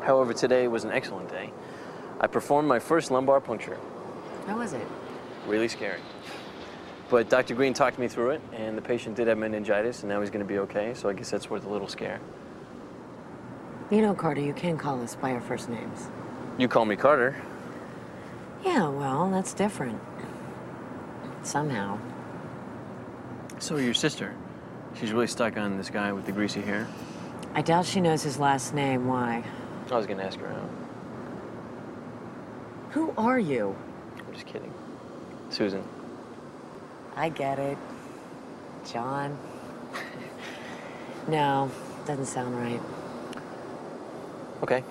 However, 0.00 0.32
today 0.32 0.68
was 0.68 0.84
an 0.84 0.92
excellent 0.92 1.30
day. 1.30 1.52
I 2.20 2.28
performed 2.28 2.68
my 2.68 2.78
first 2.78 3.10
lumbar 3.10 3.40
puncture. 3.40 3.76
How 4.46 4.58
was 4.58 4.72
it? 4.72 4.86
Really 5.48 5.66
scary. 5.66 5.98
But 7.10 7.28
Dr. 7.28 7.54
Greene 7.54 7.74
talked 7.74 7.98
me 7.98 8.06
through 8.06 8.30
it, 8.30 8.40
and 8.52 8.78
the 8.78 8.82
patient 8.82 9.16
did 9.16 9.26
have 9.26 9.36
meningitis, 9.36 10.02
and 10.02 10.08
now 10.08 10.20
he's 10.20 10.30
going 10.30 10.44
to 10.44 10.48
be 10.48 10.58
okay, 10.60 10.94
so 10.94 11.08
I 11.08 11.12
guess 11.12 11.30
that's 11.30 11.50
worth 11.50 11.66
a 11.66 11.68
little 11.68 11.88
scare. 11.88 12.20
You 13.90 14.00
know, 14.00 14.14
Carter, 14.14 14.40
you 14.40 14.54
can 14.54 14.78
call 14.78 15.02
us 15.02 15.16
by 15.16 15.32
our 15.32 15.40
first 15.40 15.68
names. 15.68 16.08
You 16.56 16.68
call 16.68 16.84
me 16.84 16.94
Carter. 16.94 17.36
Yeah, 18.64 18.88
well, 18.88 19.28
that's 19.30 19.52
different. 19.54 20.00
Somehow. 21.42 21.98
So 23.58 23.76
your 23.76 23.94
sister. 23.94 24.34
She's 24.94 25.12
really 25.12 25.26
stuck 25.26 25.56
on 25.56 25.76
this 25.76 25.90
guy 25.90 26.12
with 26.12 26.26
the 26.26 26.32
greasy 26.32 26.60
hair. 26.60 26.86
I 27.54 27.62
doubt 27.62 27.86
she 27.86 28.00
knows 28.00 28.22
his 28.22 28.38
last 28.38 28.74
name. 28.74 29.06
Why? 29.06 29.44
I 29.90 29.96
was 29.96 30.06
going 30.06 30.18
to 30.18 30.24
ask 30.24 30.38
her 30.38 30.48
out. 30.48 30.70
Who 32.90 33.12
are 33.16 33.38
you? 33.38 33.76
I'm 34.18 34.32
just 34.32 34.46
kidding. 34.46 34.72
Susan. 35.50 35.82
I 37.16 37.28
get 37.28 37.58
it. 37.58 37.76
John. 38.90 39.38
no, 41.28 41.70
doesn't 42.06 42.26
sound 42.26 42.56
right. 42.56 42.80
Okay. 44.62 44.82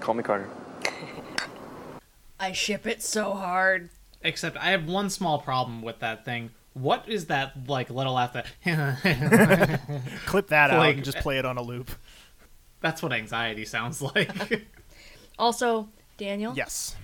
Call 0.00 0.14
me 0.14 0.22
Carter. 0.22 0.48
I 2.40 2.52
ship 2.52 2.86
it 2.86 3.02
so 3.02 3.32
hard. 3.32 3.88
Except 4.22 4.56
I 4.56 4.70
have 4.70 4.86
one 4.86 5.10
small 5.10 5.38
problem 5.38 5.82
with 5.82 6.00
that 6.00 6.24
thing. 6.24 6.50
What 6.74 7.08
is 7.08 7.26
that 7.26 7.68
like 7.68 7.88
little 7.90 8.14
laugh 8.14 8.32
that 8.34 8.46
Clip 10.26 10.48
that 10.48 10.70
out 10.70 10.78
Like- 10.78 10.96
and 10.96 11.04
just 11.04 11.18
play 11.18 11.38
it 11.38 11.44
on 11.44 11.56
a 11.56 11.62
loop. 11.62 11.90
That's 12.80 13.02
what 13.02 13.12
anxiety 13.12 13.64
sounds 13.64 14.02
like. 14.02 14.66
Also, 15.36 15.88
Daniel. 16.16 16.52
Yes. 16.54 16.94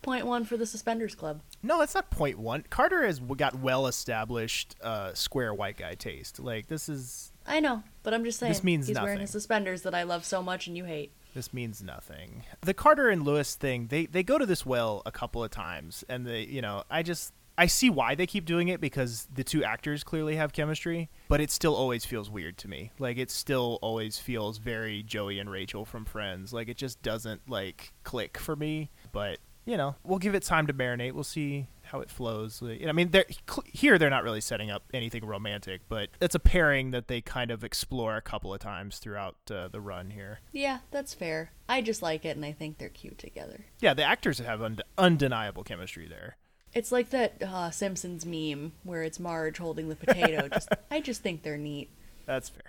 Point 0.00 0.26
one 0.26 0.44
for 0.44 0.56
the 0.56 0.64
Suspenders 0.64 1.16
Club. 1.16 1.40
No, 1.60 1.80
that's 1.80 1.94
not 1.94 2.08
point 2.08 2.38
one. 2.38 2.62
Carter 2.70 3.04
has 3.04 3.18
got 3.18 3.56
well 3.58 3.88
established 3.88 4.76
uh, 4.80 5.12
square 5.14 5.52
white 5.52 5.76
guy 5.76 5.94
taste. 5.96 6.38
Like 6.38 6.68
this 6.68 6.88
is 6.88 7.32
I 7.46 7.58
know, 7.58 7.82
but 8.04 8.14
I'm 8.14 8.22
just 8.22 8.38
saying. 8.38 8.52
This 8.52 8.62
means 8.62 8.88
nothing. 8.88 8.94
he's 9.00 9.04
wearing 9.04 9.20
his 9.22 9.30
suspenders 9.30 9.82
that 9.82 9.92
I 9.94 10.04
love 10.04 10.24
so 10.24 10.40
much 10.40 10.68
and 10.68 10.76
you 10.76 10.84
hate. 10.84 11.10
this 11.34 11.52
means 11.52 11.82
nothing. 11.82 12.44
The 12.60 12.74
Carter 12.74 13.08
and 13.08 13.24
Lewis 13.24 13.56
thing, 13.56 13.88
they 13.88 14.06
they 14.06 14.22
go 14.22 14.38
to 14.38 14.46
this 14.46 14.64
well 14.64 15.02
a 15.04 15.10
couple 15.10 15.42
of 15.42 15.50
times, 15.50 16.04
and 16.08 16.24
they 16.24 16.42
you 16.42 16.62
know 16.62 16.84
I 16.88 17.02
just 17.02 17.32
I 17.56 17.66
see 17.66 17.90
why 17.90 18.14
they 18.14 18.26
keep 18.26 18.44
doing 18.44 18.68
it 18.68 18.80
because 18.80 19.28
the 19.32 19.44
two 19.44 19.62
actors 19.62 20.02
clearly 20.02 20.36
have 20.36 20.52
chemistry, 20.52 21.08
but 21.28 21.40
it 21.40 21.50
still 21.50 21.74
always 21.74 22.04
feels 22.04 22.28
weird 22.30 22.58
to 22.58 22.68
me. 22.68 22.90
Like 22.98 23.16
it 23.16 23.30
still 23.30 23.78
always 23.80 24.18
feels 24.18 24.58
very 24.58 25.02
Joey 25.02 25.38
and 25.38 25.50
Rachel 25.50 25.84
from 25.84 26.04
Friends. 26.04 26.52
Like 26.52 26.68
it 26.68 26.76
just 26.76 27.02
doesn't 27.02 27.48
like 27.48 27.92
click 28.02 28.38
for 28.38 28.56
me. 28.56 28.90
But 29.12 29.38
you 29.66 29.76
know, 29.76 29.94
we'll 30.02 30.18
give 30.18 30.34
it 30.34 30.42
time 30.42 30.66
to 30.66 30.74
marinate. 30.74 31.12
We'll 31.12 31.24
see 31.24 31.68
how 31.84 32.00
it 32.00 32.10
flows. 32.10 32.62
I 32.62 32.92
mean, 32.92 33.10
they're 33.10 33.24
here. 33.66 33.98
They're 33.98 34.10
not 34.10 34.24
really 34.24 34.40
setting 34.40 34.70
up 34.70 34.84
anything 34.92 35.24
romantic, 35.24 35.82
but 35.88 36.08
it's 36.20 36.34
a 36.34 36.38
pairing 36.38 36.90
that 36.90 37.08
they 37.08 37.20
kind 37.20 37.50
of 37.50 37.62
explore 37.64 38.16
a 38.16 38.22
couple 38.22 38.52
of 38.52 38.60
times 38.60 38.98
throughout 38.98 39.36
uh, 39.50 39.68
the 39.68 39.80
run 39.80 40.10
here. 40.10 40.40
Yeah, 40.52 40.78
that's 40.90 41.14
fair. 41.14 41.52
I 41.68 41.80
just 41.82 42.02
like 42.02 42.24
it 42.24 42.36
and 42.36 42.44
I 42.44 42.52
think 42.52 42.78
they're 42.78 42.88
cute 42.88 43.18
together. 43.18 43.64
Yeah, 43.80 43.94
the 43.94 44.04
actors 44.04 44.38
have 44.38 44.60
und- 44.60 44.82
undeniable 44.98 45.62
chemistry 45.62 46.08
there. 46.08 46.36
It's 46.74 46.90
like 46.90 47.10
that 47.10 47.42
uh, 47.42 47.70
Simpsons 47.70 48.26
meme 48.26 48.72
where 48.82 49.02
it's 49.02 49.20
Marge 49.20 49.58
holding 49.58 49.88
the 49.88 49.96
potato. 49.96 50.48
just, 50.52 50.68
I 50.90 51.00
just 51.00 51.22
think 51.22 51.42
they're 51.42 51.56
neat. 51.56 51.88
That's 52.26 52.48
fair. 52.48 52.62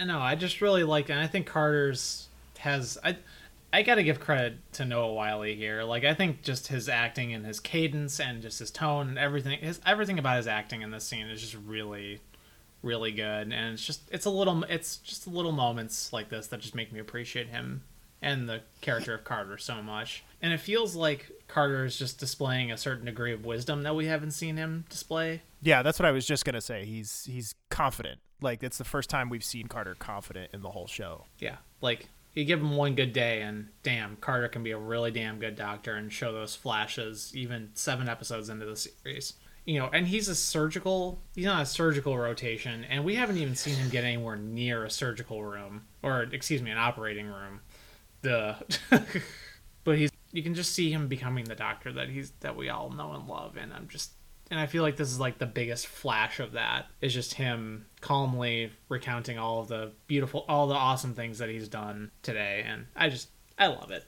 I 0.00 0.04
know. 0.04 0.20
I 0.20 0.34
just 0.34 0.60
really 0.60 0.84
like, 0.84 1.10
and 1.10 1.20
I 1.20 1.26
think 1.26 1.46
Carter's 1.46 2.28
has. 2.58 2.96
I 3.04 3.16
I 3.72 3.82
got 3.82 3.94
to 3.94 4.02
give 4.02 4.20
credit 4.20 4.58
to 4.74 4.84
Noah 4.84 5.14
Wyle 5.14 5.42
here. 5.42 5.82
Like 5.82 6.04
I 6.04 6.12
think 6.12 6.42
just 6.42 6.68
his 6.68 6.88
acting 6.88 7.32
and 7.32 7.46
his 7.46 7.58
cadence 7.58 8.20
and 8.20 8.42
just 8.42 8.58
his 8.58 8.70
tone 8.70 9.08
and 9.08 9.18
everything, 9.18 9.58
his 9.60 9.80
everything 9.86 10.18
about 10.18 10.36
his 10.36 10.46
acting 10.46 10.82
in 10.82 10.90
this 10.90 11.04
scene 11.04 11.26
is 11.26 11.40
just 11.40 11.56
really, 11.66 12.20
really 12.82 13.12
good. 13.12 13.52
And 13.52 13.74
it's 13.74 13.84
just 13.84 14.02
it's 14.10 14.26
a 14.26 14.30
little 14.30 14.62
it's 14.64 14.96
just 14.98 15.26
little 15.26 15.52
moments 15.52 16.12
like 16.12 16.28
this 16.28 16.48
that 16.48 16.60
just 16.60 16.74
make 16.74 16.92
me 16.92 17.00
appreciate 17.00 17.48
him 17.48 17.82
and 18.20 18.48
the 18.48 18.60
character 18.82 19.14
of 19.14 19.24
Carter 19.24 19.56
so 19.56 19.82
much. 19.82 20.22
And 20.42 20.52
it 20.52 20.60
feels 20.60 20.94
like 20.94 21.30
Carter 21.52 21.84
is 21.84 21.98
just 21.98 22.18
displaying 22.18 22.72
a 22.72 22.78
certain 22.78 23.04
degree 23.04 23.34
of 23.34 23.44
wisdom 23.44 23.82
that 23.82 23.94
we 23.94 24.06
haven't 24.06 24.30
seen 24.30 24.56
him 24.56 24.86
display. 24.88 25.42
Yeah, 25.60 25.82
that's 25.82 25.98
what 25.98 26.06
I 26.06 26.10
was 26.10 26.26
just 26.26 26.46
gonna 26.46 26.62
say. 26.62 26.86
He's 26.86 27.28
he's 27.30 27.54
confident. 27.68 28.20
Like 28.40 28.62
it's 28.62 28.78
the 28.78 28.84
first 28.84 29.10
time 29.10 29.28
we've 29.28 29.44
seen 29.44 29.66
Carter 29.66 29.94
confident 29.94 30.50
in 30.54 30.62
the 30.62 30.70
whole 30.70 30.86
show. 30.86 31.26
Yeah, 31.38 31.56
like 31.82 32.08
you 32.32 32.46
give 32.46 32.60
him 32.60 32.74
one 32.74 32.94
good 32.94 33.12
day, 33.12 33.42
and 33.42 33.68
damn, 33.82 34.16
Carter 34.16 34.48
can 34.48 34.62
be 34.62 34.70
a 34.70 34.78
really 34.78 35.10
damn 35.10 35.38
good 35.38 35.54
doctor 35.54 35.94
and 35.94 36.10
show 36.10 36.32
those 36.32 36.56
flashes 36.56 37.30
even 37.34 37.68
seven 37.74 38.08
episodes 38.08 38.48
into 38.48 38.64
the 38.64 38.74
series. 38.74 39.34
You 39.66 39.78
know, 39.78 39.90
and 39.92 40.08
he's 40.08 40.28
a 40.28 40.34
surgical. 40.34 41.20
He's 41.34 41.44
not 41.44 41.62
a 41.62 41.66
surgical 41.66 42.16
rotation, 42.16 42.84
and 42.84 43.04
we 43.04 43.14
haven't 43.14 43.36
even 43.36 43.54
seen 43.56 43.74
him 43.74 43.90
get 43.90 44.04
anywhere 44.04 44.36
near 44.36 44.86
a 44.86 44.90
surgical 44.90 45.44
room, 45.44 45.82
or 46.02 46.22
excuse 46.32 46.62
me, 46.62 46.70
an 46.70 46.78
operating 46.78 47.26
room. 47.26 47.60
The, 48.22 48.56
but 49.84 49.98
he's. 49.98 50.10
You 50.32 50.42
can 50.42 50.54
just 50.54 50.72
see 50.72 50.90
him 50.90 51.08
becoming 51.08 51.44
the 51.44 51.54
doctor 51.54 51.92
that 51.92 52.08
he's 52.08 52.30
that 52.40 52.56
we 52.56 52.68
all 52.68 52.90
know 52.90 53.12
and 53.12 53.28
love, 53.28 53.56
and 53.56 53.72
I'm 53.72 53.88
just 53.88 54.12
and 54.50 54.60
I 54.60 54.66
feel 54.66 54.82
like 54.82 54.96
this 54.96 55.10
is 55.10 55.18
like 55.20 55.38
the 55.38 55.46
biggest 55.46 55.86
flash 55.86 56.38
of 56.40 56.52
that 56.52 56.86
is 57.00 57.14
just 57.14 57.34
him 57.34 57.86
calmly 58.00 58.70
recounting 58.88 59.38
all 59.38 59.60
of 59.60 59.68
the 59.68 59.92
beautiful, 60.06 60.44
all 60.48 60.66
the 60.66 60.74
awesome 60.74 61.14
things 61.14 61.38
that 61.38 61.48
he's 61.48 61.68
done 61.68 62.10
today, 62.22 62.64
and 62.66 62.86
I 62.94 63.08
just 63.08 63.28
I 63.58 63.68
love 63.68 63.90
it. 63.90 64.04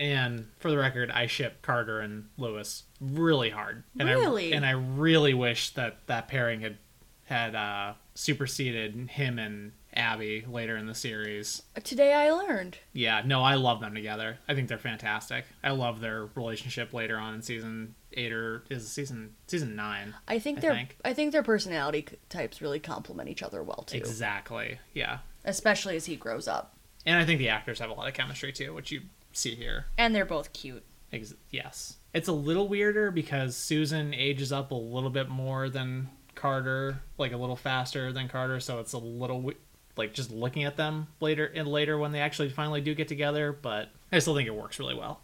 And 0.00 0.48
for 0.58 0.70
the 0.70 0.78
record, 0.78 1.10
I 1.10 1.26
ship 1.26 1.60
Carter 1.62 2.00
and 2.00 2.28
Lewis 2.36 2.84
really 3.00 3.50
hard, 3.50 3.82
and 3.98 4.08
Really? 4.08 4.52
I 4.52 4.56
and 4.56 4.66
I 4.66 4.72
really 4.72 5.34
wish 5.34 5.70
that 5.70 6.06
that 6.06 6.28
pairing 6.28 6.60
had 6.60 6.78
had 7.24 7.54
uh, 7.54 7.94
superseded 8.14 9.10
him 9.10 9.38
and 9.38 9.72
Abby 9.98 10.44
later 10.48 10.76
in 10.76 10.86
the 10.86 10.94
series. 10.94 11.62
Today 11.82 12.12
I 12.12 12.30
learned. 12.30 12.78
Yeah, 12.92 13.22
no, 13.24 13.42
I 13.42 13.56
love 13.56 13.80
them 13.80 13.94
together. 13.94 14.38
I 14.48 14.54
think 14.54 14.68
they're 14.68 14.78
fantastic. 14.78 15.44
I 15.62 15.70
love 15.70 16.00
their 16.00 16.26
relationship 16.34 16.92
later 16.94 17.18
on 17.18 17.34
in 17.34 17.42
season 17.42 17.94
eight 18.12 18.32
or 18.32 18.62
is 18.70 18.88
season 18.88 19.34
season 19.46 19.76
nine. 19.76 20.14
I 20.26 20.38
think 20.38 20.58
I 20.58 20.60
their 20.60 20.74
think. 20.74 20.96
I 21.04 21.12
think 21.12 21.32
their 21.32 21.42
personality 21.42 22.06
types 22.28 22.62
really 22.62 22.80
complement 22.80 23.28
each 23.28 23.42
other 23.42 23.62
well 23.62 23.84
too. 23.86 23.98
Exactly. 23.98 24.78
Yeah. 24.94 25.18
Especially 25.44 25.96
as 25.96 26.06
he 26.06 26.16
grows 26.16 26.48
up. 26.48 26.76
And 27.04 27.18
I 27.18 27.24
think 27.24 27.38
the 27.38 27.48
actors 27.48 27.80
have 27.80 27.90
a 27.90 27.94
lot 27.94 28.08
of 28.08 28.14
chemistry 28.14 28.52
too, 28.52 28.74
which 28.74 28.90
you 28.90 29.02
see 29.32 29.54
here. 29.54 29.86
And 29.96 30.14
they're 30.14 30.24
both 30.24 30.52
cute. 30.52 30.84
Ex- 31.12 31.34
yes. 31.50 31.96
It's 32.12 32.28
a 32.28 32.32
little 32.32 32.68
weirder 32.68 33.10
because 33.10 33.56
Susan 33.56 34.14
ages 34.14 34.52
up 34.52 34.70
a 34.70 34.74
little 34.74 35.10
bit 35.10 35.28
more 35.28 35.68
than 35.68 36.10
Carter, 36.34 37.00
like 37.18 37.32
a 37.32 37.36
little 37.36 37.56
faster 37.56 38.12
than 38.12 38.28
Carter, 38.28 38.60
so 38.60 38.78
it's 38.78 38.92
a 38.92 38.98
little 38.98 39.50
like 39.98 40.14
just 40.14 40.30
looking 40.30 40.64
at 40.64 40.76
them 40.76 41.08
later 41.20 41.46
and 41.46 41.68
later 41.68 41.98
when 41.98 42.12
they 42.12 42.20
actually 42.20 42.48
finally 42.48 42.80
do 42.80 42.94
get 42.94 43.08
together, 43.08 43.52
but 43.52 43.90
I 44.10 44.20
still 44.20 44.34
think 44.34 44.48
it 44.48 44.54
works 44.54 44.78
really 44.78 44.94
well. 44.94 45.20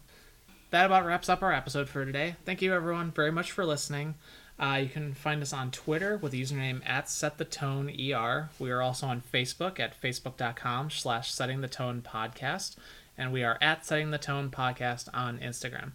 That 0.71 0.85
about 0.85 1.05
wraps 1.05 1.29
up 1.29 1.41
our 1.41 1.53
episode 1.53 1.87
for 1.87 2.05
today. 2.05 2.35
Thank 2.45 2.61
you 2.61 2.73
everyone 2.73 3.11
very 3.11 3.31
much 3.31 3.51
for 3.51 3.65
listening. 3.65 4.15
Uh, 4.59 4.79
you 4.83 4.89
can 4.89 5.13
find 5.13 5.41
us 5.41 5.51
on 5.51 5.69
Twitter 5.69 6.17
with 6.17 6.31
the 6.31 6.41
username 6.41 6.81
at 6.87 7.09
Set 7.09 7.37
the 7.37 7.45
Tone 7.45 7.89
ER. 7.89 8.49
We 8.57 8.71
are 8.71 8.81
also 8.81 9.07
on 9.07 9.21
Facebook 9.33 9.79
at 9.79 9.99
facebook.com 10.01 10.89
slash 10.91 11.31
Setting 11.31 11.61
the 11.61 11.67
Tone 11.67 12.01
Podcast, 12.01 12.75
and 13.17 13.33
we 13.33 13.43
are 13.43 13.57
at 13.61 13.85
Setting 13.85 14.11
the 14.11 14.17
Tone 14.17 14.49
Podcast 14.49 15.09
on 15.13 15.39
Instagram. 15.39 15.91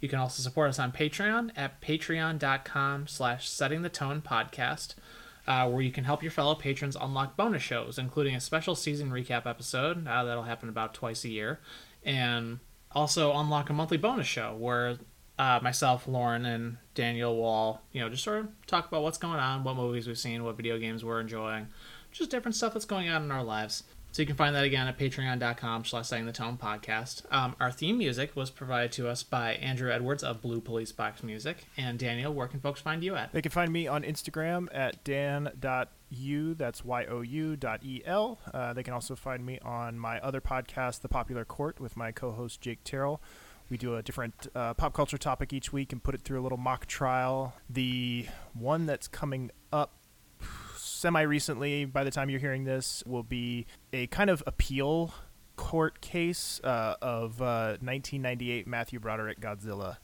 You 0.00 0.08
can 0.08 0.20
also 0.20 0.42
support 0.42 0.68
us 0.68 0.78
on 0.78 0.92
Patreon 0.92 1.50
at 1.56 1.80
patreon.com 1.80 3.06
slash 3.08 3.48
Setting 3.48 3.82
the 3.82 3.88
Tone 3.88 4.22
Podcast, 4.22 4.94
uh, 5.46 5.68
where 5.68 5.82
you 5.82 5.92
can 5.92 6.04
help 6.04 6.22
your 6.22 6.32
fellow 6.32 6.54
patrons 6.54 6.96
unlock 7.00 7.36
bonus 7.36 7.62
shows, 7.62 7.98
including 7.98 8.34
a 8.34 8.40
special 8.40 8.74
season 8.74 9.10
recap 9.10 9.46
episode 9.46 10.06
uh, 10.06 10.24
that'll 10.24 10.44
happen 10.44 10.68
about 10.68 10.94
twice 10.94 11.24
a 11.24 11.28
year, 11.28 11.60
and 12.04 12.60
also 12.92 13.34
unlock 13.34 13.70
a 13.70 13.72
monthly 13.72 13.98
bonus 13.98 14.26
show 14.26 14.54
where 14.58 14.98
uh, 15.38 15.58
myself, 15.62 16.06
Lauren, 16.06 16.46
and 16.46 16.76
Daniel 16.94 17.36
Wall, 17.36 17.82
you 17.92 18.00
know, 18.00 18.08
just 18.08 18.24
sort 18.24 18.38
of 18.40 18.48
talk 18.66 18.86
about 18.86 19.02
what's 19.02 19.18
going 19.18 19.40
on, 19.40 19.64
what 19.64 19.76
movies 19.76 20.06
we've 20.06 20.18
seen, 20.18 20.44
what 20.44 20.56
video 20.56 20.78
games 20.78 21.04
we're 21.04 21.20
enjoying, 21.20 21.68
just 22.12 22.30
different 22.30 22.54
stuff 22.54 22.72
that's 22.72 22.84
going 22.84 23.08
on 23.08 23.24
in 23.24 23.30
our 23.30 23.42
lives. 23.42 23.82
So 24.14 24.22
you 24.22 24.26
can 24.26 24.36
find 24.36 24.54
that 24.54 24.62
again 24.62 24.86
at 24.86 24.96
patreon.com 24.96 25.84
slash 25.84 26.06
setting 26.06 26.24
the 26.24 26.30
tone 26.30 26.56
podcast. 26.56 27.24
Um, 27.32 27.56
our 27.58 27.72
theme 27.72 27.98
music 27.98 28.36
was 28.36 28.48
provided 28.48 28.92
to 28.92 29.08
us 29.08 29.24
by 29.24 29.54
Andrew 29.54 29.90
Edwards 29.90 30.22
of 30.22 30.40
Blue 30.40 30.60
Police 30.60 30.92
Box 30.92 31.24
Music. 31.24 31.66
And 31.76 31.98
Daniel, 31.98 32.32
where 32.32 32.46
can 32.46 32.60
folks 32.60 32.80
find 32.80 33.02
you 33.02 33.16
at? 33.16 33.32
They 33.32 33.42
can 33.42 33.50
find 33.50 33.72
me 33.72 33.88
on 33.88 34.04
Instagram 34.04 34.68
at 34.72 35.02
dan.u, 35.02 36.54
that's 36.54 36.84
Y-O-U 36.84 37.56
dot 37.56 37.80
E-L. 37.82 38.38
Uh, 38.54 38.72
they 38.72 38.84
can 38.84 38.94
also 38.94 39.16
find 39.16 39.44
me 39.44 39.58
on 39.64 39.98
my 39.98 40.20
other 40.20 40.40
podcast, 40.40 41.00
The 41.00 41.08
Popular 41.08 41.44
Court, 41.44 41.80
with 41.80 41.96
my 41.96 42.12
co-host 42.12 42.60
Jake 42.60 42.84
Terrell. 42.84 43.20
We 43.68 43.78
do 43.78 43.96
a 43.96 44.02
different 44.02 44.46
uh, 44.54 44.74
pop 44.74 44.94
culture 44.94 45.18
topic 45.18 45.52
each 45.52 45.72
week 45.72 45.92
and 45.92 46.00
put 46.00 46.14
it 46.14 46.20
through 46.20 46.40
a 46.40 46.44
little 46.44 46.58
mock 46.58 46.86
trial. 46.86 47.54
The 47.68 48.28
one 48.52 48.86
that's 48.86 49.08
coming 49.08 49.50
up 49.72 50.03
semi 51.04 51.20
recently, 51.20 51.84
by 51.84 52.02
the 52.02 52.10
time 52.10 52.30
you're 52.30 52.40
hearing 52.40 52.64
this, 52.64 53.02
will 53.06 53.22
be 53.22 53.66
a 53.92 54.06
kind 54.06 54.30
of 54.30 54.42
appeal 54.46 55.12
court 55.54 56.00
case 56.00 56.62
uh, 56.64 56.94
of 57.02 57.42
uh, 57.42 57.76
1998 57.82 58.66
Matthew 58.66 58.98
Broderick 58.98 59.38
Godzilla. 59.38 59.98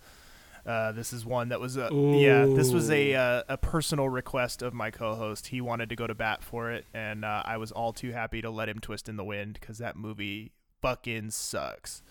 Uh, 0.67 0.93
this 0.93 1.15
is 1.15 1.25
one 1.25 1.49
that 1.49 1.59
was 1.59 1.79
a 1.79 1.89
yeah. 1.91 2.45
This 2.45 2.71
was 2.71 2.91
a 2.91 3.13
Ooh. 3.15 3.17
uh, 3.17 3.43
a 3.49 3.57
personal 3.57 4.11
request 4.11 4.61
of 4.61 4.75
my 4.75 4.91
co-host. 4.91 5.47
He 5.47 5.63
wanted 5.63 5.89
to 5.89 5.97
go 5.97 6.07
to 6.07 6.15
bat 6.15 6.45
for 6.45 6.71
it, 6.71 6.85
and 6.93 7.25
uh, 7.25 7.45
I 7.47 7.57
was 7.57 7.73
all 7.73 7.95
too 7.95 8.13
happy 8.13 8.43
to 8.43 8.51
let 8.51 8.69
him 8.69 8.79
twist 8.79 9.09
in 9.09 9.17
the 9.17 9.25
wind 9.25 9.57
because 9.59 9.79
that 9.79 9.97
movie 9.97 10.53
fucking 10.83 11.31
sucks. 11.31 12.03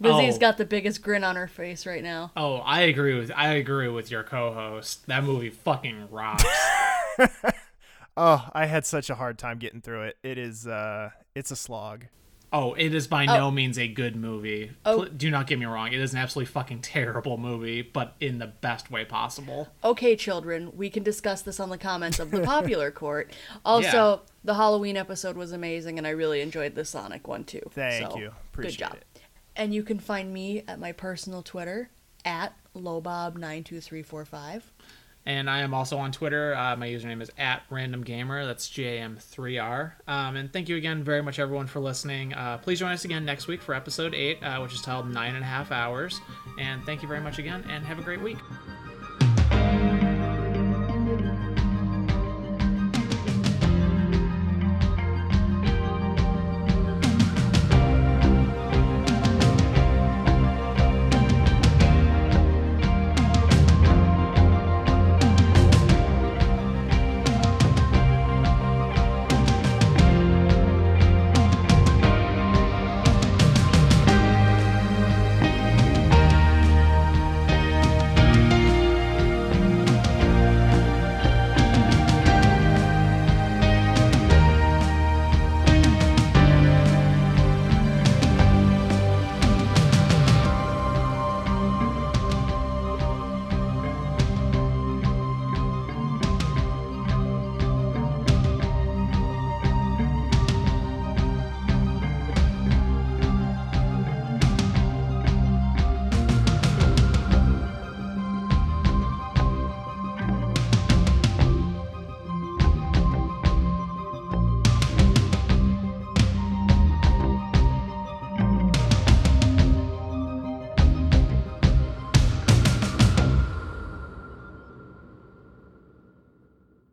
Lizzie's 0.00 0.36
Oh. 0.36 0.38
got 0.38 0.58
the 0.58 0.66
biggest 0.66 1.00
grin 1.00 1.24
on 1.24 1.36
her 1.36 1.48
face 1.48 1.86
right 1.86 2.02
now. 2.02 2.30
Oh, 2.36 2.56
I 2.56 2.82
agree 2.82 3.18
with 3.18 3.32
I 3.34 3.54
agree 3.54 3.88
with 3.88 4.10
your 4.10 4.22
co-host. 4.22 5.06
That 5.06 5.24
movie 5.24 5.48
fucking 5.48 6.10
rocks. 6.10 6.44
Oh, 8.16 8.48
I 8.52 8.66
had 8.66 8.84
such 8.84 9.08
a 9.10 9.14
hard 9.14 9.38
time 9.38 9.58
getting 9.58 9.80
through 9.80 10.02
it. 10.02 10.16
It 10.22 10.38
is 10.38 10.66
uh, 10.66 11.10
it's 11.34 11.50
a 11.50 11.56
slog. 11.56 12.06
Oh, 12.54 12.74
it 12.74 12.92
is 12.92 13.06
by 13.06 13.24
Oh. 13.24 13.34
no 13.34 13.50
means 13.50 13.78
a 13.78 13.88
good 13.88 14.14
movie. 14.14 14.72
Oh. 14.84 14.96
Pl- 15.04 15.06
Do 15.16 15.30
not 15.30 15.46
get 15.46 15.58
me 15.58 15.64
wrong. 15.64 15.90
It 15.94 16.00
is 16.00 16.12
an 16.12 16.18
absolutely 16.18 16.52
fucking 16.52 16.80
terrible 16.82 17.38
movie, 17.38 17.80
but 17.80 18.14
in 18.20 18.38
the 18.38 18.46
best 18.48 18.90
way 18.90 19.06
possible. 19.06 19.68
Okay, 19.82 20.14
children, 20.16 20.70
we 20.76 20.90
can 20.90 21.02
discuss 21.02 21.40
this 21.40 21.58
on 21.58 21.70
the 21.70 21.78
comments 21.78 22.18
of 22.20 22.30
the 22.30 22.40
popular 22.44 22.90
court. 22.90 23.32
Also, 23.64 24.20
the 24.44 24.52
Halloween 24.54 24.98
episode 24.98 25.34
was 25.38 25.52
amazing, 25.52 25.96
and 25.96 26.06
I 26.06 26.10
really 26.10 26.42
enjoyed 26.42 26.74
the 26.74 26.84
Sonic 26.84 27.26
one 27.26 27.44
too. 27.44 27.62
Thank 27.70 28.10
So, 28.10 28.18
you. 28.18 28.32
good 28.54 28.68
job. 28.72 28.96
it. 28.96 29.06
And 29.56 29.72
you 29.72 29.82
can 29.82 29.98
find 29.98 30.30
me 30.34 30.62
at 30.68 30.78
my 30.78 30.92
personal 30.92 31.42
Twitter 31.42 31.88
at 32.26 32.52
lobob92345. 32.76 34.62
And 35.24 35.48
I 35.48 35.60
am 35.60 35.72
also 35.72 35.98
on 35.98 36.10
Twitter. 36.10 36.54
Uh, 36.54 36.76
my 36.76 36.88
username 36.88 37.22
is 37.22 37.30
at 37.38 37.62
Random 37.70 38.02
Gamer. 38.02 38.44
That's 38.44 38.76
A 38.78 38.98
M 38.98 39.18
3R. 39.18 39.92
Um, 40.08 40.36
and 40.36 40.52
thank 40.52 40.68
you 40.68 40.76
again 40.76 41.04
very 41.04 41.22
much, 41.22 41.38
everyone, 41.38 41.66
for 41.68 41.80
listening. 41.80 42.34
Uh, 42.34 42.58
please 42.58 42.80
join 42.80 42.92
us 42.92 43.04
again 43.04 43.24
next 43.24 43.46
week 43.46 43.62
for 43.62 43.74
episode 43.74 44.14
eight, 44.14 44.42
uh, 44.42 44.58
which 44.60 44.74
is 44.74 44.82
titled 44.82 45.08
Nine 45.08 45.34
and 45.34 45.44
a 45.44 45.46
Half 45.46 45.70
Hours. 45.70 46.20
And 46.58 46.82
thank 46.84 47.02
you 47.02 47.08
very 47.08 47.20
much 47.20 47.38
again, 47.38 47.64
and 47.68 47.84
have 47.84 47.98
a 47.98 48.02
great 48.02 48.20
week. 48.20 48.38